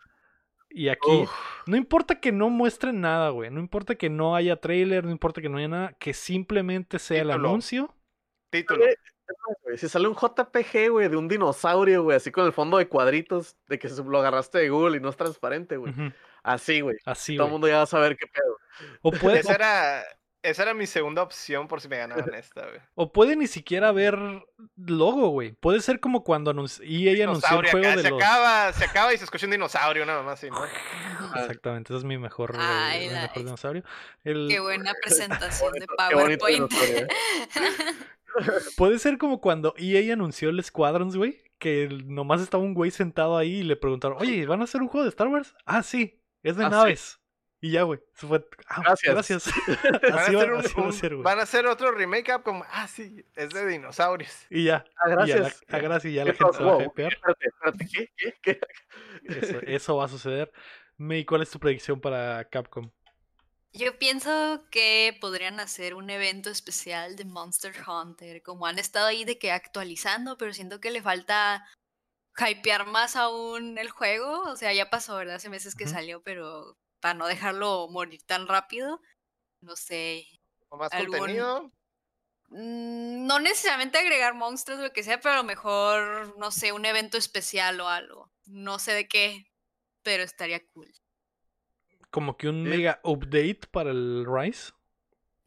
Y 0.77 0.89
aquí, 0.89 1.22
Uf, 1.22 1.31
no 1.66 1.77
importa 1.77 2.18
que 2.18 2.33
no 2.33 2.51
muestren 2.51 3.01
nada, 3.01 3.31
güey. 3.31 3.49
No 3.49 3.61
importa 3.61 3.95
que 3.95 4.11
no 4.11 4.35
haya 4.35 4.57
trailer, 4.57 5.05
no 5.05 5.12
importa 5.12 5.41
que 5.41 5.49
no 5.49 5.59
haya 5.59 5.68
nada, 5.68 5.93
que 6.01 6.12
simplemente 6.12 6.99
sea 6.99 7.22
el 7.22 7.31
anuncio. 7.31 7.95
Título. 8.51 8.85
güey, 9.62 9.79
si 9.79 9.89
sale 9.89 10.09
un 10.09 10.16
JPG, 10.16 10.91
güey, 10.91 11.09
de 11.09 11.16
un 11.16 11.29
dinosaurio, 11.29 12.03
güey, 12.03 12.16
así 12.16 12.33
con 12.33 12.45
el 12.45 12.53
fondo 12.53 12.77
de 12.77 12.89
cuadritos, 12.89 13.57
de 13.68 13.79
que 13.79 13.89
lo 13.89 14.18
agarraste 14.18 14.59
de 14.59 14.68
Google 14.68 14.97
y 14.97 15.01
no 15.01 15.11
es 15.11 15.16
transparente, 15.16 15.77
güey. 15.77 15.95
Así, 16.43 16.81
güey. 16.81 16.97
Así, 17.05 17.37
Todo 17.37 17.47
el 17.47 17.53
mundo 17.53 17.68
ya 17.68 17.77
va 17.77 17.83
a 17.83 17.87
saber 17.87 18.16
qué 18.16 18.27
pedo. 18.27 18.59
O 19.03 19.12
puede, 19.12 19.39
Esa 19.39 19.55
era, 19.55 20.03
esa 20.45 20.62
era 20.62 20.74
mi 20.74 20.86
segunda 20.86 21.22
opción 21.22 21.66
por 21.66 21.80
si 21.80 21.88
me 21.88 21.97
ganaban 21.99 22.32
esta, 22.34 22.62
güey. 22.66 22.80
o 22.95 23.12
puede 23.12 23.34
ni 23.34 23.47
siquiera 23.49 23.88
haber 23.88 24.16
logo, 24.76 25.28
güey. 25.30 25.53
Puede 25.53 25.80
ser 25.80 25.99
como 26.01 26.22
cuando 26.22 26.53
anunci- 26.55 26.82
EA 26.84 27.24
anunció 27.24 27.61
el 27.61 27.70
juego 27.70 27.86
acá, 27.88 27.97
de 27.97 28.03
se 28.03 28.11
los... 28.11 28.22
acaba, 28.22 28.72
se 28.72 28.84
acaba 28.84 29.12
y 29.14 29.18
se 29.18 29.24
escucha 29.24 29.47
un 29.47 29.53
dinosaurio, 29.53 30.07
nada 30.07 30.22
más 30.22 30.34
así, 30.34 30.51
¿no? 30.51 30.64
Exactamente, 31.36 31.92
ese 31.92 31.99
es 31.99 32.05
mi 32.05 32.18
mejor, 32.18 32.53
eh, 32.55 32.59
Ay, 32.61 33.09
mi 33.09 33.14
la- 33.14 33.22
mejor 33.22 33.38
dinosaurio. 33.45 33.84
El- 34.22 34.47
Qué 34.49 34.61
buena 34.61 34.92
presentación 35.03 35.72
de 35.72 35.86
Qué 36.09 36.14
bonito 36.14 36.45
PowerPoint. 36.47 36.72
¿eh? 36.72 37.07
Puede 38.76 38.99
ser 38.99 39.18
como 39.18 39.40
cuando 39.40 39.74
EA 39.78 40.12
anunció 40.12 40.51
el 40.51 40.62
Squadrons, 40.62 41.16
güey. 41.16 41.42
Que 41.59 41.88
nomás 42.07 42.40
estaba 42.42 42.62
un 42.62 42.74
güey 42.74 42.90
sentado 42.90 43.36
ahí 43.38 43.57
y 43.59 43.62
le 43.62 43.76
preguntaron, 43.76 44.18
oye, 44.20 44.45
¿van 44.45 44.61
a 44.61 44.64
hacer 44.64 44.82
un 44.82 44.88
juego 44.88 45.05
de 45.05 45.11
Star 45.11 45.28
Wars? 45.28 45.55
Ah, 45.64 45.82
sí, 45.82 46.20
es 46.42 46.57
de 46.57 46.64
Ah, 46.64 46.84
sí. 46.86 47.16
Y 47.64 47.70
ya, 47.70 47.82
güey. 47.84 47.98
fue. 48.12 48.46
Ah, 48.68 48.82
Gracias. 48.84 49.14
gracias. 49.14 49.44
Van 50.02 50.12
a, 50.12 50.22
hacer 50.22 50.50
va, 50.50 50.54
un- 50.58 50.60
así 50.60 50.74
va 50.76 50.82
a 50.82 50.86
un- 50.86 50.92
ser, 50.92 51.14
güey. 51.14 51.24
van 51.24 51.38
a 51.38 51.42
hacer 51.44 51.66
otro 51.66 51.92
remake 51.92 52.26
Capcom. 52.26 52.62
Ah, 52.70 52.86
sí, 52.86 53.24
es 53.34 53.50
de 53.50 53.66
dinosaurios. 53.66 54.30
Y 54.50 54.64
ya. 54.64 54.84
Ah, 54.98 55.04
Y 55.06 55.08
ya 55.10 55.16
la, 55.16 55.24
gracias. 55.26 55.64
ah, 55.68 55.78
gracias, 55.78 56.12
y 56.12 56.14
ya 56.16 56.24
la 56.26 56.32
¿Qué 56.32 56.38
gente 56.38 56.56
se 56.58 56.62
va 56.62 56.74
a. 56.76 56.82
Espérate, 56.82 57.46
espérate, 57.46 57.86
¿qué? 57.90 58.12
¿Qué? 58.16 58.34
¿Qué? 58.42 58.60
Eso, 59.24 59.58
eso 59.66 59.96
va 59.96 60.04
a 60.04 60.08
suceder. 60.08 60.52
May, 60.98 61.24
¿cuál 61.24 61.40
es 61.42 61.50
tu 61.50 61.58
predicción 61.58 62.00
para 62.02 62.44
Capcom? 62.50 62.90
Yo 63.72 63.98
pienso 63.98 64.66
que 64.70 65.16
podrían 65.20 65.58
hacer 65.58 65.94
un 65.94 66.10
evento 66.10 66.50
especial 66.50 67.16
de 67.16 67.24
Monster 67.24 67.72
Hunter, 67.88 68.42
como 68.42 68.66
han 68.66 68.78
estado 68.78 69.06
ahí 69.06 69.24
de 69.24 69.38
que 69.38 69.50
actualizando, 69.52 70.36
pero 70.36 70.52
siento 70.52 70.80
que 70.80 70.90
le 70.90 71.00
falta 71.00 71.64
hypear 72.38 72.86
más 72.86 73.16
aún 73.16 73.78
el 73.78 73.88
juego. 73.88 74.42
O 74.42 74.56
sea, 74.56 74.72
ya 74.74 74.90
pasó, 74.90 75.16
¿verdad? 75.16 75.36
Hace 75.36 75.48
meses 75.48 75.74
que 75.74 75.86
salió, 75.88 76.22
pero 76.22 76.76
para 77.05 77.12
no 77.12 77.26
dejarlo 77.26 77.86
morir 77.90 78.22
tan 78.24 78.48
rápido, 78.48 78.98
no 79.61 79.76
sé. 79.76 80.26
O 80.70 80.78
más 80.78 80.90
Algún- 80.90 81.18
contenido. 81.18 81.70
mm, 82.48 83.26
No 83.26 83.38
necesariamente 83.40 83.98
agregar 83.98 84.32
monstruos, 84.32 84.80
lo 84.80 84.90
que 84.90 85.02
sea, 85.02 85.20
pero 85.20 85.34
a 85.34 85.36
lo 85.36 85.44
mejor, 85.44 86.34
no 86.38 86.50
sé, 86.50 86.72
un 86.72 86.86
evento 86.86 87.18
especial 87.18 87.78
o 87.82 87.88
algo. 87.88 88.30
No 88.46 88.78
sé 88.78 88.92
de 88.92 89.07
qué, 89.07 89.44
pero 90.02 90.22
estaría 90.22 90.66
cool. 90.72 90.90
Como 92.11 92.38
que 92.38 92.48
un 92.48 92.64
Sí. 92.64 92.70
mega 92.70 93.00
update 93.05 93.61
para 93.70 93.90
el 93.90 94.24
Rise. 94.26 94.72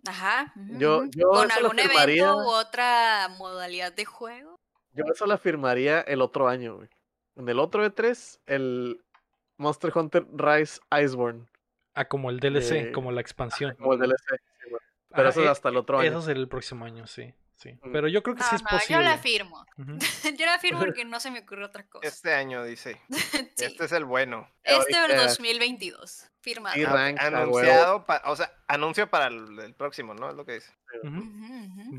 Ajá. 0.05 0.53
Yo, 0.55 1.05
yo 1.05 1.29
Con 1.29 1.49
eso 1.49 1.59
lo 1.61 1.69
algún 1.71 1.79
firmaría. 1.83 2.23
evento 2.23 2.37
u 2.37 2.49
otra 2.51 3.29
modalidad 3.39 3.93
de 3.93 4.05
juego. 4.05 4.59
Yo 4.93 5.05
eso 5.11 5.25
la 5.25 5.39
firmaría 5.39 6.01
el 6.01 6.21
otro 6.21 6.47
año, 6.47 6.75
güey. 6.75 6.89
En 7.35 7.49
el 7.49 7.57
otro 7.59 7.83
E3, 7.83 8.39
el 8.45 9.03
Monster 9.57 9.91
Hunter 9.95 10.25
Rise 10.33 10.79
Iceborne. 11.03 11.45
Ah, 11.93 12.05
como 12.05 12.29
el 12.29 12.39
DLC, 12.39 12.85
De- 12.85 12.91
como 12.91 13.11
la 13.11 13.21
expansión. 13.21 13.75
Como 13.75 13.93
el 13.93 13.99
DLC. 13.99 14.17
sí, 14.29 14.69
güey. 14.69 14.81
Pero 15.09 15.27
Ah, 15.27 15.29
eso 15.31 15.41
es 15.41 15.47
eh, 15.47 15.49
hasta 15.49 15.69
el 15.69 15.77
otro 15.77 15.99
año. 15.99 16.09
Eso 16.09 16.21
será 16.21 16.39
el 16.39 16.47
próximo 16.47 16.85
año, 16.85 17.07
sí. 17.07 17.33
sí. 17.55 17.71
Mm. 17.81 17.91
Pero 17.91 18.07
yo 18.07 18.21
creo 18.21 18.35
que 18.35 18.41
No, 18.43 18.49
sí 18.49 18.55
es 18.55 18.61
no, 18.63 18.69
posible. 18.69 18.95
yo 18.97 19.01
la 19.01 19.17
firmo. 19.17 19.65
Yo 20.37 20.45
la 20.45 20.59
firmo 20.59 20.79
porque 20.79 21.05
no 21.05 21.19
se 21.19 21.31
me 21.31 21.39
ocurre 21.39 21.65
otra 21.65 21.87
cosa. 21.87 22.07
Este 22.07 22.33
año, 22.33 22.63
dice. 22.63 23.01
Sí. 23.57 23.65
Este 23.65 23.85
es 23.85 23.91
el 23.91 24.05
bueno. 24.05 24.47
Este 24.63 24.93
del 24.93 25.11
ahorita- 25.13 25.27
2022. 25.29 26.29
Firmado. 26.41 26.75
Sí, 26.75 26.83
A- 26.83 26.89
rank, 26.93 27.19
anunciado, 27.19 28.05
pa- 28.05 28.21
o 28.25 28.35
sea, 28.35 28.51
anuncio 28.67 29.09
para 29.09 29.27
el, 29.27 29.57
el 29.59 29.73
próximo, 29.73 30.13
¿no? 30.13 30.29
Es 30.29 30.35
lo 30.35 30.45
que 30.45 30.53
dice. 30.53 30.71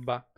Va. 0.09 0.29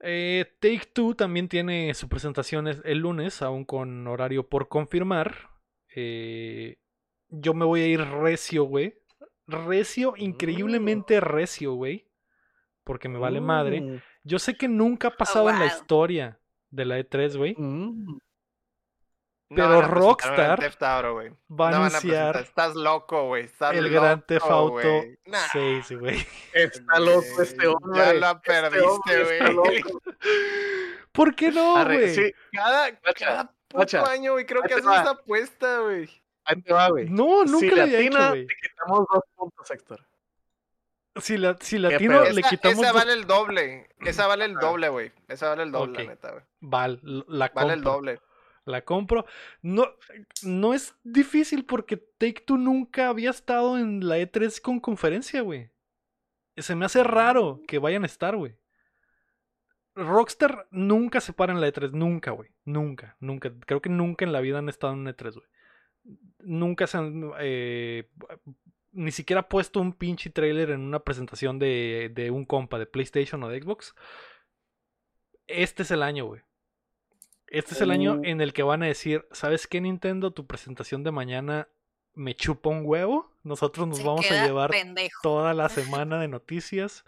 Eh, 0.00 0.56
Take 0.60 0.90
Two 0.92 1.14
también 1.14 1.48
tiene 1.48 1.92
su 1.94 2.08
presentación 2.08 2.68
es- 2.68 2.80
el 2.84 2.98
lunes, 2.98 3.42
aún 3.42 3.64
con 3.64 4.06
horario 4.06 4.48
por 4.48 4.68
confirmar. 4.68 5.50
Eh, 5.94 6.76
yo 7.28 7.54
me 7.54 7.64
voy 7.64 7.80
a 7.82 7.86
ir 7.86 8.00
recio, 8.00 8.64
güey. 8.64 8.98
Recio, 9.46 10.14
increíblemente 10.16 11.20
recio, 11.20 11.72
güey. 11.74 12.08
Porque 12.84 13.08
me 13.08 13.18
vale 13.18 13.40
madre. 13.40 13.80
Mm, 13.80 14.00
Yo 14.24 14.38
sé 14.38 14.56
que 14.56 14.68
nunca 14.68 15.08
ha 15.08 15.16
pasado 15.16 15.50
en 15.50 15.58
la 15.58 15.66
historia 15.66 16.38
de 16.70 16.84
la 16.84 16.98
E3, 16.98 17.36
güey. 17.36 17.54
mm. 17.58 18.18
Pero 19.54 19.82
Rockstar 19.82 20.58
Auto. 21.12 21.28
Va 21.50 21.68
a 21.68 21.70
No 21.72 21.80
van 21.80 21.90
anunciar 21.90 22.32
presentar- 22.32 22.36
Estás 22.42 22.74
loco, 22.74 23.26
güey. 23.26 23.50
El 23.74 23.90
Gran 23.90 24.22
Theft 24.26 24.46
Auto 24.46 24.70
güey. 24.72 25.18
Nah, 25.26 25.46
6, 25.52 25.92
güey. 25.98 26.26
Está 26.54 26.98
loco 26.98 27.42
este 27.42 27.66
hombre. 27.66 28.00
Ya 28.00 28.12
lo 28.14 28.26
este 28.28 28.40
perdiste, 28.40 29.24
güey. 29.52 29.82
¿Por 31.12 31.34
qué 31.34 31.50
no, 31.50 31.84
güey? 31.84 32.14
sí, 32.14 32.32
cada 32.52 33.54
puto 33.72 34.06
año, 34.06 34.32
güey, 34.32 34.46
creo 34.46 34.62
que 34.62 34.74
haces 34.74 34.84
esa 34.86 35.10
apuesta, 35.10 35.80
güey. 35.80 36.08
ahí 36.44 36.60
te 36.62 36.72
va, 36.72 36.88
güey. 36.90 37.08
No, 37.08 37.44
Si 37.46 37.50
nunca 37.52 37.66
le 37.66 37.76
lo 37.76 37.82
había 37.82 38.00
hecho, 38.00 38.28
güey. 38.30 38.46
te 38.46 38.54
quitamos 38.62 39.06
dos 39.12 39.22
puntos, 39.36 39.70
Héctor. 39.70 40.06
Si, 41.20 41.36
la, 41.36 41.58
si 41.60 41.78
latino 41.78 42.22
le 42.24 42.40
Esa, 42.40 42.48
quitamos 42.50 42.78
esa 42.78 42.92
dos- 42.92 43.00
vale 43.02 43.12
el 43.12 43.26
doble. 43.26 43.88
Esa 44.00 44.26
vale 44.26 44.46
el 44.46 44.56
Ah. 44.56 44.60
doble, 44.60 44.88
güey. 44.88 45.12
Esa 45.28 45.48
vale 45.50 45.62
el 45.64 45.70
doble, 45.72 45.92
Ok. 45.92 45.98
la 45.98 46.10
neta, 46.14 46.30
güey. 46.32 46.42
Val, 46.60 47.00
la 47.28 47.48
compro. 47.50 47.62
Vale 47.66 47.74
el 47.74 47.82
doble. 47.82 48.20
La 48.64 48.82
compro. 48.84 49.26
No, 49.60 49.86
no 50.42 50.72
es 50.72 50.94
difícil 51.02 51.66
porque 51.66 51.96
Take 51.98 52.42
Two 52.46 52.56
nunca 52.56 53.08
había 53.08 53.28
estado 53.30 53.76
en 53.76 54.08
la 54.08 54.18
E3 54.18 54.60
con 54.60 54.80
conferencia, 54.80 55.42
güey. 55.42 55.70
Se 56.56 56.74
me 56.76 56.86
hace 56.86 57.02
raro 57.04 57.60
que 57.66 57.78
vayan 57.78 58.04
a 58.04 58.06
estar, 58.06 58.36
güey. 58.36 58.56
Rockstar 59.94 60.66
nunca 60.70 61.20
se 61.20 61.32
para 61.32 61.52
en 61.52 61.60
la 61.60 61.68
E3, 61.68 61.90
nunca, 61.92 62.30
güey. 62.30 62.50
Nunca, 62.64 63.16
nunca. 63.20 63.52
Creo 63.66 63.82
que 63.82 63.90
nunca 63.90 64.24
en 64.24 64.32
la 64.32 64.40
vida 64.40 64.58
han 64.58 64.68
estado 64.68 64.92
en 64.94 65.00
una 65.00 65.14
E3, 65.16 65.34
güey. 65.34 65.46
Nunca 66.40 66.86
se 66.86 66.98
han. 66.98 67.30
eh, 67.38 68.08
ni 68.92 69.10
siquiera 69.10 69.40
ha 69.40 69.48
puesto 69.48 69.80
un 69.80 69.92
pinche 69.94 70.30
trailer 70.30 70.70
en 70.70 70.80
una 70.80 71.00
presentación 71.00 71.58
de, 71.58 72.10
de 72.14 72.30
un 72.30 72.44
compa 72.44 72.78
de 72.78 72.86
PlayStation 72.86 73.42
o 73.42 73.48
de 73.48 73.60
Xbox. 73.62 73.94
Este 75.46 75.82
es 75.82 75.90
el 75.90 76.02
año, 76.02 76.26
güey. 76.26 76.42
Este 77.46 77.74
es 77.74 77.80
el 77.82 77.90
año 77.90 78.20
en 78.24 78.40
el 78.40 78.52
que 78.54 78.62
van 78.62 78.82
a 78.82 78.86
decir, 78.86 79.26
¿sabes 79.32 79.66
qué 79.66 79.80
Nintendo? 79.80 80.30
Tu 80.30 80.46
presentación 80.46 81.04
de 81.04 81.10
mañana 81.10 81.68
me 82.14 82.34
chupa 82.34 82.70
un 82.70 82.82
huevo. 82.84 83.30
Nosotros 83.42 83.86
nos 83.88 83.98
Se 83.98 84.04
vamos 84.04 84.30
a 84.30 84.46
llevar 84.46 84.70
pendejo. 84.70 85.20
toda 85.22 85.52
la 85.52 85.68
semana 85.68 86.18
de 86.20 86.28
noticias 86.28 87.04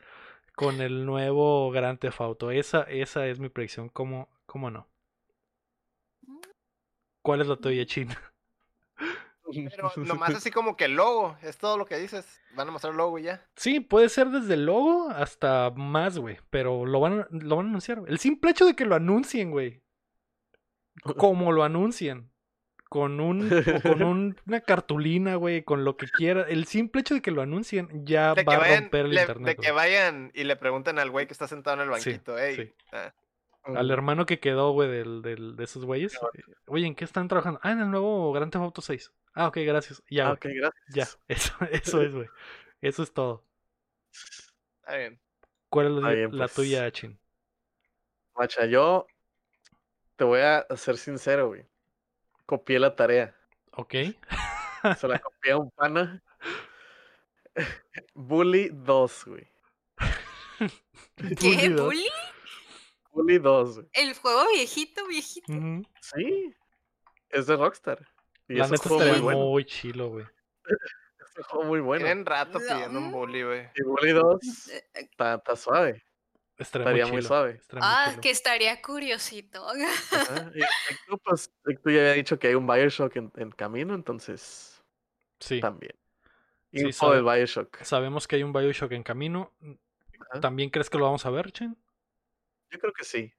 con 0.55 0.81
el 0.81 1.05
nuevo 1.07 1.71
Grand 1.71 1.99
Theft 1.99 2.21
Auto. 2.21 2.51
Esa, 2.51 2.83
esa 2.83 3.27
es 3.27 3.39
mi 3.41 3.49
predicción. 3.49 3.89
¿Cómo, 3.89 4.29
cómo 4.47 4.71
no? 4.71 4.89
¿Cuál 7.23 7.41
es 7.41 7.47
la 7.47 7.57
tuya, 7.57 7.87
Chin? 7.87 8.09
Pero 9.53 9.93
nomás 9.97 10.35
así 10.35 10.51
como 10.51 10.77
que 10.77 10.87
el 10.87 10.95
logo, 10.97 11.37
es 11.43 11.59
todo 11.59 11.77
lo 11.79 11.87
que 11.87 11.99
dices. 11.99 12.41
Van 12.55 12.69
a 12.69 12.71
mostrar 12.73 12.93
el 12.93 12.99
logo 12.99 13.19
y 13.19 13.25
ya. 13.25 13.47
Sí, 13.57 13.81
puede 13.81 14.09
ser 14.09 14.29
desde 14.31 14.55
el 14.55 14.67
logo 14.67 15.09
hasta 15.11 15.71
más, 15.75 16.19
güey. 16.19 16.39
Pero 16.51 16.87
lo 16.87 17.01
van, 17.01 17.21
a- 17.21 17.29
lo 17.31 17.57
van 17.57 17.67
a 17.67 17.69
anunciar. 17.71 18.03
El 18.07 18.19
simple 18.19 18.51
hecho 18.51 18.67
de 18.67 18.75
que 18.77 18.85
lo 18.85 18.95
anuncien, 18.95 19.51
güey. 19.51 19.83
Como 21.19 21.53
lo 21.53 21.65
anuncien. 21.65 22.31
Con 22.89 23.19
un, 23.21 23.49
con 23.83 24.03
un- 24.03 24.37
una 24.47 24.61
cartulina, 24.61 25.35
güey, 25.37 25.63
con 25.65 25.85
lo 25.85 25.97
que 25.97 26.07
quiera. 26.07 26.43
El 26.43 26.67
simple 26.67 27.01
hecho 27.01 27.15
de 27.15 27.23
que 27.23 27.31
lo 27.33 27.43
anuncien 27.43 28.05
ya 28.07 28.35
De 28.35 28.45
va 28.45 28.55
a 28.57 28.77
romper 28.81 29.07
el 29.07 29.15
le- 29.15 29.21
internet. 29.23 29.57
de 29.59 29.63
que 29.65 29.73
vayan 29.73 30.31
y 30.35 30.45
le 30.45 30.55
pregunten 30.57 30.99
al 30.99 31.11
güey 31.11 31.27
que 31.27 31.33
está 31.33 31.49
sentado 31.49 31.83
en 31.83 31.89
el 31.91 32.01
Sí, 32.01 32.11
banquito. 32.11 32.39
"Ey, 32.39 32.57
sí. 32.57 32.73
ah, 32.93 33.13
Al 33.65 33.91
hermano 33.91 34.27
que 34.27 34.39
quedó, 34.39 34.73
güey, 34.73 34.89
del, 34.91 35.23
del- 35.23 35.57
de 35.57 35.65
esos 35.65 35.85
güeyes. 35.85 36.15
eh, 36.15 36.43
Oye, 36.67 36.87
¿en 36.87 36.95
qué 36.95 37.05
están 37.05 37.27
trabajando? 37.29 37.59
Ah, 37.63 37.73
en 37.73 37.81
el 37.81 37.91
nuevo 37.91 38.31
Grand 38.33 38.53
Theft 38.53 38.63
Auto 38.63 38.83
6. 38.83 39.11
Ah, 39.33 39.49
ok, 39.49 39.57
gracias. 39.65 40.03
Ya, 40.09 40.29
Ah, 40.29 40.33
ok, 40.33 40.47
gracias. 40.55 40.85
ya. 40.95 41.07
Eso, 41.29 41.55
eso 41.73 42.03
es, 42.03 42.15
güey. 42.15 42.29
Eso 42.83 43.03
es 43.03 43.13
todo. 43.13 43.43
está 44.13 44.97
bien. 44.99 45.19
¿Cuál 45.71 45.87
es 45.87 45.93
la, 45.93 45.99
Está 46.01 46.11
bien, 46.15 46.31
la 46.39 46.45
pues. 46.45 46.55
tuya, 46.55 46.91
Chin? 46.93 47.19
Macha, 48.37 48.67
yo 48.67 49.07
te 50.17 50.25
voy 50.25 50.41
a 50.41 50.65
ser 50.77 50.97
sincero, 50.99 51.49
güey. 51.49 51.65
Copié 52.47 52.79
la 52.79 52.95
tarea. 52.95 53.35
Ok. 53.73 53.95
Se 54.99 55.09
la 55.09 55.19
copié 55.19 55.53
a 55.53 55.59
un 55.59 55.71
pana. 55.71 56.23
Bully 58.15 58.71
2, 58.73 59.25
güey. 59.27 59.49
¿Qué? 61.39 61.71
¿Bully? 61.71 62.09
Bully 63.13 63.39
2, 63.39 63.75
güey. 63.77 63.89
El 63.93 64.15
juego 64.15 64.45
viejito, 64.53 65.07
viejito. 65.07 65.53
Sí. 66.01 66.55
Es 67.31 67.47
de 67.47 67.57
Rockstar. 67.57 68.07
Y 68.49 68.55
La 68.55 68.65
es 68.67 68.71
un 68.71 68.75
neta 68.77 68.89
juego 68.89 69.05
muy 69.13 69.21
bueno. 69.21 69.39
muy 69.47 69.65
chilo, 69.65 70.09
güey. 70.11 70.27
Es 71.27 71.39
un 71.39 71.45
juego 71.45 71.65
muy 71.65 71.81
bueno. 71.81 72.05
Tienen 72.05 72.25
rato 72.25 72.61
No, 72.61 72.65
pidiendo 72.69 72.99
un 73.01 73.11
bully, 73.11 73.43
güey. 73.43 73.69
Y 73.75 73.83
Bully 73.83 74.13
2 74.13 74.69
Eh, 74.69 74.85
eh, 74.95 75.09
está 75.11 75.57
suave. 75.57 76.05
Estaría, 76.57 76.87
Estaría 76.87 77.07
muy, 77.13 77.23
suave. 77.23 77.53
estaría 77.61 77.83
Ah, 77.85 78.17
que 78.21 78.31
estaría 78.31 78.81
curiosito. 78.81 79.67
Ajá, 79.69 79.77
pues, 81.25 81.51
Take-Two 81.65 81.91
ya 81.93 82.01
había 82.01 82.13
dicho 82.13 82.39
que 82.39 82.49
hay 82.49 82.55
un 82.55 82.67
Bioshock 82.67 83.17
en, 83.17 83.33
en 83.37 83.51
camino, 83.51 83.95
entonces 83.95 84.83
Sí. 85.41 85.61
también. 85.61 85.95
Sí, 86.73 86.81
Info 86.87 87.07
sabe- 87.07 87.17
del 87.17 87.25
Bioshock. 87.25 87.83
Sabemos 87.83 88.29
que 88.29 88.37
hay 88.37 88.43
un 88.45 88.53
Bioshock 88.53 88.93
en 88.93 89.03
camino. 89.03 89.53
Ajá. 90.31 90.41
¿También 90.41 90.71
crees 90.71 90.89
que 90.91 90.99
lo 90.99 91.05
vamos 91.05 91.27
a 91.27 91.31
ver, 91.31 91.51
Chin? 91.53 91.77
Yo 92.71 92.79
creo 92.79 92.93
que 92.93 93.05
sí. 93.05 93.33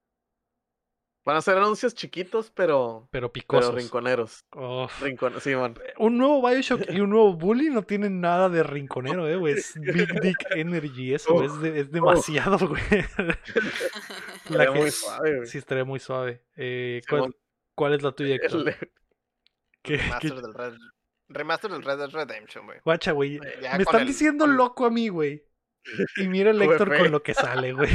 Van 1.25 1.35
a 1.37 1.41
ser 1.41 1.57
anuncios 1.57 1.95
chiquitos, 1.95 2.51
pero, 2.53 3.07
Pero 3.09 3.29
pero 3.29 3.33
picosos. 3.33 3.73
rinconeros. 3.73 4.45
Uf. 4.55 5.01
Rincon 5.01 5.41
Simón. 5.41 5.73
Un 5.97 6.19
nuevo 6.19 6.47
Bioshock 6.47 6.87
y 6.91 6.99
un 6.99 7.09
nuevo 7.09 7.33
Bully 7.33 7.71
no 7.71 7.81
tienen 7.81 8.21
nada 8.21 8.47
de 8.47 8.61
rinconero, 8.61 9.27
eh, 9.27 9.35
güey. 9.35 9.55
Es 9.55 9.73
Big 9.81 10.21
Dick 10.21 10.37
Energy, 10.51 11.15
eso, 11.15 11.41
es, 11.43 11.59
de- 11.61 11.79
es 11.79 11.91
demasiado, 11.91 12.59
güey. 12.67 12.81
La 14.49 14.63
Estaría 14.65 14.73
que- 14.73 14.79
muy 14.79 14.91
suave, 14.91 15.35
güey. 15.37 15.47
Sí, 15.47 15.57
estaría 15.57 15.83
muy 15.83 15.99
suave. 15.99 16.43
Eh. 16.55 17.01
¿cuál, 17.09 17.35
cuál 17.73 17.93
es 17.95 18.03
la 18.03 18.11
tuya, 18.11 18.35
Héctor? 18.35 18.69
El- 18.69 18.75
¿Qué- 19.81 19.97
qué- 19.97 19.97
Remaster 19.97 20.41
del 20.41 20.53
Red, 20.53 20.73
remaster 21.29 21.71
del 21.71 21.83
Red 21.83 21.97
Dead 21.97 22.09
Redemption, 22.11 22.65
güey. 22.67 22.79
Guacha, 22.85 23.11
güey. 23.13 23.39
Ya 23.63 23.77
Me 23.77 23.83
están 23.83 24.01
el- 24.01 24.07
diciendo 24.07 24.45
loco 24.45 24.85
a 24.85 24.91
mí, 24.91 25.07
güey. 25.09 25.43
Y 26.17 26.27
mira 26.27 26.51
el 26.51 26.61
Héctor 26.61 26.95
con 26.97 27.11
lo 27.11 27.23
que 27.23 27.33
sale, 27.33 27.73
güey. 27.73 27.89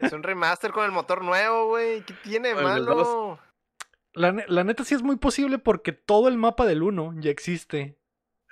Es 0.00 0.12
un 0.12 0.22
remaster 0.22 0.70
con 0.72 0.84
el 0.84 0.92
motor 0.92 1.22
nuevo, 1.24 1.68
güey. 1.68 2.02
¿Qué 2.02 2.14
tiene 2.24 2.52
dos. 2.54 2.62
malo? 2.62 3.38
La, 4.14 4.32
ne- 4.32 4.44
la 4.48 4.64
neta 4.64 4.84
sí 4.84 4.94
es 4.94 5.02
muy 5.02 5.16
posible 5.16 5.58
porque 5.58 5.92
todo 5.92 6.28
el 6.28 6.36
mapa 6.36 6.66
del 6.66 6.82
1 6.82 7.14
ya 7.20 7.30
existe 7.30 7.96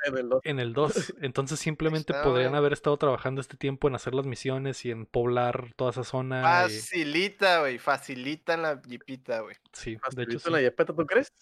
en 0.04 0.18
el 0.18 0.28
dos. 0.28 0.40
en 0.44 0.60
el 0.60 0.72
2. 0.74 1.14
Entonces 1.22 1.58
simplemente 1.58 2.12
está, 2.12 2.22
podrían 2.22 2.54
haber 2.54 2.72
estado 2.72 2.96
trabajando 2.98 3.40
este 3.40 3.56
tiempo 3.56 3.88
en 3.88 3.94
hacer 3.96 4.14
las 4.14 4.26
misiones 4.26 4.84
y 4.84 4.90
en 4.92 5.06
poblar 5.06 5.72
toda 5.76 5.90
esa 5.90 6.04
zona. 6.04 6.40
Y- 6.40 6.42
Facilita, 6.70 7.60
güey. 7.60 7.78
Facilita 7.78 8.54
en 8.54 8.62
la 8.62 8.80
jeepita, 8.82 9.40
güey. 9.40 9.56
Sí, 9.72 9.96
de 10.14 10.22
hecho 10.22 10.38
sí. 10.38 10.50
la 10.50 10.60
yapeta, 10.60 10.94
¿tú 10.94 11.04
crees? 11.06 11.32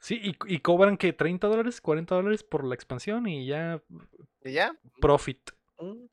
Sí, 0.00 0.20
y, 0.22 0.36
y 0.54 0.58
cobran 0.60 0.98
que 0.98 1.12
30 1.14 1.46
dólares, 1.48 1.80
40 1.80 2.14
dólares 2.14 2.44
por 2.44 2.62
la 2.64 2.74
expansión 2.74 3.26
y 3.26 3.46
ya 3.46 3.80
¿Y 4.44 4.52
ya? 4.52 4.76
profit. 5.00 5.50
Mm, 5.80 6.04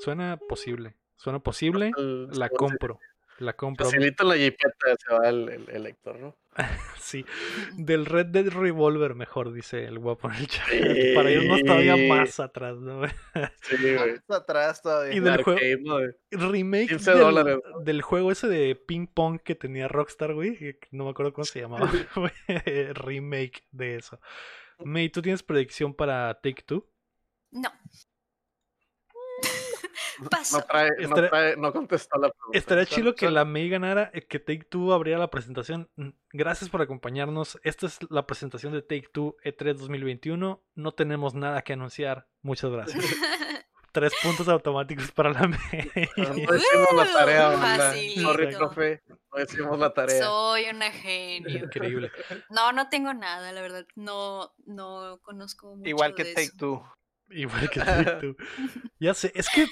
Suena 0.00 0.38
posible. 0.48 0.96
Suena 1.16 1.38
posible. 1.40 1.90
el- 1.96 2.28
La 2.32 2.48
compro. 2.48 2.98
La 3.38 3.52
compro. 3.54 3.84
Facilito 3.84 4.22
en 4.22 4.28
la 4.30 4.36
jipeta 4.36 4.96
se 4.98 5.12
va 5.14 5.28
el, 5.28 5.48
el, 5.50 5.68
el 5.70 5.86
Héctor, 5.86 6.18
¿no? 6.20 6.36
Sí. 6.98 7.24
Del 7.76 8.06
Red 8.06 8.26
Dead 8.26 8.48
Revolver, 8.48 9.14
mejor, 9.14 9.52
dice 9.52 9.84
el 9.84 9.98
guapo 9.98 10.28
en 10.30 10.36
el 10.36 10.46
chat. 10.48 10.66
Para 11.14 11.30
irnos 11.30 11.62
todavía 11.62 11.96
Sí. 11.96 12.08
más 12.08 12.40
atrás, 12.40 12.76
¿no? 12.78 13.02
Sí, 13.62 13.76
güey. 13.94 14.14
Más 14.26 14.40
atrás 14.40 14.80
todavía. 14.80 15.14
Y 15.14 15.20
del 15.20 15.34
El 15.34 15.42
juego- 15.44 16.00
Remake 16.30 16.88
15 16.88 17.10
del, 17.10 17.20
dólares, 17.20 17.58
¿no? 17.70 17.80
del 17.80 18.00
juego 18.02 18.32
ese 18.32 18.48
de 18.48 18.74
ping 18.74 19.06
pong 19.06 19.38
que 19.40 19.54
tenía 19.54 19.86
Rockstar, 19.86 20.32
güey. 20.32 20.78
No 20.90 21.04
me 21.04 21.10
acuerdo 21.10 21.32
cómo 21.34 21.44
se 21.44 21.60
llamaba. 21.60 21.90
Remake 22.94 23.66
de 23.70 23.96
eso. 23.96 24.18
May, 24.84 25.08
¿tú 25.10 25.22
tienes 25.22 25.42
predicción 25.42 25.94
para 25.94 26.34
Take 26.40 26.62
Two? 26.66 26.88
No. 27.50 27.70
No, 30.20 30.62
trae, 30.62 30.90
no, 31.08 31.16
trae- 31.16 31.56
no 31.56 31.72
contestó 31.72 32.18
la 32.18 32.30
pregunta. 32.30 32.58
Estaría 32.58 32.86
chido 32.86 33.14
que 33.14 33.30
la 33.30 33.44
May 33.44 33.68
ganara, 33.68 34.10
eh, 34.14 34.26
que 34.26 34.38
Take 34.38 34.64
Two 34.64 34.92
abriera 34.92 35.18
la 35.18 35.30
presentación. 35.30 35.88
Mm, 35.96 36.08
Gracias 36.32 36.70
por 36.70 36.82
acompañarnos. 36.82 37.58
Esta 37.62 37.86
es 37.86 37.98
la 38.10 38.26
presentación 38.26 38.72
de 38.72 38.82
Take 38.82 39.08
Two 39.12 39.36
E3 39.44 39.74
2021. 39.74 40.62
No 40.74 40.92
tenemos 40.92 41.34
nada 41.34 41.62
que 41.62 41.72
anunciar. 41.74 42.26
Muchas 42.42 42.70
gracias. 42.70 43.02
Tres 43.92 44.12
puntos 44.22 44.46
automáticos 44.48 45.10
para 45.12 45.30
la 45.30 45.48
May. 45.48 45.90
No 46.18 46.54
hicimos 46.54 46.92
la 46.94 47.12
tarea. 47.14 47.94
Sorry, 48.16 48.54
profe. 48.54 49.02
No 49.08 49.42
hicimos 49.42 49.78
la 49.78 49.94
tarea. 49.94 50.22
Soy 50.22 50.64
una 50.68 50.90
genio. 50.92 51.64
Increíble. 51.64 52.10
No, 52.50 52.72
no 52.72 52.90
tengo 52.90 53.14
nada, 53.14 53.52
la 53.52 53.62
verdad. 53.62 53.86
No, 53.94 54.52
no 54.66 55.18
conozco 55.22 55.76
mucho 55.76 55.88
Igual 55.88 56.14
que 56.14 56.24
de 56.24 56.34
Take 56.34 56.46
eso. 56.48 56.56
Two. 56.58 56.84
Igual 57.30 57.68
que 57.70 57.80
Two. 58.20 58.36
Ya 59.00 59.14
sé, 59.14 59.32
es 59.34 59.48
que 59.48 59.66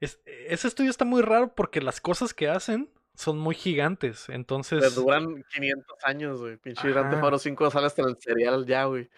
es- 0.00 0.20
ese 0.26 0.68
estudio 0.68 0.90
está 0.90 1.04
muy 1.04 1.22
raro 1.22 1.54
porque 1.54 1.80
las 1.80 2.00
cosas 2.00 2.32
que 2.34 2.48
hacen 2.48 2.90
son 3.14 3.38
muy 3.38 3.54
gigantes. 3.54 4.28
Entonces, 4.28 4.94
duran 4.94 5.44
500 5.54 5.98
años, 6.04 6.40
güey. 6.40 6.56
Pinche 6.56 6.88
Grand 6.90 7.10
Theft 7.10 7.18
Ajá. 7.18 7.26
Auto 7.26 7.38
5 7.38 7.70
sale 7.70 7.86
hasta 7.86 8.02
el 8.02 8.16
serial 8.18 8.66
ya, 8.66 8.84
güey. 8.86 9.08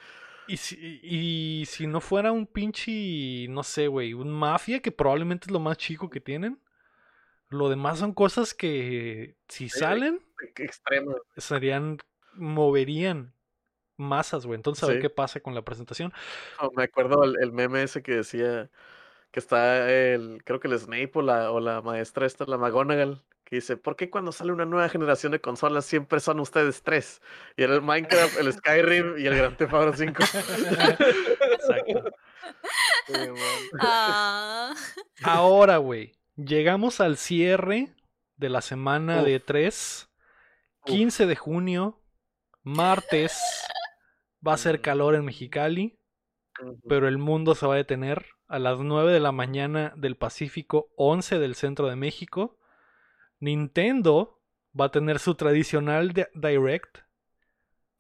y 0.49 0.59
si, 0.59 0.77
y 1.03 1.65
si 1.67 1.87
no 1.87 2.01
fuera 2.01 2.31
un 2.33 2.47
pinche, 2.47 3.47
no 3.49 3.63
sé, 3.63 3.89
güey, 3.89 4.13
un 4.15 4.31
mafia, 4.31 4.81
que 4.81 4.93
probablemente 4.93 5.47
es 5.47 5.51
lo 5.53 5.61
más 5.61 5.77
chico 5.79 6.11
que 6.11 6.21
tienen, 6.21 6.61
lo 7.49 7.69
demás 7.69 7.99
son 8.01 8.13
cosas 8.13 8.53
que 8.55 9.37
si 9.49 9.69
salen, 9.69 10.21
extremo. 10.57 11.17
serían, 11.37 11.99
moverían 12.35 13.33
masas, 13.97 14.47
güey. 14.47 14.57
Entonces, 14.57 14.85
a 14.85 14.87
ver 14.89 14.97
Sí. 14.97 15.03
qué 15.03 15.11
pasa 15.11 15.41
con 15.41 15.55
la 15.55 15.63
presentación. 15.63 16.13
No, 16.61 16.71
me 16.77 16.85
acuerdo 16.85 17.25
el, 17.25 17.37
el 17.41 17.53
meme 17.53 17.83
ese 17.83 18.03
que 18.03 18.17
decía 18.17 18.71
que 19.31 19.41
está 19.41 19.91
el, 19.91 20.43
creo 20.45 20.61
que 20.61 20.69
el 20.69 20.79
Snape 20.79 21.11
o 21.15 21.23
la, 21.23 21.51
o 21.51 21.61
la 21.61 21.83
maestra 21.83 22.27
esta, 22.27 22.45
la 22.47 22.57
McGonagall, 22.57 23.23
que 23.45 23.57
dice, 23.57 23.77
¿por 23.77 23.95
qué 23.95 24.09
cuando 24.11 24.33
sale 24.33 24.51
una 24.53 24.65
nueva 24.65 24.89
generación 24.89 25.31
de 25.33 25.41
consolas 25.41 25.85
siempre 25.85 26.21
son 26.21 26.41
ustedes 26.41 26.83
tres? 26.83 27.21
Y 27.57 27.63
era 27.63 27.75
el 27.75 27.83
Minecraft, 27.83 28.39
el 28.39 28.53
Skyrim 28.53 29.19
y 29.19 29.27
el 29.27 29.37
Grand 29.37 29.57
Theft 29.57 29.73
Auto 29.75 29.93
5. 29.97 30.23
Exacto. 31.53 32.11
Ah, 33.81 34.75
Ahora, 35.23 35.77
güey, 35.79 36.13
llegamos 36.37 37.01
al 37.01 37.17
cierre 37.17 37.95
de 38.37 38.49
la 38.49 38.61
semana 38.61 39.23
de 39.23 39.37
Uf. 39.37 39.43
3. 39.47 40.09
Uf. 40.81 40.87
15 40.87 41.27
de 41.27 41.37
junio, 41.37 42.01
martes. 42.63 43.37
Va 44.47 44.55
a 44.55 44.59
ser 44.59 44.79
Mm. 44.79 44.83
calor 44.83 45.15
en 45.15 45.25
Mexicali, 45.25 45.99
pero 46.89 47.09
el 47.09 47.19
mundo 47.19 47.55
se 47.55 47.67
va 47.67 47.75
a 47.75 47.79
detener 47.79 48.27
a 48.49 48.59
las 48.59 48.79
9 48.81 49.13
de 49.13 49.21
la 49.21 49.33
mañana 49.33 49.93
del 49.97 50.17
Pacífico, 50.17 50.89
11 50.97 51.39
del 51.39 51.55
centro 51.55 51.89
de 51.89 51.97
México. 51.97 52.59
Nintendo 53.41 54.41
va 54.79 54.87
a 54.87 54.91
tener 54.91 55.19
su 55.19 55.35
tradicional 55.35 56.13
de- 56.13 56.29
direct. 56.35 56.99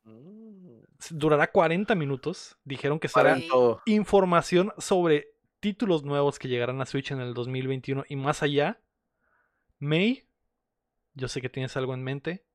Mm, 0.05 0.56
Durará 1.10 1.51
40 1.52 1.94
minutos. 1.94 2.56
Dijeron 2.64 2.98
que 2.98 3.09
todo. 3.48 3.82
información 3.86 4.73
sobre 4.78 5.28
títulos 5.60 6.05
nuevos 6.05 6.39
que 6.39 6.48
llegarán 6.48 6.81
a 6.81 6.86
Switch 6.86 7.10
en 7.10 7.20
el 7.20 7.35
2021 7.35 8.05
y 8.09 8.16
más 8.16 8.43
allá. 8.43 8.81
May, 9.78 10.27
yo 11.14 11.28
sé 11.28 11.40
que 11.43 11.48
tienes 11.51 11.77
algo 11.77 11.93
en 11.93 12.02
mente. 12.02 12.47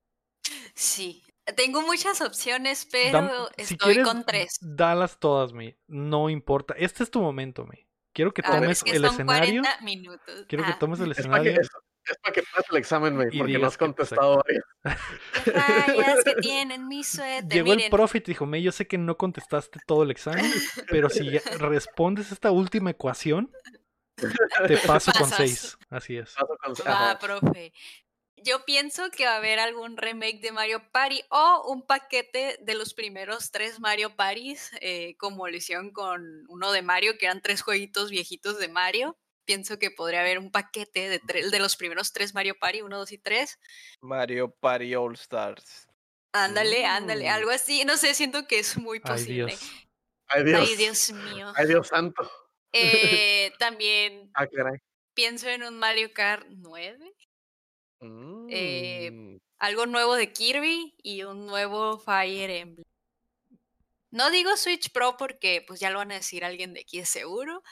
Sí. 0.74 1.22
Tengo 1.56 1.82
muchas 1.82 2.20
opciones, 2.20 2.86
pero 2.90 3.48
estoy 3.56 3.76
quieres, 3.94 4.06
con 4.06 4.24
tres. 4.24 4.58
Dalas 4.60 5.18
todas, 5.18 5.52
me. 5.52 5.76
No 5.88 6.30
importa. 6.30 6.74
Este 6.78 7.02
es 7.02 7.10
tu 7.10 7.20
momento, 7.20 7.66
me. 7.66 7.88
Quiero 8.12 8.32
que 8.32 8.42
A 8.44 8.50
ver, 8.50 8.60
tomes 8.60 8.78
es 8.78 8.84
que 8.84 8.90
el 8.92 9.02
son 9.04 9.10
escenario. 9.12 9.62
40 9.62 9.84
minutos. 9.84 10.44
Quiero 10.48 10.64
que 10.64 10.70
Ah, 10.72 10.78
tomes 10.78 11.00
el 11.00 11.10
Es 11.12 11.26
para 11.26 11.42
que, 11.42 11.48
escenario. 11.50 11.60
es, 11.62 11.68
es 12.04 12.18
pa' 12.22 12.30
que 12.32 12.42
pases 12.42 12.70
el 12.70 12.76
examen, 12.76 13.28
Y 13.32 13.38
porque 13.38 13.58
no 13.58 13.66
has 13.66 13.78
contestado 13.78 14.42
varias. 14.44 16.24
que 16.24 16.34
tienen 16.40 16.86
mi 16.88 17.02
suéter. 17.02 17.48
Llegó 17.48 17.72
el 17.72 17.90
profe 17.90 18.18
y 18.18 18.20
te 18.20 18.30
dijo, 18.32 18.44
me, 18.46 18.60
yo 18.62 18.70
sé 18.70 18.86
que 18.86 18.98
no 18.98 19.16
contestaste 19.16 19.80
todo 19.86 20.02
el 20.02 20.10
examen, 20.10 20.44
pero 20.88 21.08
si 21.08 21.28
respondes 21.58 22.30
esta 22.32 22.50
última 22.50 22.90
ecuación, 22.90 23.50
te 24.68 24.76
paso 24.86 25.10
con 25.18 25.30
seis. 25.30 25.76
Así 25.90 26.16
es. 26.18 26.34
Paso 26.34 26.56
con- 26.62 26.74
Va, 26.86 27.10
ajá. 27.12 27.18
profe. 27.18 27.72
Yo 28.44 28.64
pienso 28.64 29.10
que 29.10 29.24
va 29.26 29.34
a 29.34 29.36
haber 29.36 29.58
algún 29.58 29.96
remake 29.96 30.40
de 30.40 30.52
Mario 30.52 30.82
Party 30.90 31.22
o 31.30 31.64
un 31.70 31.86
paquete 31.86 32.58
de 32.60 32.74
los 32.74 32.94
primeros 32.94 33.50
tres 33.50 33.78
Mario 33.80 34.16
Parties, 34.16 34.70
eh, 34.80 35.16
como 35.18 35.46
lo 35.48 35.56
hicieron 35.56 35.92
con 35.92 36.44
uno 36.48 36.72
de 36.72 36.82
Mario, 36.82 37.18
que 37.18 37.26
eran 37.26 37.40
tres 37.42 37.62
jueguitos 37.62 38.10
viejitos 38.10 38.58
de 38.58 38.68
Mario. 38.68 39.16
Pienso 39.44 39.78
que 39.78 39.90
podría 39.90 40.20
haber 40.20 40.38
un 40.38 40.50
paquete 40.52 41.20
de, 41.24 41.58
los 41.58 41.76
primeros 41.76 42.12
tres 42.12 42.32
Mario 42.34 42.56
Party, 42.58 42.82
uno, 42.82 42.98
dos 42.98 43.12
y 43.12 43.18
tres. 43.18 43.58
Mario 44.00 44.50
Party 44.60 44.94
All 44.94 45.14
Stars. 45.14 45.88
Ándale, 46.32 46.86
ándale, 46.86 47.26
Mm. 47.28 47.32
algo 47.32 47.50
así. 47.50 47.84
No 47.84 47.96
sé, 47.96 48.14
siento 48.14 48.46
que 48.46 48.58
es 48.60 48.76
muy 48.78 48.98
Ay, 49.04 49.12
posible. 49.12 49.44
Dios. 49.52 49.70
Ay, 50.28 50.44
Dios. 50.44 50.60
Ay, 50.68 50.76
Dios 50.76 51.10
mío. 51.12 51.52
Ay, 51.56 51.66
Dios 51.66 51.88
santo. 51.88 52.30
Eh, 52.72 53.52
también 53.58 54.30
Ah, 54.34 54.46
caray. 54.46 54.78
pienso 55.14 55.48
en 55.48 55.62
un 55.64 55.78
Mario 55.78 56.12
Kart 56.14 56.46
9. 56.48 57.12
Eh, 58.48 59.10
Mm. 59.12 59.38
algo 59.58 59.86
nuevo 59.86 60.14
de 60.14 60.32
Kirby 60.32 60.94
y 61.02 61.22
un 61.22 61.46
nuevo 61.46 61.98
Fire 61.98 62.50
Emblem. 62.50 62.84
No 64.10 64.30
digo 64.30 64.56
Switch 64.56 64.90
Pro 64.92 65.16
porque 65.16 65.64
pues 65.66 65.80
ya 65.80 65.90
lo 65.90 65.98
van 65.98 66.12
a 66.12 66.16
decir 66.16 66.44
alguien 66.44 66.74
de 66.74 66.80
aquí 66.80 66.98
de 66.98 67.06
seguro. 67.06 67.62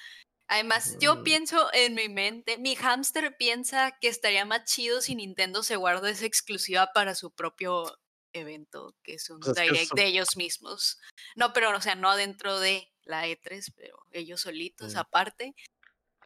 Además, 0.49 0.97
yo 1.01 1.17
Mm. 1.17 1.23
pienso 1.25 1.71
en 1.73 1.95
mi 1.95 2.09
mente, 2.09 2.59
mi 2.59 2.75
hámster 2.77 3.37
piensa 3.37 3.99
que 4.01 4.09
estaría 4.09 4.45
más 4.45 4.65
chido 4.65 5.01
si 5.01 5.15
Nintendo 5.15 5.63
se 5.63 5.77
guarda 5.77 6.11
esa 6.11 6.27
exclusiva 6.27 6.91
para 6.95 7.15
su 7.15 7.31
propio 7.33 7.99
evento, 8.33 8.95
que 9.03 9.15
es 9.15 9.29
un 9.31 9.41
Pues 9.41 9.57
es 9.57 9.63
que 9.65 9.71
direct 9.73 9.95
de 9.95 10.07
ellos 10.07 10.29
mismos. 10.37 10.99
No, 11.37 11.53
pero 11.53 11.77
o 11.77 11.81
sea, 11.81 11.95
no 11.97 12.17
dentro 12.17 12.59
de 12.61 12.91
la 13.05 13.27
E3, 13.29 13.73
pero 13.77 13.99
ellos 14.13 14.41
solitos 14.41 14.95
Mm. 14.95 14.99
aparte. 14.99 15.55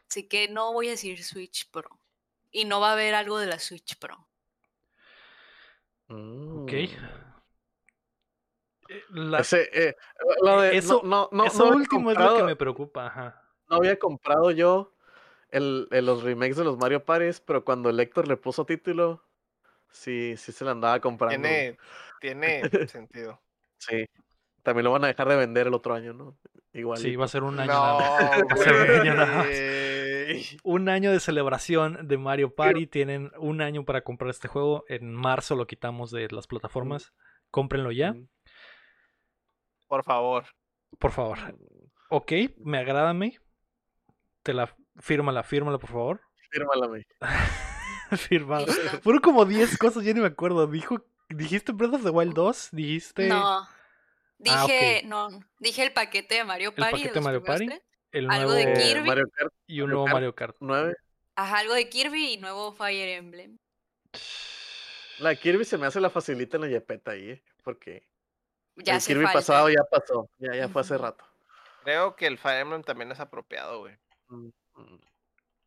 Así 0.08 0.28
que 0.28 0.48
no 0.48 0.72
voy 0.72 0.88
a 0.88 0.92
decir 0.92 1.22
Switch 1.24 1.68
Pro. 1.70 2.00
Y 2.54 2.64
no 2.66 2.78
va 2.80 2.90
a 2.90 2.92
haber 2.92 3.16
algo 3.16 3.38
de 3.40 3.46
la 3.46 3.58
Switch 3.58 3.98
Pro. 3.98 4.14
Ok. 6.08 6.14
Mm. 6.14 6.68
Eh, 8.88 9.02
la- 9.10 9.40
Ese, 9.40 9.68
eh, 9.72 9.96
lo 10.42 10.60
de- 10.60 10.76
Eso- 10.76 11.02
no, 11.04 11.28
no, 11.32 11.38
no, 11.38 11.44
eso 11.46 11.66
último 11.68 12.12
es 12.12 12.18
lo 12.18 12.36
que 12.36 12.42
me 12.44 12.54
preocupa. 12.56 13.06
Ajá. 13.08 13.40
no 13.68 13.76
había 13.76 13.98
comprado 13.98 14.50
yo 14.52 14.94
el, 15.50 15.88
el- 15.90 16.06
los 16.06 16.22
remakes 16.22 16.56
de 16.56 16.64
los 16.64 16.76
Mario 16.78 17.04
Parties, 17.04 17.40
pero 17.40 17.64
cuando 17.64 17.90
el 17.90 17.98
Héctor 17.98 18.28
le 18.28 18.36
puso 18.36 18.64
título, 18.66 19.24
sí, 19.90 20.36
sí 20.36 20.52
se 20.52 20.64
la 20.64 20.72
andaba 20.72 21.00
comprando. 21.00 21.48
Tiene, 21.48 21.76
tiene 22.20 22.60
sentido. 22.88 23.40
Sí. 23.78 24.06
También 24.62 24.84
lo 24.84 24.92
van 24.92 25.04
a 25.04 25.08
dejar 25.08 25.26
de 25.28 25.36
vender 25.36 25.66
el 25.66 25.74
otro 25.74 25.92
año, 25.94 26.12
¿no? 26.12 26.38
Igual. 26.72 26.98
Sí, 26.98 27.16
va 27.16 27.24
a 27.24 27.28
ser 27.28 27.42
un 27.42 27.58
año. 27.58 27.72
No, 27.72 27.98
nada. 27.98 28.30
Va 28.50 28.54
a 28.54 28.56
ser 28.56 28.74
un 28.74 29.00
año 29.00 29.14
nada 29.14 29.44
Un 30.64 30.88
año 30.88 31.10
de 31.12 31.20
celebración 31.20 32.06
de 32.08 32.18
Mario 32.18 32.54
Party. 32.54 32.86
Tienen 32.86 33.30
un 33.38 33.60
año 33.60 33.84
para 33.84 34.02
comprar 34.02 34.30
este 34.30 34.48
juego. 34.48 34.84
En 34.88 35.12
marzo 35.14 35.56
lo 35.56 35.66
quitamos 35.66 36.10
de 36.10 36.28
las 36.30 36.46
plataformas. 36.46 37.12
Cómprenlo 37.50 37.92
ya, 37.92 38.14
Por 39.88 40.02
favor. 40.04 40.44
por 40.98 41.12
favor. 41.12 41.38
Ok, 42.10 42.32
me 42.58 42.78
agrada 42.78 43.10
a 43.10 43.14
mí. 43.14 43.36
Te 44.42 44.52
la 44.52 44.74
fírmala, 45.00 45.42
fírmala, 45.42 45.78
por 45.78 45.90
favor. 45.90 46.20
Fírmala, 46.50 46.86
güey. 46.86 47.04
Firmado. 48.16 48.66
Listo. 48.66 49.00
Fueron 49.02 49.22
como 49.22 49.44
10 49.44 49.78
cosas, 49.78 50.04
ya 50.04 50.12
ni 50.12 50.20
me 50.20 50.26
acuerdo. 50.26 50.66
Dijo, 50.66 51.04
dijiste 51.28 51.72
Breath 51.72 51.94
of 51.94 52.02
the 52.04 52.10
Wild 52.10 52.34
2, 52.34 52.68
dijiste 52.72 53.28
No. 53.28 53.66
Dije, 54.38 54.56
Ah, 54.56 54.64
ok. 54.64 55.04
no, 55.06 55.28
dije 55.60 55.84
el 55.84 55.92
paquete 55.92 56.34
de 56.36 56.44
Mario 56.44 56.70
el 56.70 56.74
Party. 56.74 56.92
paquete 56.96 57.14
de 57.14 57.20
Mario 57.20 57.42
Party, 57.44 57.66
tres. 57.66 57.82
El 58.14 58.30
algo 58.30 58.52
de 58.52 58.72
Kirby. 58.72 59.06
Mario 59.06 59.28
Kart 59.32 59.52
y 59.66 59.80
un 59.80 59.88
Mario 59.90 59.94
nuevo 59.94 60.04
Kart. 60.06 60.14
Mario 60.14 60.34
Kart. 60.34 60.56
9. 60.60 60.96
Ajá, 61.36 61.58
algo 61.58 61.74
de 61.74 61.88
Kirby 61.88 62.34
y 62.34 62.36
nuevo 62.38 62.72
Fire 62.72 63.08
Emblem. 63.08 63.58
La 65.18 65.34
Kirby 65.34 65.64
se 65.64 65.78
me 65.78 65.86
hace 65.86 66.00
la 66.00 66.10
facilita 66.10 66.56
en 66.56 66.62
la 66.62 66.68
yapeta 66.68 67.12
ahí, 67.12 67.30
¿eh? 67.30 67.44
Porque 67.62 68.06
Ya 68.76 68.92
el 68.92 68.96
hace 68.98 69.08
Kirby 69.12 69.24
falta. 69.24 69.38
pasado 69.40 69.68
ya 69.68 69.82
pasó. 69.90 70.30
Ya, 70.38 70.54
ya 70.54 70.68
fue 70.68 70.82
hace 70.82 70.96
rato. 70.96 71.24
Creo 71.82 72.16
que 72.16 72.26
el 72.26 72.38
Fire 72.38 72.60
Emblem 72.60 72.82
también 72.82 73.12
es 73.12 73.20
apropiado, 73.20 73.80
güey. 73.80 73.96
Mm, 74.28 74.48
mm. 74.74 75.00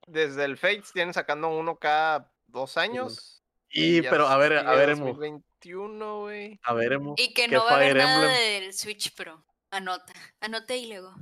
Desde 0.07 0.45
el 0.45 0.57
Fates 0.57 0.91
tienen 0.93 1.13
sacando 1.13 1.49
uno 1.49 1.77
cada 1.77 2.31
dos 2.47 2.77
años. 2.77 3.43
Y, 3.69 4.01
pero 4.03 4.27
a 4.27 4.37
ver, 4.37 4.53
a 4.57 4.71
ver, 4.73 4.89
Emo. 4.89 5.07
2021, 5.07 6.19
güey. 6.21 6.59
A 6.63 6.73
ver, 6.73 6.93
Emo. 6.93 7.15
Y 7.17 7.33
que 7.33 7.43
¿qué 7.43 7.47
no 7.49 7.65
va 7.65 7.71
a 7.71 7.75
haber 7.75 7.97
nada 7.97 8.31
del 8.31 8.73
Switch 8.73 9.13
Pro. 9.13 9.43
Anota, 9.69 10.13
anota 10.39 10.73
y 10.75 10.87
luego. 10.87 11.13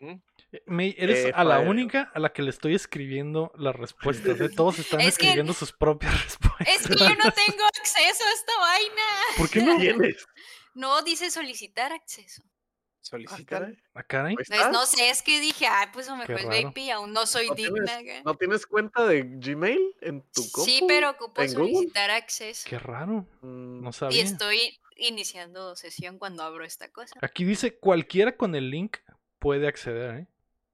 ¿Mm? 0.00 0.14
Eh, 0.52 0.62
Me- 0.66 0.94
eres 0.98 1.26
Eh, 1.26 1.32
a 1.34 1.44
la 1.44 1.60
única 1.60 2.10
a 2.14 2.18
la 2.18 2.32
que 2.32 2.42
le 2.42 2.50
estoy 2.50 2.74
escribiendo 2.74 3.52
las 3.56 3.76
respuestas. 3.76 4.40
¿eh? 4.40 4.48
Todos 4.54 4.78
están 4.78 5.00
Es 5.00 5.18
que- 5.18 5.26
escribiendo 5.26 5.52
sus 5.52 5.72
propias 5.72 6.12
respuestas. 6.24 6.68
Es 6.68 6.86
que 6.86 6.94
yo 6.96 7.08
no 7.16 7.30
tengo 7.32 7.64
acceso 7.78 8.24
a 8.24 8.32
esta 8.34 8.58
vaina. 8.58 9.02
¿Por 9.36 9.50
qué 9.50 9.62
no? 9.62 9.76
¿Tienes? 9.78 10.26
No, 10.74 11.02
dice 11.02 11.30
solicitar 11.30 11.92
acceso. 11.92 12.42
Ah, 12.44 13.00
Solicitan. 13.10 13.44
caray, 13.44 13.82
Ah, 13.94 14.26
ahí 14.26 14.34
Pues 14.34 14.50
no 14.70 14.84
sé, 14.84 15.08
es 15.08 15.22
que 15.22 15.40
dije, 15.40 15.66
ay, 15.66 15.86
pues 15.94 16.08
a 16.10 16.16
mejor 16.16 16.38
es 16.38 16.44
raro. 16.44 16.72
VIP, 16.74 16.90
aún 16.92 17.12
no 17.14 17.24
soy 17.26 17.48
¿No 17.48 17.54
digna. 17.54 17.96
tienes. 17.98 18.24
¿No 18.24 18.34
tienes 18.34 18.66
cuenta 18.66 19.06
de 19.06 19.22
Gmail 19.22 19.80
en 20.02 20.22
tu 20.30 20.42
compu? 20.50 20.68
Sí, 20.70 20.82
pero 20.86 21.10
ocupo 21.10 21.46
solicitar 21.48 22.10
acceso. 22.10 22.66
Qué 22.68 22.78
raro. 22.78 23.26
Mm, 23.40 23.80
No 23.82 23.90
Y 23.90 23.92
sabía. 23.94 24.22
estoy 24.24 24.78
iniciando 24.96 25.74
sesión 25.74 26.18
cuando 26.18 26.42
abro 26.42 26.64
esta 26.64 26.90
cosa. 26.90 27.14
Aquí 27.22 27.44
dice 27.44 27.78
cualquiera 27.78 28.36
con 28.36 28.54
el 28.54 28.68
link 28.70 28.98
puede 29.38 29.68
acceder, 29.68 30.14
¿eh? 30.16 30.26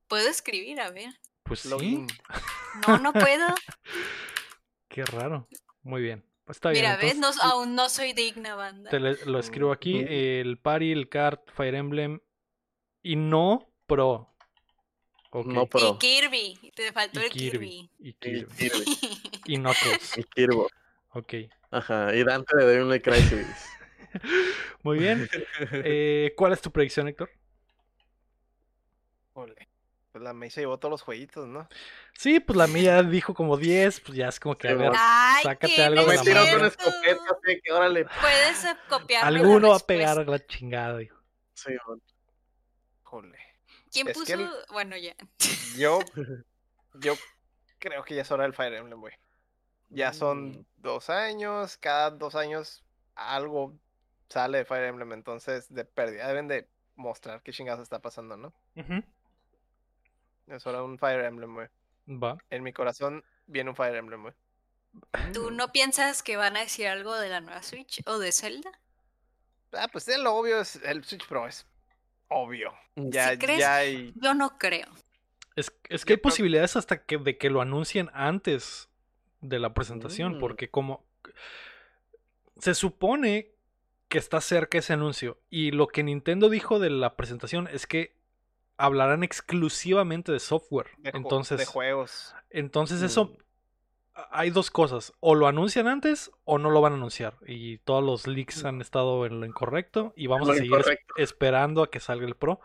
Puedo 0.08 0.28
escribir, 0.28 0.80
a 0.80 0.90
ver. 0.90 1.10
Pues 1.42 1.60
sí. 1.60 2.06
No, 2.86 2.98
no 2.98 3.12
puedo. 3.12 3.46
Qué 4.88 5.04
raro. 5.04 5.48
Muy 5.82 6.02
bien. 6.02 6.24
Pues 6.44 6.56
está 6.56 6.70
bien. 6.70 6.82
Mira, 6.84 6.96
¿ves? 6.96 7.16
No, 7.16 7.30
aún 7.42 7.74
no 7.74 7.88
soy 7.88 8.12
digna, 8.12 8.54
banda. 8.54 8.90
te 8.90 9.00
le- 9.00 9.24
lo 9.26 9.38
escribo 9.38 9.72
aquí. 9.72 10.04
El 10.06 10.58
Party, 10.58 10.92
el 10.92 11.08
Kart, 11.08 11.50
Fire 11.52 11.74
Emblem. 11.74 12.20
Y 13.02 13.16
no 13.16 13.70
Pro. 13.86 14.34
Ok. 15.30 15.46
No, 15.46 15.66
pero. 15.66 15.94
Y 15.94 15.98
Kirby. 15.98 16.72
Te 16.74 16.92
faltó 16.92 17.20
Y 17.20 17.24
el 17.24 17.30
Kirby. 17.30 17.90
Y 17.98 18.08
Y 18.10 18.12
Kirby. 18.14 18.54
Kirby. 18.56 18.84
Y 19.46 19.56
Knuckles. 19.56 20.18
Y 20.18 20.24
Kirby. 20.24 20.56
Ok. 21.10 21.34
Ajá. 21.70 22.14
Y 22.14 22.24
Dante 22.24 22.56
de 22.56 22.64
Devil 22.66 22.86
May 22.86 23.00
Cry 23.00 23.20
Series. 23.22 23.66
Muy 24.82 24.98
bien. 24.98 25.28
Eh, 25.72 26.32
¿Cuál 26.36 26.52
es 26.52 26.60
tu 26.60 26.70
predicción, 26.70 27.08
Héctor? 27.08 27.30
Ole. 29.34 29.68
Pues 30.14 30.22
la 30.22 30.32
May 30.32 30.48
se 30.48 30.60
llevó 30.60 30.78
todos 30.78 30.92
los 30.92 31.02
jueguitos, 31.02 31.48
¿no? 31.48 31.68
Sí, 32.16 32.38
pues 32.38 32.56
la 32.56 32.68
mía 32.68 33.02
dijo 33.02 33.34
como 33.34 33.56
10. 33.56 33.98
Pues 33.98 34.16
ya 34.16 34.28
es 34.28 34.38
como 34.38 34.56
que, 34.56 34.68
a 34.68 34.74
ver. 34.76 34.92
Ay, 34.96 35.42
sácate 35.42 35.74
¿qué? 35.74 35.82
algo 35.82 36.02
No 36.02 36.02
de 36.02 36.08
me 36.10 36.14
la 36.14 36.22
tiró 36.22 36.38
con 36.38 36.48
cierto. 36.50 36.66
escopeta, 36.68 37.36
sé 37.44 37.60
que 37.64 37.72
órale. 37.72 38.06
Puedes 38.20 38.64
copiarme 38.88 39.32
la 39.32 39.40
alguno 39.40 39.70
va 39.70 39.76
a 39.76 39.80
pegar 39.80 40.16
a 40.20 40.22
la 40.22 40.46
chingada. 40.46 40.98
dijo. 40.98 41.18
Sí, 41.54 41.72
bueno. 41.84 42.00
Jole. 43.02 43.38
¿Quién 43.92 44.06
Es 44.06 44.14
puso? 44.16 44.34
el- 44.34 44.48
Bueno, 44.70 44.96
ya. 44.96 45.16
Yo, 45.76 45.98
yo 46.94 47.14
creo 47.80 48.04
que 48.04 48.14
ya 48.14 48.22
es 48.22 48.30
hora 48.30 48.44
del 48.44 48.54
Fire 48.54 48.72
Emblem, 48.74 49.00
güey. 49.00 49.14
Ya 49.88 50.10
Mm. 50.10 50.14
son 50.14 50.66
dos 50.76 51.10
años, 51.10 51.76
cada 51.78 52.10
dos 52.12 52.36
años 52.36 52.84
algo 53.16 53.74
sale 54.28 54.58
de 54.58 54.64
Fire 54.64 54.84
Emblem, 54.84 55.12
entonces 55.12 55.74
de 55.74 55.84
pérdida 55.84 56.28
deben 56.28 56.46
de 56.46 56.68
mostrar 56.94 57.42
qué 57.42 57.50
chingados 57.52 57.82
está 57.82 57.98
pasando, 58.00 58.36
¿no? 58.36 58.52
Ujú. 58.76 59.02
Es 60.48 60.66
hora 60.66 60.78
de 60.78 60.84
un 60.84 60.98
Fire 60.98 61.24
Emblem, 61.24 61.54
güey. 61.54 61.68
Va. 62.08 62.36
En 62.50 62.62
mi 62.62 62.72
corazón 62.72 63.24
viene 63.46 63.70
un 63.70 63.76
Fire 63.76 63.94
Emblem, 63.96 64.22
güey. 64.22 64.34
¿Tú 65.32 65.50
no 65.50 65.72
piensas 65.72 66.22
que 66.22 66.36
van 66.36 66.56
a 66.56 66.60
decir 66.60 66.86
algo 66.86 67.14
de 67.16 67.28
la 67.28 67.40
nueva 67.40 67.62
Switch 67.62 68.02
o 68.06 68.18
de 68.18 68.30
Zelda? 68.32 68.70
Ah, 69.72 69.88
pues 69.90 70.06
el 70.08 70.24
obvio 70.26 70.60
es 70.60 70.76
el 70.84 71.02
Switch 71.04 71.26
Pro, 71.26 71.48
es 71.48 71.66
obvio. 72.28 72.72
Mm. 72.94 73.10
Ya, 73.10 73.36
crees? 73.38 73.58
ya 73.58 73.76
hay. 73.76 74.12
Yo 74.16 74.34
no 74.34 74.56
creo. 74.58 74.86
Es, 75.56 75.72
es 75.88 76.02
Yo 76.02 76.06
que 76.06 76.12
hay 76.12 76.16
creo- 76.18 76.22
posibilidades 76.22 76.76
hasta 76.76 77.02
que 77.04 77.18
de 77.18 77.38
que 77.38 77.50
lo 77.50 77.60
anuncien 77.60 78.08
antes 78.12 78.88
de 79.40 79.58
la 79.58 79.74
presentación, 79.74 80.36
Mm. 80.36 80.40
porque 80.40 80.70
como 80.70 81.04
se 82.58 82.74
supone 82.74 83.50
que 84.08 84.18
está 84.18 84.40
cerca 84.40 84.78
ese 84.78 84.92
anuncio 84.92 85.38
y 85.50 85.72
lo 85.72 85.88
que 85.88 86.02
Nintendo 86.04 86.48
dijo 86.48 86.78
de 86.78 86.90
la 86.90 87.16
presentación 87.16 87.68
es 87.72 87.86
que 87.86 88.14
hablarán 88.76 89.22
exclusivamente 89.22 90.32
de 90.32 90.40
software. 90.40 90.88
de 90.98 91.10
entonces, 91.10 91.58
de 91.58 91.66
juegos. 91.66 92.34
entonces 92.50 93.02
eso 93.02 93.26
Mm. 93.26 93.36
hay 94.30 94.50
dos 94.50 94.70
cosas. 94.70 95.12
O 95.20 95.34
lo 95.34 95.46
anuncian 95.46 95.86
antes 95.88 96.30
o 96.44 96.58
no 96.58 96.70
lo 96.70 96.80
van 96.80 96.92
a 96.92 96.96
anunciar. 96.96 97.34
Y 97.46 97.78
todos 97.78 98.02
los 98.02 98.26
leaks 98.26 98.64
han 98.64 98.80
estado 98.80 99.26
en 99.26 99.40
lo 99.40 99.46
incorrecto. 99.46 100.12
Y 100.16 100.26
vamos 100.26 100.46
Lo 100.48 100.54
a 100.54 100.56
seguir 100.56 100.74
es- 100.78 100.98
esperando 101.16 101.82
a 101.82 101.90
que 101.90 102.00
salga 102.00 102.26
el 102.26 102.34
Pro. 102.36 102.60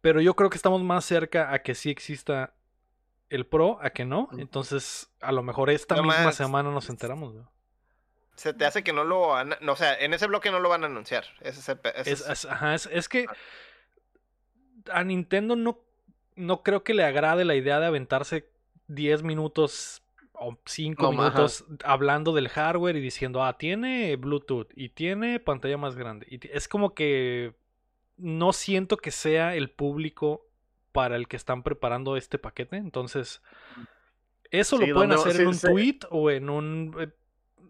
Pero 0.00 0.20
yo 0.20 0.34
creo 0.34 0.48
que 0.50 0.56
estamos 0.56 0.82
más 0.82 1.04
cerca 1.04 1.52
a 1.52 1.60
que 1.62 1.74
sí 1.74 1.90
exista 1.90 2.54
el 3.28 3.46
Pro, 3.46 3.78
a 3.82 3.90
que 3.90 4.04
no. 4.04 4.22
Ujú. 4.22 4.40
Entonces, 4.40 5.12
a 5.20 5.30
lo 5.32 5.42
mejor 5.42 5.70
esta 5.70 5.94
No 5.96 6.02
misma 6.04 6.24
más. 6.24 6.36
semana 6.36 6.70
nos 6.70 6.88
enteramos. 6.88 7.34
Se 8.34 8.54
te 8.54 8.64
hace 8.64 8.82
que 8.82 8.92
no 8.94 9.04
lo 9.04 9.28
van 9.28 9.52
a- 9.52 9.58
no, 9.60 9.72
o 9.72 9.76
sea, 9.76 9.94
en 9.98 10.14
ese 10.14 10.26
bloque 10.26 10.50
no 10.50 10.58
lo 10.60 10.68
van 10.70 10.82
a 10.82 10.86
anunciar. 10.86 11.24
Ese 11.40 11.60
es 11.60 11.68
el 11.68 11.78
pe- 11.78 11.92
ese 12.00 12.12
Es, 12.12 12.20
es- 12.22 12.28
es- 12.28 12.44
ajá, 12.46 12.74
es- 12.74 12.86
es 12.90 13.08
que 13.08 13.26
a 14.92 15.04
Nintendo 15.04 15.56
no, 15.56 15.80
no 16.36 16.62
creo 16.62 16.82
que 16.84 16.94
le 16.94 17.04
agrade 17.04 17.44
la 17.44 17.54
idea 17.54 17.80
de 17.80 17.86
aventarse 17.86 18.48
10 18.88 19.22
minutos 19.22 20.02
o 20.32 20.58
5 20.64 21.02
No, 21.02 21.08
ajá. 21.10 21.30
minutos 21.30 21.64
hablando 21.84 22.32
del 22.32 22.48
hardware 22.48 22.96
y 22.96 23.00
diciendo, 23.00 23.42
ah, 23.44 23.58
tiene 23.58 24.16
Bluetooth 24.16 24.68
y 24.74 24.88
tiene 24.90 25.38
pantalla 25.40 25.76
más 25.76 25.96
grande. 25.96 26.26
Y 26.30 26.40
es 26.50 26.66
como 26.68 26.94
que 26.94 27.54
no 28.16 28.52
siento 28.52 28.96
que 28.96 29.10
sea 29.10 29.54
el 29.54 29.70
público 29.70 30.46
para 30.92 31.16
el 31.16 31.28
que 31.28 31.36
están 31.36 31.62
preparando 31.62 32.16
este 32.16 32.38
paquete. 32.38 32.76
Entonces, 32.76 33.42
eso 34.50 34.76
Sí, 34.78 34.86
lo 34.86 34.94
pueden 34.94 35.12
hacer 35.12 35.40
en 35.40 35.48
un 35.48 35.54
sí. 35.54 35.66
tweet 35.66 35.98
o 36.10 36.30
en 36.30 36.50
un... 36.50 36.96
eh, 36.98 37.08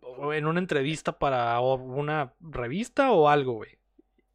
o 0.03 0.33
en 0.33 0.47
una 0.47 0.59
entrevista 0.59 1.19
para 1.19 1.59
una 1.61 2.33
revista 2.41 3.11
o 3.13 3.29
algo, 3.29 3.55
güey. 3.55 3.79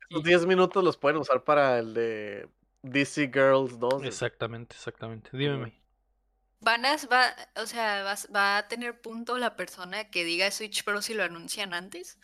Y- 0.09 0.21
10 0.23 0.45
minutos 0.45 0.83
los 0.83 0.97
pueden 0.97 1.17
usar 1.17 1.43
para 1.43 1.79
el 1.79 1.93
de 1.93 2.47
DC 2.91 3.31
Girls 3.33 3.79
2. 3.79 3.93
güey. 3.95 4.07
Exactamente, 4.07 4.75
exactamente. 4.75 5.29
May. 5.33 5.81
Van 6.61 6.85
a, 6.85 6.95
va, 7.11 7.35
o 7.61 7.65
sea, 7.65 8.15
va 8.35 8.57
a 8.57 8.67
tener 8.67 8.99
punto 9.01 9.37
la 9.37 9.55
persona 9.55 10.09
que 10.09 10.23
diga 10.23 10.49
Switch 10.51 10.83
Pro 10.83 11.01
si 11.01 11.13
lo 11.13 11.23
anuncian 11.23 11.73
antes. 11.73 12.17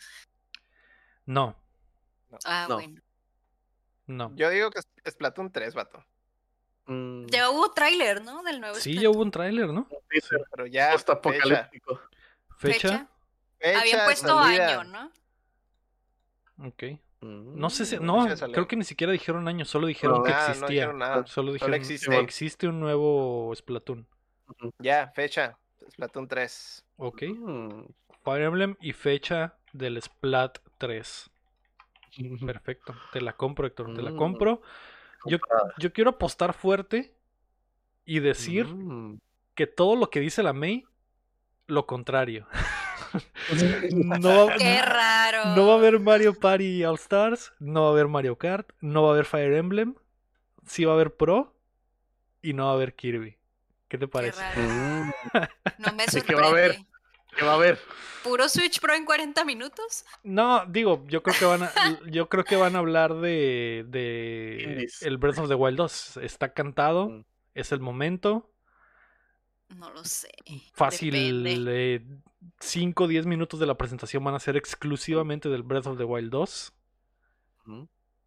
No, 1.26 1.56
Ah, 2.44 2.66
No. 2.68 2.76
bueno. 2.76 3.00
no. 4.06 4.32
Yo 4.36 4.48
digo 4.50 4.70
que 4.70 4.78
es 4.80 4.88
Splatoon 5.12 5.52
3, 5.52 5.74
vato. 5.74 6.04
Mm, 6.86 7.26
Ya 7.26 7.50
hubo 7.50 7.70
tráiler, 7.72 8.22
¿no? 8.24 8.42
Del 8.42 8.60
nuevo 8.60 8.74
Sí, 8.76 8.98
ya 8.98 9.10
hubo 9.10 9.20
un 9.22 9.30
tráiler, 9.30 9.68
¿no? 9.68 9.86
teaser 10.08 10.40
Pero 10.50 10.66
ya. 10.66 10.86
Fecha, 10.86 10.92
Postapocalíptico. 10.94 12.00
Fecha. 12.58 12.88
Fecha. 12.88 13.08
fecha, 13.60 13.80
Habían 13.80 14.04
puesto 14.06 14.42
salida. 14.42 14.80
año, 14.80 14.84
¿no? 14.84 16.66
Ok. 16.68 16.82
No 17.22 17.70
sé 17.70 17.86
si. 17.86 17.98
Mm, 17.98 18.04
No, 18.04 18.26
creo 18.52 18.66
que 18.68 18.76
ni 18.76 18.84
siquiera 18.84 19.12
dijeron 19.12 19.46
año, 19.48 19.64
solo 19.64 19.86
dijeron 19.86 20.18
No, 20.18 20.22
que 20.24 20.30
nada, 20.30 20.44
no 20.46 20.50
existía. 20.52 20.68
dijeron 20.68 20.98
nada. 20.98 21.26
Solo 21.26 21.52
dijeron 21.52 21.74
existe. 21.74 22.18
existe 22.18 22.68
un 22.68 22.80
nuevo 22.80 23.52
Splatoon. 23.54 24.06
Ya, 24.78 25.08
fecha. 25.14 25.56
Splatoon 25.90 26.26
3. 26.28 26.84
Ok. 26.96 27.22
Mm. 27.22 27.84
Fire 28.24 28.42
Emblem 28.42 28.76
y 28.80 28.92
fecha 28.92 29.56
del 29.72 30.00
Splat 30.02 30.58
3. 30.78 31.30
Perfecto. 32.46 32.94
Te 33.12 33.20
la 33.20 33.32
compro, 33.34 33.66
Héctor. 33.66 33.94
Te 33.94 34.02
la 34.02 34.10
Mm. 34.10 34.16
compro. 34.16 34.62
Yo, 35.26 35.38
yo 35.78 35.92
quiero 35.92 36.10
apostar 36.10 36.52
fuerte 36.52 37.14
y 38.04 38.18
decir 38.20 38.66
Mm. 38.66 39.18
que 39.54 39.66
todo 39.68 39.94
lo 39.96 40.10
que 40.10 40.18
dice 40.20 40.42
la 40.42 40.52
May, 40.52 40.84
lo 41.68 41.86
contrario. 41.86 42.46
no, 43.92 44.46
va- 44.46 44.56
Qué 44.56 44.80
raro. 44.82 45.56
No 45.56 45.66
va 45.66 45.74
a 45.74 45.76
haber 45.76 46.00
Mario 46.00 46.34
Party 46.34 46.84
All 46.84 46.96
Stars, 46.96 47.52
no 47.58 47.82
va 47.82 47.88
a 47.88 47.90
haber 47.92 48.08
Mario 48.08 48.36
Kart, 48.36 48.70
no 48.80 49.02
va 49.02 49.10
a 49.10 49.12
haber 49.12 49.24
Fire 49.26 49.54
Emblem, 49.54 49.94
sí 50.66 50.84
va 50.84 50.92
a 50.92 50.94
haber 50.94 51.14
Pro 51.16 51.54
y 52.42 52.52
no 52.54 52.64
va 52.66 52.70
a 52.72 52.74
haber 52.74 52.94
Kirby. 52.94 53.36
¿Qué 53.88 53.98
te 53.98 54.06
Qué 54.06 54.08
parece? 54.08 54.40
raro. 54.40 54.60
Mm. 54.62 55.12
No 55.78 55.92
me 55.94 56.04
¿Y 56.04 56.08
sorprende. 56.08 56.26
qué 56.26 56.34
va 56.34 56.46
a 56.46 56.50
haber? 56.50 56.78
¿Qué 57.36 57.44
va 57.44 57.52
a 57.52 57.54
haber? 57.54 57.78
¿Puro 58.22 58.48
Switch 58.48 58.78
Pro 58.80 58.94
en 58.94 59.04
40 59.04 59.44
minutos? 59.44 60.04
No, 60.22 60.64
digo, 60.66 61.04
yo 61.08 61.22
creo 61.22 61.36
que 61.38 61.44
van 61.44 61.62
a, 61.64 61.72
yo 62.06 62.28
creo 62.28 62.44
que 62.44 62.56
van 62.56 62.76
a 62.76 62.78
hablar 62.80 63.14
de, 63.16 63.84
de 63.88 64.86
el 65.00 65.16
Breath 65.18 65.38
of 65.38 65.48
the 65.48 65.54
Wild 65.54 65.76
2. 65.78 66.18
Está 66.18 66.52
cantado, 66.52 67.08
Mm. 67.08 67.24
es 67.54 67.72
el 67.72 67.80
momento. 67.80 68.48
No 69.76 69.90
lo 69.90 70.04
sé. 70.04 70.30
Fácil. 70.74 71.14
5 72.60 73.04
o 73.04 73.08
10 73.08 73.26
minutos 73.26 73.60
de 73.60 73.66
la 73.66 73.76
presentación 73.76 74.22
van 74.24 74.34
a 74.34 74.40
ser 74.40 74.56
exclusivamente 74.56 75.48
del 75.48 75.62
Breath 75.62 75.86
of 75.86 75.98
the 75.98 76.04
Wild 76.04 76.30
2. 76.30 76.72
Mm. 77.66 77.82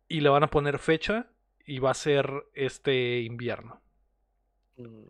Y 0.08 0.22
le 0.22 0.30
van 0.30 0.44
a 0.44 0.50
poner 0.50 0.80
fecha 0.80 1.28
y 1.66 1.80
va 1.80 1.92
a 1.92 1.96
ser 1.96 2.30
este 2.54 3.22
invierno. 3.22 3.82
Mm. 4.78 5.06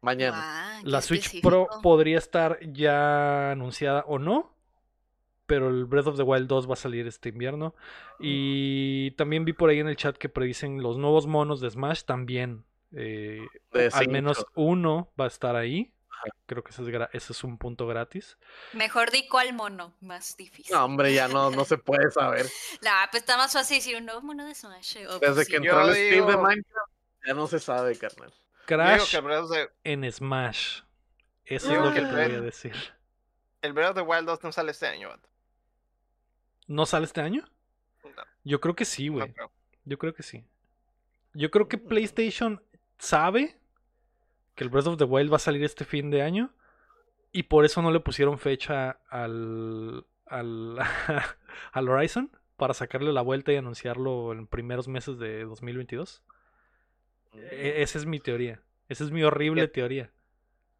Mañana. 0.00 0.80
Qué 0.80 0.88
La 0.88 1.00
Switch 1.00 1.40
Pro 1.42 1.66
podría 1.82 2.18
estar 2.18 2.58
ya 2.72 3.50
anunciada 3.50 4.04
o 4.06 4.18
no, 4.18 4.54
pero 5.46 5.68
el 5.68 5.86
Breath 5.86 6.06
of 6.06 6.16
the 6.16 6.22
Wild 6.22 6.46
2 6.46 6.68
va 6.68 6.74
a 6.74 6.76
salir 6.76 7.06
este 7.06 7.30
invierno. 7.30 7.74
Y 8.20 9.10
también 9.12 9.44
vi 9.44 9.52
por 9.52 9.70
ahí 9.70 9.80
en 9.80 9.88
el 9.88 9.96
chat 9.96 10.16
que 10.16 10.28
predicen 10.28 10.82
los 10.82 10.98
nuevos 10.98 11.26
monos 11.26 11.60
de 11.60 11.70
Smash 11.70 12.04
también. 12.04 12.64
eh, 12.92 13.44
al 13.92 14.08
menos 14.08 14.46
uno 14.54 15.10
va 15.20 15.24
a 15.24 15.28
estar 15.28 15.56
ahí. 15.56 15.92
Creo 16.46 16.62
que 16.64 16.70
ese 16.70 16.82
es, 16.82 16.88
ese 17.12 17.32
es 17.32 17.44
un 17.44 17.58
punto 17.58 17.86
gratis. 17.86 18.36
Mejor 18.72 19.10
di 19.10 19.28
cuál 19.28 19.52
mono, 19.52 19.94
más 20.00 20.36
difícil. 20.36 20.74
No, 20.74 20.84
hombre, 20.84 21.12
ya 21.14 21.28
no, 21.28 21.50
no 21.50 21.64
se 21.64 21.78
puede 21.78 22.10
saber. 22.10 22.46
Nah, 22.82 23.06
pues 23.10 23.22
está 23.22 23.36
más 23.36 23.52
fácil 23.52 23.78
decir 23.78 23.96
un 23.96 24.04
nuevo 24.06 24.22
mono 24.22 24.44
de 24.46 24.54
Smash. 24.54 24.96
Desde 24.98 25.18
pues 25.18 25.48
que 25.48 25.56
entró 25.56 25.72
Yo 25.86 25.92
el 25.92 25.94
Steam 25.94 26.26
de 26.26 26.36
Minecraft, 26.36 26.90
ya 27.26 27.34
no 27.34 27.46
se 27.46 27.58
sabe, 27.60 27.96
carnal. 27.96 28.32
Crash 28.66 29.16
en 29.84 30.12
Smash. 30.12 30.80
Eso 31.44 31.68
Yo 31.70 31.78
es 31.78 31.84
lo 31.84 31.92
que 31.94 32.00
que 32.00 32.06
te 32.06 32.12
voy 32.12 32.34
a 32.36 32.40
decir. 32.40 32.74
el 33.62 33.72
Breath 33.72 33.90
of 33.90 33.96
the 33.96 34.02
Wild 34.02 34.26
2 34.26 34.42
no 34.44 34.52
sale 34.52 34.72
este 34.72 34.86
año, 34.86 35.08
vato. 35.08 35.28
¿No 36.66 36.84
sale 36.84 37.06
este 37.06 37.20
año? 37.22 37.48
No, 38.04 38.10
Yo 38.44 38.60
creo 38.60 38.76
que 38.76 38.84
sí, 38.84 39.08
güey. 39.08 39.32
Yo 39.84 39.98
creo 39.98 40.14
que 40.14 40.22
sí. 40.22 40.44
Yo 41.32 41.50
creo 41.50 41.66
que 41.68 41.78
Mm. 41.78 41.88
PlayStation 41.88 42.62
sabe 42.98 43.58
que 44.58 44.64
el 44.64 44.70
Breath 44.70 44.88
of 44.88 44.98
the 44.98 45.04
Wild 45.04 45.32
va 45.32 45.36
a 45.36 45.38
salir 45.38 45.62
este 45.62 45.84
fin 45.84 46.10
de 46.10 46.20
año 46.20 46.50
y 47.30 47.44
por 47.44 47.64
eso 47.64 47.80
no 47.80 47.92
le 47.92 48.00
pusieron 48.00 48.40
fecha 48.40 48.98
al 49.08 50.04
al, 50.26 50.76
al 51.72 51.88
Horizon 51.88 52.28
para 52.56 52.74
sacarle 52.74 53.12
la 53.12 53.22
vuelta 53.22 53.52
y 53.52 53.56
anunciarlo 53.56 54.32
en 54.32 54.48
primeros 54.48 54.88
meses 54.88 55.16
de 55.16 55.44
2022. 55.44 56.24
E- 57.34 57.82
esa 57.82 57.98
es 57.98 58.06
mi 58.06 58.18
teoría. 58.18 58.60
Esa 58.88 59.04
es 59.04 59.12
mi 59.12 59.22
horrible 59.22 59.68
teoría. 59.68 60.10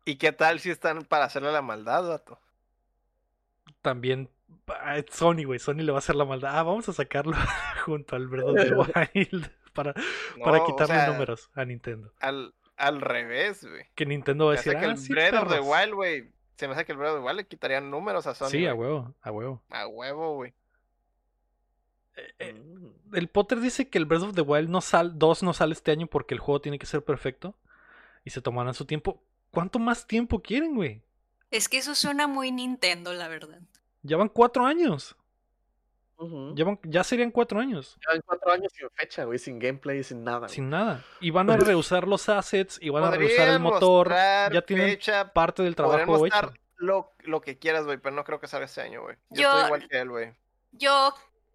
¿Y 0.04 0.16
qué 0.16 0.32
tal 0.32 0.58
si 0.58 0.70
están 0.70 1.04
para 1.04 1.26
hacerle 1.26 1.52
la 1.52 1.62
maldad, 1.62 2.08
vato? 2.08 2.40
También 3.80 4.28
ah, 4.66 4.96
Sony, 5.08 5.44
güey. 5.44 5.60
Sony 5.60 5.82
le 5.84 5.92
va 5.92 5.98
a 5.98 6.00
hacer 6.00 6.16
la 6.16 6.24
maldad. 6.24 6.58
Ah, 6.58 6.64
vamos 6.64 6.88
a 6.88 6.92
sacarlo 6.92 7.36
junto 7.84 8.16
al 8.16 8.26
Breath 8.26 8.48
of 8.48 8.56
the 8.56 8.74
Wild 9.14 9.52
para, 9.72 9.94
para 10.42 10.58
o 10.58 10.66
quitarle 10.66 10.96
sea, 10.96 11.12
números 11.12 11.48
a 11.54 11.64
Nintendo. 11.64 12.12
Al, 12.18 12.52
al 12.78 13.00
revés, 13.00 13.64
güey. 13.64 13.84
Que 13.94 14.06
Nintendo 14.06 14.46
va 14.46 14.54
a 14.54 14.56
Se 14.56 14.70
decir, 14.70 14.72
me 14.72 14.78
hace 14.78 14.86
que 14.86 14.90
ah, 14.90 14.94
el 14.94 14.98
sí, 14.98 15.12
Breath 15.12 15.34
of 15.34 15.48
the 15.48 15.56
perros". 15.56 15.66
Wild, 15.68 15.94
güey. 15.94 16.30
Se 16.56 16.66
me 16.66 16.74
hace 16.74 16.84
que 16.84 16.92
el 16.92 16.98
Breath 16.98 17.12
of 17.14 17.20
the 17.20 17.24
Wild 17.26 17.36
le 17.36 17.46
quitaría 17.46 17.80
números 17.80 18.26
a 18.26 18.34
Sony. 18.34 18.48
Sí, 18.48 18.66
a 18.66 18.74
huevo, 18.74 19.14
a 19.22 19.30
huevo. 19.30 19.62
A 19.70 19.86
huevo, 19.86 20.34
güey. 20.36 20.52
Eh, 22.16 22.34
eh, 22.40 22.52
Mm. 22.54 23.14
el 23.14 23.28
Potter 23.28 23.60
dice 23.60 23.88
que 23.88 23.98
el 23.98 24.06
Breath 24.06 24.22
of 24.22 24.34
the 24.34 24.40
Wild 24.40 24.68
no 24.68 24.80
sal, 24.80 25.18
2 25.18 25.42
no 25.42 25.52
sale 25.52 25.72
este 25.72 25.90
año 25.92 26.06
porque 26.06 26.34
el 26.34 26.40
juego 26.40 26.60
tiene 26.60 26.78
que 26.78 26.86
ser 26.86 27.04
perfecto 27.04 27.54
y 28.24 28.30
se 28.30 28.40
tomarán 28.40 28.74
su 28.74 28.84
tiempo. 28.86 29.22
¿Cuánto 29.50 29.78
más 29.78 30.06
tiempo 30.06 30.40
quieren, 30.42 30.74
güey? 30.74 31.02
Es 31.50 31.68
que 31.68 31.78
eso 31.78 31.94
suena 31.94 32.26
muy 32.26 32.50
Nintendo, 32.52 33.12
la 33.14 33.28
verdad. 33.28 33.60
Ya 34.02 34.16
van 34.16 34.28
cuatro 34.28 34.66
años. 34.66 35.16
Ya, 36.84 37.04
serían 37.04 37.30
cuatro 37.30 37.60
años. 37.60 37.96
Llevan 38.06 38.22
cuatro 38.26 38.52
años 38.52 38.72
sin 38.74 38.88
fecha, 38.90 39.24
güey, 39.24 39.38
sin 39.38 39.58
gameplay, 39.58 40.02
sin 40.02 40.24
nada. 40.24 40.38
güey. 40.40 40.50
Sin 40.50 40.68
nada. 40.70 41.04
Y 41.20 41.30
van 41.30 41.48
a 41.50 41.56
reusar 41.56 42.08
los 42.08 42.28
assets 42.28 42.78
y 42.80 42.88
van 42.90 43.04
a 43.04 43.10
reusar 43.12 43.48
el 43.48 43.60
motor. 43.60 44.10
Ya 44.52 44.62
tienen 44.62 44.88
fecha, 44.90 45.32
parte 45.32 45.62
del 45.62 45.76
trabajo 45.76 46.26
hecho. 46.26 46.52
lo, 46.76 47.12
lo 47.20 47.40
que 47.40 47.58
quieras, 47.58 47.84
güey, 47.84 47.98
pero 47.98 48.14
no 48.16 48.24
creo 48.24 48.40
que 48.40 48.48
salga 48.48 48.66
este 48.66 48.80
año, 48.80 49.02
güey. 49.02 49.16
Yo, 49.30 49.42
Yo- 49.42 49.48
estoy 49.50 49.64
igual 49.66 49.88
que 49.88 49.98
él, 50.00 50.08
güey. 50.10 50.34
Yo 50.72 51.14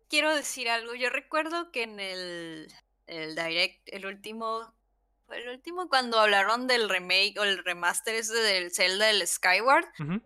quiero 0.09 0.33
decir 0.35 0.69
algo. 0.69 0.95
Yo 0.95 1.09
recuerdo 1.09 1.71
que 1.71 1.83
en 1.83 1.99
el, 1.99 2.67
el 3.07 3.35
Direct, 3.35 3.81
el 3.87 4.05
último. 4.05 4.73
Fue 5.25 5.41
el 5.41 5.47
último 5.49 5.87
cuando 5.87 6.19
hablaron 6.19 6.67
del 6.67 6.89
remake 6.89 7.35
o 7.39 7.43
el 7.43 7.63
remaster 7.63 8.13
ese 8.15 8.33
del 8.35 8.71
Zelda 8.73 9.05
del 9.07 9.25
Skyward. 9.25 9.85
Ujú, 9.99 10.21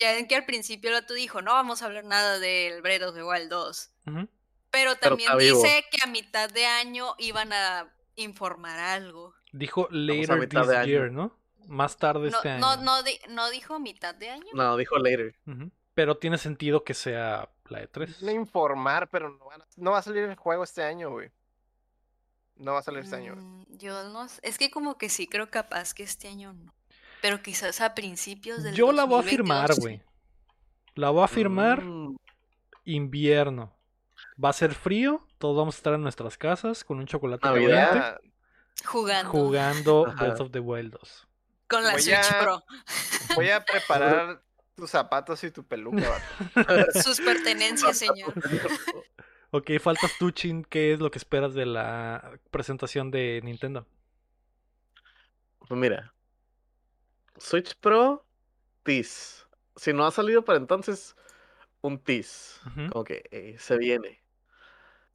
Ya 0.00 0.12
ven 0.12 0.28
que 0.28 0.36
al 0.36 0.44
principio 0.46 0.90
el 0.90 0.96
otro 0.96 1.16
dijo, 1.16 1.42
no 1.42 1.52
vamos 1.52 1.82
a 1.82 1.86
hablar 1.86 2.04
nada 2.04 2.38
del 2.38 2.82
Breath 2.82 3.02
of 3.02 3.14
the 3.14 3.22
Wild 3.24 3.48
2. 3.50 3.90
ujú. 4.06 4.16
Pero 4.16 4.28
Pero 4.70 4.96
también 4.96 5.36
dice 5.38 5.84
que 5.90 5.98
a 6.02 6.06
mitad 6.06 6.50
de 6.50 6.66
año 6.66 7.14
iban 7.18 7.52
a 7.52 7.90
informar 8.16 8.78
algo. 8.78 9.34
Dijo 9.52 9.88
a 9.90 9.94
later 9.94 10.38
mitad 10.38 10.60
this 10.62 10.68
de 10.70 10.76
año. 10.76 10.86
year, 10.86 11.10
¿no? 11.10 11.34
Más 11.66 11.96
tarde 11.96 12.30
No, 12.30 12.36
este 12.36 12.50
año. 12.50 12.60
no, 12.60 12.76
no, 12.82 13.02
di- 13.02 13.18
no 13.30 13.48
dijo 13.50 13.78
mitad 13.80 14.14
de 14.14 14.28
año. 14.30 14.46
No, 14.52 14.76
dijo 14.76 14.98
later. 14.98 15.34
Pero 15.94 16.18
tiene 16.18 16.36
sentido 16.38 16.84
que 16.84 16.94
sea 16.94 17.48
la 17.68 17.80
E 17.80 17.88
E3. 17.90 18.20
Le 18.20 18.32
informar, 18.32 19.08
pero 19.08 19.30
no, 19.30 19.46
van 19.46 19.62
a- 19.62 19.66
no 19.76 19.92
va 19.92 19.98
a 19.98 20.02
salir 20.02 20.24
el 20.24 20.36
juego 20.36 20.62
este 20.64 20.82
año, 20.84 21.10
güey. 21.10 21.30
No 22.56 22.72
va 22.74 22.80
a 22.80 22.82
salir 22.82 23.00
este 23.04 23.16
año, 23.16 23.34
güey. 23.34 23.44
Mm, 23.46 23.78
Yo 23.78 24.02
no 24.10 24.28
sé, 24.28 24.40
es 24.44 24.58
que 24.58 24.70
como 24.70 24.98
que 24.98 25.08
sí 25.08 25.26
creo 25.26 25.50
capaz 25.50 25.94
que 25.94 26.02
este 26.02 26.28
año 26.28 26.52
no. 26.52 26.74
Pero 27.22 27.42
quizás 27.42 27.80
a 27.80 27.94
principios 27.94 28.62
del 28.62 28.74
Yo 28.74 28.92
la 28.92 29.04
voy 29.04 29.14
a 29.20 29.22
2022. 29.22 29.30
firmar, 29.30 29.74
güey. 29.80 30.02
La 30.94 31.10
voy 31.10 31.24
a 31.24 31.28
firmar 31.28 31.82
Mm, 31.84 32.16
invierno. 32.84 33.74
Va 34.42 34.50
a 34.50 34.52
ser 34.52 34.74
frío, 34.74 35.26
todos 35.38 35.56
vamos 35.56 35.74
a 35.74 35.78
estar 35.78 35.94
en 35.94 36.02
nuestras 36.02 36.36
casas 36.38 36.84
con 36.84 36.98
un 36.98 37.06
chocolate 37.06 37.46
Navidad. 37.46 37.88
caliente 37.90 38.32
Jugando. 38.84 39.30
jugando 39.30 40.06
Ajá. 40.06 40.24
Breath 40.24 40.40
of 40.40 40.50
the 40.52 40.60
Wild 40.60 40.92
2. 40.92 41.28
Con 41.68 41.84
la 41.84 41.92
Voy 41.92 42.02
Switch 42.02 42.16
a- 42.32 42.40
Pro. 42.40 42.64
voy 43.34 43.50
a 43.50 43.64
preparar 43.64 44.42
tus 44.76 44.90
zapatos 44.90 45.42
y 45.44 45.50
tu 45.50 45.64
peluca, 45.66 46.08
vato. 46.08 46.92
Sus 47.02 47.20
pertenencias, 47.20 47.98
señor. 47.98 48.32
Ok, 49.50 49.70
faltas 49.80 50.12
tú, 50.18 50.30
Chin. 50.30 50.62
¿Qué 50.64 50.92
es 50.92 51.00
lo 51.00 51.10
que 51.10 51.18
esperas 51.18 51.52
de 51.54 51.66
la 51.66 52.38
presentación 52.50 53.10
de 53.10 53.40
Nintendo? 53.42 53.86
Pues 55.66 55.78
mira, 55.80 56.14
Switch 57.38 57.74
Pro, 57.76 58.24
tease. 58.82 59.44
Si 59.76 59.92
no 59.92 60.04
ha 60.06 60.10
salido 60.10 60.44
para 60.44 60.58
entonces, 60.58 61.16
un 61.80 61.98
tease. 61.98 62.58
Ujú. 62.66 62.90
Como 62.90 63.04
que 63.04 63.24
eh, 63.30 63.56
se 63.58 63.76
viene. 63.78 64.20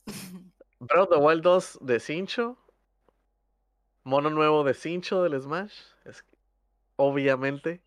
Breath 0.80 1.04
of 1.04 1.10
the 1.10 1.18
Wild 1.18 1.42
2 1.44 1.80
de 1.82 2.00
Cincho. 2.00 2.58
Mono 4.04 4.30
nuevo 4.30 4.64
de 4.64 4.74
Cincho 4.74 5.24
del 5.24 5.42
Smash. 5.42 5.74
Es 6.06 6.24
que- 6.24 6.36
obviamente. 6.98 7.82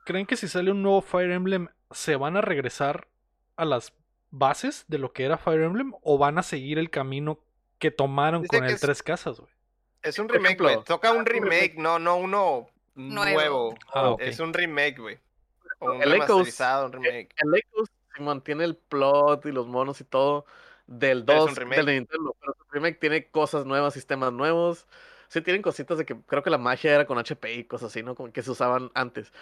creen 0.06 0.26
que 0.26 0.35
si 0.38 0.47
sale 0.47 0.72
un 0.72 0.81
nuevo 0.84 1.02
Fire 1.02 1.31
Emblem 1.31 1.68
se 1.91 2.15
van 2.15 2.38
a 2.38 2.41
regresar 2.41 3.07
a 3.56 3.65
las 3.65 3.93
bases 4.31 4.85
de 4.88 4.97
lo 4.97 5.14
que 5.14 5.23
era 5.26 5.38
Fire 5.38 5.64
Emblem 5.64 5.93
o 6.02 6.18
van 6.18 6.38
a 6.38 6.43
seguir 6.43 6.77
el 6.77 6.89
camino 6.89 7.39
que 7.80 7.91
tomaron 7.91 8.41
Dice 8.43 8.57
con 8.57 8.61
que 8.65 8.69
el 8.69 8.76
es- 8.76 8.81
Tres 8.81 9.03
Casas, 9.03 9.39
güey? 9.39 9.52
Es 10.02 10.19
un 10.19 10.30
remake, 10.30 10.45
ejemplo, 10.53 10.72
güey. 10.73 10.84
Toca 10.85 11.11
un 11.11 11.19
un 11.19 11.26
remake. 11.26 11.76
no, 11.77 11.97
no 11.99 12.15
uno 12.18 12.68
Nuevo. 12.95 13.34
nuevo. 13.34 13.76
Ah. 13.93 14.15
Es 14.19 14.39
un 14.39 14.53
remake, 14.53 14.99
güey. 15.02 15.19
Un 15.80 16.02
El 16.02 16.14
Echoes, 16.14 16.60
un 16.60 16.91
remake. 16.93 17.30
El 17.38 17.56
Echoes 17.56 17.89
sí 18.15 18.22
mantiene 18.22 18.64
el 18.64 18.76
plot 18.77 19.45
y 19.47 19.52
los 19.52 19.68
monos 19.68 19.99
y 20.02 20.03
todo 20.03 20.45
del 20.88 21.26
Pero 21.26 21.39
es 21.39 21.43
un 21.45 21.49
2 21.49 21.57
remake. 21.57 21.76
del 21.77 21.95
Nintendo, 21.95 22.35
pero 22.39 22.53
el 22.57 22.72
remake 22.72 22.99
tiene 22.99 23.27
cosas 23.30 23.65
nuevas, 23.65 23.93
sistemas 23.95 24.31
nuevos. 24.31 24.85
Sí 25.36 25.41
tienen 25.41 25.62
cositas 25.62 25.98
de 25.98 26.06
que 26.06 26.16
creo 26.16 26.44
que 26.44 26.49
la 26.49 26.57
magia 26.57 26.95
era 26.95 27.06
con 27.06 27.18
HP 27.18 27.53
y 27.56 27.64
cosas 27.66 27.91
así, 27.91 28.02
¿no? 28.02 28.16
Como 28.16 28.32
que 28.32 28.41
se 28.41 28.52
usaban 28.52 28.90
antes. 28.94 29.34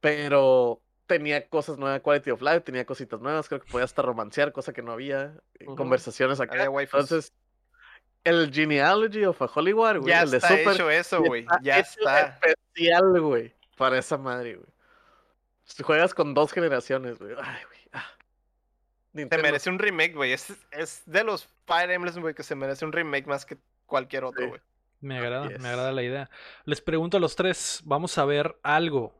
Pero 0.00 0.80
tenía 1.06 1.46
cosas 1.50 1.76
nuevas, 1.76 2.00
quality 2.00 2.30
of 2.30 2.40
life, 2.40 2.60
tenía 2.62 2.86
cositas 2.86 3.20
nuevas, 3.20 3.46
creo 3.46 3.60
que 3.60 3.70
podía 3.70 3.84
hasta 3.84 4.00
romancear, 4.00 4.52
cosa 4.52 4.72
que 4.72 4.80
no 4.80 4.92
había, 4.92 5.34
eh, 5.58 5.66
conversaciones 5.66 6.40
acá. 6.40 6.62
Había. 6.64 6.80
Entonces, 6.80 7.34
el 8.24 8.50
Genealogy 8.54 9.26
of 9.26 9.42
a 9.42 9.50
Holy 9.54 9.74
War, 9.74 9.98
güey, 9.98 10.14
Ya 10.14 10.22
el 10.22 10.30
de 10.30 10.38
está 10.38 10.48
Super, 10.48 10.72
hecho 10.72 10.90
eso, 10.90 11.22
güey. 11.22 11.44
Ya 11.60 11.80
está. 11.80 12.38
especial, 12.42 13.20
güey, 13.20 13.54
para 13.76 13.98
esa 13.98 14.16
madre, 14.16 14.54
güey. 14.54 14.68
Si 15.64 15.82
juegas 15.82 16.14
con 16.14 16.32
dos 16.32 16.52
generaciones, 16.52 17.18
güey. 17.18 17.34
Ay, 17.38 17.64
güey. 17.66 17.80
ah. 17.92 18.10
Nintendo, 19.12 19.42
merece 19.42 19.68
un 19.68 19.78
remake, 19.78 20.14
güey. 20.14 20.32
Es, 20.32 20.54
es 20.70 21.02
de 21.04 21.22
los 21.22 21.46
Fire 21.66 21.90
Emblems, 21.90 22.18
güey, 22.18 22.34
que 22.34 22.42
se 22.42 22.54
merece 22.54 22.86
un 22.86 22.92
remake 22.92 23.26
más 23.26 23.44
que 23.44 23.58
cualquier 23.84 24.24
otro, 24.24 24.54
Sí. 24.54 24.60
Me 25.04 25.18
agrada, 25.18 25.48
Yes. 25.50 25.60
me 25.60 25.68
agrada 25.68 25.92
la 25.92 26.02
idea. 26.02 26.30
Les 26.64 26.80
pregunto 26.80 27.18
a 27.18 27.20
los 27.20 27.36
tres, 27.36 27.82
¿vamos 27.84 28.16
a 28.16 28.24
ver 28.24 28.58
algo 28.62 29.14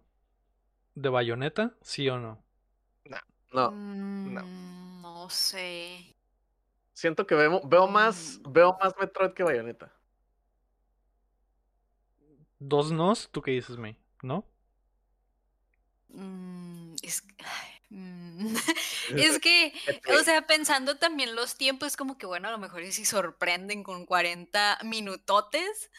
de 0.94 1.10
Bayonetta? 1.10 1.76
¿Sí 1.82 2.08
o 2.08 2.18
no? 2.18 2.42
No, 3.52 3.70
Mm, 3.70 4.34
no 5.02 5.28
sé. 5.30 6.16
siento 6.94 7.26
que 7.26 7.34
veo, 7.34 7.60
veo 7.64 7.86
más, 7.86 8.40
Mm. 8.44 8.52
veo 8.52 8.76
más 8.80 8.94
Metroid 8.98 9.32
que 9.32 9.42
Bayonetta. 9.44 9.92
Dos 12.58 12.90
nos, 12.92 13.28
¿tú 13.30 13.42
qué 13.42 13.52
dices, 13.52 13.76
May? 13.76 13.96
¿No? 14.22 14.44
Mm, 16.08 16.94
es, 17.02 17.20
que- 17.22 17.34
ay, 17.44 17.68
mm, 17.72 17.73
es 19.16 19.38
que, 19.38 19.72
o 20.18 20.22
sea, 20.24 20.42
pensando 20.46 20.96
también 20.96 21.34
los 21.36 21.56
tiempos, 21.56 21.96
como 21.96 22.18
que 22.18 22.26
bueno, 22.26 22.48
a 22.48 22.50
lo 22.50 22.58
mejor 22.58 22.82
y 22.82 22.92
si 22.92 23.04
sorprenden 23.04 23.82
con 23.82 24.06
40 24.06 24.78
minutotes. 24.84 25.90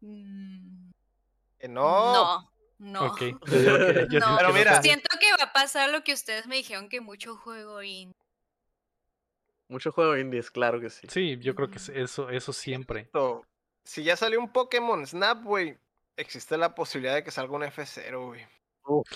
Mm, 0.00 0.90
Que 1.58 1.68
no. 1.68 2.12
no, 2.12 2.52
no. 2.78 3.06
Ok. 3.06 3.20
yo 3.46 3.58
digo 3.58 3.78
que- 3.78 4.06
yo 4.10 4.20
No, 4.20 4.36
Pero 4.36 4.52
mira. 4.52 4.82
Siento 4.82 5.08
que 5.20 5.30
va 5.38 5.44
a 5.44 5.52
pasar 5.52 5.90
lo 5.90 6.02
que 6.04 6.12
ustedes 6.12 6.46
me 6.46 6.56
dijeron 6.56 6.88
que 6.88 7.00
mucho 7.00 7.36
juego 7.36 7.82
y 7.82 8.12
Mucho 9.68 9.90
juego 9.90 10.16
indies, 10.16 10.50
claro 10.50 10.80
que 10.80 10.90
sí. 10.90 11.06
Sí, 11.10 11.38
yo 11.40 11.54
creo 11.56 11.68
que 11.70 11.78
es- 11.78 11.88
eso, 11.88 12.30
eso 12.30 12.52
siempre. 12.52 13.00
Esto, 13.00 13.44
Si 13.84 14.02
ya 14.04 14.16
salió 14.16 14.40
un 14.40 14.52
Pokémon 14.52 15.04
Snap, 15.06 15.42
güey, 15.44 15.76
existe 16.16 16.56
la 16.56 16.74
posibilidad 16.74 17.14
de 17.14 17.22
que 17.24 17.30
salga 17.30 17.54
un 17.54 17.62
F0, 17.62 18.26
güey. 18.26 18.46
Uf, 18.86 19.06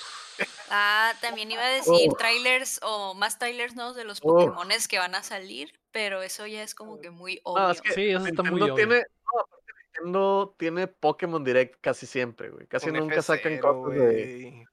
Ah, 0.68 1.12
también 1.20 1.50
iba 1.50 1.62
a 1.62 1.68
decir 1.68 2.08
Uf. 2.10 2.18
trailers 2.18 2.80
o 2.82 3.14
más 3.14 3.38
trailers 3.38 3.74
nuevos 3.74 3.96
de 3.96 4.04
los 4.04 4.18
Uf. 4.22 4.32
Pokémones 4.44 4.88
que 4.88 4.98
van 4.98 5.14
a 5.14 5.22
salir, 5.22 5.72
pero 5.90 6.22
eso 6.22 6.46
ya 6.46 6.62
es 6.62 6.74
como 6.74 7.00
que 7.00 7.10
muy 7.10 7.40
obvio. 7.44 7.64
No, 7.64 7.70
es 7.72 7.82
que 7.82 7.92
Sí, 7.92 8.10
eso 8.10 8.26
está 8.26 8.42
muy 8.42 8.62
obvio. 8.62 8.74
tiene, 8.74 9.04
no, 9.34 9.44
Nintendo 9.94 10.54
tiene 10.58 10.86
Pokémon 10.86 11.42
Direct 11.44 11.80
casi 11.80 12.06
siempre, 12.06 12.50
güey. 12.50 12.66
Casi 12.66 12.90
Un 12.90 12.96
nunca 12.96 13.22
sacan 13.22 13.54
F0, 13.54 13.60
cosas 13.60 13.94
de 13.98 14.66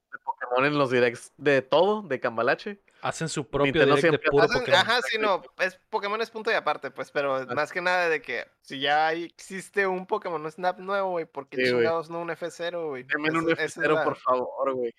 Pokémon 0.50 0.66
en 0.66 0.78
los 0.78 0.92
directs 0.92 1.32
de 1.38 1.62
todo, 1.62 2.02
de 2.02 2.20
Cambalache. 2.20 2.80
Hacen 3.02 3.30
su 3.30 3.48
propio 3.48 3.66
Nintendo 3.66 3.96
direct 3.96 4.04
de 4.04 4.10
siempre 4.10 4.32
puro 4.32 4.44
Hacen- 4.44 4.60
Pokémon. 4.60 4.80
Ajá, 4.80 5.02
sí, 5.04 5.18
no, 5.20 5.44
es 5.60 5.80
Pokémon 5.90 6.20
es 6.22 6.32
punto 6.32 6.50
y 6.52 6.56
aparte, 6.56 6.90
pues, 6.92 7.12
pero 7.12 7.46
más 7.48 7.72
que 7.72 7.80
nada 7.82 8.10
de 8.10 8.22
que 8.22 8.46
si 8.62 8.80
ya 8.80 9.08
hay- 9.08 9.26
existe 9.26 9.86
un 9.86 10.08
Pokémon 10.08 10.50
Snap 10.52 10.80
nuevo, 10.80 11.12
güey, 11.12 11.26
¿por 11.26 11.48
qué 11.48 11.66
Sí, 11.68 11.72
no 11.74 12.22
un 12.22 12.30
F0, 12.30 12.88
güey? 12.90 13.04
Deme 13.04 13.30
un 13.30 13.52
Esa- 13.52 13.64
esa 13.64 13.64
es 13.64 13.78
F0, 13.78 13.94
la- 13.94 14.04
por 14.04 14.16
favor, 14.18 14.74
güey. 14.74 14.94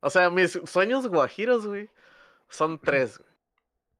O 0.00 0.08
sea, 0.10 0.30
mis 0.30 0.58
sueños 0.64 1.06
guajiros, 1.08 1.66
güey, 1.66 1.88
son 2.48 2.78
tres, 2.78 3.18
güey. 3.18 3.30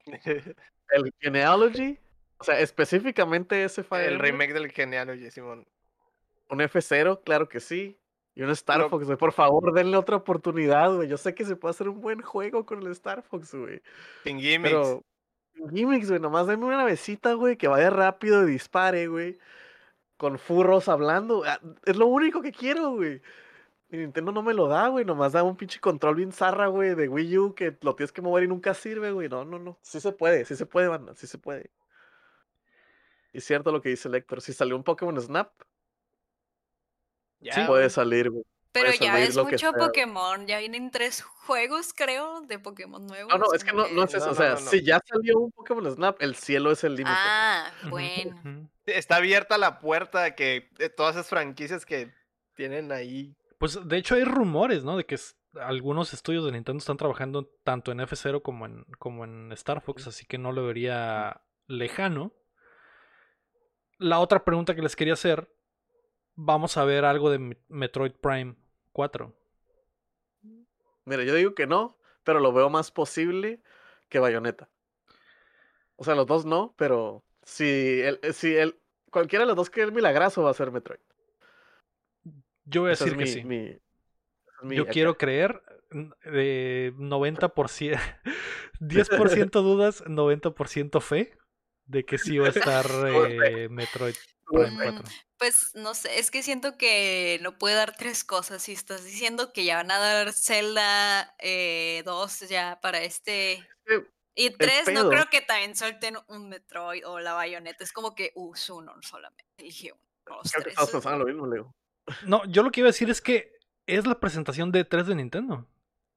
El 0.89 1.13
Genealogy, 1.19 1.97
o 2.39 2.43
sea, 2.43 2.59
específicamente 2.59 3.63
ese 3.63 3.83
Fire 3.83 4.07
El 4.11 4.19
remake 4.19 4.53
del 4.53 4.71
Genealogy, 4.71 5.31
Simón. 5.31 5.65
Un 6.49 6.59
F0, 6.59 7.21
claro 7.23 7.47
que 7.49 7.59
sí. 7.59 7.97
Y 8.35 8.41
un 8.41 8.49
Star 8.49 8.89
Fox, 8.89 9.05
güey. 9.05 9.17
Por 9.17 9.31
favor, 9.31 9.73
denle 9.73 9.95
otra 9.97 10.15
oportunidad, 10.15 10.95
güey. 10.95 11.07
Yo 11.07 11.17
sé 11.17 11.35
que 11.35 11.45
se 11.45 11.55
puede 11.55 11.71
hacer 11.71 11.87
un 11.89 12.01
buen 12.01 12.21
juego 12.21 12.65
con 12.65 12.81
el 12.81 12.87
Star 12.91 13.21
Fox, 13.21 13.53
güey. 13.53 13.81
Sin 14.23 14.39
gimmicks. 14.39 14.71
Pero. 14.73 15.03
Gimmicks, 15.71 16.09
güey. 16.09 16.19
Nomás 16.19 16.47
denme 16.47 16.65
una 16.65 16.83
besita, 16.83 17.33
güey. 17.33 17.57
Que 17.57 17.67
vaya 17.67 17.89
rápido 17.91 18.47
y 18.47 18.51
dispare, 18.51 19.07
güey. 19.07 19.37
Con 20.17 20.39
furros 20.39 20.87
hablando. 20.89 21.43
ah, 21.45 21.59
Es 21.85 21.95
lo 21.95 22.07
único 22.07 22.41
que 22.41 22.51
quiero, 22.51 22.91
güey. 22.95 23.21
Y 23.89 23.97
Nintendo 23.97 24.31
no 24.31 24.41
me 24.41 24.55
lo 24.55 24.67
da, 24.67 24.87
güey. 24.87 25.05
Nomás 25.05 25.33
da 25.33 25.43
un 25.43 25.55
pinche 25.55 25.79
control 25.79 26.15
bien 26.15 26.31
zarra, 26.31 26.65
güey, 26.67 26.95
de 26.95 27.07
Wii 27.07 27.37
U 27.37 27.53
que 27.53 27.77
lo 27.81 27.95
tienes 27.95 28.11
que 28.11 28.23
mover 28.23 28.43
y 28.45 28.47
nunca 28.47 28.73
sirve, 28.73 29.11
güey. 29.11 29.29
No, 29.29 29.45
no, 29.45 29.59
no. 29.59 29.77
Sí 29.83 29.99
se 30.01 30.11
puede, 30.11 30.45
sí 30.45 30.55
se 30.55 30.65
puede, 30.65 30.87
banda. 30.87 31.13
Sí 31.15 31.27
se 31.27 31.37
puede. 31.37 31.71
Y 33.31 33.37
es 33.37 33.43
cierto 33.43 33.71
lo 33.71 33.81
que 33.81 33.89
dice 33.89 34.07
el 34.07 34.15
Héctor. 34.15 34.41
Si 34.41 34.53
salió 34.53 34.75
un 34.75 34.83
Pokémon 34.83 35.19
Snap, 35.21 35.51
Ya, 37.43 37.53
sí, 37.53 37.61
puede 37.67 37.89
salir, 37.89 38.29
güey. 38.29 38.43
Pero 38.73 38.91
ya 38.99 39.19
es 39.19 39.37
mucho. 39.37 39.71
Pokémon, 39.71 40.47
ya 40.47 40.57
vienen 40.57 40.89
tres 40.89 41.21
juegos, 41.21 41.93
creo, 41.93 42.41
de 42.41 42.57
Pokémon 42.57 43.05
nuevos. 43.05 43.31
No, 43.31 43.37
no, 43.37 43.53
es 43.53 43.63
que 43.63 43.71
no, 43.71 43.87
no 43.89 44.03
es 44.03 44.15
eso. 44.15 44.25
No, 44.25 44.31
o 44.31 44.35
sea, 44.35 44.55
no, 44.55 44.61
no. 44.61 44.69
si 44.69 44.83
ya 44.83 44.99
salió 45.05 45.37
un 45.39 45.51
Pokémon 45.51 45.93
Snap, 45.93 46.19
el 46.19 46.35
cielo 46.35 46.71
es 46.71 46.83
el 46.83 46.95
límite. 46.95 47.15
Ah, 47.15 47.71
bueno. 47.89 48.67
Está 48.87 49.17
abierta 49.17 49.59
la 49.59 49.79
puerta 49.79 50.33
que 50.33 50.69
de 50.79 50.89
todas 50.89 51.15
esas 51.15 51.29
franquicias 51.29 51.85
que 51.85 52.11
tienen 52.55 52.91
ahí. 52.91 53.35
Pues 53.59 53.77
de 53.87 53.97
hecho 53.97 54.15
hay 54.15 54.23
rumores, 54.23 54.83
¿no? 54.83 54.97
De 54.97 55.05
que 55.05 55.17
algunos 55.61 56.13
estudios 56.13 56.43
de 56.43 56.51
Nintendo 56.51 56.79
están 56.79 56.97
trabajando 56.97 57.45
tanto 57.63 57.91
en 57.91 57.99
F0 57.99 58.41
como 58.41 58.65
en, 58.65 58.85
como 58.97 59.23
en 59.23 59.51
Star 59.51 59.81
Fox, 59.81 60.07
así 60.07 60.25
que 60.25 60.39
no 60.39 60.51
lo 60.51 60.65
vería 60.65 61.41
lejano. 61.67 62.33
La 63.99 64.19
otra 64.19 64.43
pregunta 64.43 64.73
que 64.73 64.81
les 64.81 64.95
quería 64.95 65.13
hacer, 65.13 65.47
vamos 66.35 66.77
a 66.77 66.85
ver 66.85 67.05
algo 67.05 67.29
de 67.31 67.39
Me- 67.39 67.57
Metroid 67.69 68.13
Prime 68.13 68.55
4. 68.91 69.33
Mira, 71.05 71.23
yo 71.23 71.33
digo 71.35 71.53
que 71.55 71.67
no, 71.67 71.97
pero 72.23 72.39
lo 72.39 72.53
veo 72.53 72.69
más 72.69 72.91
posible 72.91 73.61
que 74.09 74.19
Bayonetta. 74.19 74.69
O 75.95 76.03
sea, 76.03 76.15
los 76.15 76.27
dos 76.27 76.45
no, 76.45 76.73
pero 76.77 77.23
si 77.43 77.65
el, 78.01 78.19
eh, 78.23 78.33
si 78.33 78.55
el, 78.55 78.79
cualquiera 79.11 79.43
de 79.43 79.47
los 79.47 79.55
dos 79.55 79.69
que 79.69 79.83
es 79.83 79.91
milagroso 79.91 80.43
va 80.43 80.51
a 80.51 80.53
ser 80.53 80.71
Metroid. 80.71 80.99
Yo 82.65 82.81
voy 82.81 82.91
a 82.91 82.93
es 82.93 82.99
decir 82.99 83.17
que 83.17 83.25
mi- 83.25 83.27
sí. 83.27 83.43
mi- 83.43 83.79
Yo 84.75 84.83
acá. 84.83 84.91
quiero 84.93 85.17
creer 85.17 85.61
de 86.25 86.93
90%, 86.97 87.99
10% 88.79 89.61
dudas, 89.61 90.03
90% 90.07 91.01
fe 91.01 91.37
de 91.85 92.05
que 92.05 92.17
sí 92.17 92.37
va 92.37 92.47
a 92.47 92.51
estar 92.55 92.85
eh, 93.07 93.67
Metroid 93.69 94.15
Prime 94.15 94.33
Mm, 94.71 94.75
4. 94.75 95.03
Pues 95.37 95.71
no 95.75 95.93
sé, 95.93 96.19
es 96.19 96.31
que 96.31 96.43
siento 96.43 96.77
que 96.77 97.39
no 97.41 97.57
puede 97.57 97.75
dar 97.75 97.95
tres 97.95 98.23
cosas. 98.23 98.63
Si 98.63 98.71
estás 98.71 99.03
diciendo 99.03 99.51
que 99.51 99.65
ya 99.65 99.77
van 99.77 99.91
a 99.91 99.99
dar 99.99 100.33
Zelda 100.33 101.35
eh, 101.39 102.03
2 102.05 102.49
ya 102.49 102.79
para 102.81 103.01
este. 103.01 103.67
que 103.85 104.05
Y 104.35 104.51
tres, 104.51 104.91
no 104.93 105.09
creo 105.09 105.25
que 105.29 105.41
también 105.41 105.75
suelten 105.75 106.17
un 106.27 106.49
Metroid 106.49 107.05
o 107.07 107.19
la 107.19 107.33
bayoneta. 107.33 107.83
Es 107.83 107.91
como 107.91 108.15
que 108.15 108.31
uh, 108.35 108.53
uno 108.69 108.93
solamente. 109.01 109.45
Dije 109.57 109.91
uno, 109.91 110.41
tres. 110.43 110.75
lo 111.03 111.25
mismo, 111.25 111.47
Leo. 111.47 111.75
No, 112.25 112.45
yo 112.45 112.63
lo 112.63 112.71
que 112.71 112.81
iba 112.81 112.87
a 112.87 112.91
decir 112.91 113.09
es 113.09 113.21
que 113.21 113.57
es 113.85 114.05
la 114.05 114.19
presentación 114.19 114.71
de 114.71 114.85
3 114.85 115.07
de 115.07 115.15
Nintendo. 115.15 115.67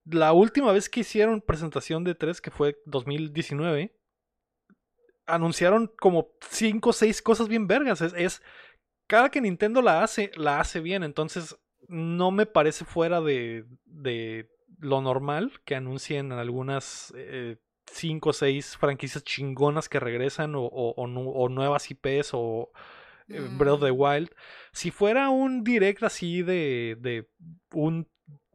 La 0.05 0.33
última 0.33 0.73
vez 0.73 0.89
que 0.89 1.01
hicieron 1.01 1.41
presentación 1.41 2.05
de 2.05 2.15
3, 2.15 2.41
que 2.41 2.51
fue 2.51 2.81
2019, 2.87 3.97
anunciaron 5.27 5.91
como 5.99 6.29
5 6.49 6.91
o 6.91 6.93
6 6.93 7.23
cosas 7.23 7.49
bien 7.49 7.67
vergas. 7.67 8.01
Es, 8.01 8.13
es- 8.17 8.43
cada 9.09 9.31
que 9.31 9.41
Nintendo 9.41 9.83
la 9.83 10.03
hace, 10.03 10.31
la 10.37 10.59
hace 10.61 10.81
bien. 10.81 11.03
Entonces, 11.05 11.57
no 11.89 12.31
me 12.33 12.47
parece 12.47 12.85
fuera 12.85 13.21
de, 13.21 13.65
de 13.85 14.49
lo 14.79 15.01
normal 15.01 15.53
que 15.65 15.77
anuncien 15.77 16.33
algunas 16.33 17.13
5 17.87 18.31
o 18.31 18.33
6 18.33 18.77
franquicias 18.77 19.23
chingonas 19.23 19.89
que 19.89 20.01
regresan 20.01 20.55
o, 20.57 20.63
o- 20.65 20.95
o 20.97 21.07
nu- 21.07 21.31
o 21.31 21.49
nuevas 21.49 21.89
IPs 21.91 22.31
o 22.33 22.73
eh, 23.29 23.41
Breath 23.59 23.75
of 23.75 23.81
the 23.83 23.93
Mm. 23.93 24.01
Wild. 24.01 24.31
Si 24.73 24.91
fuera 24.91 25.29
un 25.31 25.63
direct 25.65 26.03
así 26.03 26.43
de, 26.43 26.97
de 27.01 27.29
un 27.73 28.09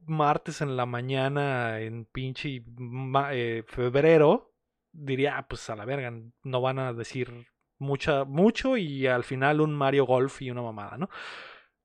martes 0.05 0.61
en 0.61 0.75
la 0.75 0.85
mañana 0.85 1.79
en 1.79 2.05
pinche 2.05 2.61
eh, 3.31 3.63
febrero, 3.67 4.50
diría, 4.91 5.37
"Ah, 5.37 5.47
pues 5.47 5.69
a 5.69 5.75
la 5.75 5.85
verga, 5.85 6.11
no 6.43 6.61
van 6.61 6.79
a 6.79 6.93
decir 6.93 7.47
mucha, 7.79 8.25
mucho 8.25 8.77
y 8.77 9.07
al 9.07 9.23
final 9.23 9.61
un 9.61 9.73
Mario 9.73 10.05
Golf 10.05 10.41
y 10.41 10.51
una 10.51 10.61
mamada, 10.61 10.97
¿no? 10.97 11.09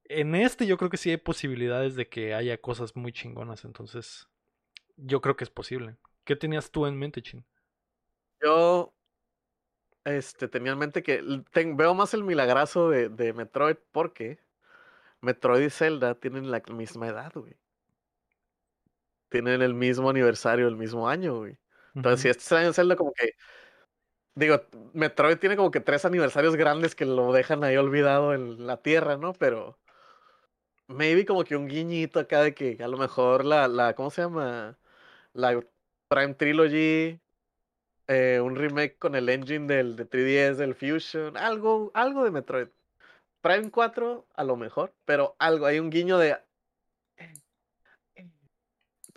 En 0.05 0.35
este 0.35 0.67
yo 0.67 0.77
creo 0.79 0.91
que 0.91 0.99
sí 0.99 1.11
hay 1.11 1.17
posibilidades 1.17 1.97
de 1.97 2.09
que 2.09 2.35
haya 2.35 2.59
cosas 2.61 2.97
muy 2.97 3.13
chingonas, 3.13 3.65
entonces 3.65 4.29
yo 4.97 5.21
creo 5.21 5.37
que 5.37 5.45
es 5.45 5.51
posible. 5.51 5.97
¿Qué 6.25 6.37
tenías 6.37 6.71
tú 6.71 6.87
en 6.87 6.97
mente, 6.99 7.23
Chin? 7.23 7.45
Yo 8.43 8.93
este, 10.05 10.49
tenía 10.49 10.73
en 10.73 10.79
mente 10.79 11.03
que 11.03 11.23
veo 11.75 11.95
más 11.95 12.15
el 12.15 12.25
milagrazo 12.25 12.91
de, 12.91 13.09
de 13.09 13.33
Metroid 13.33 13.77
porque 13.91 14.39
Metroid 15.21 15.67
y 15.67 15.71
Zelda 15.71 16.15
tienen 16.15 16.51
la 16.51 16.63
misma 16.71 17.09
edad, 17.09 17.33
güey. 17.35 17.57
Tienen 19.29 19.63
el 19.63 19.75
mismo 19.75 20.11
aniversario, 20.11 20.69
el 20.69 20.77
mismo 20.77 21.09
año, 21.09 21.39
güey. 21.39 21.59
Entonces, 21.97 22.23
si 22.23 22.29
Ujú. 22.29 22.33
este 22.33 22.45
es 22.45 22.53
el 22.53 22.59
año 22.59 22.69
de 22.69 22.75
Zelda, 22.75 22.97
como 22.97 23.13
que. 23.15 23.33
Digo, 24.37 24.61
Metroid 24.93 25.39
tiene 25.39 25.57
como 25.57 25.71
que 25.71 25.81
tres 25.81 26.05
aniversarios 26.05 26.57
grandes 26.57 26.95
que 26.95 27.07
lo 27.07 27.33
dejan 27.33 27.65
ahí 27.65 27.77
olvidado 27.77 28.35
en 28.35 28.67
la 28.67 28.77
tierra, 28.83 29.17
¿no? 29.17 29.33
Pero. 29.33 29.79
Maybe 30.89 31.25
como 31.27 31.45
que 31.45 31.57
un 31.57 31.67
guiñito 31.69 32.21
acá 32.21 32.43
de 32.43 32.55
que 32.55 32.77
a 32.83 32.87
lo 32.89 32.97
mejor 32.97 33.45
la, 33.45 33.67
la 33.69 33.95
¿cómo 33.95 34.11
se 34.11 34.23
llama? 34.23 34.79
La 35.35 35.61
Prime 36.09 36.35
Trilogy, 36.35 37.21
eh, 38.09 38.41
un 38.43 38.57
remake 38.57 38.99
con 38.99 39.15
el 39.17 39.29
engine 39.31 39.67
del 39.69 39.97
de 39.97 40.07
3DS, 40.07 40.59
del 40.59 40.75
Fusion, 40.77 41.37
algo, 41.39 41.91
algo 41.95 42.25
de 42.25 42.31
Metroid. 42.33 42.69
Prime 43.43 43.71
4, 43.71 44.29
a 44.35 44.45
lo 44.45 44.57
mejor, 44.57 44.95
pero 45.07 45.37
algo, 45.41 45.67
hay 45.67 45.81
un 45.81 45.91
guiño 45.91 46.19
de. 46.19 46.39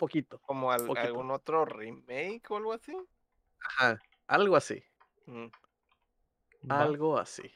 Poquito. 0.00 0.38
Como 0.40 0.72
al- 0.72 0.86
Poquito. 0.86 1.06
algún 1.06 1.30
otro 1.30 1.64
remake 1.64 2.42
o 2.50 2.56
algo 2.56 2.72
así. 2.72 2.96
Ajá, 3.60 4.00
algo 4.26 4.56
así. 4.56 4.82
Mm. 5.26 5.46
Va. 6.70 6.82
Algo 6.82 7.18
así. 7.18 7.50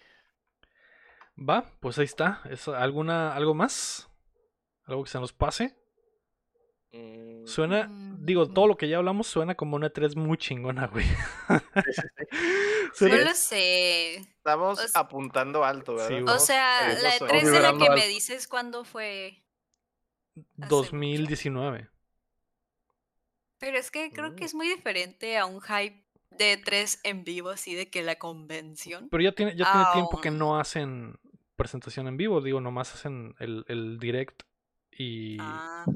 Va, 1.36 1.64
pues 1.80 1.98
ahí 1.98 2.04
está. 2.04 2.42
¿Es 2.48 2.68
alguna, 2.68 3.34
¿Algo 3.34 3.54
más? 3.54 4.08
¿Algo 4.86 5.02
que 5.04 5.10
se 5.10 5.18
nos 5.18 5.32
pase? 5.32 5.76
Mm, 6.92 7.44
Suena, 7.46 7.88
Mm. 7.88 8.24
digo, 8.24 8.48
todo 8.48 8.68
lo 8.68 8.76
que 8.76 8.88
ya 8.88 8.98
hablamos 8.98 9.26
suena 9.26 9.54
como 9.56 9.74
una 9.76 9.90
3 9.90 10.14
muy 10.16 10.38
chingona, 10.38 10.86
güey. 10.86 11.04
Sí, 11.04 11.12
sí, 11.12 11.22
sí. 12.30 12.88
Suena- 12.94 13.16
No 13.16 13.24
lo 13.24 13.34
sé. 13.34 14.14
Estamos 14.16 14.78
o 14.94 14.98
apuntando 14.98 15.64
alto, 15.64 15.94
¿verdad? 15.96 16.08
Sí, 16.08 16.24
O 16.26 16.38
sea, 16.38 16.88
la 17.02 17.10
ahí. 17.10 17.18
E3 17.18 17.50
de 17.50 17.60
la 17.60 17.72
que 17.76 17.90
me 17.90 18.06
dices 18.06 18.46
cuándo 18.46 18.84
fue. 18.84 19.42
mucho. 20.56 20.68
2019. 20.68 21.88
Pero 23.64 23.78
es 23.78 23.90
que 23.90 24.10
creo 24.12 24.32
Mm. 24.32 24.36
que 24.36 24.44
es 24.44 24.54
muy 24.54 24.68
diferente 24.68 25.38
a 25.38 25.46
un 25.46 25.60
hype 25.62 26.02
de 26.30 26.56
3 26.58 27.00
en 27.04 27.24
vivo, 27.24 27.48
así 27.50 27.74
de 27.74 27.88
que 27.88 28.02
la 28.02 28.16
convención. 28.16 29.08
Pero 29.10 29.22
ya 29.22 29.32
tiene, 29.32 29.56
ya 29.56 29.70
tiene 29.72 29.86
tiempo 29.92 30.20
que 30.20 30.30
no 30.30 30.58
hacen 30.58 31.16
presentación 31.56 32.08
en 32.08 32.16
vivo, 32.16 32.40
digo, 32.40 32.60
nomás 32.60 32.92
hacen 32.94 33.34
el, 33.38 33.64
el 33.68 33.98
direct 33.98 34.42
y, 34.90 35.36
Ah, 35.40 35.86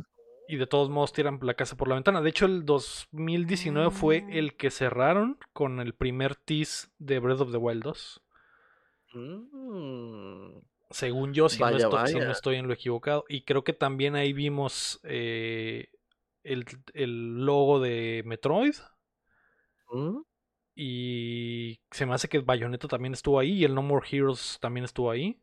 y 0.49 0.57
de 0.57 0.67
todos 0.67 0.89
modos 0.89 1.13
tiran 1.13 1.41
la 1.43 1.55
casa 1.55 1.77
por 1.77 1.89
la 1.89 1.97
ventana. 1.97 2.21
De 2.23 2.31
hecho, 2.31 2.47
el 2.47 2.65
2019 2.65 3.91
fue 3.91 4.23
Mm. 4.23 4.31
el 4.33 4.57
que 4.57 4.71
cerraron 4.71 5.39
con 5.53 5.81
el 5.81 5.93
primer 5.95 6.37
tease 6.37 6.89
de 6.99 7.19
Breath 7.19 7.41
of 7.41 7.51
the 7.51 7.59
Wild 7.59 7.83
2. 7.83 8.23
Mm, 9.15 10.59
Según 10.91 11.35
yo, 11.35 11.49
si, 11.51 11.59
no, 11.59 11.67
Vaya, 11.67 11.77
estoy, 11.85 12.07
si 12.09 12.15
no 12.15 12.21
vaya. 12.21 12.33
estoy 12.33 12.57
en 12.57 12.67
lo 12.67 12.73
equivocado. 12.73 13.25
Y 13.29 13.43
creo 13.43 13.63
que 13.63 13.75
también 13.75 14.15
ahí 14.17 14.33
vimos 14.33 15.01
eh, 15.03 15.91
el, 16.53 16.65
el 16.95 17.45
logo 17.45 17.81
de 17.81 18.23
Metroid. 18.25 18.75
mm, 19.93 20.23
Y 20.75 21.81
se 21.91 22.07
me 22.07 22.15
hace 22.15 22.29
que 22.29 22.39
Bayonetta 22.39 22.89
también 22.89 23.15
estuvo 23.15 23.39
ahí. 23.39 23.53
Y 23.53 23.65
el 23.65 23.75
No 23.75 23.83
More 23.83 24.07
Heroes 24.11 24.59
también 24.61 24.85
estuvo 24.85 25.11
ahí. 25.11 25.41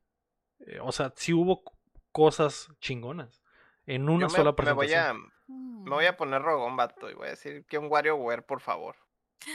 Eh, 0.68 0.80
o 0.82 0.91
sea, 0.91 1.14
sí 1.15 1.34
hubo 1.34 1.64
cosas 2.11 2.69
chingonas. 2.80 3.41
En 3.86 4.10
una 4.10 4.27
Yo 4.27 4.27
me, 4.27 4.38
sola 4.38 4.56
me 4.57 4.72
voy 4.72 4.88
presentación. 4.88 5.32
a, 5.48 5.53
me 5.84 5.90
voy 5.90 6.06
a 6.06 6.18
poner 6.18 6.41
rogón, 6.41 6.76
vato, 6.77 7.10
y 7.10 7.14
voy 7.14 7.27
a 7.27 7.32
decir 7.32 7.65
que 7.65 7.77
un 7.77 7.88
WarioWare, 7.91 8.44
por 8.45 8.61
favor. 8.61 8.95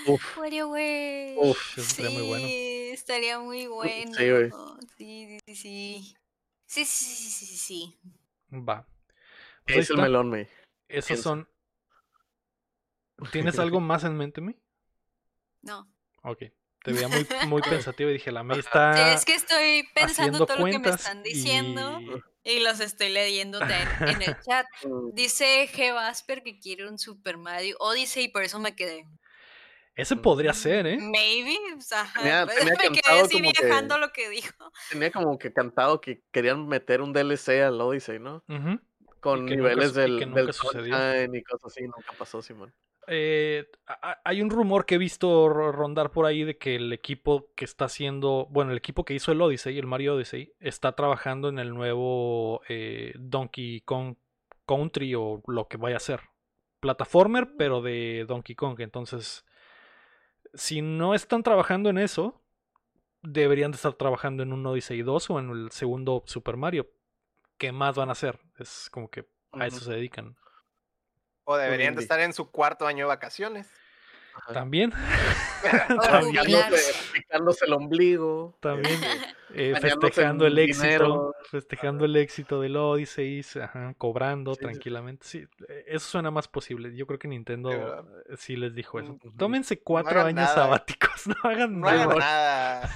Uf, 0.06 0.38
WarioWare. 0.38 1.34
Uf, 1.38 1.78
eso 1.78 1.80
estaría 1.80 2.10
muy 2.10 2.28
bueno. 2.28 2.46
Sí, 2.46 2.90
estaría 2.92 3.38
muy 3.40 3.66
bueno. 3.66 4.12
sí, 4.12 4.30
güey. 4.30 4.50
Sí, 4.96 5.38
sí, 5.46 5.56
sí. 5.56 6.16
Sí, 6.66 6.84
sí, 6.84 7.04
sí, 7.04 7.14
sí, 7.14 7.30
sí, 7.30 7.46
sí, 7.46 7.56
sí. 7.56 7.98
Va. 8.52 8.86
Pues 9.64 9.66
¿qué 9.66 9.72
ahí 9.74 9.78
es 9.80 9.90
el 9.90 9.96
melón, 9.98 10.30
me? 10.30 10.48
Esos 10.90 11.20
son. 11.20 11.48
¿Tienes 13.32 13.58
algo 13.58 13.80
más 13.80 14.04
en 14.04 14.16
mente, 14.16 14.40
mi? 14.40 14.56
No. 15.62 15.90
Ok. 16.22 16.44
Te 16.82 16.92
veía 16.92 17.08
muy, 17.08 17.26
muy 17.48 17.60
pensativo 17.62 18.08
y 18.08 18.14
dije, 18.14 18.32
la 18.32 18.42
May 18.42 18.56
Sí, 18.56 18.60
está 18.60 19.12
es 19.12 19.24
que 19.26 19.34
estoy 19.34 19.86
pensando 19.94 20.22
haciendo 20.44 20.46
todo 20.46 20.58
lo 20.58 20.64
que 20.64 20.78
me 20.78 20.88
están 20.88 21.22
diciendo 21.22 22.00
y- 22.00 22.22
y 22.56 22.60
los 22.60 22.80
estoy 22.80 23.10
leyendo 23.10 23.60
en 23.60 24.22
el 24.22 24.36
chat. 24.40 24.66
Mm, 24.84 25.12
Dice 25.12 25.68
G. 25.70 25.92
Vasper 25.94 26.42
que 26.42 26.58
quiere 26.58 26.88
un 26.88 26.98
Super 26.98 27.36
Mario 27.36 27.76
Odyssey 27.80 28.24
y 28.24 28.28
por 28.28 28.42
eso 28.42 28.58
me 28.58 28.74
quedé. 28.74 29.04
Ese 29.94 30.16
podría 30.16 30.54
ser, 30.54 30.86
¿eh? 30.86 30.96
Maybe. 30.98 31.58
o 31.76 31.80
sea, 31.82 32.10
Tenía- 32.16 32.46
pues, 32.46 32.56
tenía 32.56 32.74
me 32.74 32.88
quedé 33.02 33.20
así 33.20 33.34
como 33.38 33.52
que- 33.52 33.62
viajando 33.66 33.98
lo 33.98 34.12
que 34.12 34.30
dijo. 34.30 34.72
Tenía 34.88 35.10
como 35.10 35.38
que 35.38 35.52
cantado 35.52 36.00
que 36.00 36.22
querían 36.32 36.66
meter 36.66 37.02
un 37.02 37.12
DLC 37.12 37.60
al 37.62 37.78
Odyssey, 37.78 38.18
¿no? 38.18 38.42
Ujú. 38.48 38.80
Con 39.20 39.40
nunca 39.40 39.54
niveles 39.54 39.92
y 39.92 40.00
del. 40.00 40.52
Sunshine 40.52 41.34
y 41.34 41.42
cosas 41.42 41.66
así, 41.72 41.82
nunca 41.84 42.12
pasó, 42.18 42.42
Simón. 42.42 42.72
Eh, 43.06 43.66
hay 44.24 44.40
un 44.40 44.50
rumor 44.50 44.86
que 44.86 44.94
he 44.94 44.98
visto 44.98 45.48
ro- 45.48 45.72
rondar 45.72 46.10
por 46.12 46.26
ahí 46.26 46.44
de 46.44 46.58
que 46.58 46.76
el 46.76 46.92
equipo 46.92 47.50
que 47.56 47.64
está 47.64 47.86
haciendo, 47.86 48.46
bueno, 48.50 48.70
el 48.70 48.78
equipo 48.78 49.04
que 49.04 49.14
hizo 49.14 49.32
el 49.32 49.40
Odyssey, 49.40 49.76
el 49.78 49.86
Mario 49.86 50.14
Odyssey, 50.14 50.52
está 50.60 50.92
trabajando 50.92 51.48
en 51.48 51.58
el 51.58 51.70
nuevo 51.74 52.62
eh, 52.68 53.12
Donkey 53.18 53.80
Kong 53.80 54.14
Country 54.66 55.14
o 55.16 55.42
lo 55.48 55.66
que 55.66 55.76
vaya 55.76 55.96
a 55.96 56.00
ser. 56.00 56.20
Plataformer, 56.78 57.56
pero 57.58 57.82
de 57.82 58.24
Donkey 58.28 58.54
Kong. 58.54 58.78
Entonces, 58.80 59.44
si 60.54 60.80
no 60.82 61.14
están 61.14 61.42
trabajando 61.42 61.90
en 61.90 61.98
eso, 61.98 62.40
deberían 63.22 63.72
de 63.72 63.76
estar 63.76 63.94
trabajando 63.94 64.42
en 64.42 64.52
un 64.52 64.64
Odyssey 64.66 65.02
2 65.02 65.30
o 65.30 65.38
en 65.40 65.50
el 65.50 65.70
segundo 65.72 66.22
Super 66.26 66.56
Mario. 66.56 66.88
¿Qué 67.60 67.72
más 67.72 67.94
van 67.94 68.08
a 68.08 68.12
hacer? 68.12 68.40
Es 68.58 68.88
como 68.90 69.10
que 69.10 69.28
a 69.52 69.66
eso 69.66 69.80
se 69.80 69.92
dedican. 69.92 70.34
O 71.44 71.58
deberían 71.58 71.94
de 71.94 72.00
estar 72.00 72.18
en 72.20 72.32
su 72.32 72.50
cuarto 72.50 72.86
año 72.86 73.04
de 73.04 73.08
vacaciones. 73.08 73.70
También, 74.54 74.92
También. 76.02 76.62
el 77.60 77.72
ombligo. 77.74 78.56
también 78.60 78.98
eh, 79.52 79.72
Bañándose 79.72 79.90
festejando 80.00 80.46
el 80.46 80.58
éxito, 80.58 80.86
dinero. 80.86 81.34
festejando 81.50 82.04
el 82.06 82.16
éxito 82.16 82.60
del 82.62 82.76
Odyssey, 82.76 83.44
ajá, 83.60 83.92
cobrando 83.98 84.54
Sí, 84.54 84.60
tranquilamente. 84.60 85.26
Sí, 85.26 85.46
eh, 85.68 85.84
eso 85.88 86.08
suena 86.08 86.30
más 86.30 86.48
posible. 86.48 86.96
Yo 86.96 87.06
creo 87.06 87.18
que 87.18 87.28
Nintendo 87.28 88.06
Sí, 88.38 88.54
eh, 88.54 88.58
les 88.58 88.74
dijo 88.74 88.98
eso. 89.00 89.18
Tómense 89.36 89.82
cuatro 89.82 90.22
años 90.22 90.34
nada. 90.36 90.54
sabáticos, 90.54 91.26
no 91.26 91.34
hagan 91.42 91.78
No 91.78 91.90
nada. 91.90 92.04
hagan 92.04 92.18
nada. 92.18 92.90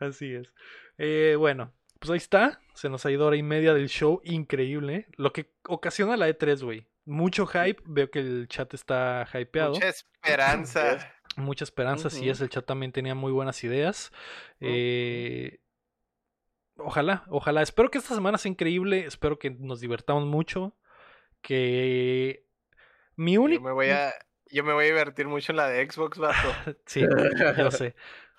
Así 0.00 0.32
es. 0.34 0.48
Eh, 0.96 1.34
bueno, 1.38 1.72
pues 1.98 2.10
ahí 2.10 2.16
está. 2.18 2.60
Se 2.74 2.88
nos 2.88 3.04
ha 3.06 3.10
ido 3.10 3.26
hora 3.26 3.36
y 3.36 3.42
media 3.42 3.72
del 3.74 3.88
show. 3.88 4.20
Increíble. 4.24 5.06
Lo 5.16 5.32
que 5.32 5.50
ocasiona 5.68 6.16
la 6.16 6.28
E3, 6.28 6.62
güey. 6.62 6.86
Mucho 7.04 7.46
hype. 7.46 7.82
Veo 7.86 8.10
que 8.10 8.18
el 8.20 8.46
chat 8.48 8.72
está 8.74 9.26
hypeado. 9.34 9.74
Mucha 9.74 9.88
esperanza. 9.88 11.12
Mucha 11.36 11.64
esperanza. 11.64 12.10
Sí 12.10 12.22
Ujú. 12.22 12.30
es, 12.30 12.40
el 12.40 12.48
chat 12.48 12.64
también 12.66 12.92
tenía 12.92 13.14
muy 13.14 13.32
buenas 13.32 13.62
ideas. 13.64 14.12
Eh, 14.60 15.60
Ojalá, 16.78 17.24
ojalá. 17.28 17.62
Espero 17.62 17.90
que 17.90 17.96
esta 17.98 18.14
semana 18.14 18.36
sea 18.36 18.50
increíble. 18.50 19.06
Espero 19.06 19.38
que 19.38 19.50
nos 19.50 19.80
divertamos 19.80 20.26
mucho. 20.26 20.76
Que 21.40 22.44
mi 23.14 23.34
Yo 23.34 23.42
único. 23.42 23.62
me 23.64 23.72
voy 23.72 23.88
a, 23.90 24.12
yo 24.50 24.62
me 24.64 24.72
voy 24.74 24.84
a 24.84 24.88
divertir 24.88 25.26
mucho 25.26 25.52
en 25.52 25.56
la 25.56 25.68
de 25.68 25.90
Xbox, 25.90 26.18
vato. 26.18 26.36
Sí, 26.86 27.02
yo 27.56 27.70
sé. 27.70 27.94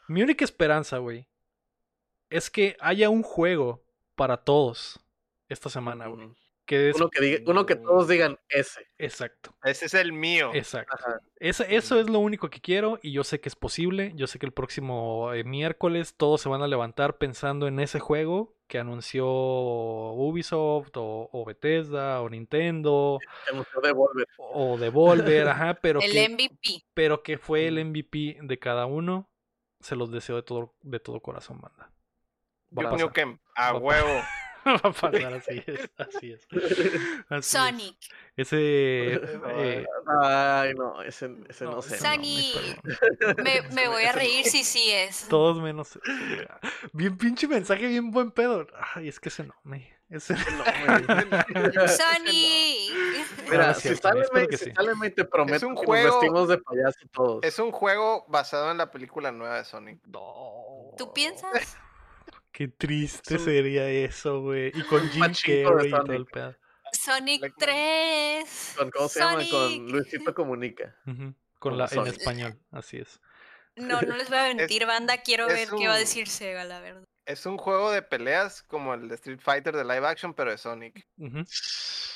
Mi 0.08 0.22
única 0.22 0.46
esperanza, 0.46 1.00
güey, 1.00 1.28
es 2.30 2.50
que 2.50 2.76
haya 2.80 3.10
un 3.10 3.24
juego 3.24 3.84
para 4.16 4.38
todos 4.38 5.00
esta 5.50 5.70
semana, 5.70 6.08
güey. 6.08 6.30
Que 6.66 6.90
es... 6.90 6.98
Uno 6.98 7.10
que, 7.10 7.22
diga, 7.22 7.40
uno 7.50 7.66
que 7.66 7.76
todos 7.78 8.10
digan 8.10 8.38
ese. 8.50 8.82
Exacto, 8.98 9.56
Ese 9.64 9.86
es 9.86 9.94
el 9.94 10.12
mío. 10.12 10.52
exacto. 10.54 10.98
Eso 11.40 11.64
es 11.98 12.10
lo 12.10 12.20
único 12.20 12.50
que 12.50 12.60
quiero 12.60 13.00
y 13.02 13.14
yo 13.14 13.24
sé 13.24 13.40
que 13.40 13.48
es 13.48 13.56
posible. 13.56 14.12
Yo 14.16 14.28
sé 14.28 14.38
que 14.38 14.46
el 14.46 14.52
próximo 14.52 15.32
eh, 15.34 15.46
miércoles 15.46 16.16
todos 16.18 16.42
se 16.42 16.50
van 16.50 16.62
a 16.62 16.68
levantar 16.68 17.18
pensando 17.18 17.68
en 17.70 17.80
ese 17.80 18.02
juego 18.02 18.54
que 18.68 18.80
anunció 18.80 19.26
Ubisoft 19.30 20.92
o, 20.98 21.30
o 21.32 21.46
Bethesda 21.46 22.22
o 22.22 22.30
Nintendo 22.30 23.18
Que 23.46 23.52
anunció 23.54 23.80
Devolver. 23.80 24.28
o 24.38 24.78
Devolver, 24.78 25.48
ajá, 25.48 25.76
pero 25.76 26.02
El 26.02 26.12
que, 26.12 26.28
MVP. 26.30 26.86
pero 26.94 27.24
que 27.24 27.38
fue 27.38 27.68
el 27.68 27.84
MVP 27.86 28.40
de 28.42 28.60
cada 28.60 28.86
uno. 28.88 29.30
Se 29.80 29.96
los 29.96 30.12
deseo 30.12 30.36
de 30.36 30.44
todo, 30.44 30.74
de 30.82 31.00
todo 31.00 31.22
corazón, 31.22 31.62
banda. 31.62 31.92
Yo 32.72 32.84
pasar. 32.84 33.00
Nukem, 33.00 33.40
a 33.56 33.72
Va 33.74 33.78
a 33.78 33.82
huevo. 33.82 34.22
Va 34.68 34.74
a 34.90 34.92
pasar, 34.92 35.34
así 35.34 35.64
es, 35.68 35.90
así 35.98 36.32
es. 36.34 36.46
Así 37.30 37.38
es. 37.38 37.46
Sonic. 37.48 37.96
Ese 38.36 38.58
eh, 39.48 39.86
Ay, 40.22 40.74
no, 40.74 41.02
ese, 41.04 41.30
ese 41.48 41.64
no, 41.66 41.72
no, 41.72 41.82
sé. 41.82 41.96
no. 41.96 42.02
Sonic. 42.02 42.82
Me, 43.42 43.62
me 43.74 43.88
voy 43.88 44.04
a 44.04 44.12
reír 44.12 44.46
si 44.46 44.64
sí 44.66 44.92
es. 44.92 45.28
Todos 45.30 45.62
menos. 45.62 45.98
Bien 46.92 47.18
pinche 47.18 47.48
mensaje, 47.48 47.88
bien 47.88 48.12
buen 48.12 48.32
pedo. 48.32 48.68
Ay, 48.94 49.08
es 49.08 49.20
que 49.22 49.30
ese 49.30 49.44
no, 49.46 49.54
me. 49.64 49.96
Ese 50.10 50.34
No. 50.36 51.88
Sonic. 51.88 52.94
Mira, 53.50 53.74
si 53.74 53.96
sale, 53.96 54.26
si 54.52 54.58
sí. 54.66 54.72
sale 54.76 55.12
te 55.12 55.26
prometo 55.26 55.68
un 55.68 55.76
que 55.76 55.86
juego- 55.86 56.08
nos 56.08 56.16
vestimos 56.22 56.48
de 56.50 56.58
payaso 56.58 57.00
todos. 57.14 57.44
Es 57.44 57.58
un 57.60 57.72
juego 57.72 58.26
basado 58.28 58.70
en 58.72 58.78
la 58.78 58.92
película 58.92 59.32
nueva 59.32 59.58
de 59.58 59.64
Sonic. 59.66 60.00
No. 60.08 60.92
¿Tú 60.98 61.14
piensas? 61.14 61.78
Qué 62.58 62.68
triste 62.70 63.38
sería 63.38 63.88
eso, 63.88 64.42
güey. 64.42 64.72
Y 64.74 64.82
con 64.86 65.08
Jim 65.12 65.22
Carrey 65.22 65.90
y 65.90 65.92
todo 65.92 66.02
el 66.02 66.08
Sonic. 66.08 66.32
pedo. 66.32 66.56
Sonic 66.92 67.42
Like- 67.44 67.56
3. 67.60 68.74
Con, 68.80 68.90
¿Cómo 68.90 69.08
se 69.10 69.20
llama? 69.20 69.44
Con 69.48 69.92
Luisito 69.92 70.34
Comunica. 70.34 70.96
Con 71.60 71.78
la, 71.78 71.88
en 71.92 72.08
español, 72.08 72.60
así 72.72 72.98
es. 72.98 73.20
No, 73.76 74.02
no 74.02 74.18
les 74.18 74.28
voy 74.30 74.40
a 74.40 74.54
mentir, 74.56 74.88
banda. 74.88 75.18
Quiero 75.20 75.46
ver 75.46 75.68
qué 75.78 75.88
va 75.88 75.94
a 75.94 76.00
decir 76.00 76.28
Sega, 76.28 76.64
la 76.66 76.80
verdad. 76.80 77.04
Es 77.28 77.46
un 77.46 77.58
juego 77.58 77.92
de 77.92 78.02
peleas 78.02 78.64
como 78.64 78.94
el 78.94 79.10
de 79.10 79.16
Street 79.16 79.40
Fighter 79.42 79.76
de 79.76 79.84
live 79.84 80.08
action, 80.08 80.34
pero 80.34 80.50
de 80.52 80.58
Sonic. 80.58 81.06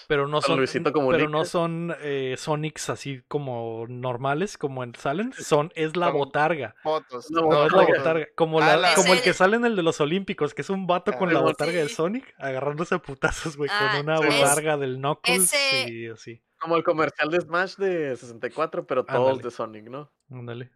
Pero 0.08 0.28
no 0.28 0.42
son, 0.42 0.66
pero 1.12 1.28
no 1.30 1.44
son 1.44 1.94
eh, 2.00 2.36
Sonics 2.38 2.90
así 2.90 3.22
como 3.28 3.86
normales, 3.90 4.58
como 4.58 4.84
en 4.86 4.96
salen. 4.96 5.34
Son, 5.34 5.70
es 5.76 5.98
la 5.98 6.08
Como- 6.08 6.20
botarga. 6.26 6.76
Fotos. 6.82 7.30
No, 7.30 7.42
No, 7.42 7.50
No, 7.50 7.66
es 7.66 7.74
la 7.74 7.84
botarga. 7.84 8.28
Como, 8.36 8.62
Ah, 8.62 8.68
la, 8.68 8.78
la- 8.78 8.96
como 8.96 9.14
el 9.14 9.22
que 9.22 9.34
sale 9.34 9.58
en 9.58 9.66
el 9.66 9.76
de 9.76 9.84
los 9.84 10.00
Olímpicos, 10.00 10.54
que 10.54 10.62
es 10.62 10.70
un 10.70 10.88
vato 10.88 11.12
con 11.14 11.30
Ah, 11.30 11.34
la 11.34 11.40
sí. 11.40 11.44
botarga 11.46 11.74
de 11.80 11.90
Sonic, 11.90 12.34
agarrándose 12.38 12.96
a 12.96 13.00
putazos, 13.00 13.58
güey, 13.58 13.70
Ah, 13.72 13.92
con 13.98 14.06
una 14.10 14.18
sí. 14.18 14.40
botarga 14.40 14.78
del 14.78 14.96
Knuckles 14.96 15.54
ese- 15.54 15.92
y 15.92 16.08
así. 16.08 16.42
Como 16.58 16.78
el 16.78 16.84
comercial 16.84 17.30
de 17.32 17.42
Smash 17.42 17.76
de 17.76 18.16
64, 18.16 18.88
pero 18.88 19.04
todos 19.04 19.20
Ándale. 19.32 19.44
de 19.44 19.52
Sonic, 19.52 19.84
¿no? 19.90 20.10
Ándale. 20.30 20.72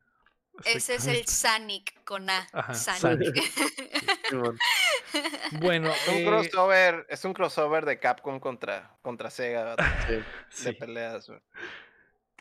Ese 0.63 0.95
es 0.95 1.07
el 1.07 1.25
Sonic 1.27 2.03
con 2.05 2.29
A. 2.29 2.47
Ajá. 2.53 2.73
Bueno, 5.59 5.89
Es 5.89 6.07
un 6.07 6.15
eh, 6.15 6.25
crossover, 6.25 7.05
es 7.09 7.25
un 7.25 7.33
crossover 7.33 7.85
de 7.85 7.99
Capcom 7.99 8.39
contra, 8.39 8.97
contra 9.01 9.29
Sega 9.29 9.75
Sí. 10.07 10.13
de 10.13 10.23
sí. 10.49 10.71
peleas. 10.73 11.31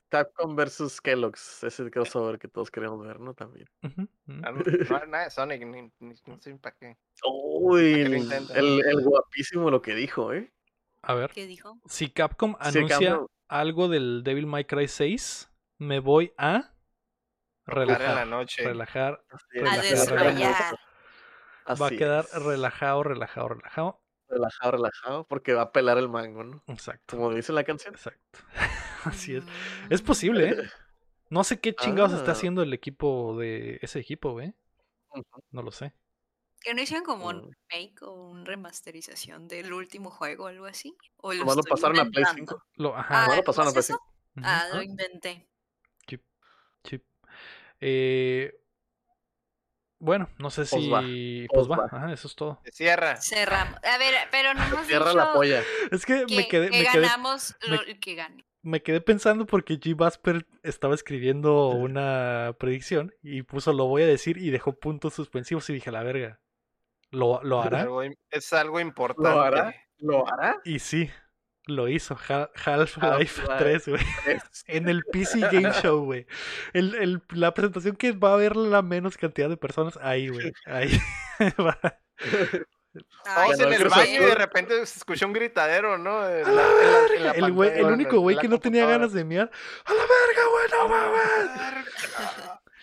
Capcom 0.08 0.54
versus 0.54 1.00
Kellogg's. 1.00 1.64
Ese 1.64 1.90
crossover 1.90 2.38
que 2.38 2.48
todos 2.48 2.70
queremos 2.70 3.04
ver, 3.04 3.18
¿no? 3.20 3.34
También. 3.34 3.68
Ujú. 3.82 4.08
Ah, 4.44 4.52
No, 4.52 4.62
no 4.62 4.96
hay 5.02 5.08
nada 5.08 5.24
de 5.24 5.30
Sonic, 5.30 5.66
ni, 5.66 5.82
ni- 5.98 6.14
no 6.26 6.40
sé 6.40 6.54
para 6.56 6.76
qué. 6.76 6.96
Uy, 7.26 8.04
lo 8.04 8.16
el, 8.16 8.50
el- 8.54 8.82
el 8.86 9.02
guapísimo 9.02 9.70
lo 9.70 9.82
que 9.82 9.94
dijo, 9.94 10.32
¿eh? 10.32 10.52
A 11.02 11.14
ver, 11.14 11.30
¿Qué 11.32 11.46
dijo? 11.46 11.78
si 11.86 12.08
Capcom 12.10 12.52
Sí, 12.62 12.78
anuncia 12.78 13.10
Capcom. 13.10 13.26
algo 13.48 13.88
del 13.88 14.22
Devil 14.24 14.46
May 14.46 14.64
Cry 14.64 14.88
6, 14.88 15.50
me 15.78 15.98
voy 16.00 16.32
a 16.38 16.72
Jugar 17.66 17.82
en 17.82 17.88
la 17.88 17.98
relajar. 17.98 18.26
noche. 18.26 18.64
Relajar. 18.64 19.24
A 19.66 19.76
desmayar. 19.82 20.78
Va 21.80 21.86
a 21.86 21.90
quedar 21.90 22.24
es. 22.24 22.42
relajado, 22.42 23.02
relajado, 23.02 23.48
relajado. 23.48 24.00
relajado, 24.28 24.70
relajado, 24.72 25.24
porque 25.28 25.54
va 25.54 25.62
a 25.62 25.72
pelar 25.72 25.96
el 25.98 26.08
mango, 26.08 26.44
¿no? 26.44 26.62
Exacto. 26.66 27.16
Como 27.16 27.32
dice 27.32 27.52
la 27.52 27.64
canción. 27.64 27.94
Exacto. 27.94 28.38
Así 29.04 29.36
es. 29.36 29.44
Es 29.90 30.02
posible, 30.02 30.48
¿eh? 30.50 30.56
No 31.30 31.42
sé 31.42 31.58
qué 31.58 31.74
chingados 31.74 32.12
está 32.12 32.30
Ah. 32.30 32.34
haciendo 32.34 32.62
el 32.62 32.72
equipo 32.74 33.36
de 33.38 33.78
ese 33.82 33.98
equipo, 33.98 34.32
güey. 34.32 34.54
Ujú. 35.08 35.42
No 35.50 35.62
lo 35.62 35.72
sé. 35.72 35.94
¿Que 36.60 36.74
no 36.74 36.82
hicieron 36.82 37.04
como 37.04 37.26
un 37.28 37.36
Mm. 37.48 37.50
remake 37.70 38.02
o 38.02 38.12
una 38.30 38.44
remasterización 38.44 39.48
del 39.48 39.72
último 39.72 40.10
juego 40.10 40.44
o 40.44 40.46
algo 40.48 40.66
así? 40.66 40.96
¿O 41.16 41.32
lo 41.32 41.44
pasaron 41.62 41.98
a 41.98 42.04
Play 42.04 42.22
inventando? 42.24 42.52
5. 42.56 42.62
Lo, 42.76 42.94
Ah, 42.96 43.00
ajá. 43.00 43.20
Nomás 43.22 43.36
lo 43.38 43.42
pasaron 43.44 43.68
a 43.68 43.70
¿nomás 43.72 43.86
Play 43.86 43.96
eso? 43.96 44.00
5. 44.34 44.36
ujú, 44.36 44.46
Ah, 44.46 44.64
lo 44.74 44.80
Ah. 44.80 44.84
inventé. 44.84 45.48
chip, 46.06 46.22
chip. 46.84 47.04
Eh, 47.80 48.54
bueno, 49.98 50.28
no 50.38 50.50
sé 50.50 50.62
Pues 50.62 50.70
si. 50.82 50.90
va, 50.90 51.00
Pues 51.00 51.48
pues 51.66 51.68
va. 51.78 51.86
Ajá, 51.90 52.12
eso 52.12 52.28
es 52.28 52.34
todo. 52.34 52.60
Se 52.64 52.72
cierra. 52.72 53.16
Cerramos. 53.16 53.78
A 53.84 53.96
ver, 53.98 54.14
pero 54.30 54.52
no 54.54 54.62
hemos 54.64 54.86
Cierra 54.86 55.06
dicho 55.06 55.16
la 55.18 55.32
polla. 55.32 55.62
Es 55.90 56.04
que 56.04 56.26
que, 56.26 56.36
me 56.36 56.48
quedé, 56.48 56.70
que 56.70 56.78
me 56.78 56.84
quedé, 56.90 57.02
ganamos 57.02 57.56
me- 57.68 57.76
lo 57.76 57.82
el 57.82 58.00
que 58.00 58.14
gane. 58.14 58.44
me 58.62 58.82
quedé 58.82 59.00
pensando 59.00 59.46
porque 59.46 59.74
G. 59.80 59.96
Basper 59.96 60.46
estaba 60.62 60.94
escribiendo 60.94 61.68
una 61.68 62.54
predicción 62.58 63.14
y 63.22 63.42
puso 63.42 63.72
lo 63.72 63.86
voy 63.86 64.02
a 64.02 64.06
decir 64.06 64.36
y 64.36 64.50
dejó 64.50 64.78
puntos 64.78 65.14
suspensivos 65.14 65.68
y 65.70 65.74
dije, 65.74 65.90
la 65.90 66.02
verga. 66.02 66.40
¿Lo, 67.10 67.42
lo 67.44 67.62
hará? 67.62 67.82
Algo 67.82 68.02
im- 68.04 68.18
es 68.30 68.52
algo 68.52 68.80
importante. 68.80 69.30
¿Lo 69.30 69.40
hará? 69.40 69.74
¿Lo 69.98 70.28
hará? 70.28 70.60
Y 70.64 70.80
sí, 70.80 71.08
lo 71.66 71.88
hizo. 71.88 72.18
Ha- 72.28 72.50
Half-Life 72.54 73.00
Half-Life 73.00 73.42
3, 73.58 73.88
güey. 73.88 74.02
En 74.66 74.88
el 74.88 75.04
PC 75.04 75.40
Game 75.40 75.72
Show, 75.72 76.04
güey. 76.04 76.26
El, 76.72 76.94
el- 76.94 77.22
la 77.30 77.52
presentación 77.54 77.96
que 77.96 78.12
va 78.12 78.30
a 78.30 78.34
haber 78.34 78.56
la 78.56 78.82
menos 78.82 79.16
cantidad 79.16 79.48
de 79.48 79.56
personas, 79.56 79.98
ahí, 80.02 80.28
güey. 80.28 80.52
Ahí. 80.66 80.98
Vamos 83.26 83.58
Ganó 83.58 83.72
en 83.72 83.82
el 83.82 83.88
baño 83.88 84.22
y 84.22 84.24
de 84.24 84.34
repente 84.36 84.86
se 84.86 84.98
escuchó 84.98 85.26
un 85.26 85.32
gritadero, 85.32 85.98
¿no? 85.98 86.28
En 86.28 86.42
la- 86.44 86.50
en 86.50 86.54
la- 86.56 87.14
en 87.16 87.22
la 87.24 87.30
el, 87.46 87.52
güey, 87.52 87.70
el 87.78 87.86
único 87.86 88.20
güey 88.20 88.36
que 88.38 88.46
no 88.48 88.60
tenía 88.60 88.86
ganas 88.86 89.12
de 89.12 89.24
miar. 89.24 89.50
¡A 89.84 89.92
la 89.92 90.00
verga, 90.02 90.42
güey! 90.52 90.70
¡No 90.70 90.88
mames! 90.88 91.84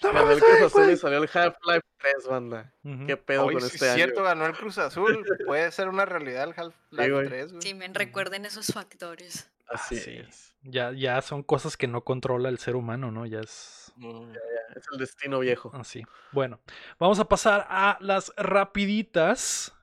¡No 0.04 0.14
Ganó 0.14 0.32
el 0.32 0.40
Cruz 0.40 0.62
Azul 0.62 0.90
y 0.92 0.98
salió 0.98 1.18
el 1.20 1.30
Half-Life 1.32 1.82
3, 2.00 2.28
banda. 2.30 2.74
Ujú. 2.84 3.06
¿Qué 3.08 3.18
pedo 3.18 3.46
Oye, 3.46 3.60
con 3.60 3.62
sí 3.70 3.76
este 3.76 3.86
es 3.86 3.92
año? 3.92 3.96
cierto, 4.04 4.24
ganó 4.24 4.46
el 4.46 4.54
Cruz 4.54 4.78
Azul. 4.80 5.24
Puede 5.46 5.72
ser 5.72 5.90
una 5.90 6.06
realidad 6.06 6.44
el 6.46 6.54
Half-Life 6.58 7.12
güey. 7.12 7.28
3, 7.28 7.52
güey. 7.52 7.62
Sí, 7.62 7.74
me 7.74 7.88
recuerden 7.88 8.46
esos 8.46 8.68
factores. 8.68 9.50
Así 9.68 9.96
Ah, 9.98 10.02
sí. 10.04 10.12
es. 10.18 10.56
Ya, 10.64 10.92
ya 10.92 11.22
son 11.22 11.44
cosas 11.44 11.78
que 11.78 11.88
no 11.88 12.04
controla 12.04 12.50
el 12.50 12.58
ser 12.60 12.76
humano, 12.76 13.12
¿no? 13.12 13.26
Ya 13.26 13.40
es 13.40 13.78
Mm. 13.98 14.32
Es 14.76 14.86
el 14.94 14.98
destino 15.00 15.40
viejo. 15.40 15.70
así. 15.76 16.04
Bueno, 16.32 16.60
vamos 16.98 17.20
a 17.20 17.26
pasar 17.26 17.68
a 17.70 17.98
las 18.00 18.32
rapiditas. 18.38 19.76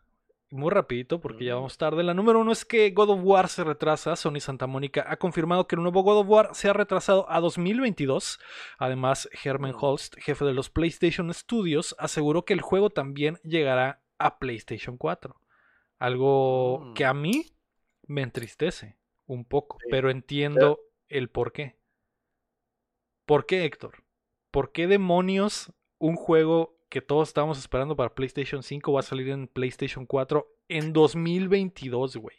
Muy 0.51 0.71
rapidito, 0.71 1.21
porque 1.21 1.45
ya 1.45 1.57
vamos 1.57 1.77
tarde. 1.77 2.03
La 2.03 2.15
número 2.15 2.41
uno 2.41 2.53
es 2.53 2.65
que 2.65 2.91
God 2.91 3.11
of 3.11 3.21
War 3.23 3.49
se 3.49 3.65
retrasa. 3.65 4.17
Sony 4.17 4.41
Santa 4.41 4.67
Mónica 4.67 5.05
ha 5.07 5.19
confirmado 5.19 5.67
que 5.67 5.77
el 5.77 5.83
nuevo 5.83 6.03
God 6.03 6.21
of 6.21 6.29
War 6.29 6.55
se 6.55 6.71
ha 6.71 6.73
retrasado 6.73 7.31
a 7.31 7.41
2022. 7.41 8.39
Además, 8.79 9.29
Herman. 9.45 9.75
Holst, 9.79 10.17
jefe 10.19 10.47
de 10.47 10.55
los 10.55 10.71
PlayStation 10.71 11.33
Studios, 11.35 11.95
aseguró 11.99 12.47
que 12.47 12.55
el 12.55 12.63
juego 12.63 12.89
también 12.89 13.39
llegará 13.45 14.03
a 14.19 14.39
PlayStation 14.39 14.97
4. 14.97 15.39
Algo 15.99 16.79
Mm. 16.81 16.95
que 16.95 17.05
a 17.05 17.13
mí 17.13 17.45
me 18.07 18.23
entristece 18.23 18.97
un 19.27 19.45
poco, 19.45 19.77
pero 19.91 20.11
entiendo 20.11 20.81
el 21.09 21.29
por 21.29 21.53
qué. 21.53 21.77
¿Por 23.27 23.45
qué, 23.45 23.67
Héctor? 23.67 24.03
¿Por 24.51 24.73
qué 24.73 24.87
demonios 24.87 25.75
un 25.99 26.17
juego 26.17 26.78
que 26.89 27.01
todos 27.03 27.29
estábamos 27.29 27.59
esperando 27.59 27.97
para 27.97 28.15
PlayStation 28.15 28.63
5 28.63 28.93
va 28.93 29.01
a 29.01 29.03
salir 29.03 29.29
en 29.31 29.49
PlayStation 29.49 30.07
4 30.07 30.47
en 30.69 30.93
2022, 30.93 32.17
güey? 32.17 32.37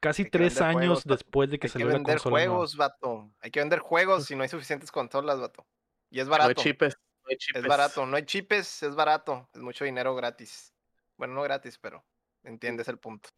Casi 0.00 0.22
Hay 0.22 0.30
que 0.30 0.30
tres 0.30 0.54
vender 0.54 0.68
años 0.68 1.02
juegos, 1.02 1.04
después 1.04 1.50
de 1.50 1.58
que 1.58 1.66
Hay 1.66 1.68
que 1.68 1.72
salió 1.72 1.88
la 1.88 1.94
vender 1.94 2.16
consola. 2.16 2.30
nueva. 2.36 2.54
juegos, 2.54 2.76
vato. 2.76 3.30
Hay 3.40 3.50
que 3.50 3.60
vender 3.60 3.78
juegos 3.80 4.24
si 4.26 4.34
no 4.34 4.42
hay 4.42 4.48
suficientes 4.48 4.90
consolas, 4.90 5.38
vato. 5.40 5.66
Y 6.10 6.20
es 6.20 6.26
No 6.26 6.34
hay 6.34 6.40
barato. 6.40 6.62
chipes. 6.62 6.96
no 7.24 7.28
hay 7.30 7.36
es 7.54 7.66
barato. 7.66 8.06
No 8.06 8.16
hay 8.16 8.24
chipes, 8.24 8.82
es 8.82 8.94
barato. 8.94 9.48
Es 9.52 9.60
mucho 9.60 9.84
dinero 9.84 10.14
gratis. 10.14 10.74
Bueno, 11.16 11.34
no 11.34 11.42
gratis, 11.42 11.78
pero 11.78 12.02
entiendes 12.44 12.88
el 12.88 12.98
punto. 12.98 13.28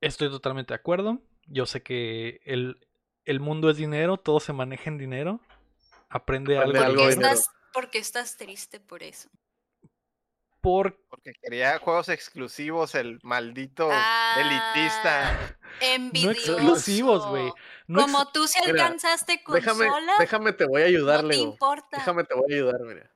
Estoy 0.00 0.30
totalmente 0.30 0.72
de 0.72 0.76
acuerdo. 0.76 1.20
Yo 1.46 1.66
sé 1.66 1.82
que 1.82 2.40
el, 2.44 2.86
el 3.26 3.40
mundo 3.40 3.68
es 3.68 3.76
dinero, 3.76 4.16
todo 4.16 4.40
se 4.40 4.54
maneja 4.54 4.88
en 4.88 4.96
dinero. 4.98 5.40
Aprende, 6.08 6.56
Aprende 6.56 6.78
algo, 6.78 6.80
algo 6.80 7.02
de 7.02 7.08
de 7.08 7.14
dinero. 7.16 7.34
estás, 7.34 7.50
¿Por 7.74 7.90
qué 7.90 7.98
estás 7.98 8.36
triste 8.38 8.80
por 8.80 9.02
eso? 9.02 9.28
Por 10.60 10.96
Porque 11.10 11.32
quería 11.42 11.78
juegos 11.78 12.08
exclusivos, 12.08 12.94
el 12.94 13.18
maldito 13.22 13.90
Ah, 13.92 14.36
elitista. 14.38 15.56
no 16.22 16.30
exclusivos, 16.30 17.28
güey. 17.28 17.42
Envidioso. 17.48 17.56
Ex- 17.88 18.00
Como 18.12 18.32
tú 18.32 18.46
si 18.46 18.58
Mira, 18.60 18.72
alcanzaste 18.84 19.42
Déjame, 19.46 19.86
consola, 19.88 20.12
déjame, 20.18 20.52
te 20.54 20.64
voy 20.64 20.82
a 20.82 20.86
ayudar, 20.86 21.22
no 21.24 21.28
te 21.28 21.36
Lego. 21.36 21.50
importa. 21.50 21.88
Déjame, 21.98 22.24
te 22.24 22.34
voy 22.34 22.50
a 22.50 22.54
ayudar, 22.54 22.80
mira. 22.80 23.10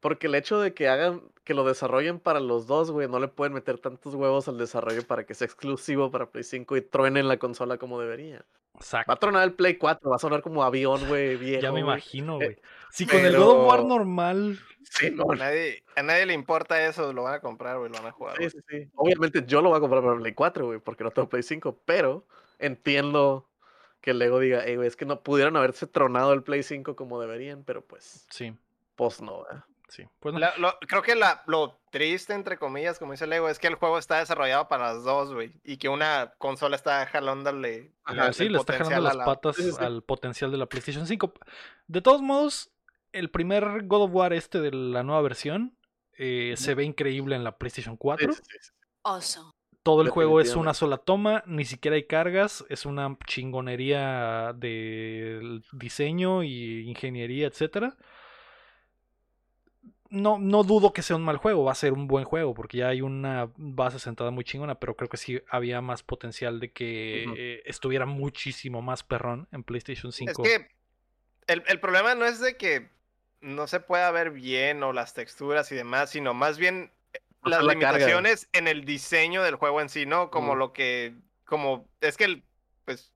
Porque 0.00 0.26
el 0.26 0.34
hecho 0.34 0.58
de 0.60 0.74
que 0.74 0.88
hagan, 0.88 1.22
que 1.44 1.54
lo 1.54 1.64
desarrollen 1.64 2.18
para 2.18 2.40
los 2.40 2.66
dos, 2.66 2.90
güey, 2.90 3.08
no 3.08 3.20
le 3.20 3.28
pueden 3.28 3.52
meter 3.52 3.78
tantos 3.78 4.14
huevos 4.14 4.48
al 4.48 4.58
desarrollo 4.58 5.06
para 5.06 5.24
que 5.24 5.34
sea 5.34 5.44
exclusivo 5.46 6.10
para 6.10 6.30
Play 6.30 6.44
5 6.44 6.76
y 6.76 6.82
truenen 6.82 7.28
la 7.28 7.36
consola 7.38 7.78
como 7.78 8.00
debería. 8.00 8.44
Exacto. 8.74 9.10
Va 9.10 9.14
a 9.14 9.18
tronar 9.18 9.42
el 9.44 9.54
Play 9.54 9.76
4, 9.76 10.08
va 10.10 10.16
a 10.16 10.20
sonar 10.20 10.40
como 10.42 10.62
avión, 10.64 11.06
güey, 11.08 11.36
viejo. 11.36 11.62
Ya 11.62 11.68
me 11.72 11.82
güey. 11.82 11.94
imagino, 11.94 12.34
Eh, 12.40 12.44
güey. 12.44 12.58
Si 12.90 13.06
con 13.06 13.24
el 13.24 13.36
God 13.36 13.48
of 13.62 13.68
War 13.68 13.84
normal. 13.84 14.58
Sí, 14.90 15.10
no, 15.10 15.30
A 15.30 15.36
nadie, 15.36 15.84
a 15.96 16.02
nadie 16.02 16.24
le 16.24 16.32
importa 16.32 16.82
eso, 16.86 17.12
lo 17.12 17.24
van 17.24 17.34
a 17.34 17.40
comprar, 17.40 17.76
güey, 17.78 17.90
lo 17.90 17.98
van 17.98 18.06
a 18.06 18.12
jugar. 18.12 18.36
sí, 18.38 18.48
sí, 18.50 18.58
sí. 18.68 18.90
Obviamente 18.94 19.44
yo 19.46 19.60
lo 19.60 19.68
voy 19.68 19.76
a 19.76 19.80
comprar 19.80 20.02
para 20.02 20.16
Play 20.16 20.32
4, 20.32 20.66
güey, 20.66 20.78
porque 20.80 21.04
no 21.04 21.10
tengo 21.10 21.28
Play 21.28 21.42
5, 21.42 21.82
pero 21.84 22.26
entiendo 22.58 23.48
que 24.00 24.12
el 24.12 24.18
Lego 24.18 24.38
diga, 24.38 24.64
"Ey, 24.64 24.76
güey, 24.76 24.88
es 24.88 24.96
que 24.96 25.04
no 25.04 25.22
pudieron 25.22 25.56
haberse 25.56 25.86
tronado 25.86 26.32
el 26.32 26.42
Play 26.42 26.62
5 26.62 26.96
como 26.96 27.20
deberían, 27.20 27.64
pero 27.64 27.84
pues, 27.84 28.26
Sí, 28.30 28.54
pues 28.96 29.20
no, 29.20 29.42
¿verdad? 29.42 29.64
sí. 29.88 30.04
Pues 30.20 30.32
no. 30.34 30.38
La- 30.40 30.56
lo- 30.56 30.78
creo 30.80 31.02
que 31.02 31.14
la, 31.16 31.42
lo 31.46 31.78
triste, 31.90 32.32
entre 32.32 32.56
comillas, 32.58 32.98
como 32.98 33.12
dice 33.12 33.26
Lego, 33.26 33.48
es 33.48 33.58
que 33.58 33.66
el 33.66 33.74
juego 33.74 33.98
está 33.98 34.18
desarrollado 34.18 34.68
para 34.68 34.92
las 34.94 35.04
dos, 35.04 35.34
güey. 35.34 35.52
Y 35.64 35.76
que 35.78 35.88
una 35.88 36.32
consola 36.38 36.76
está 36.76 37.04
jalándole 37.06 37.92
Ajá, 38.04 38.32
sí, 38.32 38.48
le 38.48 38.58
está 38.58 38.74
jalando 38.74 39.00
las 39.02 39.16
la- 39.16 39.24
patas 39.24 39.56
Sí, 39.56 39.62
sí, 39.64 39.72
sí. 39.72 39.84
al 39.84 40.02
potencial 40.02 40.50
de 40.50 40.58
la 40.58 40.66
PlayStation 40.66 41.06
5. 41.06 41.32
De 41.86 42.00
todos 42.00 42.22
modos, 42.22 42.70
el 43.12 43.30
primer 43.30 43.84
God 43.86 44.02
of 44.02 44.10
War 44.12 44.32
este 44.32 44.60
de 44.60 44.72
la 44.72 45.02
nueva 45.02 45.22
versión 45.22 45.78
eh, 46.18 46.54
se 46.56 46.74
ve 46.74 46.84
increíble 46.84 47.36
en 47.36 47.44
la 47.44 47.56
PlayStation 47.56 47.96
4. 47.96 48.32
Sí, 48.32 48.42
sí, 48.42 48.58
sí. 48.60 48.70
Oso. 49.02 49.54
Todo 49.84 50.02
el 50.02 50.10
juego 50.10 50.40
es 50.40 50.54
una 50.54 50.74
sola 50.74 50.98
toma, 50.98 51.42
ni 51.46 51.64
siquiera 51.64 51.94
hay 51.94 52.06
cargas, 52.06 52.64
es 52.68 52.84
una 52.84 53.16
chingonería 53.26 54.52
de 54.54 55.62
diseño 55.72 56.42
y 56.42 56.86
ingeniería, 56.86 57.46
etcétera. 57.46 57.96
No, 60.10 60.38
no 60.38 60.64
dudo 60.64 60.92
que 60.92 61.00
sea 61.00 61.16
un 61.16 61.22
mal 61.22 61.38
juego, 61.38 61.64
va 61.64 61.72
a 61.72 61.76
ser 61.76 61.94
un 61.94 62.06
buen 62.06 62.24
juego, 62.24 62.52
porque 62.52 62.78
ya 62.78 62.88
hay 62.88 63.00
una 63.00 63.50
base 63.56 63.98
sentada 63.98 64.30
muy 64.30 64.44
chingona, 64.44 64.78
pero 64.78 64.94
creo 64.94 65.08
que 65.08 65.16
sí 65.16 65.40
había 65.48 65.80
más 65.80 66.02
potencial 66.02 66.60
de 66.60 66.72
que 66.72 67.24
eh, 67.36 67.62
estuviera 67.64 68.04
muchísimo 68.04 68.82
más 68.82 69.04
perrón 69.04 69.48
en 69.52 69.62
PlayStation 69.62 70.12
5. 70.12 70.42
Es 70.42 70.48
que 70.48 70.68
el, 71.46 71.62
el 71.66 71.80
problema 71.80 72.14
no 72.14 72.26
es 72.26 72.40
de 72.40 72.58
que 72.58 72.90
no 73.40 73.66
se 73.66 73.80
pueda 73.80 74.10
ver 74.10 74.30
bien 74.30 74.82
o 74.82 74.92
las 74.92 75.14
texturas 75.14 75.70
y 75.72 75.74
demás, 75.74 76.10
sino 76.10 76.34
más 76.34 76.58
bien 76.58 76.92
eh, 77.12 77.20
las 77.42 77.58
carga. 77.60 77.72
limitaciones 77.72 78.48
en 78.52 78.68
el 78.68 78.84
diseño 78.84 79.42
del 79.42 79.56
juego 79.56 79.80
en 79.80 79.88
sí, 79.88 80.06
¿no? 80.06 80.30
Como 80.30 80.54
lo 80.54 80.72
que, 80.72 81.14
como, 81.44 81.88
es 82.00 82.16
que 82.16 82.24
el, 82.24 82.44
pues, 82.84 83.12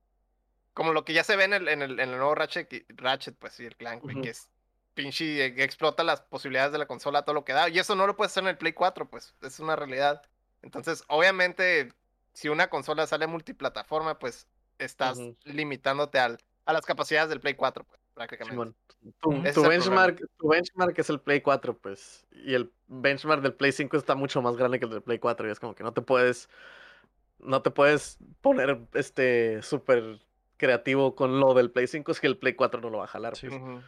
como 0.73 0.93
lo 0.93 1.05
que 1.05 1.13
ya 1.13 1.23
se 1.23 1.35
ve 1.35 1.43
en 1.43 1.53
el, 1.53 1.67
en 1.67 1.81
el, 1.81 1.99
en 1.99 2.09
el 2.09 2.17
nuevo 2.17 2.35
Ratchet, 2.35 2.71
y- 2.73 2.85
Ratchet, 2.89 3.35
pues 3.37 3.53
sí, 3.53 3.65
el 3.65 3.75
Clank, 3.75 4.03
que 4.21 4.29
es 4.29 4.49
pinche, 4.93 5.45
eh, 5.45 5.53
explota 5.63 6.03
las 6.03 6.21
posibilidades 6.21 6.71
de 6.71 6.77
la 6.77 6.85
consola 6.87 7.23
todo 7.23 7.33
lo 7.33 7.45
que 7.45 7.53
da, 7.53 7.69
y 7.69 7.79
eso 7.79 7.95
no 7.95 8.07
lo 8.07 8.15
puedes 8.15 8.31
hacer 8.31 8.43
en 8.43 8.49
el 8.49 8.57
Play 8.57 8.73
4, 8.73 9.09
pues, 9.09 9.35
es 9.41 9.59
una 9.59 9.75
realidad. 9.75 10.21
Entonces, 10.61 11.03
obviamente, 11.07 11.91
si 12.33 12.47
una 12.49 12.69
consola 12.69 13.05
sale 13.07 13.27
multiplataforma, 13.27 14.17
pues, 14.19 14.47
estás 14.79 15.19
limitándote 15.43 16.19
al, 16.19 16.39
a 16.65 16.73
las 16.73 16.85
capacidades 16.85 17.29
del 17.29 17.39
Play 17.41 17.53
4, 17.55 17.83
pues, 17.83 17.99
prácticamente. 18.13 18.77
Tu, 19.21 19.63
benchmark, 19.67 20.21
tu 20.37 20.47
benchmark 20.47 20.97
es 20.97 21.09
el 21.09 21.19
Play 21.19 21.41
4, 21.41 21.77
pues. 21.77 22.25
Y 22.31 22.53
el 22.53 22.71
benchmark 22.87 23.41
del 23.41 23.53
Play 23.53 23.71
5 23.71 23.97
está 23.97 24.15
mucho 24.15 24.41
más 24.41 24.55
grande 24.55 24.79
que 24.79 24.85
el 24.85 24.91
del 24.91 25.01
Play 25.01 25.19
4. 25.19 25.47
Y 25.47 25.51
es 25.51 25.59
como 25.59 25.75
que 25.75 25.83
no 25.83 25.93
te 25.93 26.01
puedes. 26.01 26.49
No 27.39 27.61
te 27.61 27.71
puedes 27.71 28.17
poner 28.41 28.79
este 28.93 29.61
súper 29.61 30.19
creativo 30.57 31.13
con 31.13 31.41
lo 31.41 31.53
del 31.53 31.71
Play 31.71 31.87
5 31.87 32.11
es 32.11 32.21
que 32.21 32.27
el 32.27 32.37
Play 32.37 32.53
4 32.53 32.79
no 32.79 32.89
lo 32.89 32.99
va 32.99 33.03
a 33.03 33.07
jalar. 33.07 33.35
Sí. 33.35 33.49
pues. 33.49 33.83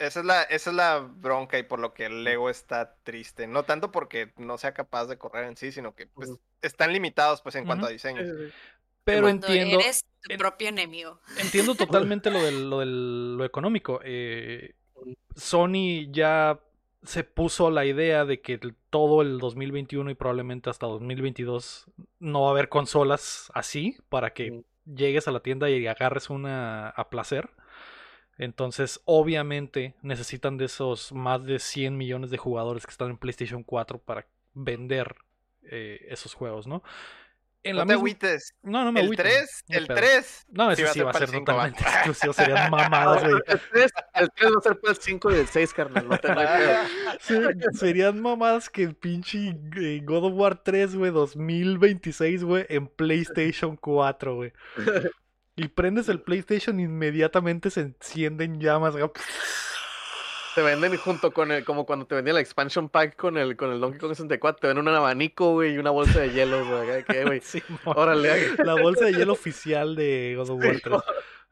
Esa 0.00 0.20
es, 0.20 0.26
la, 0.26 0.42
esa 0.42 0.70
es 0.70 0.76
la 0.76 0.98
bronca 0.98 1.58
y 1.58 1.62
por 1.62 1.78
lo 1.78 1.94
que 1.94 2.06
el 2.06 2.24
Lego 2.24 2.50
está 2.50 2.96
triste. 3.02 3.46
No 3.46 3.62
tanto 3.62 3.92
porque 3.92 4.32
no 4.36 4.58
sea 4.58 4.74
capaz 4.74 5.06
de 5.06 5.16
correr 5.18 5.44
en 5.44 5.56
sí, 5.56 5.72
sino 5.72 5.94
que 5.94 6.06
pues, 6.06 6.32
están 6.62 6.92
limitados 6.92 7.40
pues 7.42 7.54
en 7.54 7.64
cuanto 7.64 7.86
a 7.86 7.90
diseño. 7.90 8.22
Pero 9.06 9.22
Cuando 9.22 9.46
entiendo, 9.46 9.80
eres 9.80 10.04
tu 10.20 10.32
en- 10.32 10.38
propio 10.38 10.68
enemigo. 10.68 11.20
entiendo 11.38 11.74
totalmente 12.14 12.30
lo, 12.30 12.42
del, 12.42 12.68
lo, 12.68 12.80
del- 12.80 13.36
lo 13.38 13.44
económico. 13.44 14.00
Eh, 14.04 14.74
Sony 15.36 16.10
ya 16.10 16.60
se 17.04 17.22
puso 17.22 17.70
la 17.70 17.84
idea 17.84 18.24
de 18.24 18.40
que 18.40 18.58
todo 18.90 19.22
el 19.22 19.38
2021 19.38 20.10
y 20.10 20.14
probablemente 20.14 20.70
hasta 20.70 20.86
2022 20.86 21.86
no 22.18 22.42
va 22.42 22.48
a 22.48 22.50
haber 22.50 22.68
consolas 22.68 23.50
así 23.54 23.96
para 24.08 24.32
que 24.34 24.64
llegues 24.86 25.28
a 25.28 25.30
la 25.32 25.40
tienda 25.40 25.70
y 25.70 25.86
agarres 25.86 26.28
una 26.28 26.88
a 26.88 27.08
placer. 27.08 27.50
Entonces, 28.38 29.00
obviamente, 29.04 29.94
necesitan 30.02 30.56
de 30.58 30.64
esos 30.66 31.12
más 31.12 31.44
de 31.44 31.58
100 31.60 31.96
millones 31.96 32.30
de 32.30 32.36
jugadores 32.38 32.84
que 32.84 32.90
están 32.90 33.10
en 33.10 33.18
PlayStation 33.18 33.62
4 33.62 33.98
para 33.98 34.26
vender 34.52 35.14
eh, 35.62 36.06
esos 36.10 36.34
juegos, 36.34 36.66
¿no? 36.66 36.82
En 37.66 37.72
No 37.72 37.78
la 37.80 37.86
te 37.86 37.86
misma- 37.92 37.98
agüites. 37.98 38.54
No, 38.62 38.84
no 38.84 38.92
me 38.92 39.00
El 39.00 39.06
agüito, 39.06 39.22
3, 39.24 39.64
no 39.68 39.74
hay 39.74 39.78
el 39.80 39.86
pedo. 39.86 39.96
3. 39.96 40.46
No, 40.50 40.70
ese 40.70 40.86
sí 40.88 41.00
va 41.00 41.10
a 41.10 41.14
ser 41.14 41.28
va. 41.28 41.32
totalmente 41.38 41.82
exclusivo. 41.82 42.32
Serían 42.32 42.70
mamadas, 42.70 43.22
güey. 43.24 43.34
El 43.46 43.60
3, 43.72 43.92
el 44.14 44.30
3 44.36 44.50
va 44.52 44.58
a 44.58 44.62
ser 44.62 44.80
para 44.80 44.92
el 44.92 44.98
5 45.00 45.30
y 45.32 45.34
el 45.34 45.46
6, 45.48 45.72
carnal. 45.74 46.08
No 46.08 46.18
te. 46.18 46.28
Se- 47.20 47.54
serían 47.78 48.20
mamadas 48.20 48.70
que 48.70 48.82
el 48.84 48.94
pinche 48.94 49.58
eh, 49.76 50.00
God 50.04 50.24
of 50.26 50.32
War 50.34 50.62
3, 50.62 50.94
güey, 50.96 51.10
2026, 51.10 52.44
güey, 52.44 52.66
en 52.68 52.86
PlayStation 52.86 53.76
4, 53.76 54.34
güey. 54.36 54.52
Y 55.58 55.68
prendes 55.68 56.10
el 56.10 56.20
PlayStation, 56.20 56.78
inmediatamente 56.80 57.70
se 57.70 57.80
encienden 57.80 58.60
llamas. 58.60 58.92
güey. 58.92 59.04
Te 60.56 60.62
venden 60.62 60.96
junto 60.96 61.30
con 61.32 61.52
el, 61.52 61.64
como 61.64 61.86
cuando 61.86 62.06
te 62.06 62.14
vendían 62.16 62.34
la 62.34 62.40
expansion 62.40 62.88
pack 62.88 63.14
con 63.14 63.36
el, 63.38 63.56
con 63.56 63.70
el 63.70 63.78
Donkey 63.80 64.00
Kong 64.00 64.10
64, 64.10 64.58
te 64.60 64.66
venden 64.66 64.88
un 64.88 64.94
abanico, 64.94 65.52
güey, 65.52 65.74
y 65.74 65.78
una 65.78 65.90
bolsa 65.90 66.18
de 66.20 66.30
hielos, 66.32 66.66
güey. 66.66 67.40
Simón. 67.42 67.78
Órale, 67.84 68.56
La 68.64 68.74
bolsa 68.74 69.04
de 69.04 69.12
hielo 69.12 69.34
oficial 69.34 69.94
de 69.94 70.34
God 70.36 70.50
of 70.50 70.58
War 70.64 70.74
Sí, 70.74 70.80
3. 70.82 70.96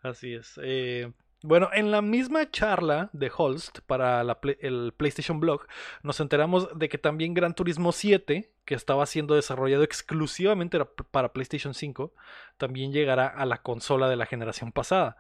Así 0.02 0.34
es. 0.34 0.58
Eh, 0.62 1.12
bueno, 1.42 1.68
en 1.74 1.90
la 1.90 2.00
misma 2.00 2.50
charla 2.50 3.10
de 3.12 3.30
Holst 3.36 3.80
para 3.86 4.24
la 4.24 4.40
Play- 4.40 4.56
el 4.60 4.94
PlayStation 4.96 5.38
Blog, 5.38 5.66
nos 6.02 6.18
enteramos 6.20 6.68
de 6.78 6.88
que 6.88 6.96
también 6.96 7.34
Gran 7.34 7.54
Turismo 7.54 7.92
7, 7.92 8.50
que 8.64 8.74
estaba 8.74 9.04
siendo 9.04 9.34
desarrollado 9.34 9.82
exclusivamente 9.82 10.78
ra- 10.78 10.88
para 11.10 11.34
PlayStation 11.34 11.74
5, 11.74 12.14
también 12.56 12.92
llegará 12.92 13.26
a 13.26 13.44
la 13.44 13.58
consola 13.60 14.08
de 14.08 14.16
la 14.16 14.24
generación 14.24 14.72
pasada. 14.72 15.18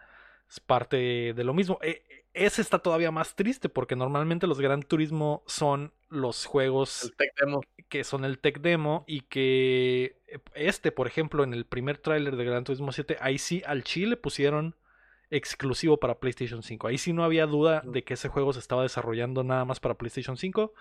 Es 0.54 0.60
parte 0.60 1.32
de 1.34 1.44
lo 1.44 1.52
mismo. 1.52 1.80
E- 1.82 2.04
ese 2.32 2.62
está 2.62 2.78
todavía 2.78 3.10
más 3.10 3.34
triste 3.34 3.68
porque 3.68 3.96
normalmente 3.96 4.46
los 4.46 4.60
Gran 4.60 4.82
Turismo 4.84 5.42
son 5.46 5.92
los 6.08 6.46
juegos 6.46 7.02
el 7.04 7.16
tech 7.16 7.32
demo. 7.40 7.60
que 7.88 8.04
son 8.04 8.24
el 8.24 8.38
tech 8.38 8.60
demo 8.60 9.04
y 9.08 9.22
que 9.22 10.20
eh, 10.28 10.38
este, 10.54 10.92
por 10.92 11.08
ejemplo, 11.08 11.42
en 11.42 11.54
el 11.54 11.64
primer 11.64 11.98
tráiler 11.98 12.36
de 12.36 12.44
Gran 12.44 12.62
Turismo 12.62 12.92
7, 12.92 13.16
ahí 13.20 13.38
sí 13.38 13.64
al 13.66 13.82
chile 13.82 14.16
pusieron 14.16 14.76
exclusivo 15.30 15.98
para 15.98 16.20
PlayStation 16.20 16.62
5. 16.62 16.86
Ahí 16.86 16.98
sí 16.98 17.12
no 17.12 17.24
había 17.24 17.46
duda 17.46 17.82
de 17.84 18.04
que 18.04 18.14
ese 18.14 18.28
juego 18.28 18.52
se 18.52 18.60
estaba 18.60 18.82
desarrollando 18.82 19.42
nada 19.42 19.64
más 19.64 19.80
para 19.80 19.94
PlayStation 19.94 20.36
5. 20.36 20.72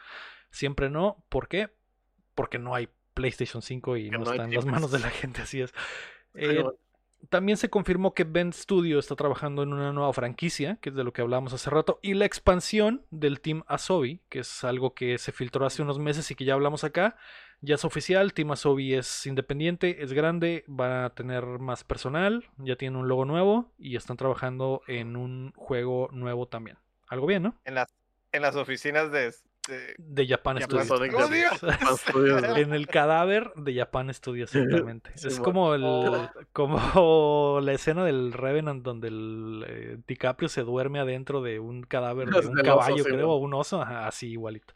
Siempre 0.52 0.92
no. 0.92 1.24
¿Por 1.30 1.48
qué? 1.48 1.70
Porque 2.36 2.60
no 2.60 2.76
hay 2.76 2.90
PlayStation 3.16 3.64
5 3.64 3.98
y 3.98 4.12
no, 4.12 4.20
no 4.20 4.32
está 4.32 4.44
en 4.44 4.54
las 4.54 4.66
manos 4.66 4.92
de 4.92 5.00
la 5.00 5.10
gente, 5.10 5.42
así 5.42 5.62
es. 5.62 5.74
Eh, 6.36 6.64
también 7.30 7.58
se 7.58 7.70
confirmó 7.70 8.14
que 8.14 8.24
Ben 8.24 8.54
Studio 8.54 9.00
está 9.00 9.16
trabajando 9.16 9.64
en 9.64 9.74
una 9.74 9.92
nueva 9.94 10.14
franquicia, 10.14 10.78
que 10.82 10.90
es 10.90 10.96
de 10.96 11.04
lo 11.04 11.14
que 11.14 11.22
hablábamos 11.22 11.54
hace 11.54 11.70
rato, 11.70 12.00
y 12.02 12.14
la 12.14 12.26
expansión 12.26 13.06
del 13.12 13.40
Team 13.40 13.64
Asobi, 13.68 14.22
que 14.30 14.40
es 14.40 14.64
algo 14.64 14.94
que 14.94 15.18
se 15.18 15.32
filtró 15.32 15.66
hace 15.66 15.82
unos 15.82 16.00
meses 16.00 16.30
y 16.32 16.36
que 16.36 16.46
ya 16.46 16.54
hablamos 16.54 16.84
acá, 16.84 17.18
Ya 17.66 17.76
es 17.76 17.86
oficial, 17.86 18.34
Team 18.34 18.52
Asobi 18.52 18.94
es 18.94 19.26
independiente, 19.26 20.04
es 20.04 20.12
grande, 20.12 20.66
va 20.68 21.06
a 21.06 21.10
tener 21.12 21.46
más 21.46 21.86
personal, 21.86 22.44
ya 22.58 22.76
tiene 22.76 22.98
un 22.98 23.08
logo 23.08 23.24
nuevo 23.24 23.72
y 23.78 23.96
están 23.96 24.18
trabajando 24.18 24.82
en 24.88 25.16
un 25.16 25.54
juego 25.56 26.10
nuevo 26.12 26.46
también. 26.46 26.78
Algo 27.08 27.26
bien, 27.26 27.44
¿no? 27.44 27.56
En 27.64 27.76
las, 27.76 27.88
en 28.34 28.42
las 28.42 28.58
oficinas 28.58 29.14
de, 29.14 29.34
de, 29.68 29.96
De 29.98 30.28
Japan, 30.28 30.60
Japan 30.60 30.86
Studios. 31.98 32.44
En 32.58 32.74
el 32.74 32.88
cadáver 32.88 33.52
de 33.56 33.76
Japan 33.76 34.14
Studios, 34.14 34.54
exactamente. 34.56 35.12
Sí, 35.16 35.28
es 35.28 35.40
bueno. 35.40 35.44
como 35.44 35.74
el 35.76 35.84
Oh. 35.86 36.30
como 36.52 37.60
la 37.62 37.74
escena 37.74 38.04
del 38.06 38.34
Revenant 38.34 38.84
donde 38.84 39.08
el 39.08 39.66
eh, 39.68 39.98
DiCaprio 40.08 40.50
se 40.50 40.62
duerme 40.62 41.00
adentro 41.00 41.42
de 41.42 41.60
un 41.60 41.84
cadáver 41.84 42.30
de 42.30 42.40
un 42.40 42.60
oso, 42.60 42.64
caballo, 42.64 43.04
sí, 43.04 43.10
creo, 43.10 43.32
o 43.32 43.38
un 43.38 43.54
oso, 43.54 43.82
ajá, 43.82 44.08
así 44.08 44.32
igualito. 44.32 44.74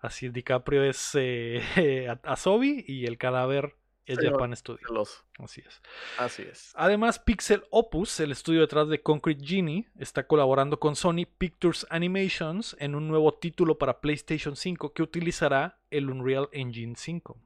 Así 0.00 0.28
DiCaprio 0.28 0.82
es 0.82 1.10
eh, 1.14 1.62
Asobi 2.24 2.84
y 2.86 3.06
el 3.06 3.18
cadáver 3.18 3.76
es 4.06 4.18
Japan. 4.18 4.54
Celoso. 4.56 5.24
Así 5.38 5.62
es. 5.66 5.80
Así 6.18 6.42
es. 6.42 6.72
Además, 6.76 7.18
Pixel 7.18 7.64
Opus, 7.70 8.18
el 8.20 8.32
estudio 8.32 8.60
detrás 8.60 8.88
de 8.88 9.00
Concrete 9.00 9.44
Genie, 9.44 9.88
está 9.98 10.26
colaborando 10.26 10.78
con 10.80 10.96
Sony 10.96 11.26
Pictures 11.38 11.86
Animations 11.90 12.76
en 12.80 12.94
un 12.94 13.08
nuevo 13.08 13.32
título 13.34 13.78
para 13.78 14.00
PlayStation 14.00 14.56
5 14.56 14.92
que 14.92 15.02
utilizará 15.02 15.78
el 15.90 16.10
Unreal 16.10 16.48
Engine 16.52 16.94
5. 16.96 17.38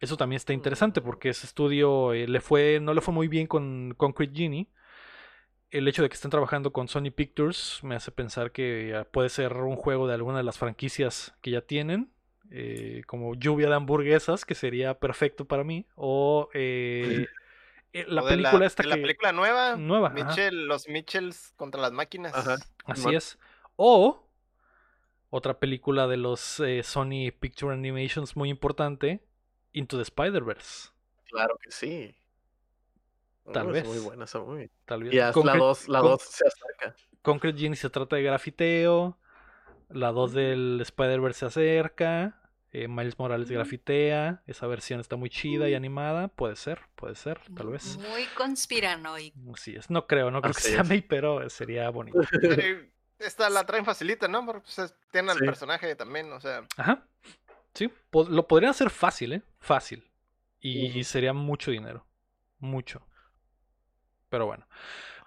Eso 0.00 0.16
también 0.16 0.36
está 0.36 0.52
interesante 0.52 1.00
Mm. 1.00 1.04
porque 1.04 1.28
ese 1.30 1.46
estudio 1.46 2.12
eh, 2.12 2.28
le 2.28 2.40
fue, 2.40 2.78
no 2.80 2.94
le 2.94 3.00
fue 3.00 3.12
muy 3.12 3.26
bien 3.28 3.46
con 3.46 3.94
Concrete 3.96 4.34
Genie. 4.34 4.68
El 5.70 5.86
hecho 5.86 6.02
de 6.02 6.08
que 6.08 6.14
estén 6.14 6.30
trabajando 6.30 6.72
con 6.72 6.88
Sony 6.88 7.10
Pictures 7.14 7.80
me 7.82 7.94
hace 7.94 8.10
pensar 8.10 8.52
que 8.52 8.90
eh, 8.90 9.04
puede 9.04 9.28
ser 9.28 9.52
un 9.54 9.76
juego 9.76 10.06
de 10.06 10.14
alguna 10.14 10.38
de 10.38 10.44
las 10.44 10.56
franquicias 10.58 11.34
que 11.42 11.50
ya 11.50 11.60
tienen. 11.62 12.10
Eh, 12.50 13.02
como 13.06 13.34
lluvia 13.34 13.68
de 13.68 13.74
hamburguesas, 13.74 14.44
que 14.44 14.54
sería 14.54 14.98
perfecto 14.98 15.44
para 15.46 15.64
mí. 15.64 15.86
O 15.96 16.48
eh, 16.54 17.26
eh, 17.92 18.04
la 18.08 18.22
o 18.24 18.26
película 18.28 18.66
esta 18.66 18.82
de 18.82 18.88
la 18.88 18.96
que- 18.96 19.02
película 19.02 19.32
nueva. 19.32 19.76
nueva. 19.76 20.10
Mitchell, 20.10 20.66
los 20.66 20.88
Mitchells 20.88 21.52
contra 21.56 21.80
las 21.80 21.92
máquinas. 21.92 22.34
Ajá. 22.34 22.56
Así 22.86 23.14
es. 23.14 23.38
O 23.76 24.24
otra 25.30 25.58
película 25.58 26.06
de 26.06 26.16
los 26.16 26.58
eh, 26.60 26.82
Sony 26.82 27.30
Picture 27.38 27.72
Animations 27.74 28.34
muy 28.36 28.48
importante, 28.48 29.22
Into 29.72 29.96
the 29.98 30.02
Spider-Verse. 30.02 30.88
Claro 31.30 31.58
que 31.62 31.70
sí. 31.70 32.14
Tal 33.52 33.66
Oh, 33.66 33.74
es 33.74 33.82
vez. 33.82 33.86
Muy 33.86 33.98
buena 33.98 34.24
esa 34.24 34.38
movie. 34.40 34.70
Tal 34.86 35.04
vez. 35.04 35.12
Y 35.12 35.16
la 35.18 35.32
Concrete- 35.32 35.58
2, 35.58 35.88
la 35.88 36.00
Con- 36.00 36.10
2 36.12 36.22
se 36.22 36.44
acerca. 36.46 36.96
Concrete 37.22 37.58
Genie 37.58 37.76
se 37.76 37.90
trata 37.90 38.16
de 38.16 38.22
grafiteo. 38.22 39.18
La 39.90 40.12
2 40.12 40.32
del 40.32 40.78
Spider-Verse 40.82 41.40
se 41.40 41.46
acerca. 41.46 42.37
Eh, 42.72 42.88
Miles 42.88 43.18
Morales 43.18 43.50
grafitea. 43.50 44.42
Esa 44.46 44.66
versión 44.66 45.00
está 45.00 45.16
muy 45.16 45.30
chida 45.30 45.68
y 45.68 45.74
animada. 45.74 46.28
Puede 46.28 46.56
ser, 46.56 46.80
puede 46.94 47.14
ser, 47.14 47.40
tal 47.56 47.68
vez. 47.68 47.96
Muy 47.98 48.24
conspiranoico. 48.36 49.38
Así 49.54 49.74
es. 49.74 49.90
No 49.90 50.06
creo, 50.06 50.30
no 50.30 50.40
creo 50.42 50.54
que 50.54 50.60
sea. 50.60 50.84
May, 50.84 51.00
pero 51.02 51.48
sería 51.50 51.88
bonito. 51.90 52.18
Esta 53.18 53.50
la 53.50 53.66
traen 53.66 53.84
facilita, 53.84 54.28
¿no? 54.28 54.44
Porque 54.46 54.60
pues, 54.60 54.78
es- 54.78 54.94
tienen 55.10 55.30
al 55.30 55.38
Sí. 55.38 55.44
personaje 55.44 55.94
también, 55.96 56.32
o 56.32 56.40
sea. 56.40 56.64
Ajá. 56.76 57.04
Sí, 57.74 57.88
po- 58.10 58.28
lo 58.28 58.46
podrían 58.46 58.70
hacer 58.70 58.90
fácil, 58.90 59.32
¿eh? 59.32 59.42
Fácil. 59.60 60.04
Y 60.60 61.02
sería 61.04 61.32
mucho 61.32 61.70
dinero. 61.70 62.04
Mucho. 62.58 63.06
Pero 64.28 64.46
bueno. 64.46 64.66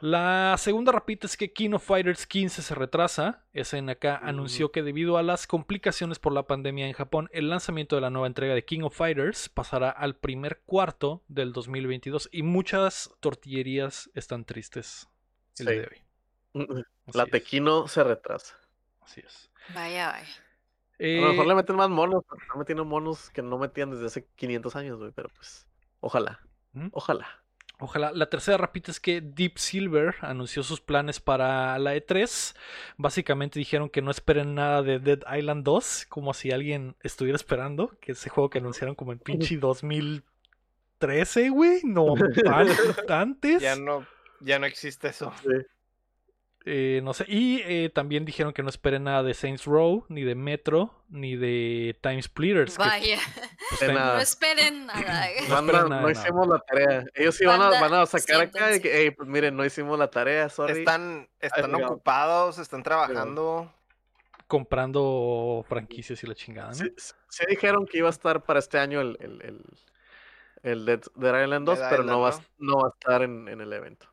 La 0.02 0.56
segunda 0.58 0.92
rapita 0.92 1.28
es 1.28 1.38
que 1.38 1.54
King 1.54 1.74
of 1.74 1.84
Fighters 1.86 2.26
15 2.26 2.64
se 2.64 2.74
retrasa. 2.74 3.46
SNK 3.54 4.04
anunció 4.24 4.72
que 4.72 4.82
debido 4.82 5.18
a 5.18 5.24
las 5.24 5.46
complicaciones 5.46 6.18
por 6.18 6.34
la 6.34 6.48
pandemia 6.48 6.88
en 6.88 6.94
Japón, 6.94 7.30
el 7.34 7.50
lanzamiento 7.50 7.96
de 7.96 8.02
la 8.02 8.10
nueva 8.10 8.26
entrega 8.26 8.56
de 8.56 8.66
King 8.66 8.82
of 8.82 8.96
Fighters 8.98 9.48
pasará 9.50 9.92
al 9.92 10.16
primer 10.16 10.62
cuarto 10.66 11.24
del 11.28 11.54
2022 11.54 12.30
y 12.32 12.42
muchas 12.42 13.12
tortillerías 13.20 14.10
están 14.16 14.44
tristes 14.44 15.08
el 15.60 15.68
Sí. 15.68 15.72
día 15.72 15.82
de 15.82 15.88
hoy. 15.88 16.04
La 17.14 17.24
Así 17.24 17.30
es, 17.30 17.32
Tequino 17.32 17.88
se 17.88 18.04
retrasa. 18.04 18.56
Así 19.02 19.22
es. 19.22 19.52
Vaya, 19.76 20.08
vaya. 20.08 20.28
A 21.00 21.22
lo 21.22 21.30
mejor 21.30 21.46
Eh, 21.46 21.48
le 21.48 21.56
meten 21.56 21.76
más 21.76 21.90
monos, 21.90 22.24
están 22.42 22.58
metiendo 22.58 22.86
monos 22.86 23.30
que 23.30 23.44
no 23.44 23.60
metían 23.60 23.92
desde 23.92 24.08
hace 24.08 24.28
500 24.36 24.76
años, 24.76 24.98
güey. 24.98 25.12
Pero 25.12 25.30
pues, 25.36 25.68
ojalá. 26.00 26.40
¿Mm? 26.74 26.88
Ojalá. 26.92 27.41
Ojalá. 27.84 28.12
La 28.14 28.30
tercera 28.30 28.58
rapita 28.58 28.92
es 28.92 29.00
que 29.00 29.22
Deep 29.22 29.58
Silver 29.58 30.16
anunció 30.22 30.62
sus 30.64 30.80
planes 30.82 31.20
para 31.20 31.78
la 31.80 31.96
E3. 31.96 32.56
Básicamente 32.98 33.58
dijeron 33.60 33.90
que 33.90 34.02
no 34.02 34.12
esperen 34.12 34.54
nada 34.56 34.84
de 34.84 35.00
Dead 35.00 35.20
Island 35.38 35.64
2, 35.64 36.06
como 36.08 36.34
si 36.34 36.52
alguien 36.52 36.96
estuviera 37.02 37.36
esperando, 37.36 37.98
que 38.00 38.12
ese 38.14 38.30
juego 38.30 38.50
que 38.52 38.60
anunciaron 38.60 38.94
como 38.96 39.12
en 39.12 39.20
pinche 39.20 39.58
2013, 39.58 41.50
güey, 41.50 41.82
no 41.84 42.14
an- 42.52 42.68
antes. 43.10 43.62
Ya 43.62 43.76
no, 43.76 44.06
ya 44.40 44.60
no 44.60 44.66
existe 44.68 45.08
eso. 45.10 45.34
Sí. 45.42 45.50
Eh, 46.66 47.02
no 47.04 47.14
sé. 47.16 47.26
Y 47.28 47.62
eh, 47.66 47.90
también 47.90 48.24
dijeron 48.24 48.54
que 48.54 48.62
no 48.62 48.70
esperen 48.70 49.06
nada 49.06 49.24
de 49.24 49.34
Saints 49.34 49.66
Row, 49.66 50.06
ni 50.10 50.22
de 50.24 50.36
Metro, 50.36 50.94
ni 51.10 51.36
de 51.36 51.98
Time 52.02 52.22
Splitters. 52.22 52.78
que, 52.78 52.84
Vaya. 52.84 53.18
pues, 53.70 53.80
De 53.80 53.88
Time- 53.88 54.00
nada. 54.00 54.14
No 54.16 54.22
esperen 54.22 54.86
nada. 54.86 55.02
No 55.02 55.56
Banda, 55.56 55.72
esperen 55.74 55.90
nada 55.90 56.02
no 56.02 56.08
de 56.08 56.14
nada. 56.14 56.22
hicimos 56.24 56.48
la 56.48 56.60
tarea. 56.60 57.06
Ellos 57.16 57.36
sí 57.36 57.46
van 57.46 57.62
a, 57.64 57.70
van 57.82 57.94
a 57.96 58.06
sacar 58.06 58.42
acá 58.42 58.68
de 58.68 58.74
siéntense. 58.74 58.82
que, 58.82 58.98
hey, 59.02 59.12
pues 59.12 59.28
miren, 59.28 59.56
no 59.56 59.66
hicimos 59.66 59.98
la 59.98 60.10
tarea, 60.12 60.50
sorry. 60.50 60.80
Están, 60.80 61.28
están 61.40 61.74
ocupados, 61.74 62.60
están 62.60 62.84
trabajando. 62.84 63.74
comprando 64.46 65.66
franquicias 65.68 66.24
y 66.24 66.28
la 66.28 66.36
chingada, 66.36 66.70
¿no? 66.70 66.74
Sí, 66.76 66.94
sí- 66.98 67.14
sí 67.30 67.44
dijeron 67.50 67.86
que 67.88 67.98
iba 68.00 68.08
a 68.08 68.12
estar 68.12 68.44
para 68.44 68.60
este 68.60 68.78
año 68.78 69.02
el, 69.02 69.18
el, 69.20 69.42
el, 69.42 69.62
el 70.64 70.86
Dead, 70.86 71.02
Dead 71.16 71.44
Island 71.44 71.66
2, 71.66 71.80
Dead 71.80 71.90
pero 71.90 72.04
no, 72.04 72.20
va, 72.20 72.30
a- 72.30 72.32
¿no? 72.60 72.76
no 72.76 72.78
va 72.84 72.88
a 72.90 72.92
estar 72.92 73.22
en, 73.24 73.48
en 73.48 73.62
el 73.62 73.74
evento. 73.74 74.08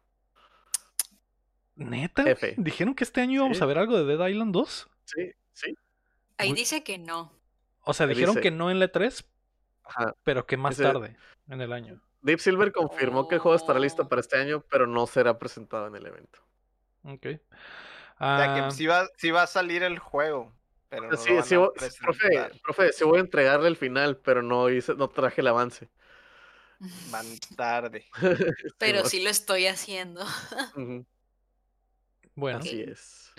Neta? 1.78 2.28
F. 2.30 2.55
dijeron 2.59 2.94
que 2.94 3.05
este 3.05 3.20
año 3.20 3.34
íbamos 3.34 3.56
Sí. 3.59 3.62
a 3.62 3.66
ver 3.66 3.78
algo 3.78 3.96
de 4.02 4.16
Dead 4.16 4.28
Island 4.28 4.52
2. 4.52 4.88
Sí, 5.05 5.32
sí. 5.52 5.74
Ahí 6.36 6.52
dice 6.52 6.82
que 6.82 6.98
no. 6.98 7.32
O 7.84 7.94
sea, 7.94 8.06
Ahí 8.06 8.10
dijeron 8.14 8.34
dice. 8.34 8.42
que 8.42 8.50
no 8.50 8.70
en 8.70 8.78
la 8.80 8.88
3, 8.92 9.24
Ajá. 9.84 10.14
pero 10.24 10.46
que 10.46 10.56
más 10.56 10.76
Dice- 10.76 10.90
tarde 10.90 11.16
en 11.48 11.60
el 11.60 11.72
año. 11.72 12.00
Deep 12.20 12.40
Silver 12.40 12.72
confirmó 12.72 13.28
que 13.28 13.36
el 13.36 13.40
juego 13.40 13.56
estará 13.56 13.78
listo 13.78 14.02
Oh. 14.02 14.09
para 14.09 14.20
este 14.20 14.36
año, 14.38 14.64
pero 14.70 14.86
no 14.86 15.06
será 15.06 15.38
presentado 15.38 15.86
en 15.86 15.94
el 15.96 16.05
evento. 16.06 16.40
Ok. 17.05 17.26
O 17.26 18.24
sea, 18.24 18.55
Ah, 18.64 18.68
que 18.68 18.74
sí 18.74 18.86
va, 18.86 19.09
sí 19.16 19.30
va 19.30 19.42
a 19.44 19.46
salir 19.46 19.82
el 19.84 19.98
juego. 20.00 20.52
Pero 20.88 21.09
no 21.10 21.16
sí, 21.16 21.30
sí, 21.44 21.55
voy- 21.55 21.70
profe, 22.00 22.50
profe, 22.62 22.92
sí 22.92 23.05
voy 23.05 23.18
a 23.18 23.20
entregarle 23.20 23.68
el 23.68 23.76
final, 23.76 24.16
pero 24.16 24.42
no 24.42 24.68
hice, 24.70 24.94
no 24.94 25.09
traje 25.09 25.40
el 25.42 25.46
avance. 25.46 25.88
Van 27.10 27.26
tarde. 27.56 28.06
Pero 28.78 29.05
sí 29.05 29.22
lo 29.22 29.30
estoy 29.30 29.66
haciendo. 29.66 30.22
Ujú, 30.76 31.05
bueno, 32.39 32.60
Así 32.60 32.81
es. 32.82 33.32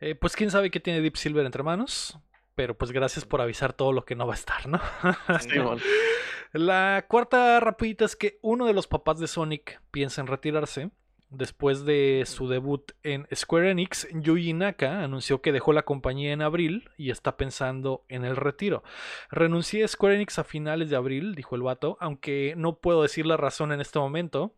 eh, 0.00 0.14
pues 0.14 0.36
quién 0.36 0.50
sabe 0.50 0.70
qué 0.70 0.80
tiene 0.80 1.00
Deep 1.00 1.16
Silver 1.16 1.46
entre 1.46 1.62
manos. 1.62 2.18
Pero 2.54 2.78
pues 2.78 2.92
gracias 2.92 3.24
por 3.24 3.40
avisar 3.40 3.72
todo 3.72 3.92
lo 3.92 4.04
que 4.04 4.14
no 4.14 4.28
va 4.28 4.34
a 4.34 4.36
estar, 4.36 4.68
¿no? 4.68 4.80
La 6.52 7.06
cuarta 7.08 7.58
rapidita 7.58 8.04
es 8.04 8.14
que 8.14 8.38
uno 8.42 8.66
de 8.66 8.74
los 8.74 8.86
papás 8.86 9.18
de 9.18 9.26
Sonic 9.26 9.80
piensa 9.90 10.20
en 10.20 10.28
retirarse. 10.28 10.90
Después 11.30 11.84
de 11.84 12.22
su 12.26 12.46
debut 12.46 12.92
en 13.02 13.26
Square 13.34 13.72
Enix, 13.72 14.06
Yuji 14.12 14.52
Naka 14.52 15.02
anunció 15.02 15.42
que 15.42 15.50
dejó 15.50 15.72
la 15.72 15.82
compañía 15.82 16.32
en 16.32 16.42
abril 16.42 16.90
y 16.96 17.10
está 17.10 17.36
pensando 17.36 18.04
en 18.08 18.24
el 18.24 18.36
retiro. 18.36 18.84
Renuncié 19.30 19.82
a 19.82 19.88
Square 19.88 20.14
Enix 20.14 20.38
a 20.38 20.44
finales 20.44 20.90
de 20.90 20.96
abril, 20.96 21.34
dijo 21.34 21.56
el 21.56 21.62
vato, 21.62 21.96
aunque 21.98 22.54
no 22.56 22.78
puedo 22.78 23.02
decir 23.02 23.26
la 23.26 23.36
razón 23.36 23.72
en 23.72 23.80
este 23.80 23.98
momento. 23.98 24.54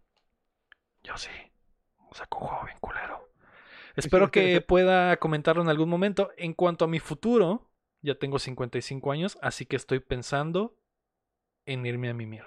Yo 1.02 1.16
sí, 1.16 1.30
juego 2.30 2.60
bien 2.64 2.78
culero. 2.80 3.28
Espero 3.96 4.30
que 4.30 4.60
pueda 4.66 5.16
comentarlo 5.18 5.62
en 5.62 5.68
algún 5.68 5.88
momento. 5.88 6.30
En 6.36 6.52
cuanto 6.54 6.84
a 6.84 6.88
mi 6.88 6.98
futuro, 7.00 7.70
ya 8.02 8.14
tengo 8.16 8.38
55 8.38 9.10
años, 9.12 9.38
así 9.42 9.66
que 9.66 9.76
estoy 9.76 10.00
pensando 10.00 10.76
en 11.66 11.84
irme 11.86 12.08
a 12.10 12.14
mimir. 12.14 12.44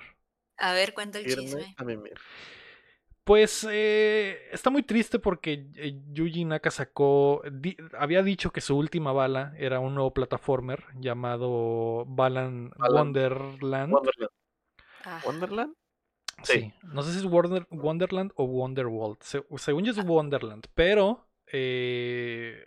A 0.57 0.73
ver, 0.73 0.93
cuenta 0.93 1.19
el 1.19 1.27
Irme 1.30 1.43
chisme. 1.43 1.76
a 1.77 1.84
mimir. 1.84 2.13
Pues 3.23 3.67
eh, 3.69 4.39
está 4.51 4.71
muy 4.71 4.81
triste 4.84 5.19
porque 5.19 5.67
eh, 5.76 6.01
Yuji 6.13 6.45
Naka 6.45 6.71
sacó, 6.71 7.43
di- 7.51 7.77
había 7.97 8.23
dicho 8.23 8.51
que 8.51 8.59
su 8.61 8.76
última 8.76 9.11
bala 9.11 9.53
era 9.57 9.80
un 9.80 9.93
nuevo 9.93 10.13
plataformer 10.13 10.84
llamado 10.95 12.05
Balan 12.07 12.71
Balan- 12.71 12.95
Wonderland. 12.95 13.93
Wonderland. 13.93 14.31
Ah, 15.05 15.21
¿Wonderland? 15.26 15.76
Sí. 16.43 16.53
sí. 16.59 16.73
no 16.84 17.03
sé 17.03 17.11
si 17.11 17.19
es 17.19 17.26
Wonder- 17.26 17.67
Wonderland 17.69 18.31
o 18.35 18.45
Wonderworld. 18.45 19.17
Se- 19.21 19.45
según 19.57 19.84
yo 19.85 19.91
es 19.91 20.03
Wonderland, 20.03 20.65
pero 20.73 21.28
eh, 21.51 22.65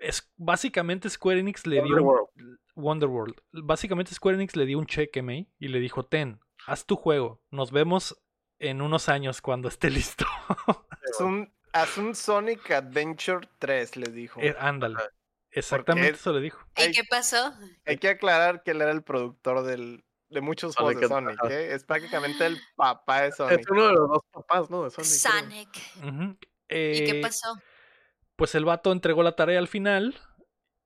es 0.00 0.32
básicamente 0.36 1.08
Square 1.10 1.40
Enix 1.40 1.66
le 1.66 1.76
dio 1.82 1.84
un- 1.84 2.02
Wonderworld. 2.02 2.58
Wonderworld. 2.74 3.34
Básicamente 3.52 4.14
Square 4.14 4.36
Enix 4.36 4.54
le 4.56 4.66
dio 4.66 4.78
un 4.78 4.86
cheque, 4.86 5.22
May, 5.22 5.48
y 5.58 5.68
le 5.68 5.80
dijo, 5.80 6.04
ten, 6.04 6.40
haz 6.66 6.84
tu 6.86 6.96
juego. 6.96 7.42
Nos 7.50 7.70
vemos 7.72 8.20
en 8.58 8.82
unos 8.82 9.08
años 9.08 9.40
cuando 9.40 9.68
esté 9.68 9.90
listo. 9.90 10.26
Haz 10.58 11.20
un, 11.20 11.52
haz 11.72 11.96
un 11.98 12.14
Sonic 12.14 12.70
Adventure 12.70 13.48
3, 13.58 13.96
les 13.96 14.12
dijo. 14.14 14.40
Eh, 14.42 14.54
ándale. 14.58 14.96
Exactamente 15.50 16.08
Porque- 16.10 16.20
eso 16.20 16.32
le 16.34 16.40
dijo. 16.42 16.66
¿Y 16.76 16.90
qué 16.92 17.02
pasó? 17.08 17.54
Hay 17.86 17.96
que 17.96 18.08
aclarar 18.08 18.62
que 18.62 18.72
él 18.72 18.82
era 18.82 18.90
el 18.90 19.02
productor 19.02 19.62
del, 19.62 20.04
de 20.28 20.40
muchos 20.42 20.74
Sonic 20.74 20.98
juegos 20.98 21.00
de 21.00 21.08
Sonic. 21.08 21.44
¿eh? 21.50 21.74
Es 21.74 21.84
prácticamente 21.84 22.44
el 22.44 22.58
papá 22.76 23.22
de 23.22 23.32
Sonic. 23.32 23.60
Es 23.60 23.70
uno 23.70 23.86
de 23.86 23.92
los 23.94 24.08
dos 24.08 24.22
papás, 24.30 24.68
¿no? 24.68 24.84
De 24.84 24.90
Sonic. 24.90 25.08
Sonic. 25.08 25.68
¿Y 26.68 27.04
qué 27.04 27.18
Eh, 27.18 27.20
pasó? 27.22 27.54
Pues 28.36 28.54
el 28.54 28.64
vato 28.64 28.92
entregó 28.92 29.22
la 29.22 29.36
tarea 29.36 29.58
al 29.58 29.68
final 29.68 30.14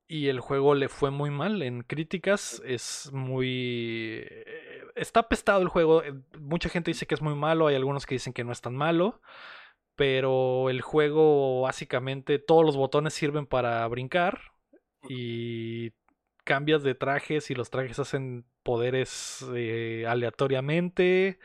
y 0.08 0.28
el 0.28 0.40
juego 0.40 0.74
le 0.74 0.88
fue 0.88 1.10
muy 1.10 1.30
mal 1.30 1.62
en 1.62 1.82
críticas. 1.82 2.62
Es 2.64 3.10
muy... 3.12 4.24
eh, 4.26 4.84
Está 4.96 5.20
apestado 5.20 5.62
el 5.62 5.68
juego. 5.68 6.02
eh, 6.04 6.14
Mucha 6.40 6.68
gente 6.68 6.90
dice 6.92 7.06
que 7.06 7.14
es 7.14 7.22
muy 7.22 7.34
malo, 7.34 7.66
hay 7.68 7.76
algunos 7.76 8.06
que 8.06 8.16
dicen 8.16 8.32
que 8.32 8.44
no 8.44 8.52
es 8.52 8.60
tan 8.62 8.76
malo. 8.76 9.22
Pero 9.96 10.70
el 10.70 10.82
juego 10.82 11.62
básicamente 11.62 12.38
todos 12.38 12.64
los 12.66 12.76
botones 12.76 13.14
sirven 13.14 13.46
para 13.46 13.86
brincar 13.88 14.40
y 15.08 15.92
cambias 16.44 16.82
de 16.82 16.94
trajes 16.94 17.50
y 17.50 17.54
los 17.54 17.70
trajes 17.70 17.98
hacen 17.98 18.46
poderes 18.62 19.46
eh, 19.54 20.06
aleatoriamente. 20.08 21.38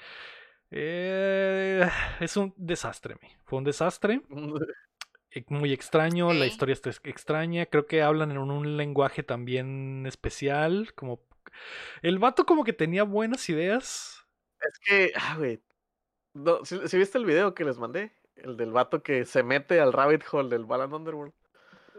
Eh, 0.72 1.88
es 2.22 2.38
un 2.38 2.54
desastre. 2.58 3.18
Fue 3.46 3.60
un 3.60 3.66
desastre 3.66 4.22
muy 5.48 5.74
extraño, 5.74 6.34
la 6.34 6.46
historia 6.46 6.74
está 6.74 6.90
ex- 6.90 7.02
extraña, 7.04 7.66
creo 7.66 7.86
que 7.88 8.02
hablan 8.02 8.32
en 8.32 8.38
un 8.38 8.78
lenguaje 8.78 9.24
también 9.24 10.06
especial, 10.06 10.94
como 10.96 11.20
el 12.02 12.20
vato 12.20 12.46
como 12.46 12.64
que 12.64 12.74
tenía 12.74 13.04
buenas 13.04 13.50
ideas. 13.50 14.26
Es 14.62 14.80
que, 14.80 15.12
ah, 15.16 15.36
güey. 15.38 15.62
No, 16.34 16.64
¿sí, 16.66 16.80
sí 16.86 16.98
viste 16.98 17.18
el 17.18 17.26
video 17.26 17.54
que 17.54 17.64
les 17.66 17.78
mandé? 17.78 18.12
El 18.36 18.58
del 18.58 18.72
vato 18.72 19.02
que 19.04 19.26
se 19.26 19.44
mete 19.44 19.80
al 19.80 19.94
rabbit 19.94 20.24
hole 20.32 20.50
del 20.50 20.66
Balan 20.66 20.94
Underworld. 20.94 21.34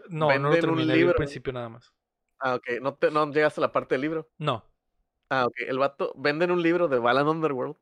No, 0.09 0.39
no 0.39 0.51
lo 0.51 0.55
terminé, 0.55 0.95
libro. 0.97 1.15
principio 1.17 1.53
nada 1.53 1.69
más. 1.69 1.93
Ah, 2.39 2.55
ok. 2.57 2.81
No, 2.83 2.95
te, 2.95 3.11
no 3.11 3.31
llegaste 3.33 3.61
a 3.61 3.63
la 3.63 3.73
parte 3.73 3.95
del 3.95 4.03
libro. 4.03 4.29
No, 4.39 4.65
Ah, 5.29 5.47
ok. 5.47 5.55
El 5.67 5.79
vato 5.79 6.13
venden 6.17 6.51
un 6.53 6.63
libro 6.63 6.87
de 6.87 6.99
Balan 6.99 7.27
Underworld 7.27 7.77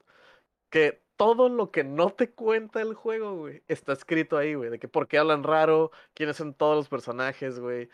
que 0.71 1.04
todo 1.17 1.49
lo 1.49 1.71
que 1.71 1.85
no 1.85 2.11
te 2.11 2.31
cuenta 2.31 2.81
el 2.81 2.95
juego, 2.95 3.37
güey, 3.37 3.63
está 3.69 3.93
escrito 3.93 4.37
ahí, 4.37 4.55
güey. 4.55 4.71
De 4.71 4.79
que 4.79 4.89
por 4.89 5.09
qué 5.09 5.19
hablan 5.19 5.43
raro, 5.43 5.91
quiénes 6.15 6.37
son 6.37 6.55
todos 6.55 6.77
los 6.77 6.89
personajes, 6.89 7.61
güey. 7.61 7.89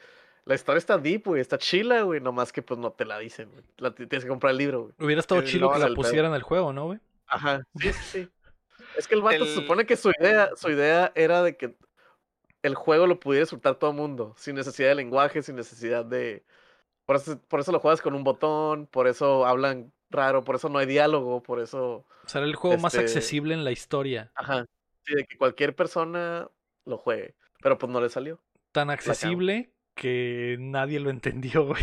La 0.44 0.54
historia 0.54 0.78
está 0.78 0.98
deep, 0.98 1.24
güey, 1.26 1.40
está 1.40 1.58
chila, 1.58 2.02
güey. 2.02 2.20
Nomás 2.20 2.52
que 2.52 2.62
pues 2.62 2.78
no 2.80 2.92
te 2.92 3.04
la 3.04 3.18
dicen, 3.18 3.50
güey. 3.50 3.64
La, 3.78 3.94
tienes 3.94 4.24
que 4.24 4.28
comprar 4.28 4.52
el 4.52 4.58
libro, 4.58 4.82
güey. 4.82 4.94
hubiera 4.98 5.20
estado 5.20 5.40
El 5.40 5.46
chido 5.46 5.70
que 5.70 5.78
la 5.78 5.94
pusieran 5.94 6.30
en 6.30 6.36
el 6.36 6.42
juego, 6.42 6.72
¿no, 6.72 6.86
güey? 6.86 6.98
Ajá, 7.26 7.62
sí, 7.78 7.92
sí, 7.92 8.02
sí. 8.02 8.28
Es 8.96 9.06
que 9.06 9.14
el 9.14 9.22
vato 9.22 9.44
se 9.44 9.54
supone 9.54 9.86
que 9.86 9.96
su 9.96 10.10
idea, 10.18 10.50
su 10.56 10.68
idea 10.68 11.12
era 11.14 11.42
de 11.42 11.56
que 11.56 11.76
el 12.62 12.74
juego 12.74 13.06
lo 13.06 13.20
pudiera 13.20 13.44
disfrutar 13.44 13.76
todo 13.76 13.90
el 13.90 13.96
mundo, 13.96 14.34
sin 14.36 14.56
necesidad 14.56 14.88
de 14.88 14.96
lenguaje, 14.96 15.42
sin 15.42 15.56
necesidad 15.56 16.04
de... 16.04 16.44
Por 17.06 17.16
eso, 17.16 17.40
por 17.48 17.60
eso 17.60 17.72
lo 17.72 17.80
juegas 17.80 18.02
con 18.02 18.14
un 18.14 18.24
botón, 18.24 18.86
por 18.86 19.06
eso 19.06 19.46
hablan 19.46 19.92
raro, 20.10 20.42
por 20.44 20.56
eso 20.56 20.68
no 20.68 20.78
hay 20.78 20.86
diálogo, 20.86 21.42
por 21.42 21.60
eso... 21.60 22.06
Era 22.34 22.44
el 22.44 22.54
juego 22.54 22.78
más 22.78 22.94
Este- 22.94 23.04
accesible 23.04 23.54
en 23.54 23.64
la 23.64 23.70
historia, 23.72 24.30
Ajá. 24.34 24.66
Sí, 25.04 25.14
de 25.14 25.24
que 25.24 25.36
cualquier 25.38 25.74
persona 25.74 26.48
lo 26.84 26.98
juegue, 26.98 27.34
pero 27.62 27.78
pues 27.78 27.90
no 27.90 28.00
le 28.00 28.08
salió. 28.10 28.40
tan 28.72 28.90
accesible 28.90 29.72
que 29.94 30.56
nadie 30.60 31.00
lo 31.00 31.10
entendió, 31.10 31.66
güey. 31.66 31.82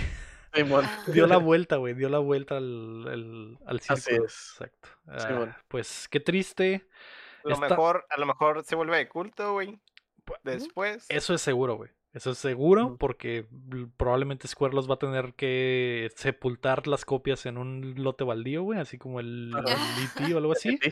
Simón. 0.54 0.86
Ah. 0.88 1.04
Dio 1.08 1.28
la 1.28 1.38
vuelta, 1.38 1.76
güey, 1.76 1.94
dio 1.94 2.10
la 2.10 2.20
vuelta 2.20 2.58
al, 2.58 3.08
al, 3.08 3.58
al 3.66 3.82
Así 3.90 4.12
es. 4.16 4.54
Exacto. 4.54 4.90
Ah, 5.08 5.58
pues 5.68 6.08
qué 6.10 6.20
triste. 6.20 6.88
A 7.44 7.50
lo 7.50 7.54
Está- 7.56 7.70
mejor, 7.70 8.06
a 8.10 8.20
lo 8.20 8.26
mejor 8.26 8.64
se 8.64 8.76
vuelve 8.76 8.98
de 8.98 9.08
culto, 9.10 9.54
güey. 9.54 9.80
Pu- 10.26 10.38
Después. 10.44 11.06
Eso 11.10 11.34
es 11.34 11.42
seguro, 11.42 11.76
güey. 11.76 11.92
Eso 12.18 12.32
es 12.32 12.40
seguro 12.40 12.98
porque 12.98 13.46
probablemente 13.96 14.48
Square 14.48 14.74
los 14.74 14.90
va 14.90 14.96
a 14.96 15.00
tener 15.00 15.36
que 15.36 16.10
sepultar 16.16 16.88
las 16.88 17.06
copias 17.06 17.46
en 17.46 17.60
un 17.60 17.94
lote 17.96 18.24
baldío, 18.24 18.64
güey, 18.64 18.80
así 18.80 18.98
como 18.98 19.20
el, 19.20 19.54
el 19.56 20.26
ET 20.26 20.34
o 20.34 20.38
algo 20.40 20.54
así. 20.54 20.80
Sí. 20.82 20.90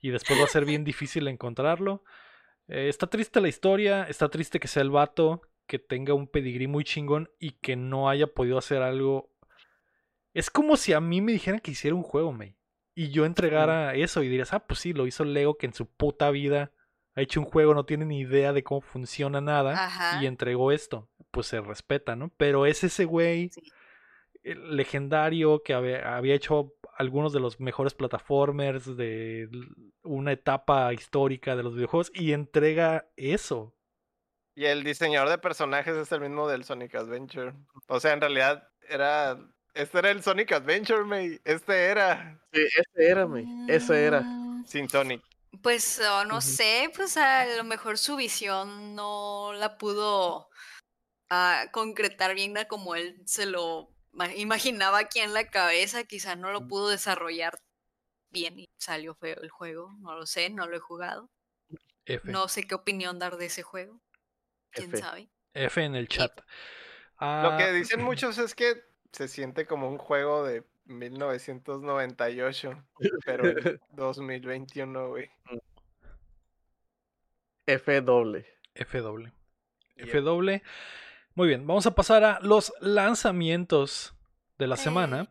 Y 0.00 0.10
después 0.10 0.38
va 0.38 0.44
a 0.44 0.48
ser 0.48 0.64
bien 0.64 0.84
difícil 0.84 1.26
encontrarlo. 1.26 2.04
Eh, 2.68 2.88
está 2.88 3.08
triste 3.08 3.40
la 3.40 3.48
historia, 3.48 4.04
está 4.04 4.28
triste 4.28 4.60
que 4.60 4.68
sea 4.68 4.84
el 4.84 4.90
vato, 4.90 5.42
que 5.66 5.80
tenga 5.80 6.14
un 6.14 6.28
pedigrí 6.28 6.68
muy 6.68 6.84
chingón 6.84 7.28
y 7.40 7.52
que 7.58 7.74
no 7.74 8.08
haya 8.08 8.28
podido 8.28 8.56
hacer 8.56 8.80
algo. 8.80 9.32
Es 10.32 10.48
como 10.48 10.76
si 10.76 10.92
a 10.92 11.00
mí 11.00 11.20
me 11.20 11.32
dijeran 11.32 11.58
que 11.58 11.72
hiciera 11.72 11.96
un 11.96 12.04
juego, 12.04 12.32
May. 12.32 12.56
Y 12.94 13.10
yo 13.10 13.24
entregara 13.24 13.96
eso 13.96 14.22
y 14.22 14.28
dirías, 14.28 14.52
ah, 14.52 14.64
pues 14.64 14.78
sí, 14.78 14.92
lo 14.92 15.08
hizo 15.08 15.24
Lego 15.24 15.58
que 15.58 15.66
en 15.66 15.72
su 15.72 15.86
puta 15.86 16.30
vida 16.30 16.70
ha 17.18 17.22
hecho 17.22 17.40
un 17.40 17.46
juego, 17.46 17.74
no 17.74 17.84
tiene 17.84 18.04
ni 18.04 18.20
idea 18.20 18.52
de 18.52 18.62
cómo 18.62 18.80
funciona 18.80 19.40
nada 19.40 19.72
Ajá. 19.86 20.22
y 20.22 20.26
entregó 20.26 20.72
esto. 20.72 21.08
Pues 21.30 21.46
se 21.48 21.60
respeta, 21.60 22.16
¿no? 22.16 22.30
Pero 22.36 22.64
es 22.66 22.84
ese 22.84 23.04
güey 23.04 23.50
Sí. 23.52 23.62
legendario 24.54 25.62
que 25.62 25.74
había, 25.74 26.16
había 26.16 26.34
hecho 26.34 26.74
algunos 26.96 27.32
de 27.32 27.40
los 27.40 27.60
mejores 27.60 27.94
plataformers 27.94 28.96
de 28.96 29.48
una 30.02 30.32
etapa 30.32 30.92
histórica 30.92 31.54
de 31.56 31.62
los 31.62 31.74
videojuegos 31.74 32.10
y 32.14 32.32
entrega 32.32 33.06
eso. 33.16 33.74
Y 34.54 34.64
el 34.64 34.82
diseñador 34.82 35.28
de 35.28 35.38
personajes 35.38 35.96
es 35.96 36.10
el 36.12 36.20
mismo 36.20 36.48
del 36.48 36.64
Sonic 36.64 36.94
Adventure. 36.96 37.52
O 37.86 38.00
sea, 38.00 38.12
en 38.12 38.20
realidad 38.20 38.68
era. 38.88 39.38
Este 39.74 39.98
era 39.98 40.10
el 40.10 40.22
Sonic 40.22 40.50
Adventure, 40.52 41.04
May. 41.04 41.38
Este 41.44 41.84
era. 41.84 42.40
Sí, 42.52 42.62
ese 42.62 43.10
era, 43.10 43.22
güey. 43.24 43.46
Ese 43.68 44.04
era. 44.04 44.22
Mm, 44.22 44.64
Sin 44.66 44.88
Sonic. 44.88 45.22
Pues 45.62 46.00
oh, 46.00 46.24
no 46.24 46.40
sé, 46.40 46.90
pues 46.94 47.16
a 47.16 47.46
lo 47.56 47.64
mejor 47.64 47.98
su 47.98 48.16
visión 48.16 48.94
no 48.94 49.52
la 49.54 49.78
pudo 49.78 50.48
ah, 51.30 51.66
concretar 51.72 52.34
bien 52.34 52.54
como 52.68 52.94
él 52.96 53.22
se 53.26 53.46
lo 53.46 53.90
ma- 54.12 54.34
imaginaba 54.34 54.98
aquí 55.00 55.20
en 55.20 55.34
la 55.34 55.48
cabeza, 55.50 56.04
quizá 56.04 56.36
no 56.36 56.52
lo 56.52 56.68
pudo 56.68 56.88
desarrollar 56.88 57.58
bien 58.30 58.58
y 58.60 58.68
salió 58.78 59.14
feo 59.14 59.36
el 59.40 59.50
juego, 59.50 59.94
no 60.00 60.14
lo 60.16 60.26
sé, 60.26 60.50
no 60.50 60.66
lo 60.68 60.76
he 60.76 60.80
jugado, 60.80 61.30
F. 62.06 62.32
no 62.32 62.48
sé 62.48 62.64
qué 62.66 62.74
opinión 62.74 63.18
dar 63.18 63.36
de 63.36 63.46
ese 63.46 63.62
juego, 63.62 64.00
quién 64.72 64.90
F. 64.90 65.00
sabe. 65.00 65.30
F 65.54 65.84
en 65.84 65.94
el 65.94 66.08
chat. 66.08 66.40
Lo 66.40 66.44
Ah, 67.18 67.56
que 67.58 67.72
dicen 67.72 68.00
muchos 68.04 68.38
es 68.38 68.54
que 68.54 68.82
se 69.12 69.28
siente 69.28 69.66
como 69.66 69.88
un 69.88 69.98
juego 69.98 70.44
de 70.44 70.64
1998, 70.88 72.84
pero 73.24 73.48
en 73.48 73.80
2021, 73.92 75.08
güey. 75.08 75.30
F 77.66 78.00
doble. 78.00 78.46
F 78.74 78.98
doble. 78.98 79.32
Yep. 79.96 80.08
F 80.08 80.20
doble. 80.20 80.62
Muy 81.34 81.48
bien, 81.48 81.66
vamos 81.66 81.86
a 81.86 81.94
pasar 81.94 82.24
a 82.24 82.40
los 82.40 82.72
lanzamientos 82.80 84.14
de 84.58 84.66
la 84.66 84.76
semana. 84.76 85.30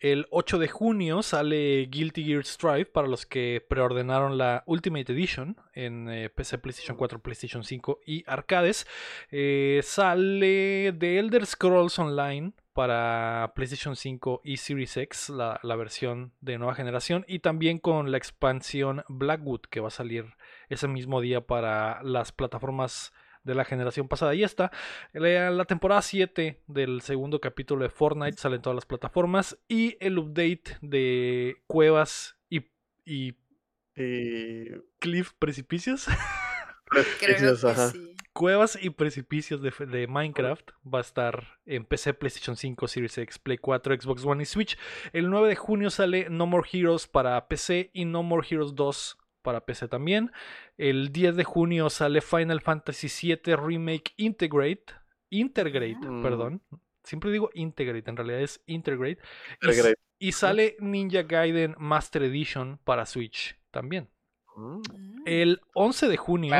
El 0.00 0.26
8 0.30 0.58
de 0.58 0.68
junio 0.68 1.22
sale 1.22 1.86
Guilty 1.86 2.24
Gear 2.24 2.44
Strive 2.44 2.86
para 2.86 3.08
los 3.08 3.26
que 3.26 3.64
preordenaron 3.68 4.38
la 4.38 4.62
Ultimate 4.66 5.12
Edition 5.12 5.56
en 5.74 6.08
eh, 6.08 6.30
PC, 6.30 6.58
PlayStation 6.58 6.96
4, 6.96 7.20
PlayStation 7.20 7.64
5 7.64 8.00
y 8.06 8.24
arcades. 8.26 8.86
Eh, 9.30 9.80
sale 9.82 10.92
The 10.98 11.18
Elder 11.18 11.46
Scrolls 11.46 11.98
Online 11.98 12.52
para 12.78 13.54
PlayStation 13.56 13.96
5 13.96 14.42
y 14.44 14.58
Series 14.58 14.96
X, 14.98 15.30
la, 15.30 15.58
la 15.64 15.74
versión 15.74 16.32
de 16.40 16.58
nueva 16.58 16.76
generación. 16.76 17.24
Y 17.26 17.40
también 17.40 17.80
con 17.80 18.12
la 18.12 18.18
expansión 18.18 19.02
Blackwood 19.08 19.62
que 19.62 19.80
va 19.80 19.88
a 19.88 19.90
salir 19.90 20.26
ese 20.68 20.86
mismo 20.86 21.20
día 21.20 21.40
para 21.40 22.00
las 22.04 22.30
plataformas 22.30 23.12
de 23.42 23.56
la 23.56 23.64
generación 23.64 24.06
pasada. 24.06 24.32
Y 24.36 24.44
esta, 24.44 24.70
la, 25.12 25.50
la 25.50 25.64
temporada 25.64 26.02
7 26.02 26.62
del 26.68 27.00
segundo 27.00 27.40
capítulo 27.40 27.82
de 27.82 27.90
Fortnite 27.90 28.38
sale 28.38 28.54
en 28.54 28.62
todas 28.62 28.76
las 28.76 28.86
plataformas. 28.86 29.58
Y 29.66 29.96
el 29.98 30.16
update 30.16 30.78
de 30.80 31.56
cuevas 31.66 32.36
y, 32.48 32.60
y 33.04 33.34
Y. 33.96 34.70
cliff 35.00 35.32
precipicios. 35.40 36.06
Creo 36.84 37.04
que 37.18 37.56
sí. 37.56 38.07
Cuevas 38.38 38.78
y 38.80 38.90
precipicios 38.90 39.60
de, 39.60 39.72
de 39.86 40.06
Minecraft 40.06 40.70
va 40.86 40.98
a 40.98 41.00
estar 41.02 41.58
en 41.66 41.84
PC, 41.84 42.14
PlayStation 42.14 42.54
5, 42.56 42.86
Series 42.86 43.18
X, 43.18 43.38
Play 43.40 43.58
4, 43.58 44.00
Xbox 44.00 44.24
One 44.24 44.44
y 44.44 44.46
Switch. 44.46 44.78
El 45.12 45.28
9 45.28 45.48
de 45.48 45.56
junio 45.56 45.90
sale 45.90 46.28
No 46.30 46.46
More 46.46 46.68
Heroes 46.72 47.08
para 47.08 47.48
PC 47.48 47.90
y 47.92 48.04
No 48.04 48.22
More 48.22 48.46
Heroes 48.48 48.76
2 48.76 49.18
para 49.42 49.66
PC 49.66 49.88
también. 49.88 50.30
El 50.76 51.10
10 51.10 51.34
de 51.34 51.42
junio 51.42 51.90
sale 51.90 52.20
Final 52.20 52.60
Fantasy 52.60 53.08
VII 53.08 53.56
Remake 53.56 54.12
Integrate. 54.16 54.84
Integrate, 55.30 55.96
Mm. 56.08 56.22
perdón. 56.22 56.62
Siempre 57.02 57.32
digo 57.32 57.50
Integrate, 57.54 58.08
en 58.08 58.16
realidad 58.16 58.40
es 58.40 58.62
Integrate. 58.66 59.18
Y, 59.62 59.66
Integrate. 59.66 60.00
y 60.20 60.32
sale 60.32 60.76
Ninja 60.78 61.22
Gaiden 61.22 61.74
Master 61.78 62.22
Edition 62.22 62.78
para 62.84 63.04
Switch 63.04 63.58
también. 63.72 64.08
Mm. 64.54 64.82
El 65.26 65.60
11 65.74 66.06
de 66.06 66.16
junio... 66.16 66.50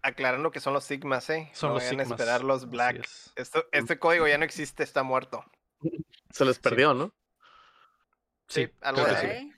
Aclarando, 0.00 0.48
aclarando 0.48 0.50
que 0.50 0.60
son 0.60 0.74
los 0.74 0.84
Sigmas, 0.84 1.28
¿eh? 1.30 1.50
Son 1.52 1.70
no 1.70 1.74
los 1.74 1.84
Sigmas. 1.84 2.10
esperar 2.10 2.44
los 2.44 2.68
Black. 2.68 3.00
es. 3.04 3.32
Esto, 3.36 3.66
este 3.72 3.98
código 3.98 4.26
ya 4.28 4.38
no 4.38 4.44
existe, 4.44 4.82
está 4.82 5.02
muerto. 5.02 5.44
Se 6.30 6.44
les 6.44 6.58
perdió, 6.58 6.94
¿¿no? 6.94 7.14
Sí, 8.48 8.68
algo 8.80 9.02
así. 9.02 9.26
sí. 9.26 9.52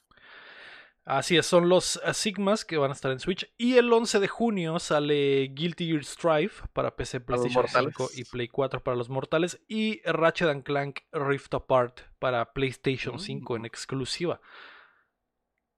Así 1.11 1.37
es, 1.37 1.47
son 1.47 1.69
los 1.69 1.97
uh, 1.97 2.15
Sigmas 2.15 2.65
que 2.65 2.77
van 2.77 2.91
a 2.91 2.95
estar 2.95 3.11
en 3.11 3.19
Switch. 3.19 3.51
Y 3.57 3.77
el 3.79 3.93
11 3.93 4.21
de 4.21 4.29
junio 4.29 4.79
sale 4.79 5.49
Guilty 5.53 5.89
Gear 5.89 6.05
Strive 6.05 6.53
para 6.73 6.95
PC, 6.95 7.21
PlayStation 7.21 7.67
5 7.67 7.83
mortales. 7.83 8.19
y 8.19 8.25
Play 8.25 8.47
4 8.47 8.83
para 8.83 8.97
los 8.97 9.09
mortales. 9.09 9.61
Y 9.67 10.03
Ratchet 10.05 10.49
and 10.49 10.63
Clank 10.63 11.01
Rift 11.11 11.53
Apart 11.55 12.01
para 12.21 12.53
PlayStation 12.53 13.19
5 13.19 13.57
en 13.57 13.65
exclusiva. 13.65 14.41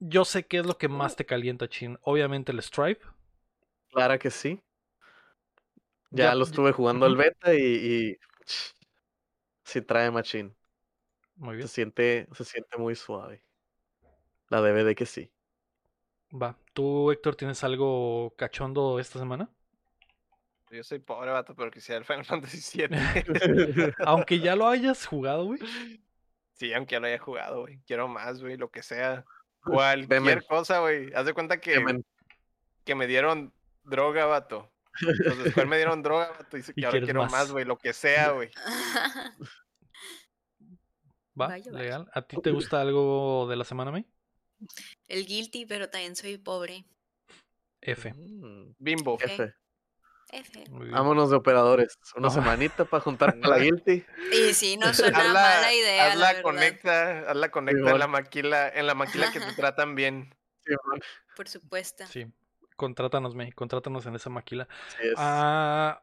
Yo 0.00 0.26
sé 0.26 0.46
qué 0.46 0.58
es 0.58 0.66
lo 0.66 0.76
que 0.76 0.88
más 0.88 1.16
te 1.16 1.24
calienta, 1.24 1.66
Chin. 1.66 1.98
Obviamente 2.02 2.52
el 2.52 2.60
Strive. 2.60 3.00
Claro 3.92 4.18
que 4.18 4.30
sí. 4.30 4.62
Ya, 6.10 6.24
Ya- 6.30 6.34
lo 6.34 6.44
estuve 6.44 6.72
jugando 6.72 7.06
al 7.06 7.16
beta 7.16 7.54
y, 7.54 7.58
y 7.62 8.18
sí 9.64 9.80
trae 9.82 10.10
machín. 10.10 10.54
Muy 11.36 11.54
Se 11.54 11.56
bien. 11.56 11.68
siente, 11.68 12.28
se 12.34 12.44
siente 12.44 12.76
muy 12.78 12.94
suave. 12.94 13.42
La 14.48 14.60
DVD 14.60 14.94
que 14.94 15.06
sí. 15.06 15.30
Va. 16.30 16.56
¿Tú, 16.72 17.10
Héctor, 17.10 17.36
tienes 17.36 17.62
algo 17.64 18.34
cachondo 18.36 18.98
esta 18.98 19.18
semana? 19.18 19.50
Yo 20.70 20.82
soy 20.82 20.98
pobre, 21.00 21.30
vato, 21.30 21.54
pero 21.54 21.70
quisiera 21.70 21.98
el 21.98 22.04
Final 22.06 22.24
Fantasy 22.24 22.86
VII. 22.86 22.88
Aunque 24.06 24.38
ya 24.40 24.56
lo 24.56 24.66
hayas 24.68 25.04
jugado, 25.06 25.44
güey. 25.44 25.60
sí, 26.54 26.72
aunque 26.72 26.94
ya 26.94 27.00
lo 27.00 27.06
haya 27.08 27.18
jugado, 27.18 27.60
güey. 27.62 27.80
Quiero 27.86 28.08
más, 28.08 28.40
güey, 28.40 28.56
lo 28.56 28.70
que 28.70 28.82
sea. 28.82 29.24
Cualquier 29.64 30.08
Demen. 30.08 30.40
cosa, 30.48 30.80
güey. 30.80 31.12
Haz 31.14 31.26
de 31.26 31.34
cuenta 31.34 31.60
que, 31.60 31.72
Demen. 31.72 32.04
que 32.84 32.94
me 32.94 33.06
dieron 33.06 33.52
droga, 33.84 34.26
vato. 34.26 34.72
Los 35.00 35.44
de 35.44 35.50
Square 35.50 35.68
me 35.68 35.76
dieron 35.76 36.02
droga, 36.02 36.30
vato. 36.30 36.56
Y, 36.58 36.60
Y 36.60 36.82
y 36.82 36.84
ahora 36.84 37.00
quiero 37.00 37.24
más. 37.26 37.50
güey, 37.50 37.64
lo 37.64 37.78
que 37.78 37.92
sea, 37.92 38.30
güey. 38.32 38.50
Va, 41.40 41.48
Vaya, 41.48 41.72
vaya. 41.72 41.82
legal. 41.84 42.10
¿A 42.12 42.22
ti 42.22 42.36
te 42.42 42.50
gusta 42.50 42.80
algo 42.80 43.46
de 43.48 43.56
la 43.56 43.64
semana, 43.64 43.90
May? 43.90 44.06
El 45.08 45.24
guilty, 45.26 45.64
pero 45.66 45.88
también 45.88 46.14
soy 46.14 46.36
pobre. 46.36 46.84
F. 47.80 48.12
Mm, 48.12 48.74
Bimbo. 48.78 49.18
F. 49.18 49.54
Vámonos 50.70 51.30
de 51.30 51.36
operadores. 51.36 51.98
Una 52.16 52.30
semanita 52.30 52.84
para 52.84 53.02
juntar 53.02 53.32
con 53.40 53.42
la 53.50 53.58
Guilty. 53.58 54.04
Y 54.32 54.54
sí, 54.54 54.76
no 54.78 54.92
suena 54.94 55.18
Hazla, 55.18 55.32
mala 55.32 55.72
idea, 55.74 56.06
la 56.06 56.12
hazla 56.12 56.26
verdad. 56.28 56.42
conecta, 56.42 57.30
hazla 57.30 57.50
conecta 57.50 57.90
en 57.90 57.98
la 57.98 58.06
maquila, 58.06 58.68
en 58.68 58.86
la 58.86 58.94
maquila 58.94 59.30
que 59.32 59.40
te 59.40 59.52
tratan 59.52 59.94
bien. 59.94 60.34
Por 61.36 61.48
supuesto. 61.48 62.06
Sí. 62.06 62.26
Contrátanos, 62.76 63.34
May. 63.34 63.52
Contrátanos 63.52 64.06
en 64.06 64.14
esa 64.14 64.30
maquila. 64.30 64.68
Ah, 65.16 66.02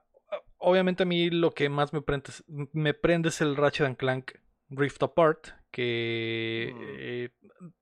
obviamente 0.57 1.03
a 1.03 1.05
mí 1.05 1.29
lo 1.29 1.51
que 1.51 1.69
más 1.69 1.93
me 1.93 2.01
prende, 2.01 2.29
es- 2.29 2.43
me 2.47 2.93
prende 2.93 3.29
es 3.29 3.41
el 3.41 3.55
Ratchet 3.55 3.87
and 3.87 3.97
Clank 3.97 4.31
Rift 4.69 5.01
Apart, 5.03 5.47
que 5.71 6.71
Mm. 6.73 6.79
eh, 6.99 7.29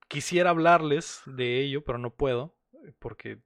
quisiera 0.07 0.51
hablarles 0.51 1.21
de 1.25 1.59
ello, 1.61 1.83
pero 1.83 1.97
no 1.97 2.11
puedo, 2.11 2.55
porque 2.99 3.39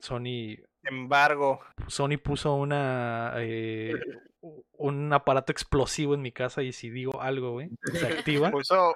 Sony, 0.00 0.56
Embargo, 0.84 1.60
Sony 1.88 2.16
puso 2.22 2.54
una 2.54 3.34
eh, 3.38 3.92
un 4.72 5.12
aparato 5.12 5.50
explosivo 5.52 6.14
en 6.14 6.22
mi 6.22 6.30
casa 6.32 6.62
y 6.62 6.72
si 6.72 6.88
digo 6.88 7.20
algo, 7.20 7.52
güey, 7.52 7.68
se 7.92 8.06
activa 8.48 8.50
puso 8.50 8.94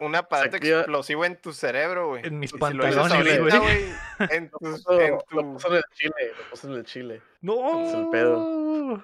un 0.00 0.14
aparato 0.16 0.56
activa- 0.56 0.80
explosivo 0.80 1.24
en 1.24 1.36
tu 1.40 1.52
cerebro, 1.52 2.08
güey. 2.08 2.26
en 2.26 2.38
mis 2.38 2.52
pantalones, 2.52 3.38
güey. 3.40 3.52
en 4.30 4.50
Lo 4.52 4.58
tus- 4.58 4.82
puso, 4.84 5.00
en 5.00 5.12
lo 5.12 5.18
tu- 5.42 5.52
puso 5.54 5.68
en 5.68 5.74
el 5.74 5.82
chile. 5.94 6.14
Lo 6.38 6.50
puso 6.50 6.66
en 6.68 6.74
el 6.74 6.84
chile. 6.84 7.22
No, 7.42 7.80
Es 7.88 7.94
el 7.94 8.08
pedo. 8.10 8.38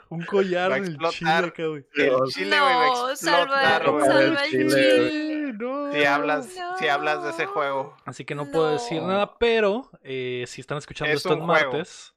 un 0.09 0.25
collar 0.27 0.71
Va 0.71 0.75
a 0.77 0.81
del 0.81 0.89
explotar. 0.89 1.15
chile 1.15 1.31
acá, 1.49 1.67
güey. 1.67 1.87
el 1.95 2.33
chile, 2.33 2.61
güey, 2.61 2.75
va 2.75 2.85
a 2.85 2.89
No, 3.11 3.17
salva, 3.17 3.77
explotar, 3.77 3.91
güey. 3.91 4.05
salva 4.07 4.45
el 4.45 4.51
Chile, 4.51 4.69
chile. 4.69 5.53
No. 5.59 5.93
Si 5.93 6.05
hablas, 6.05 6.49
si 6.79 6.89
hablas 6.89 7.23
de 7.25 7.31
ese 7.31 7.47
juego. 7.47 7.97
Así 8.05 8.25
que 8.25 8.35
no, 8.35 8.51
puedo 8.51 8.73
decir 8.73 9.01
nada, 9.03 9.39
pero 9.39 9.91
eh, 10.03 10.45
si 10.49 10.61
están 10.61 10.79
escuchando 10.79 11.13
Es 11.13 11.19
esto 11.19 11.33
en 11.35 11.47
martes, 11.47 12.13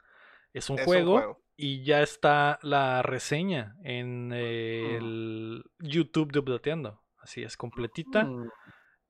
es 0.53 0.69
un, 0.69 0.77
Es 0.79 0.81
un 0.81 0.85
juego, 0.85 1.41
y 1.55 1.83
ya 1.83 2.01
está 2.01 2.59
la 2.63 3.01
reseña 3.01 3.75
en 3.83 4.31
eh, 4.33 4.97
el 4.97 5.63
YouTube 5.79 6.31
de 6.33 6.39
Updateando. 6.39 7.01
Así 7.21 7.43
es, 7.43 7.57
completita 7.57 8.23
Mm, 8.23 8.49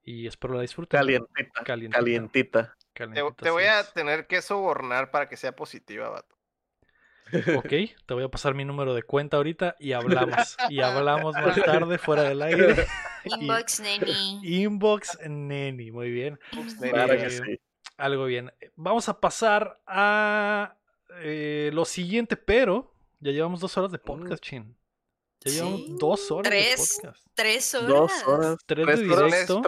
y 0.03 0.27
espero 0.27 0.55
la 0.55 0.61
disfruten. 0.61 0.99
Calientita. 0.99 1.63
Calientita. 1.63 1.99
Calientita. 2.01 2.75
Te, 2.93 2.93
Calientita, 2.93 3.43
te 3.43 3.49
voy 3.51 3.63
a 3.65 3.83
tener 3.83 4.27
que 4.27 4.41
sobornar 4.41 5.11
para 5.11 5.29
que 5.29 5.37
sea 5.37 5.55
positiva, 5.55 6.09
vato. 6.09 6.35
Ok, 7.57 7.69
te 8.05 8.13
voy 8.15 8.23
a 8.23 8.29
pasar 8.29 8.55
mi 8.55 8.65
número 8.65 8.95
de 8.95 9.03
cuenta 9.03 9.37
ahorita 9.37 9.75
y 9.79 9.93
hablamos. 9.93 10.57
y 10.69 10.81
hablamos 10.81 11.35
más 11.35 11.55
tarde 11.63 11.97
fuera 11.99 12.23
del 12.23 12.41
aire. 12.41 12.87
Inbox, 13.25 13.81
neni. 13.81 14.39
Inbox 14.63 15.19
Neni, 15.27 15.91
muy 15.91 16.09
bien. 16.09 16.39
Claro 16.79 17.13
que 17.15 17.25
Eh, 17.25 17.29
sí. 17.29 17.59
Algo 17.97 18.25
bien. 18.25 18.51
Vamos 18.75 19.09
a 19.09 19.19
pasar 19.19 19.79
a 19.85 20.75
eh, 21.21 21.69
lo 21.73 21.85
siguiente, 21.85 22.35
pero 22.37 22.95
ya 23.19 23.31
llevamos 23.31 23.59
dos 23.59 23.77
horas 23.77 23.91
de 23.91 23.99
podcast, 23.99 24.41
Chin. 24.43 24.75
Ya 25.41 25.51
llevamos 25.51 25.81
Sí. 25.81 25.95
dos 25.99 26.31
horas 26.31 26.49
Tres. 26.49 26.77
de 26.97 27.01
podcast. 27.07 27.27
Tres 27.33 27.75
horas. 27.75 27.87
Dos 27.87 28.27
horas. 28.27 28.57
Tres 28.65 28.85
Tres 28.85 28.99
de 28.99 29.05
directo. 29.05 29.61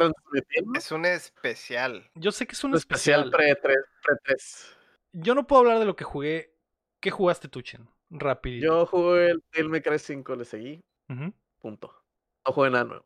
Es 0.76 0.92
un 0.92 1.06
especial. 1.06 2.10
Yo 2.16 2.32
sé 2.32 2.46
que 2.46 2.54
es 2.54 2.64
un 2.64 2.72
Un 2.72 2.78
especial 2.78 3.22
especial. 3.26 3.32
pre 3.32 3.56
tres. 3.56 3.78
Pre 4.06 4.16
tres. 4.24 4.76
Yo 5.14 5.34
no 5.36 5.48
puedo 5.48 5.62
hablar 5.62 5.80
de 5.80 5.86
lo 5.86 5.96
que 5.96 6.04
jugué. 6.04 6.54
¿Qué 7.00 7.10
jugaste 7.12 7.48
tú, 7.48 7.62
Chin? 7.62 7.88
Rapidito. 8.10 8.66
Yo 8.66 8.86
jugué 8.86 9.34
el 9.54 9.70
May 9.70 9.82
Cry 9.82 9.98
5, 9.98 10.36
le 10.36 10.46
seguí. 10.46 10.84
Punto. 11.60 11.94
No 12.46 12.52
jugué 12.54 12.70
nada 12.70 12.84
nuevo. 12.84 13.06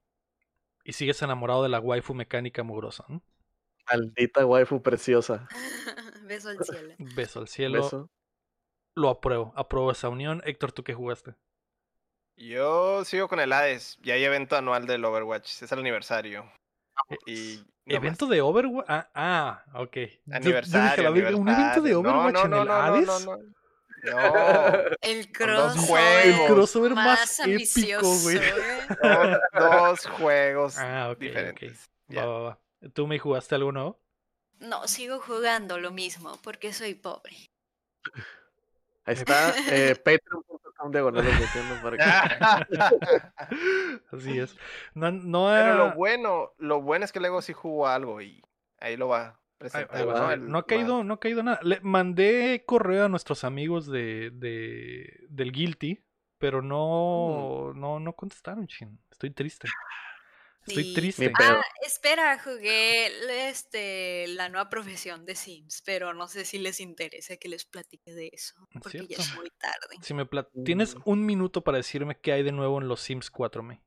Y 0.83 0.93
sigues 0.93 1.21
enamorado 1.21 1.63
de 1.63 1.69
la 1.69 1.79
waifu 1.79 2.13
mecánica 2.13 2.63
mugrosa. 2.63 3.05
¿no? 3.07 3.21
Maldita 3.91 4.45
waifu 4.45 4.81
preciosa. 4.81 5.47
Beso 6.23 6.49
al 6.49 6.57
cielo. 6.63 6.93
Beso 6.97 7.39
al 7.39 7.47
cielo. 7.47 7.83
Beso. 7.83 8.09
Lo 8.95 9.09
apruebo. 9.09 9.53
Apruebo 9.55 9.91
esa 9.91 10.09
unión. 10.09 10.41
Héctor, 10.45 10.71
¿tú 10.71 10.83
qué 10.83 10.93
jugaste? 10.93 11.35
Yo 12.37 13.05
sigo 13.05 13.27
con 13.27 13.39
el 13.39 13.51
Hades. 13.53 13.97
Y 14.03 14.11
hay 14.11 14.23
evento 14.23 14.55
anual 14.55 14.85
del 14.87 15.03
Overwatch. 15.05 15.61
Es 15.63 15.71
el 15.71 15.79
aniversario. 15.79 16.51
Y 17.25 17.63
no 17.85 17.95
¿Evento 17.95 18.25
de 18.27 18.41
Overwatch? 18.41 18.85
Ah, 18.89 19.09
ah, 19.13 19.63
ok. 19.75 19.95
Yo- 19.95 20.01
yo 20.25 20.35
Aniversario. 20.35 21.11
dije, 21.13 21.33
¿Un 21.35 21.47
evento 21.49 21.81
de 21.81 21.91
aniversario. 21.93 22.01
No, 22.03 22.09
Overwatch 22.09 22.33
no, 22.33 22.43
en 22.43 22.49
no, 22.51 22.61
el 22.61 22.67
no, 22.67 22.73
no, 22.75 22.81
Hades? 22.83 23.07
No, 23.07 23.19
no, 23.19 23.37
no. 24.89 24.97
El 25.01 25.31
crossover. 25.31 26.25
El 26.25 26.45
crossover 26.47 26.93
más, 26.93 27.05
más 27.19 27.39
épico, 27.39 27.51
ambicioso. 27.53 28.23
güey. 28.23 28.39
dos 29.53 30.05
juegos 30.07 30.77
Ah, 30.77 31.09
ok, 31.11 31.19
diferentes. 31.19 31.71
ok. 32.07 32.13
Ya. 32.15 32.25
Va, 32.25 32.39
va, 32.39 32.39
va. 32.49 32.89
¿Tú 32.93 33.07
me 33.07 33.17
jugaste 33.19 33.55
algo 33.55 33.71
nuevo? 33.71 33.99
No, 34.59 34.87
sigo 34.87 35.19
jugando 35.19 35.79
lo 35.79 35.91
mismo 35.91 36.37
porque 36.43 36.71
soy 36.73 36.93
pobre. 36.95 37.35
Ahí 39.05 39.15
está. 39.15 39.53
Eh, 39.69 39.95
Patreon.com 39.95 40.64
diagonal 40.91 41.25
Updateando 41.25 41.81
para 41.81 41.97
que- 41.97 42.05
Así 44.11 44.39
es. 44.39 44.55
No, 44.93 45.11
no 45.11 45.47
Pero 45.49 45.77
lo 45.77 45.93
bueno, 45.95 46.51
lo 46.57 46.81
bueno 46.81 47.05
es 47.05 47.11
que 47.11 47.19
luego 47.19 47.41
sí 47.41 47.53
jugó 47.53 47.87
algo 47.87 48.21
y 48.21 48.43
ahí 48.79 48.97
lo 48.97 49.07
va 49.07 49.21
a 49.21 49.27
ahí- 49.29 49.35
presentar. 49.57 49.97
ahí 49.97 50.05
va, 50.05 50.13
¿no? 50.19 50.27
ahí- 50.27 50.33
El- 50.35 50.49
no 50.51 50.57
ha 50.59 50.65
caído, 50.65 51.03
no 51.03 51.13
ha 51.15 51.19
caído 51.19 51.43
nada. 51.43 51.59
Le 51.63 51.79
mandé 51.81 52.63
correo 52.65 53.05
a 53.05 53.09
nuestros 53.09 53.43
amigos 53.43 53.87
de, 53.87 54.31
de 54.33 55.25
del 55.29 55.51
Guilty, 55.51 56.03
pero 56.37 56.61
no, 56.61 57.73
no, 57.75 57.99
no 57.99 58.13
contestaron, 58.13 58.67
chin. 58.67 58.99
Estoy 59.11 59.31
triste. 59.31 59.67
Estoy 60.67 60.83
Sí. 60.83 60.93
triste. 60.95 61.31
Ah, 61.39 61.61
espera, 61.85 62.39
jugué 62.39 63.07
este, 63.49 64.25
la 64.29 64.49
nueva 64.49 64.69
profesión 64.69 65.25
de 65.25 65.35
Sims, 65.35 65.81
pero 65.85 66.13
no 66.13 66.27
sé 66.27 66.43
si 66.45 66.57
les 66.57 66.79
interesa 66.79 67.37
que 67.37 67.49
les 67.49 67.65
platique 67.65 68.13
de 68.13 68.29
eso, 68.33 68.55
Es 68.73 68.81
porque 68.81 69.05
ya 69.07 69.17
es 69.17 69.35
muy 69.35 69.49
tarde. 69.51 69.95
Si 70.01 70.13
me 70.13 70.25
plat- 70.25 70.49
Tienes 70.65 70.95
Mm. 70.95 71.01
un 71.05 71.25
minuto 71.25 71.63
para 71.63 71.77
decirme 71.77 72.19
qué 72.19 72.31
hay 72.31 72.43
de 72.43 72.51
nuevo 72.51 72.81
en 72.81 72.87
los 72.87 73.01
Sims 73.01 73.29
4, 73.29 73.61
me. 73.63 73.83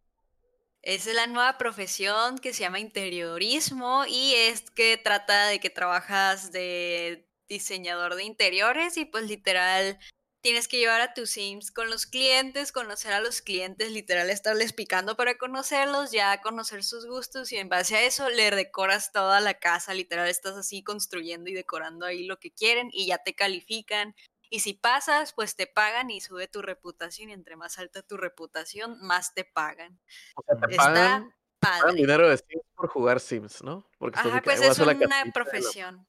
Es 0.83 1.07
la 1.13 1.27
nueva 1.27 1.59
profesión 1.59 2.39
que 2.39 2.53
se 2.55 2.61
llama 2.61 2.79
interiorismo 2.79 4.05
y 4.07 4.35
es 4.35 4.71
que 4.71 4.97
trata 4.97 5.49
de 5.49 5.59
que 5.59 5.71
trabajas 5.71 6.53
de 6.53 7.29
diseñador 7.49 8.15
de 8.15 8.23
interiores 8.25 8.97
y 8.97 9.05
pues 9.05 9.25
literal 9.29 9.99
tienes 10.40 10.69
que 10.69 10.78
llevar 10.78 11.01
a 11.01 11.15
tus 11.15 11.31
Sims 11.31 11.70
con 11.73 11.90
los 11.90 12.06
clientes, 12.06 12.73
conocer 12.73 13.12
a 13.12 13.20
los 13.20 13.43
clientes, 13.43 13.90
literal 13.93 14.31
estarles 14.31 14.73
picando 14.73 15.16
para 15.16 15.36
conocerlos, 15.39 16.12
ya 16.12 16.40
conocer 16.40 16.85
sus 16.85 17.06
gustos 17.06 17.52
y 17.52 17.56
en 17.59 17.69
base 17.69 17.97
a 17.97 18.02
eso 18.02 18.28
le 18.31 18.51
decoras 18.51 19.12
toda 19.12 19.40
la 19.40 19.55
casa, 19.55 19.94
literal 19.94 20.28
estás 20.28 20.56
así 20.56 20.82
construyendo 20.82 21.51
y 21.51 21.55
decorando 21.55 22.06
ahí 22.06 22.24
lo 22.27 22.39
que 22.39 22.52
quieren 22.52 22.89
y 22.93 23.06
ya 23.09 23.19
te 23.19 23.35
califican. 23.35 24.15
Y 24.51 24.60
si 24.60 24.73
pasas, 24.74 25.32
pues 25.35 25.56
te 25.56 25.66
pagan 25.66 26.10
y 26.10 26.20
sube 26.23 26.48
tu 26.48 26.62
reputación 26.62 27.31
y 27.31 27.32
entre 27.35 27.56
más 27.56 27.78
alta 27.78 28.02
tu 28.02 28.16
reputación, 28.16 28.98
más 29.02 29.35
te 29.35 29.44
pagan. 29.44 30.01
O 30.36 30.43
sea, 30.43 30.56
te 30.56 30.66
Está 30.70 30.85
pagan, 30.85 31.35
pagan 31.60 31.81
Padre. 31.82 31.97
dinero 31.97 32.28
de 32.28 32.39
Sims 32.39 32.65
por 32.74 32.89
jugar 32.89 33.20
Sims, 33.20 33.62
¿no? 33.62 33.90
Porque 33.98 34.19
Ajá, 34.19 34.40
que, 34.43 34.51
"Ay, 34.51 34.59
pues 34.59 34.60
es 34.62 34.78
una 34.78 34.94
casita 34.98 35.19
de 35.19 35.24
la-". 35.27 35.32
profesión. 35.32 36.09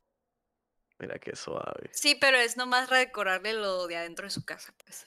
Mira 0.99 1.17
qué 1.19 1.35
suave. 1.35 1.89
Sí, 1.93 2.15
pero 2.19 2.37
es 2.37 2.57
nomás 2.57 2.89
redecorarle 2.89 3.53
lo 3.53 3.87
de 3.87 3.95
adentro 3.97 4.25
de 4.25 4.31
su 4.31 4.43
casa, 4.43 4.73
pues. 4.83 5.05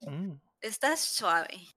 Mm. 0.00 0.36
Está 0.60 0.96
suave. 0.96 1.68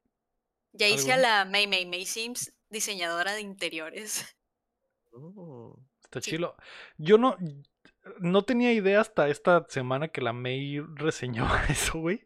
Ya 0.72 0.88
hice 0.88 1.12
a 1.14 1.18
la 1.18 1.46
May 1.46 1.68
May 1.68 1.86
May 1.86 2.06
Sims, 2.06 2.54
diseñadora 2.70 3.34
de 3.34 3.42
interiores. 3.42 4.26
Oh. 5.12 5.78
Está 6.04 6.22
Sí. 6.22 6.32
chilo. 6.32 6.56
Yo 6.98 7.18
no, 7.18 7.38
no 8.20 8.44
tenía 8.46 8.72
idea 8.72 9.02
hasta 9.02 9.30
esta 9.30 9.66
semana 9.70 10.08
que 10.08 10.22
la 10.22 10.34
May 10.34 10.80
reseñó 10.96 11.46
eso, 11.70 12.00
güey. 12.00 12.26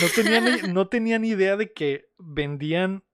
No 0.00 0.08
tenía, 0.14 0.40
ni, 0.40 0.50
no 0.74 0.88
tenía 0.88 1.18
ni 1.18 1.28
idea 1.28 1.56
de 1.56 1.72
que 1.72 2.10
vendían 2.18 3.04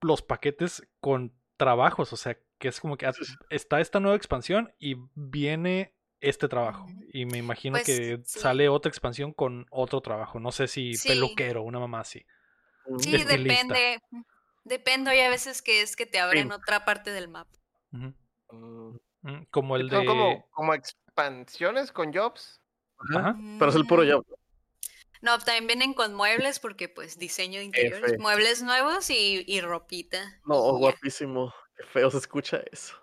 los 0.00 0.22
paquetes 0.22 0.88
con 1.00 1.36
trabajos. 1.56 2.12
O 2.12 2.16
sea, 2.16 2.38
que 2.58 2.68
es 2.68 2.80
como 2.80 2.96
que 2.96 3.06
ah, 3.06 3.12
está 3.50 3.80
esta 3.80 4.00
nueva 4.00 4.16
expansión 4.16 4.72
y 4.78 4.96
viene 5.14 5.94
este 6.22 6.48
trabajo. 6.48 6.86
Y 7.12 7.26
me 7.26 7.38
imagino 7.38 7.74
Pues, 7.74 7.84
que 7.86 8.20
sí. 8.24 8.40
sale 8.40 8.68
otra 8.68 8.88
expansión 8.88 9.32
con 9.32 9.66
otro 9.70 10.00
trabajo. 10.00 10.40
No 10.40 10.52
sé 10.52 10.68
si 10.68 10.94
Sí. 10.94 11.08
peluquero, 11.08 11.62
una 11.62 11.78
mamá 11.78 12.00
así. 12.00 12.24
Sí, 12.98 13.14
estilista. 13.14 13.36
depende. 13.36 14.00
Depende, 14.64 15.10
hay 15.10 15.20
a 15.20 15.28
veces 15.30 15.60
que 15.60 15.82
es 15.82 15.96
que 15.96 16.06
te 16.06 16.20
abren 16.20 16.52
otra 16.52 16.84
parte 16.84 17.10
del 17.10 17.28
mapa. 17.28 17.58
Mm, 17.90 18.10
Como 19.50 19.76
el 19.76 19.90
Son 19.90 20.00
de. 20.00 20.06
como, 20.06 20.46
como 20.50 20.74
expansiones 20.74 21.92
con 21.92 22.12
jobs. 22.12 22.60
ajá. 23.14 23.36
Pero 23.58 23.70
es 23.70 23.76
el 23.76 23.86
puro 23.86 24.02
job. 24.08 24.24
No, 25.20 25.38
también 25.38 25.66
vienen 25.68 25.94
con 25.94 26.14
muebles 26.14 26.58
porque 26.58 26.88
pues 26.88 27.16
diseño 27.18 27.58
de 27.60 27.64
interiores, 27.66 28.12
F. 28.12 28.18
muebles 28.18 28.62
nuevos 28.62 29.08
y, 29.10 29.44
y 29.46 29.60
ropita. 29.60 30.40
No, 30.46 30.76
guapísimo. 30.78 31.54
Qué 31.76 31.84
feo 31.86 32.10
se 32.10 32.18
escucha 32.18 32.60
eso. 32.72 32.94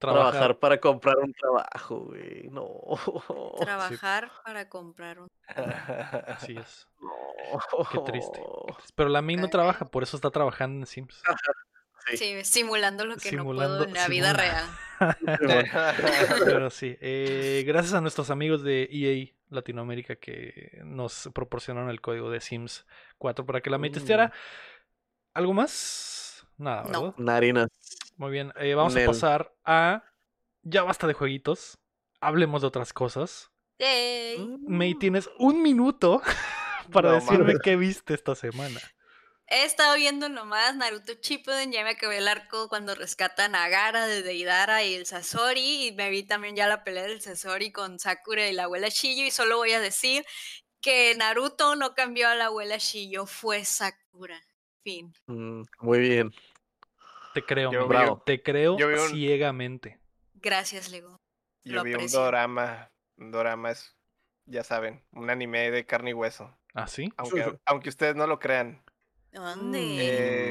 Trabajar. 0.00 0.30
Trabajar 0.32 0.58
para 0.58 0.80
comprar 0.80 1.18
un 1.18 1.32
trabajo, 1.32 2.00
güey. 2.06 2.48
No. 2.50 2.68
Trabajar 3.60 4.30
para 4.44 4.68
comprar 4.68 5.20
un... 5.20 5.28
Así 6.26 6.56
es. 6.56 6.88
No. 7.00 7.84
Qué 7.90 7.98
triste. 8.12 8.38
Pero 8.94 9.08
la 9.08 9.22
May 9.22 9.36
no 9.36 9.48
trabaja, 9.48 9.84
por 9.86 10.02
eso 10.02 10.16
está 10.16 10.30
trabajando 10.30 10.80
en 10.80 10.86
Sims. 10.86 11.22
Sí. 12.08 12.16
Sí, 12.16 12.44
simulando 12.44 13.04
lo 13.06 13.16
que 13.16 13.32
no 13.32 13.44
puedo 13.44 13.84
en 13.84 13.92
la 13.94 14.08
vida 14.08 14.32
real. 14.32 14.64
Pero 16.44 16.70
sí, 16.70 16.96
eh, 17.00 17.64
gracias 17.66 17.94
a 17.94 18.00
nuestros 18.00 18.30
amigos 18.30 18.62
de 18.62 18.88
EA 18.92 19.32
Latinoamérica 19.48 20.16
que 20.16 20.80
nos 20.84 21.30
proporcionaron 21.34 21.90
el 21.90 22.00
código 22.00 22.30
de 22.30 22.40
Sims 22.40 22.86
4 23.18 23.44
para 23.46 23.60
que 23.60 23.70
la 23.70 23.78
May 23.78 23.90
Mm. 23.90 23.94
testeara. 23.94 24.32
¿Algo 25.34 25.54
más? 25.54 26.46
Nada, 26.58 26.82
¿verdad? 26.82 27.00
No. 27.00 27.14
Narinas. 27.18 27.68
Muy 28.20 28.32
bien, 28.32 28.52
eh, 28.56 28.74
vamos 28.74 28.92
Nel. 28.92 29.04
a 29.04 29.06
pasar 29.06 29.54
a... 29.64 30.04
Ya 30.60 30.82
basta 30.82 31.06
de 31.06 31.14
jueguitos, 31.14 31.78
hablemos 32.20 32.60
de 32.60 32.66
otras 32.68 32.92
cosas. 32.92 33.50
Yay. 33.78 34.58
May, 34.68 34.94
tienes 34.94 35.30
un 35.38 35.62
minuto 35.62 36.20
para 36.92 37.08
No 37.08 37.14
decirme 37.14 37.54
qué 37.64 37.76
viste 37.76 38.12
esta 38.12 38.34
semana. 38.34 38.78
He 39.46 39.64
estado 39.64 39.96
viendo 39.96 40.28
nomás 40.28 40.76
Naruto 40.76 41.14
Shippuden, 41.14 41.72
ya 41.72 41.82
me 41.82 41.92
acabé 41.92 42.18
el 42.18 42.28
arco 42.28 42.68
cuando 42.68 42.94
rescatan 42.94 43.54
a 43.54 43.70
Gara 43.70 44.06
de 44.06 44.20
Deidara 44.20 44.84
y 44.84 44.96
el 44.96 45.06
Sasori, 45.06 45.86
y 45.86 45.92
me 45.92 46.10
vi 46.10 46.22
también 46.22 46.54
ya 46.54 46.68
la 46.68 46.84
pelea 46.84 47.04
del 47.04 47.22
Sasori 47.22 47.72
con 47.72 47.98
Sakura 47.98 48.46
y 48.46 48.52
la 48.52 48.64
abuela 48.64 48.90
Shiyo, 48.90 49.24
y 49.24 49.30
solo 49.30 49.56
voy 49.56 49.72
a 49.72 49.80
decir 49.80 50.26
que 50.82 51.14
Naruto 51.16 51.74
no 51.74 51.94
cambió 51.94 52.28
a 52.28 52.34
la 52.34 52.46
abuela 52.46 52.76
Shiyo, 52.76 53.24
fue 53.24 53.64
Sakura. 53.64 54.38
Fin. 54.82 55.14
Mm, 55.26 55.62
Muy 55.80 55.98
bien. 56.00 56.34
Te 57.34 57.44
creo, 57.44 57.72
Yo 57.72 57.86
Bravo. 57.86 58.22
te 58.26 58.42
creo 58.42 58.76
yo 58.78 58.88
un- 58.88 59.10
ciegamente. 59.10 60.00
Gracias, 60.34 60.90
Lego. 60.90 61.16
Yo 61.64 61.74
Lo 61.76 61.82
vi 61.84 61.90
un 61.90 61.96
aprecio. 61.96 62.20
dorama. 62.20 62.88
Un 63.18 63.30
dorama 63.30 63.70
es, 63.70 63.94
ya 64.46 64.64
saben, 64.64 65.04
un 65.12 65.28
anime 65.30 65.70
de 65.70 65.84
carne 65.84 66.10
y 66.10 66.14
hueso. 66.14 66.56
¿Ah, 66.74 66.86
sí? 66.86 67.12
Aunque, 67.16 67.58
aunque 67.66 67.88
ustedes 67.90 68.16
no 68.16 68.26
lo 68.26 68.38
crean. 68.38 68.82
¿Dónde? 69.32 69.78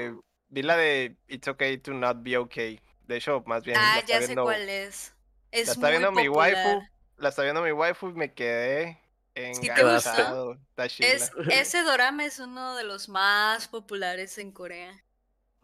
Eh, 0.08 0.14
vi 0.50 0.62
la 0.62 0.78
de 0.78 1.18
It's 1.28 1.48
Okay 1.48 1.78
to 1.80 1.94
Not 1.94 2.18
Be 2.22 2.38
Okay. 2.38 2.80
De 3.08 3.18
hecho, 3.18 3.44
más 3.48 3.64
bien. 3.64 3.78
ah, 3.80 4.02
ya 4.08 4.22
sé 4.22 4.36
cuál 4.36 4.70
es. 4.70 5.16
Es 5.52 5.68
La 5.68 5.74
está 5.74 5.88
muy 5.88 5.90
viendo 5.98 6.12
mi 6.12 6.30
waifu. 6.30 6.82
La 7.18 7.30
está 7.30 7.42
viendo 7.42 7.62
mi 7.64 7.72
waifu 7.72 8.10
y 8.10 8.14
me 8.14 8.34
quedé 8.34 9.02
te 9.34 9.52
enganchado. 9.52 10.54
Está 10.54 10.88
chila. 10.88 11.10
Es, 11.10 11.32
ese 11.50 11.82
dorama 11.84 12.26
es 12.26 12.40
uno 12.40 12.76
de 12.76 12.84
los 12.84 13.10
más 13.10 13.68
populares 13.68 14.38
en 14.38 14.52
Corea. 14.52 15.04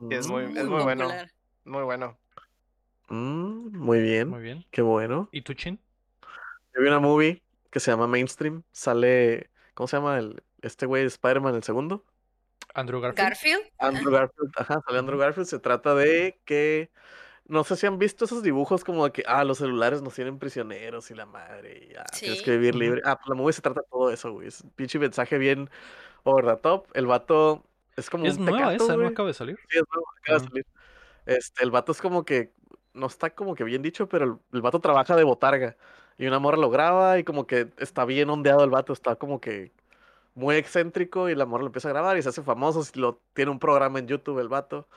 Es 0.10 0.28
muy- 0.28 0.44
es 0.58 0.66
muy 0.66 0.84
bueno. 0.84 1.10
Muy 1.66 1.84
bueno. 1.84 2.18
mm, 3.10 3.78
Muy 3.78 4.02
bien. 4.02 4.30
Muy 4.30 4.42
bien. 4.42 4.66
Qué 4.72 4.82
bueno. 4.82 5.30
¿Y 5.32 5.42
tú, 5.42 5.54
Chin? 5.54 5.80
Yo 6.76 6.82
vi 6.82 6.88
una 6.88 7.00
movie 7.00 7.42
que 7.72 7.80
se 7.80 7.92
llama 7.92 8.08
Mainstream. 8.08 8.64
Sale. 8.72 9.50
¿Cómo 9.74 9.88
se 9.88 9.98
llama 9.98 10.18
el, 10.20 10.44
este 10.62 10.86
güey 10.86 11.02
de 11.04 11.08
Spider-Man, 11.08 11.56
el 11.56 11.64
segundo? 11.64 12.04
Andrew 12.74 13.00
Garfield. 13.00 13.28
Garfield. 13.30 13.64
Andrew 13.80 14.12
Garfield. 14.12 14.52
Ajá, 14.58 14.82
sale 14.86 15.00
Andrew 15.00 15.18
Garfield. 15.18 15.48
Se 15.48 15.60
trata 15.60 15.96
de 15.96 16.40
que. 16.46 16.92
No 17.48 17.64
sé 17.64 17.76
si 17.76 17.86
han 17.86 18.00
visto 18.00 18.26
esos 18.26 18.42
dibujos 18.42 18.84
como 18.84 19.06
de 19.06 19.12
que, 19.12 19.24
ah, 19.28 19.44
los 19.44 19.60
celulares 19.60 20.02
nos 20.02 20.16
tienen 20.16 20.40
prisioneros 20.40 21.12
y 21.12 21.14
la 21.14 21.28
madre, 21.28 21.90
y 21.92 21.96
ah, 21.96 22.04
tienes 22.20 22.40
que 22.40 22.46
Sí. 22.46 22.58
vivir 22.58 22.74
libre. 22.74 23.02
Ah, 23.06 23.18
pues 23.18 23.30
la 23.30 23.36
movie 23.36 23.54
se 23.54 23.62
trata 23.62 23.82
de 23.82 23.88
todo 23.92 24.10
eso, 24.10 24.32
güey. 24.34 24.48
Es 24.48 24.62
un 24.62 24.72
pinche 24.72 24.98
mensaje 24.98 25.38
bien 25.38 25.70
over 26.24 26.44
the 26.44 26.60
top. 26.60 26.88
El 26.96 27.06
vato 27.06 27.64
es 27.96 28.10
como 28.10 28.26
Es 28.26 28.38
un 28.38 28.46
nueva 28.46 28.70
tecato, 28.72 28.86
esa, 28.86 28.98
no 28.98 29.08
acaba 29.08 29.28
de 29.28 29.34
salir. 29.34 29.58
Sí, 29.70 29.78
es 29.78 29.84
nuevo, 29.94 30.08
acaba 30.22 30.40
de 30.40 30.48
salir. 30.48 30.66
Este, 31.26 31.64
el 31.64 31.72
vato 31.72 31.92
es 31.92 32.02
como 32.02 32.26
que, 32.26 32.52
no 32.94 33.08
está 33.08 33.30
como 33.30 33.56
que 33.56 33.64
bien 33.64 33.82
dicho, 33.82 34.08
pero 34.08 34.26
el, 34.26 34.36
el 34.54 34.62
vato 34.62 34.80
trabaja 34.80 35.16
de 35.16 35.24
botarga. 35.24 35.76
Y 36.18 36.28
una 36.28 36.40
morra 36.40 36.58
lo 36.58 36.70
graba 36.70 37.20
y 37.20 37.24
como 37.24 37.46
que 37.46 37.70
está 37.78 38.06
bien 38.06 38.30
ondeado 38.30 38.64
el 38.64 38.70
vato, 38.70 38.94
está 38.94 39.16
como 39.16 39.42
que 39.42 39.72
muy 40.34 40.56
excéntrico 40.56 41.30
y 41.30 41.36
la 41.36 41.46
morra 41.46 41.64
lo 41.64 41.68
empieza 41.68 41.90
a 41.90 41.94
grabar 41.94 42.18
y 42.18 42.22
se 42.22 42.30
hace 42.30 42.44
famoso. 42.44 42.84
Lo, 42.96 43.20
tiene 43.34 43.52
un 43.52 43.60
programa 43.60 44.00
en 44.00 44.08
YouTube 44.08 44.40
el 44.40 44.50
vato. 44.50 44.88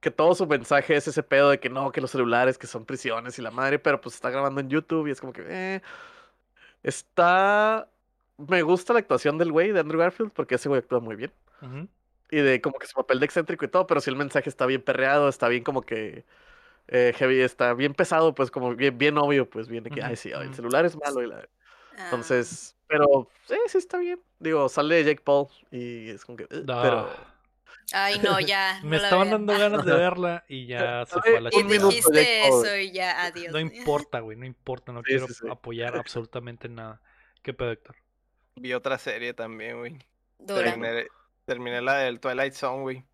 Que 0.00 0.10
todo 0.10 0.34
su 0.34 0.46
mensaje 0.46 0.94
es 0.94 1.08
ese 1.08 1.22
pedo 1.22 1.50
de 1.50 1.58
que 1.58 1.70
no, 1.70 1.90
que 1.90 2.00
los 2.00 2.10
celulares, 2.10 2.58
que 2.58 2.66
son 2.66 2.84
prisiones 2.84 3.38
y 3.38 3.42
la 3.42 3.50
madre, 3.50 3.78
pero 3.78 4.00
pues 4.00 4.14
está 4.14 4.30
grabando 4.30 4.60
en 4.60 4.68
YouTube 4.68 5.08
y 5.08 5.10
es 5.10 5.20
como 5.20 5.32
que, 5.32 5.44
eh, 5.48 5.82
está... 6.82 7.88
Me 8.36 8.62
gusta 8.62 8.92
la 8.92 8.98
actuación 8.98 9.38
del 9.38 9.50
güey, 9.50 9.72
de 9.72 9.80
Andrew 9.80 9.98
Garfield, 9.98 10.30
porque 10.32 10.56
ese 10.56 10.68
güey 10.68 10.80
actúa 10.80 11.00
muy 11.00 11.16
bien 11.16 11.32
Ujú. 11.62 11.88
Y 12.30 12.38
de 12.38 12.60
como 12.60 12.78
que 12.78 12.86
su 12.86 12.94
papel 12.94 13.20
de 13.20 13.26
excéntrico 13.26 13.64
y 13.64 13.68
todo, 13.68 13.86
pero 13.86 14.00
si 14.00 14.10
el 14.10 14.16
mensaje 14.16 14.48
está 14.48 14.66
bien 14.66 14.82
perreado, 14.82 15.28
está 15.28 15.48
bien 15.48 15.64
como 15.64 15.82
que 15.82 16.24
eh, 16.88 17.12
heavy, 17.16 17.40
está 17.40 17.74
bien 17.74 17.94
pesado, 17.94 18.34
pues 18.34 18.50
como 18.50 18.74
bien, 18.76 18.96
bien 18.98 19.18
obvio, 19.18 19.48
pues 19.50 19.68
viene 19.68 19.90
que, 19.90 20.02
ay, 20.02 20.16
sí, 20.16 20.32
ay, 20.34 20.48
el 20.48 20.54
celular 20.54 20.84
es 20.86 20.96
malo. 20.96 21.22
y 21.22 21.28
la- 21.28 21.48
Ah, 21.98 22.04
Entonces, 22.04 22.76
pero 22.88 23.28
sí, 23.46 23.56
sí 23.68 23.78
está 23.78 23.98
bien. 23.98 24.20
Digo, 24.38 24.68
sale 24.68 25.02
Jake 25.02 25.22
Paul 25.24 25.48
y 25.70 26.10
es 26.10 26.24
como 26.24 26.36
que, 26.36 26.44
"Ugh", 26.44 26.64
pero 26.66 27.06
Ah, 27.92 28.06
Ay, 28.06 28.18
no, 28.18 28.40
ya. 28.40 28.78
me 28.84 28.96
no 28.96 29.02
estaban 29.02 29.28
vean. 29.28 29.46
dando 29.46 29.58
ganas 29.58 29.84
de 29.86 29.92
verla 29.94 30.44
y 30.48 30.66
ya 31.00 31.04
se 31.06 31.20
fue 31.22 31.38
a 31.38 31.40
la 31.40 31.50
Y 31.52 31.62
dijiste 31.62 32.48
eso 32.48 32.76
y 32.76 32.90
ya, 32.92 33.22
adiós. 33.24 33.52
No 33.52 33.60
importa, 33.60 34.20
güey, 34.20 34.36
no 34.36 34.44
importa, 34.44 34.92
no 34.92 35.00
Sí, 35.00 35.06
quiero 35.10 35.26
sí, 35.28 35.34
sí. 35.34 35.48
apoyar 35.48 35.96
absolutamente 35.96 36.68
nada. 36.68 37.00
¿Qué 37.42 37.54
pedo, 37.54 37.70
Héctor? 37.70 37.96
Vi 38.56 38.72
otra 38.74 38.98
serie 38.98 39.34
también, 39.34 39.78
güey. 39.78 39.98
Dora. 40.38 40.64
Terminé, 40.64 41.06
terminé 41.46 41.80
la 41.80 41.94
del 41.98 42.20
Twilight 42.20 42.52
Zone, 42.52 42.82
güey. 42.82 43.04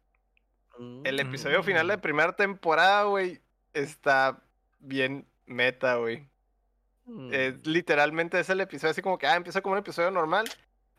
El 1.04 1.20
episodio 1.20 1.62
final 1.62 1.86
de 1.86 1.98
Mm. 1.98 2.00
primera 2.00 2.32
temporada, 2.34 3.04
güey, 3.04 3.40
está 3.74 4.42
bien 4.80 5.26
meta, 5.46 5.96
güey. 5.96 6.26
Mm, 7.04 7.32
Es, 7.32 7.66
literalmente 7.66 8.40
es 8.40 8.48
el 8.48 8.60
episodio 8.60 8.90
así 8.92 9.02
como 9.02 9.18
que, 9.18 9.26
ah, 9.26 9.36
empieza 9.36 9.60
como 9.60 9.74
un 9.74 9.78
episodio 9.80 10.10
normal. 10.10 10.46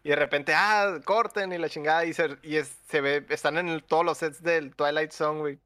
Y 0.04 0.10
de 0.10 0.16
repente, 0.16 0.54
ah, 0.54 1.00
corten 1.06 1.52
y 1.54 1.58
la 1.58 1.70
chingada. 1.70 2.06
Y 2.06 2.14
se, 2.14 2.38
y 2.44 2.58
es- 2.58 2.78
se 2.88 3.02
ve, 3.02 3.26
están 3.30 3.58
en 3.58 3.68
el- 3.70 3.84
todos 3.84 4.06
los 4.06 4.18
sets 4.18 4.44
del 4.44 4.76
Twilight 4.76 5.12
Zone, 5.12 5.40
güey. 5.40 5.60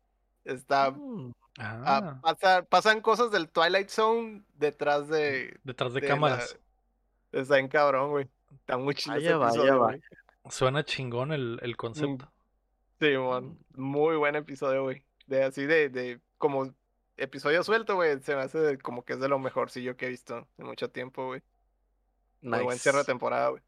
Está, 0.45 0.91
mm, 0.91 1.33
ah, 1.59 1.81
Ah, 1.85 2.19
pasa- 2.21 2.63
pasan 2.63 3.01
cosas 3.01 3.29
del 3.31 3.49
Twilight 3.49 3.89
Zone 3.89 4.43
detrás 4.55 5.09
de... 5.09 5.59
detrás 5.63 5.93
de 5.93 6.01
de 6.01 6.07
cámaras. 6.07 6.57
la- 7.31 7.41
está 7.41 7.59
en 7.59 7.67
cabrón, 7.67 8.11
güey. 8.11 8.27
Está 8.61 8.77
muy 8.77 8.95
chido 8.95 9.15
Vaya, 9.15 9.37
vaya, 9.37 9.73
vaya. 9.75 10.01
Suena 10.49 10.83
chingón 10.83 11.31
el, 11.31 11.59
el 11.61 11.75
concepto. 11.77 12.31
Sí, 12.99 13.07
Muy 13.75 14.15
buen 14.15 14.35
episodio, 14.35 14.83
güey. 14.83 15.03
De 15.27 15.43
así 15.43 15.65
de, 15.65 15.89
de 15.89 16.19
como 16.37 16.73
episodio 17.17 17.63
suelto, 17.63 17.95
güey. 17.95 18.19
Se 18.21 18.35
me 18.35 18.41
hace 18.41 18.59
de- 18.59 18.77
como 18.77 19.03
que 19.05 19.13
es 19.13 19.19
de 19.19 19.27
lo 19.29 19.39
mejorcillo 19.39 19.95
que 19.97 20.07
he 20.07 20.09
visto 20.09 20.47
en 20.57 20.65
mucho 20.65 20.89
tiempo, 20.89 21.27
güey. 21.27 21.41
Muy 22.41 22.63
buen 22.63 22.77
cierre 22.77 22.97
de 22.97 23.01
Nice. 23.03 23.11
temporada, 23.11 23.49
güey. 23.49 23.61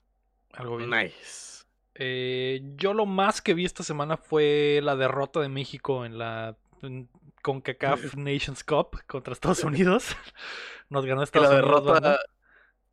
Algo 0.54 0.78
bien. 0.78 0.90
Nice. 0.90 1.66
Eh, 1.96 2.62
yo 2.78 2.94
lo 2.94 3.06
más 3.06 3.42
que 3.42 3.54
vi 3.54 3.66
esta 3.66 3.84
semana 3.84 4.16
fue 4.18 4.80
la 4.84 4.96
derrota 4.96 5.42
de 5.42 5.50
México 5.50 6.06
en 6.06 6.18
la 6.18 6.56
en 6.82 7.10
CONCACAF 7.42 8.16
Nations 8.16 8.64
Cup 8.64 9.02
contra 9.06 9.34
Estados 9.34 9.64
Unidos. 9.66 10.16
Nos 10.90 11.06
ganó 11.06 11.22
Y 11.22 11.24
Estados 11.26 11.50
la 11.50 11.60
Unidos. 11.62 11.84
derrota, 11.86 12.20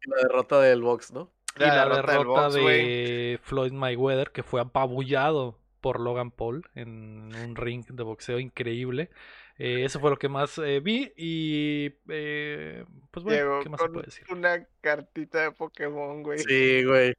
y 0.02 0.10
la 0.10 0.16
derrota 0.16 0.60
del 0.60 0.82
box, 0.82 1.12
¿no? 1.12 1.30
Y 1.56 1.60
la 1.68 1.88
derrota, 1.88 2.18
box, 2.24 2.54
de 2.54 3.38
Floyd 3.42 3.72
Mayweather, 3.72 4.30
que 4.32 4.42
fue 4.42 4.60
apabullado 4.60 5.58
por 5.80 6.00
Logan 6.00 6.30
Paul 6.30 6.68
en 6.74 7.34
un 7.34 7.56
ring 7.56 7.84
de 7.88 8.02
boxeo 8.02 8.38
increíble. 8.38 9.10
Eh, 9.58 9.84
eso 9.84 10.00
fue 10.00 10.10
lo 10.10 10.18
que 10.18 10.28
más 10.28 10.58
eh, 10.58 10.80
vi 10.80 11.12
y 11.16 11.94
eh, 12.08 12.84
pues 13.10 13.24
bueno, 13.24 13.38
Llegó 13.38 13.60
¿qué 13.60 13.68
más 13.70 13.80
se 13.80 13.86
con 13.86 13.92
puede 13.94 14.04
decir? 14.06 14.24
una 14.30 14.66
cartita 14.82 15.40
de 15.40 15.52
Pokémon, 15.52 16.22
güey. 16.22 16.40
Sí, 16.40 16.84
güey. 16.84 17.14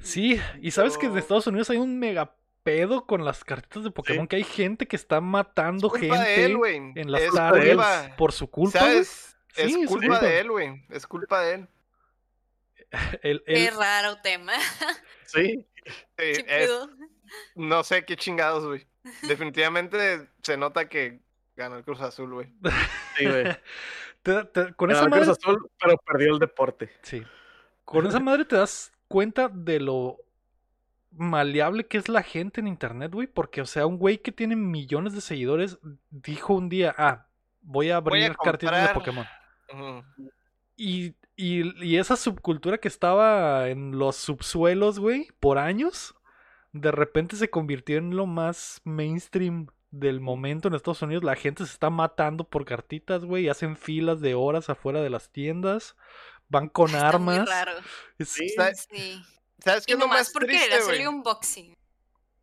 Sí, 0.00 0.40
y 0.60 0.70
sabes 0.70 0.96
que 0.98 1.06
en. 1.06 1.18
Estados 1.18 1.46
Unidos 1.46 1.70
hay 1.70 1.76
un 1.78 1.98
mega 1.98 2.34
pedo 2.62 3.06
con 3.06 3.24
las 3.24 3.44
cartitas 3.44 3.84
de 3.84 3.90
Pokémon, 3.90 4.26
que 4.26 4.36
hay 4.36 4.44
gente 4.44 4.86
que 4.88 4.96
está 4.96 5.20
matando 5.20 5.88
gente 5.90 6.44
él, 6.46 6.58
en 6.96 7.12
las 7.12 7.22
Es 7.22 7.32
tardes 7.32 7.68
culpa- 7.74 8.16
por 8.16 8.32
su 8.32 8.50
culpa. 8.50 8.78
güey. 8.80 8.92
¿Sabes? 8.92 9.36
Sí, 9.54 9.62
Es 9.62 9.76
es 9.76 9.86
culpa 9.86 10.06
culpa. 10.06 10.20
de 10.20 10.38
él, 10.40 10.50
güey. 10.50 10.84
Es 10.90 11.06
culpa 11.06 11.40
de 11.42 11.54
él. 11.54 11.68
El- 13.22 13.42
Qué 13.46 13.70
raro 13.70 14.16
tema. 14.22 14.52
Sí, 15.28 15.66
no 17.56 17.82
sé 17.82 18.04
qué 18.04 18.16
chingados, 18.16 18.64
güey. 18.64 18.86
Definitivamente 19.28 20.28
se 20.42 20.56
nota 20.56 20.88
que 20.88 21.20
ganó 21.56 21.76
el 21.76 21.84
Cruz 21.84 22.00
Azul, 22.00 22.32
güey. 22.32 22.52
sí, 23.16 23.26
güey. 23.26 23.44
te- 24.22 24.44
te- 24.44 24.72
con 24.74 24.88
Ganó 24.88 24.92
esa 24.92 25.04
el 25.04 25.10
Cruz 25.10 25.26
madre, 25.26 25.30
Azul, 25.32 25.70
pero 25.80 25.96
perdió 25.98 26.32
el 26.32 26.38
deporte. 26.38 26.92
sí. 27.02 27.22
Con 27.84 28.06
esa 28.06 28.18
madre 28.18 28.44
te 28.44 28.56
das 28.56 28.92
cuenta 29.08 29.48
de 29.48 29.78
lo 29.78 30.16
maleable 31.12 31.86
que 31.86 31.98
es 31.98 32.08
la 32.08 32.22
gente 32.22 32.60
en 32.60 32.66
internet, 32.66 33.12
güey, 33.12 33.26
porque 33.28 33.60
o 33.60 33.66
sea, 33.66 33.86
un 33.86 33.96
güey 33.96 34.18
que 34.18 34.32
tiene 34.32 34.56
millones 34.56 35.12
de 35.12 35.20
seguidores 35.20 35.78
dijo 36.10 36.54
un 36.54 36.68
día, 36.68 36.94
ah, 36.98 37.26
voy 37.62 37.90
a 37.90 38.00
Voy 38.00 38.22
a 38.22 38.26
abrir 38.26 38.36
cartitas 38.36 38.88
de 38.88 38.94
Pokémon. 38.94 39.26
Y, 40.76 41.14
y, 41.36 41.84
y 41.84 41.98
esa 41.98 42.16
subcultura 42.16 42.78
que 42.78 42.88
estaba 42.88 43.68
en 43.68 43.98
los 43.98 44.16
subsuelos, 44.16 44.98
güey, 44.98 45.28
por 45.40 45.58
años, 45.58 46.14
de 46.72 46.90
repente 46.90 47.36
se 47.36 47.50
convirtió 47.50 47.98
en 47.98 48.16
lo 48.16 48.26
más 48.26 48.80
mainstream 48.84 49.66
del 49.90 50.20
momento 50.20 50.68
en 50.68 50.74
Estados 50.74 51.02
Unidos. 51.02 51.24
La 51.24 51.36
gente 51.36 51.64
se 51.64 51.72
está 51.72 51.90
matando 51.90 52.44
por 52.44 52.64
cartitas, 52.64 53.24
güey, 53.24 53.48
hacen 53.48 53.76
filas 53.76 54.20
de 54.20 54.34
horas 54.34 54.68
afuera 54.68 55.00
de 55.02 55.10
las 55.10 55.30
tiendas, 55.30 55.96
van 56.48 56.68
con 56.68 56.88
Está 56.94 57.08
armas. 57.08 57.38
muy 57.38 57.46
raro. 57.46 57.72
Es- 58.18 58.28
Sí. 58.30 58.48
Sa- 58.50 58.74
Sí. 58.74 59.22
¿Sabes 59.64 59.86
qué 59.86 59.92
Y 59.92 59.94
es 59.94 59.98
lo 59.98 60.04
nomás 60.06 60.20
más 60.20 60.32
porque 60.32 60.48
triste, 60.48 60.68
güey? 60.82 60.82
salió 60.96 61.10
un 61.10 61.22
boxing. 61.22 61.74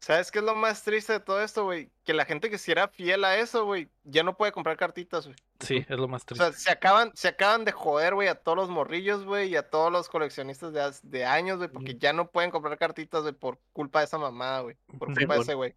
¿Sabes 0.04 0.32
qué 0.32 0.40
es 0.40 0.44
lo 0.46 0.54
más 0.54 0.84
triste 0.84 1.14
de 1.14 1.22
todo 1.22 1.42
esto, 1.42 1.64
güey? 1.64 1.90
Que 2.04 2.14
la 2.14 2.26
gente 2.26 2.50
que 2.50 2.58
si 2.58 2.74
era 2.74 2.90
fiel 2.90 3.24
a 3.24 3.38
eso, 3.38 3.64
güey, 3.64 3.88
ya 4.04 4.22
no 4.22 4.36
puede 4.36 4.52
comprar 4.52 4.76
cartitas, 4.76 5.28
güey. 5.28 5.38
sí, 5.62 5.78
es 5.88 5.98
lo 5.98 6.10
más 6.10 6.24
O 6.24 6.26
triste. 6.26 6.44
sea, 6.44 6.52
se 6.52 6.72
acaban, 6.72 7.12
se 7.16 7.30
acaban 7.30 7.64
de 7.64 7.72
joder, 7.72 8.14
güey, 8.14 8.28
a 8.28 8.36
todos 8.36 8.58
los 8.58 8.70
morrillos, 8.70 9.24
güey, 9.24 9.48
y 9.52 9.56
a 9.56 9.70
todos 9.70 9.94
los 9.94 10.10
coleccionistas 10.10 11.00
de, 11.10 11.24
años, 11.24 11.58
güey, 11.58 11.70
porque 11.70 11.96
ya 11.96 12.12
no 12.12 12.30
pueden 12.30 12.52
comprar 12.52 12.78
cartitas, 12.78 13.22
güey, 13.22 13.34
por 13.34 13.60
culpa 13.72 14.00
de 14.00 14.06
esa 14.06 14.18
mamada, 14.18 14.60
güey. 14.60 14.76
Por 15.00 15.08
Sí, 15.08 15.16
culpa 15.22 15.36
de 15.36 15.40
ese, 15.40 15.54
güey. 15.54 15.74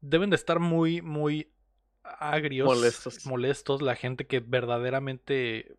Deben 0.00 0.30
de 0.30 0.36
estar 0.36 0.58
muy, 0.58 1.02
muy 1.02 1.52
agrios, 2.02 2.66
Molestos. 2.66 3.26
molestos, 3.26 3.82
la 3.82 3.96
gente 3.96 4.26
que 4.26 4.40
verdaderamente 4.40 5.76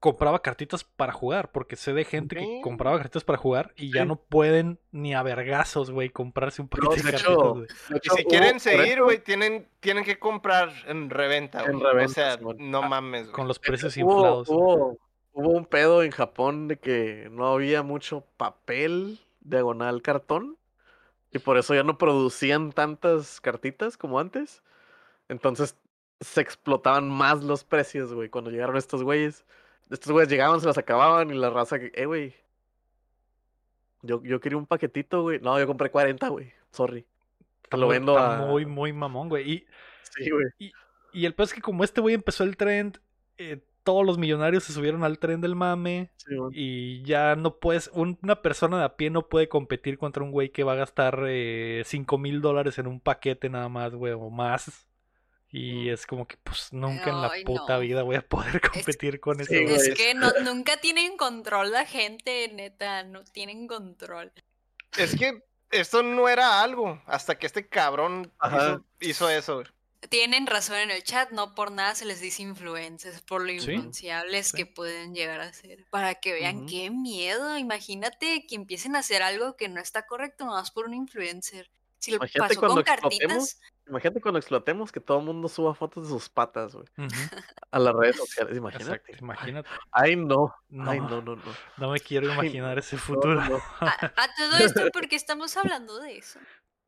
compraba 0.00 0.40
cartitas 0.42 0.84
para 0.84 1.12
jugar, 1.12 1.50
porque 1.50 1.74
sé 1.74 1.92
de 1.92 2.04
gente 2.04 2.36
que 2.36 2.60
compraba 2.62 2.98
cartitas 2.98 3.24
para 3.24 3.36
jugar 3.38 3.72
y 3.76 3.92
ya 3.92 4.02
Sí. 4.02 4.08
no 4.08 4.16
pueden 4.16 4.78
ni 4.92 5.12
a 5.14 5.22
vergazos, 5.24 5.90
güey, 5.90 6.08
comprarse 6.10 6.62
un 6.62 6.68
paquete 6.68 6.96
de 6.96 7.02
de 7.02 7.10
cartitas, 7.10 7.30
hecho, 7.30 7.64
Y 8.14 8.16
si 8.16 8.24
quieren 8.24 8.60
seguir, 8.60 9.02
güey, 9.02 9.18
tienen, 9.22 9.68
tienen 9.80 10.04
que 10.04 10.18
comprar 10.18 10.70
en 10.86 11.10
reventa, 11.10 11.64
En 11.64 11.72
güey. 11.72 11.84
O 11.84 11.92
reventa, 11.92 12.12
sea, 12.14 12.38
no 12.58 12.82
Ah, 12.84 12.88
mames, 12.88 13.22
güey. 13.24 13.32
Con 13.32 13.48
los 13.48 13.58
precios 13.58 13.96
hubo, 13.96 14.12
inflados. 14.14 14.48
hubo, 14.48 14.98
hubo 15.32 15.48
un 15.50 15.66
pedo 15.66 16.02
en 16.04 16.12
Japón 16.12 16.68
de 16.68 16.78
que 16.78 17.28
no 17.32 17.48
había 17.48 17.82
mucho 17.82 18.24
papel 18.36 19.18
diagonal 19.40 20.02
cartón 20.02 20.56
y 21.32 21.40
por 21.40 21.58
eso 21.58 21.74
ya 21.74 21.82
no 21.82 21.98
producían 21.98 22.70
tantas 22.72 23.40
cartitas 23.40 23.96
como 23.96 24.20
antes. 24.20 24.62
Entonces 25.28 25.76
se 26.20 26.40
explotaban 26.40 27.08
más 27.08 27.42
los 27.42 27.64
precios, 27.64 28.12
güey, 28.14 28.28
cuando 28.28 28.50
llegaron 28.50 28.76
estos 28.76 29.02
güeyes. 29.02 29.44
Estos 29.90 30.12
güeyes 30.12 30.30
llegaban, 30.30 30.60
se 30.60 30.66
las 30.66 30.78
acababan 30.78 31.30
y 31.30 31.34
la 31.34 31.50
raza 31.50 31.78
que, 31.78 31.90
eh, 31.94 32.06
güey. 32.06 32.34
Yo, 34.02 34.22
yo 34.22 34.40
quería 34.40 34.58
un 34.58 34.66
paquetito, 34.66 35.22
güey. 35.22 35.40
No, 35.40 35.58
yo 35.58 35.66
compré 35.66 35.90
40, 35.90 36.28
güey. 36.28 36.52
Sorry. 36.70 37.04
Está 37.64 37.76
lo 37.76 37.86
muy- 37.86 37.96
vendo 37.96 38.12
está 38.12 38.38
a- 38.38 38.46
muy, 38.46 38.64
muy 38.66 38.92
mamón, 38.92 39.28
güey. 39.28 39.50
Y, 39.50 39.66
Sí, 40.02 40.30
güey. 40.30 40.72
y 41.12 41.26
el 41.26 41.34
peor 41.34 41.46
es 41.46 41.54
que 41.54 41.60
como 41.60 41.84
este 41.84 42.00
güey 42.00 42.14
empezó 42.14 42.44
el 42.44 42.56
trend, 42.56 42.98
eh, 43.38 43.60
todos 43.82 44.04
los 44.06 44.18
millonarios 44.18 44.64
se 44.64 44.72
subieron 44.72 45.02
al 45.04 45.18
tren 45.18 45.40
del 45.40 45.54
mame. 45.56 46.10
Sí, 46.16 46.36
güey. 46.36 46.50
Y 46.54 47.02
ya 47.02 47.34
no 47.36 47.56
puedes, 47.56 47.90
un- 47.94 48.18
una 48.22 48.40
persona 48.42 48.78
de 48.78 48.84
a 48.84 48.96
pie 48.96 49.10
no 49.10 49.28
puede 49.28 49.48
competir 49.48 49.98
contra 49.98 50.22
un 50.22 50.30
güey 50.30 50.50
que 50.50 50.64
va 50.64 50.72
a 50.72 50.76
gastar 50.76 51.24
eh, 51.26 51.82
5 51.86 52.18
mil 52.18 52.40
dólares 52.40 52.78
en 52.78 52.86
un 52.86 53.00
paquete 53.00 53.48
nada 53.48 53.68
más, 53.68 53.94
güey, 53.94 54.12
o 54.12 54.30
más. 54.30 54.86
Y 55.50 55.86
Mm. 55.86 55.94
es 55.94 56.06
como 56.06 56.26
que, 56.26 56.36
pues, 56.36 56.72
nunca 56.72 57.08
en 57.10 57.22
la 57.22 57.32
puta 57.44 57.74
no. 57.74 57.80
vida 57.80 58.02
voy 58.02 58.16
a 58.16 58.22
poder 58.28 58.60
competir 58.96 59.18
con 59.20 59.40
eso. 59.40 59.50
Sí. 59.50 59.56
Es 59.56 59.94
que 59.94 60.14
no, 60.14 60.30
nunca 60.44 60.76
tienen 60.78 61.16
control 61.16 61.72
la 61.72 61.86
gente, 61.86 62.48
neta, 62.52 63.02
no 63.04 63.24
tienen 63.24 63.66
control. 63.66 64.32
Es 64.96 65.16
que 65.16 65.42
esto 65.70 66.02
no 66.02 66.28
era 66.28 66.62
algo 66.62 67.00
hasta 67.06 67.38
que 67.38 67.46
este 67.46 67.68
cabrón 67.68 68.32
hizo, 68.42 68.84
hizo 69.00 69.30
eso. 69.30 69.62
Tienen 70.10 70.46
razón 70.46 70.76
en 70.76 70.90
el 70.92 71.02
chat, 71.02 71.30
no 71.30 71.54
por 71.54 71.72
nada 71.72 71.94
se 71.94 72.04
les 72.04 72.20
dice 72.20 72.42
influencers, 72.42 73.20
por 73.22 73.42
lo 73.42 73.50
influenciables 73.50 74.48
sí. 74.48 74.56
que 74.56 74.66
pueden 74.66 75.12
llegar 75.14 75.40
a 75.40 75.52
ser. 75.52 75.86
Para 75.90 76.14
que 76.14 76.32
vean 76.34 76.66
qué 76.66 76.90
miedo, 76.90 77.58
imagínate 77.58 78.46
que 78.46 78.54
empiecen 78.54 78.94
a 78.96 79.00
hacer 79.00 79.22
algo 79.22 79.56
que 79.56 79.68
no 79.68 79.80
está 79.80 80.06
correcto 80.06 80.44
nomás 80.46 80.70
por 80.70 80.86
un 80.86 80.94
influencer. 80.94 81.70
Si 81.98 82.12
lo 82.12 82.18
Imagínate 82.18 82.54
pasó 82.54 82.60
cuando 82.60 82.74
con 82.76 82.84
cartitas, 82.84 83.60
Imagínate 83.88 84.20
cuando 84.20 84.38
explotemos 84.38 84.92
que 84.92 85.00
todo 85.00 85.18
el 85.18 85.24
mundo 85.24 85.48
suba 85.48 85.74
fotos 85.74 86.04
de 86.04 86.10
sus 86.10 86.28
patas, 86.28 86.74
güey. 86.74 86.86
A 87.70 87.78
las 87.78 87.94
redes 87.94 88.16
sociales, 88.16 88.56
imagínate. 88.56 88.92
Exacto, 88.96 89.12
imagínate. 89.24 89.68
Ay, 89.90 90.16
no. 90.16 90.54
No, 90.68 90.90
Ay, 90.90 91.00
no, 91.00 91.22
no, 91.22 91.36
no. 91.36 91.42
no 91.78 91.90
me 91.90 92.00
quiero 92.00 92.26
imaginar 92.32 92.78
ese 92.78 92.96
futuro. 92.98 93.34
no, 93.34 93.56
a, 93.80 93.88
a 94.16 94.28
todo 94.36 94.58
esto 94.58 94.82
porque 94.92 95.16
estamos 95.16 95.56
hablando 95.56 95.98
de 96.00 96.18
eso. 96.18 96.38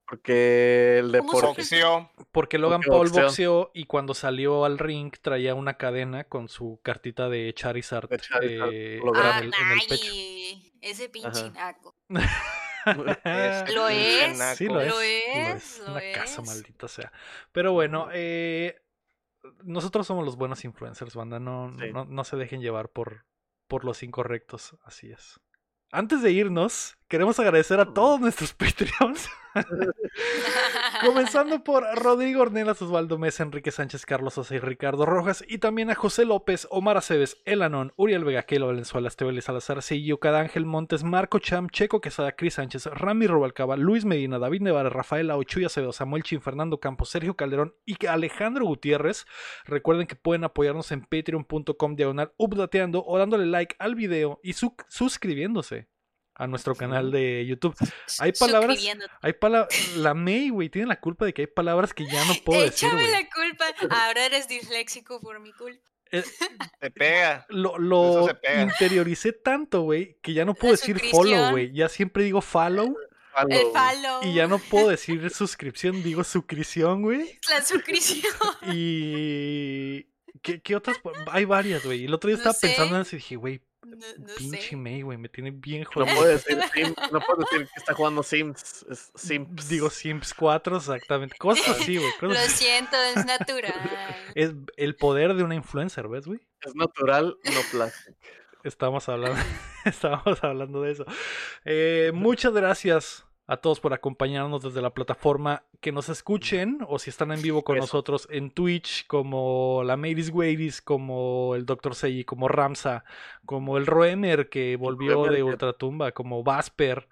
Porque 0.06 0.98
el 0.98 1.12
¿Cómo 1.18 1.30
se 1.30 1.36
deporte. 1.36 1.60
Boxeo. 1.62 2.10
Porque 2.32 2.58
Logan 2.58 2.80
Porque 2.80 2.90
Paul 2.90 3.08
boxeó. 3.10 3.22
boxeó 3.26 3.70
y 3.74 3.84
cuando 3.84 4.12
salió 4.12 4.64
al 4.64 4.78
ring 4.78 5.12
traía 5.22 5.54
una 5.54 5.74
cadena 5.74 6.24
con 6.24 6.48
su 6.48 6.80
cartita 6.82 7.28
de 7.28 7.54
Charizard, 7.54 8.08
De 8.08 8.18
Charizard, 8.18 8.70
eh. 8.72 9.00
Ah, 9.14 9.38
en, 9.38 9.44
el, 9.44 9.54
en 9.54 9.70
el 9.70 9.78
pecho. 9.88 10.10
ay, 10.12 10.72
ese 10.80 11.08
pinche 11.10 11.50
naco. 11.50 11.94
Lo 13.74 13.88
es. 13.88 14.38
Sí, 14.56 14.66
lo 14.66 14.74
Lo 14.74 15.00
es. 15.00 15.24
es, 15.34 15.78
lo 15.86 15.92
Una 15.92 16.00
casa 16.14 16.42
es. 16.42 16.46
maldita 16.48 16.88
sea. 16.88 17.12
Pero 17.52 17.72
bueno, 17.72 18.08
eh, 18.12 18.80
nosotros 19.64 20.06
somos 20.06 20.24
los 20.24 20.36
buenos 20.36 20.64
influencers, 20.64 21.14
banda. 21.14 21.38
No, 21.40 21.72
Sí. 21.78 21.92
no, 21.92 22.04
no 22.04 22.24
se 22.24 22.36
dejen 22.36 22.60
llevar 22.60 22.88
por, 22.90 23.24
por 23.68 23.84
los 23.84 24.02
incorrectos. 24.02 24.76
Así 24.84 25.10
es. 25.10 25.40
Antes 25.92 26.22
de 26.22 26.30
irnos, 26.30 26.96
queremos 27.08 27.38
agradecer 27.40 27.80
a 27.80 27.92
todos 27.92 28.20
nuestros 28.20 28.52
Patreons. 28.54 29.28
Comenzando 31.04 31.64
por 31.64 31.84
Rodrigo 31.96 32.42
Ornelas, 32.42 32.80
Osvaldo 32.82 33.18
Mesa, 33.18 33.42
Enrique 33.42 33.70
Sánchez, 33.70 34.06
Carlos 34.06 34.34
Sosa 34.34 34.58
Ricardo 34.58 35.06
Rojas. 35.06 35.44
Y 35.48 35.58
también 35.58 35.90
a 35.90 35.94
José 35.94 36.24
López, 36.24 36.66
Omar 36.70 36.96
Aceves, 36.96 37.40
Elanón, 37.44 37.92
Uriel 37.96 38.24
Vega, 38.24 38.42
Keilo 38.42 38.66
Valenzuela, 38.68 39.08
Esteban 39.08 39.40
Salazar, 39.40 39.82
Seguillo, 39.82 40.18
Ángel 40.22 40.64
Montes, 40.66 41.04
Marco 41.04 41.38
Cham, 41.38 41.68
Checo 41.68 42.00
Quesada, 42.00 42.32
Cris 42.32 42.54
Sánchez, 42.54 42.86
Rami 42.86 43.26
Rubalcaba, 43.26 43.76
Luis 43.76 44.04
Medina, 44.04 44.38
David 44.38 44.62
Nevara, 44.62 44.90
Rafael 44.90 45.30
Ochuya 45.30 45.66
Acevedo, 45.66 45.92
Samuel 45.92 46.22
Chin, 46.22 46.40
Fernando 46.40 46.80
Campos, 46.80 47.10
Sergio 47.10 47.34
Calderón 47.34 47.74
y 47.84 48.06
Alejandro 48.06 48.64
Gutiérrez. 48.66 49.26
Recuerden 49.64 50.06
que 50.06 50.16
pueden 50.16 50.44
apoyarnos 50.44 50.92
en 50.92 51.02
patreon.com 51.02 51.96
diagonal 51.96 52.32
updateando 52.36 53.04
o 53.04 53.18
dándole 53.18 53.46
like 53.46 53.76
al 53.78 53.94
video 53.94 54.40
y 54.42 54.54
su- 54.54 54.74
suscribiéndose 54.88 55.88
a 56.40 56.46
nuestro 56.46 56.74
canal 56.74 57.10
de 57.10 57.44
YouTube. 57.46 57.76
Hay 58.18 58.32
palabras-. 58.32 58.78
Hay 59.20 59.32
palabras. 59.34 59.96
La 59.96 60.14
May, 60.14 60.48
güey, 60.48 60.70
tiene 60.70 60.88
la 60.88 60.98
culpa 60.98 61.26
de 61.26 61.34
que 61.34 61.42
hay 61.42 61.46
palabras 61.46 61.92
que 61.92 62.06
ya 62.06 62.24
no 62.24 62.34
puedo 62.44 62.62
decir, 62.62 62.88
Échame 62.88 63.10
la 63.10 63.28
culpa. 63.28 63.66
Ahora 63.90 64.24
eres 64.24 64.48
disléxico 64.48 65.20
por 65.20 65.38
mi 65.40 65.52
culpa. 65.52 65.82
Eh, 66.12 66.24
Te 66.80 66.90
pega. 66.90 67.46
lo 67.50 67.78
lo 67.78 68.26
se 68.26 68.34
pega. 68.34 68.62
interioricé 68.62 69.32
tanto, 69.32 69.82
güey, 69.82 70.18
que 70.22 70.32
ya 70.32 70.44
no 70.44 70.54
puedo 70.54 70.72
La 70.72 70.78
decir 70.80 70.98
follow, 71.10 71.50
güey. 71.50 71.72
Ya 71.72 71.88
siempre 71.88 72.24
digo 72.24 72.40
follow 72.40 72.96
Follow, 73.32 73.50
El 73.50 73.66
follow. 73.72 74.20
y 74.24 74.34
ya 74.34 74.46
no 74.48 74.58
puedo 74.58 74.88
decir 74.96 75.30
suscripción, 75.30 76.02
digo 76.02 76.24
suscripción, 76.24 77.02
güey. 77.02 77.38
La 77.48 77.62
suscripción. 77.62 78.24
Y. 78.72 80.06
¿Qué, 80.42 80.62
qué 80.62 80.74
otras? 80.74 80.96
Hay 81.30 81.44
varias, 81.44 81.84
güey. 81.84 82.06
El 82.06 82.14
otro 82.14 82.28
día 82.28 82.36
No 82.36 82.50
estaba 82.50 82.56
pensando 82.58 82.96
en 82.96 83.02
eso 83.02 83.14
y 83.14 83.18
dije, 83.18 83.36
güey, 83.36 83.60
No, 83.96 84.06
no 84.18 84.34
pinche 84.36 84.70
sé. 84.70 84.76
May, 84.76 85.02
güey, 85.02 85.18
me 85.18 85.28
tiene 85.28 85.50
bien 85.50 85.82
No 85.82 85.90
jodido. 85.90 86.16
puedo 86.16 86.28
decir 86.28 86.58
Sims, 86.74 86.96
no 87.12 87.20
puedo 87.20 87.38
decir 87.40 87.66
que 87.66 87.80
está 87.80 87.94
jugando 87.94 88.22
Sims. 88.22 88.84
Es 88.90 89.10
Sims. 89.14 89.68
Digo 89.68 89.90
Sims 89.90 90.32
4, 90.34 90.76
exactamente. 90.76 91.36
Cosas 91.38 91.68
así, 91.80 91.96
güey. 91.96 92.10
Lo 92.20 92.34
siento, 92.48 92.96
es 93.16 93.24
natural. 93.26 93.74
Es 94.34 94.52
el 94.76 94.96
poder 94.96 95.34
de 95.34 95.42
una 95.42 95.54
influencer, 95.54 96.08
¿ves, 96.08 96.26
güey? 96.26 96.40
Es 96.62 96.74
natural, 96.74 97.36
no 97.44 97.60
plástico. 97.70 98.16
Estábamos 98.62 99.08
hablando, 99.08 99.40
estábamos 99.84 100.44
hablando 100.44 100.82
de 100.82 100.92
eso. 100.92 101.06
Eh, 101.64 102.10
muchas 102.14 102.52
gracias 102.52 103.24
a 103.52 103.56
todos 103.56 103.80
por 103.80 103.92
acompañarnos 103.92 104.62
desde 104.62 104.80
la 104.80 104.94
plataforma 104.94 105.64
que 105.80 105.90
nos 105.90 106.08
escuchen 106.08 106.78
o 106.88 107.00
si 107.00 107.10
están 107.10 107.32
en 107.32 107.42
vivo 107.42 107.64
con 107.64 107.76
Eso. 107.76 107.82
nosotros 107.84 108.28
en 108.30 108.52
Twitch, 108.52 109.08
como 109.08 109.82
la 109.84 109.96
Maris 109.96 110.30
Wadis, 110.30 110.80
como 110.80 111.56
el 111.56 111.66
Dr. 111.66 111.96
Seiji, 111.96 112.24
como 112.24 112.46
Ramsa, 112.46 113.04
como 113.44 113.76
el 113.76 113.86
Roemer 113.86 114.48
que 114.48 114.76
volvió 114.76 115.14
Roemer 115.14 115.32
de 115.32 115.42
Ultratumba, 115.42 116.12
como 116.12 116.44
Vasper, 116.44 117.08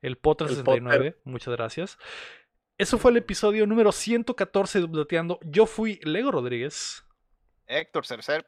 el 0.00 0.16
Potter 0.16 0.46
El 0.48 0.54
69, 0.56 1.18
muchas 1.24 1.54
gracias. 1.56 1.98
Eso 2.78 2.96
fue 2.96 3.10
el 3.10 3.16
episodio 3.16 3.66
número 3.66 3.90
114 3.90 4.78
de 4.78 4.84
Updateando. 4.84 5.40
Yo 5.42 5.66
fui 5.66 5.98
Lego 6.04 6.30
Rodríguez. 6.30 7.04
Héctor 7.66 8.06
Cercer. 8.06 8.46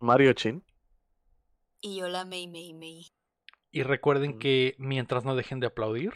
Mario 0.00 0.34
Chin. 0.34 0.62
Y 1.80 1.98
yo 1.98 2.08
la 2.08 2.24
Mei 2.26 2.46
Mei 2.46 2.74
Mei. 2.74 3.06
Y 3.70 3.82
recuerden 3.84 4.32
Mm. 4.36 4.38
que 4.38 4.74
mientras 4.78 5.24
no 5.24 5.34
dejen 5.34 5.60
de 5.60 5.66
aplaudir. 5.68 6.12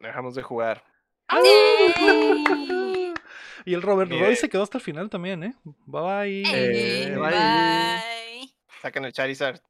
Dejamos 0.00 0.34
de 0.34 0.42
jugar. 0.42 0.82
¡Yay! 1.30 3.14
Y 3.66 3.74
el 3.74 3.82
Robert. 3.82 4.10
Roy 4.10 4.36
se 4.36 4.48
quedó 4.48 4.62
hasta 4.62 4.78
el 4.78 4.82
final 4.84 5.10
también, 5.10 5.44
¿eh? 5.44 5.54
Bye 5.84 6.00
bye. 6.00 6.42
Eh, 6.42 7.02
Eh, 7.08 7.10
bye. 7.14 7.30
bye. 7.30 8.54
Saquen 8.80 9.04
el 9.04 9.12
Charizard. 9.12 9.60